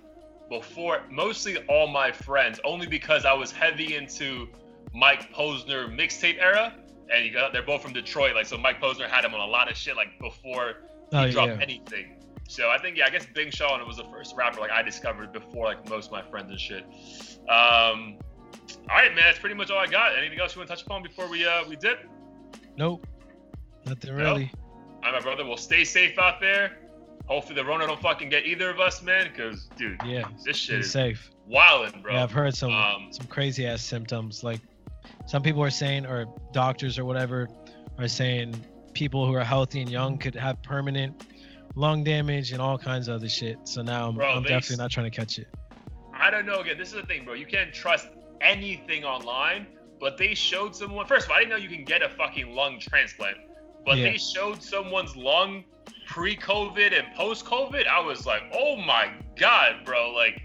before 0.49 1.03
mostly 1.11 1.59
all 1.69 1.89
my 1.89 2.11
friends, 2.11 2.61
only 2.65 2.87
because 2.87 3.25
I 3.25 3.33
was 3.35 3.53
heavy 3.53 3.95
into 3.95 4.49
Mike 4.95 5.33
Posner 5.33 5.95
mixtape 5.95 6.39
era, 6.41 6.75
and 7.13 7.25
you 7.25 7.33
got 7.33 7.53
they're 7.53 7.63
both 7.63 7.83
from 7.83 7.93
Detroit. 7.93 8.35
Like 8.35 8.47
so, 8.47 8.57
Mike 8.57 8.81
Posner 8.81 9.09
had 9.09 9.25
him 9.25 9.35
on 9.35 9.41
a 9.41 9.51
lot 9.51 9.71
of 9.71 9.77
shit 9.77 9.97
like 9.97 10.19
before 10.19 10.75
he 11.11 11.17
Oh 11.17 11.31
dropped 11.31 11.53
yeah, 11.53 11.63
anything. 11.63 12.19
So 12.49 12.71
I 12.71 12.79
think 12.79 12.97
yeah, 12.97 13.07
I 13.07 13.11
guess 13.11 13.27
Big 13.35 13.53
Sean 13.53 13.87
was 13.87 13.99
the 13.99 14.05
first 14.05 14.35
rapper 14.35 14.61
like 14.61 14.71
I 14.71 14.83
discovered 14.83 15.33
before 15.33 15.67
like 15.67 15.89
most 15.89 16.07
of 16.07 16.13
my 16.13 16.23
friends 16.23 16.51
and 16.51 16.59
shit. 16.59 16.85
Um, 17.49 18.17
all 18.89 18.97
right, 18.97 19.15
man, 19.15 19.25
that's 19.25 19.39
pretty 19.39 19.55
much 19.55 19.71
all 19.71 19.79
I 19.79 19.87
got. 19.87 20.17
Anything 20.17 20.41
else 20.41 20.55
you 20.55 20.61
want 20.61 20.71
to 20.71 20.77
touch 20.77 20.85
upon 20.85 21.03
before 21.03 21.29
we 21.29 21.47
uh 21.47 21.65
we 21.69 21.77
dip? 21.77 22.01
nope, 22.77 23.07
nothing 23.89 24.11
Nope. 24.11 24.19
really. 24.19 24.53
All 25.05 25.13
right, 25.13 25.13
my 25.15 25.21
brother. 25.21 25.45
Well, 25.47 25.57
stay 25.57 25.85
safe 25.85 26.19
out 26.19 26.41
there. 26.41 26.79
Hopefully 27.27 27.55
the 27.57 27.65
Rona 27.65 27.87
don't 27.87 28.01
fucking 28.01 28.31
get 28.31 28.47
either 28.47 28.71
of 28.71 28.81
us, 28.81 29.03
man. 29.03 29.31
Cause 29.37 29.69
dude, 29.77 29.99
Yeah, 30.05 30.25
this 30.45 30.57
shit 30.57 30.81
is 30.81 30.91
safe. 30.91 31.31
wildin', 31.51 32.03
bro. 32.03 32.15
Yeah, 32.15 32.23
I've 32.23 32.33
heard 32.33 32.55
some 32.55 32.73
Um, 32.73 33.09
some 33.13 33.27
crazy 33.27 33.67
ass 33.67 33.83
symptoms. 33.83 34.43
Like 34.43 34.61
some 35.27 35.43
people 35.43 35.63
are 35.63 35.71
saying, 35.71 36.07
or 36.07 36.27
doctors 36.53 36.99
or 36.99 37.05
whatever, 37.05 37.49
are 37.99 38.09
saying 38.09 38.55
people 38.95 39.27
who 39.27 39.35
are 39.35 39.45
healthy 39.45 39.81
and 39.83 39.91
young 39.91 40.17
could 40.19 40.35
have 40.35 40.63
permanent 40.63 41.27
lung 41.75 42.03
damage 42.03 42.53
and 42.53 42.61
all 42.63 42.79
kinds 42.79 43.09
of 43.09 43.17
other 43.17 43.29
shit. 43.29 43.59
So 43.65 43.83
now 43.83 44.09
I'm, 44.09 44.15
Bro, 44.15 44.31
I'm 44.31 44.43
definitely 44.43 44.77
not 44.77 44.91
trying 44.91 45.11
to 45.11 45.17
catch 45.17 45.39
it. 45.39 45.49
I 46.15 46.31
don't 46.31 46.47
know. 46.47 46.61
Again, 46.61 46.79
this 46.79 46.89
is 46.89 46.95
the 46.95 47.03
thing, 47.03 47.25
bro. 47.25 47.35
You 47.35 47.47
can't 47.47 47.73
trust 47.73 48.09
anything 48.41 49.05
online. 49.05 49.67
But 50.01 50.17
they 50.17 50.33
showed 50.35 50.77
someone. 50.77 51.07
First 51.07 51.27
of 51.27 51.33
all, 51.33 51.37
I 51.37 51.41
didn't 51.41 51.51
know 51.51 51.57
you 51.57 51.69
can 51.69 51.85
get 51.85 52.03
a 52.03 52.09
fucking 52.09 52.55
lung 52.55 52.79
transplant. 52.79 53.37
But 53.89 53.99
Yeah. 53.99 54.11
they 54.13 54.19
showed 54.19 54.63
someone's 54.63 55.17
lung 55.17 55.65
pre-COVID 56.07 56.97
and 56.99 57.15
post-COVID. 57.17 57.87
I 57.87 58.01
was 58.01 58.27
like, 58.27 58.43
oh 58.55 58.77
my 58.77 59.11
god, 59.37 59.85
bro. 59.85 60.13
Like, 60.13 60.41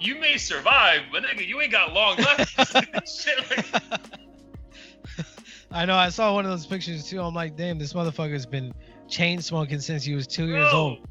you 0.00 0.18
may 0.18 0.36
survive, 0.38 1.02
but 1.12 1.22
nigga, 1.22 1.46
you 1.46 1.60
ain't 1.60 1.72
got 1.72 1.92
long 1.92 2.16
left. 2.16 2.58
Shit, 3.08 3.50
like, 3.50 3.66
I 5.70 5.84
know. 5.86 5.94
I 5.96 6.08
saw 6.08 6.34
one 6.34 6.44
of 6.44 6.50
those 6.50 6.66
pictures 6.66 7.08
too. 7.08 7.20
I'm 7.20 7.34
like, 7.34 7.56
damn, 7.56 7.78
this 7.78 7.92
motherfucker's 7.92 8.46
been 8.46 8.72
chain 9.08 9.40
smoking 9.40 9.80
since 9.80 10.04
he 10.04 10.14
was 10.14 10.26
two 10.26 10.48
years 10.48 10.72
old. 10.72 11.06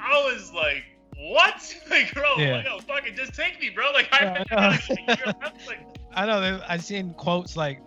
I 0.00 0.12
was 0.32 0.52
like, 0.52 0.84
what? 1.16 1.74
Like, 1.90 2.12
bro, 2.14 2.36
Yeah. 2.36 2.56
like, 2.56 2.64
yo, 2.66 2.78
fucking 2.80 3.16
just 3.16 3.34
take 3.34 3.60
me, 3.60 3.70
bro. 3.70 3.90
Like, 3.92 4.08
I, 4.12 4.24
Yeah, 4.24 4.44
I, 4.52 4.56
I 4.56 4.60
know. 4.60 4.68
like, 4.70 4.90
a 4.90 5.16
year 5.16 5.34
left, 5.42 5.66
like, 5.66 5.80
I 6.14 6.26
know. 6.26 6.60
I've 6.68 6.84
seen 6.84 7.14
quotes 7.14 7.56
like, 7.56 7.80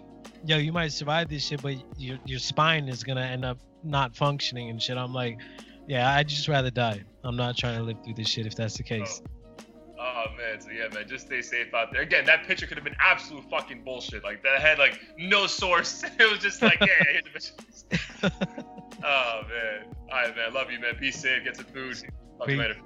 "Yo, 0.45 0.57
you 0.57 0.71
might 0.71 0.91
survive 0.91 1.29
this 1.29 1.45
shit, 1.45 1.61
but 1.61 1.75
your 1.97 2.17
your 2.25 2.39
spine 2.39 2.87
is 2.87 3.03
gonna 3.03 3.21
end 3.21 3.45
up 3.45 3.57
not 3.83 4.15
functioning 4.15 4.69
and 4.69 4.81
shit." 4.81 4.97
I'm 4.97 5.13
like, 5.13 5.39
yeah, 5.87 6.13
I'd 6.15 6.27
just 6.27 6.47
rather 6.47 6.71
die. 6.71 7.03
I'm 7.23 7.35
not 7.35 7.57
trying 7.57 7.77
to 7.77 7.83
live 7.83 7.97
through 8.03 8.15
this 8.15 8.27
shit 8.27 8.45
if 8.45 8.55
that's 8.55 8.77
the 8.77 8.83
case. 8.83 9.21
Oh, 9.59 9.65
oh 9.99 10.25
man, 10.37 10.61
so 10.61 10.69
yeah, 10.69 10.87
man, 10.93 11.07
just 11.07 11.27
stay 11.27 11.41
safe 11.41 11.73
out 11.73 11.91
there. 11.91 12.01
Again, 12.01 12.25
that 12.25 12.45
picture 12.45 12.67
could 12.67 12.77
have 12.77 12.83
been 12.83 12.95
absolute 12.99 13.43
fucking 13.49 13.83
bullshit. 13.83 14.23
Like 14.23 14.43
that 14.43 14.59
had 14.61 14.79
like 14.79 14.99
no 15.17 15.47
source. 15.47 16.03
It 16.19 16.31
was 16.31 16.39
just 16.39 16.61
like, 16.61 16.79
yeah, 16.79 16.87
yeah, 16.87 17.21
here's 17.33 17.51
the 17.51 18.29
picture. 18.29 18.55
oh 19.03 19.41
man. 19.49 19.85
All 20.11 20.21
right, 20.21 20.35
man. 20.35 20.53
Love 20.53 20.71
you, 20.71 20.79
man. 20.79 20.95
Be 20.99 21.11
safe. 21.11 21.43
Get 21.43 21.57
some 21.57 21.65
food. 21.65 21.95
Talk 22.37 22.47
to 22.47 22.53
you 22.53 22.59
Peace. 22.59 22.67
later. 22.67 22.77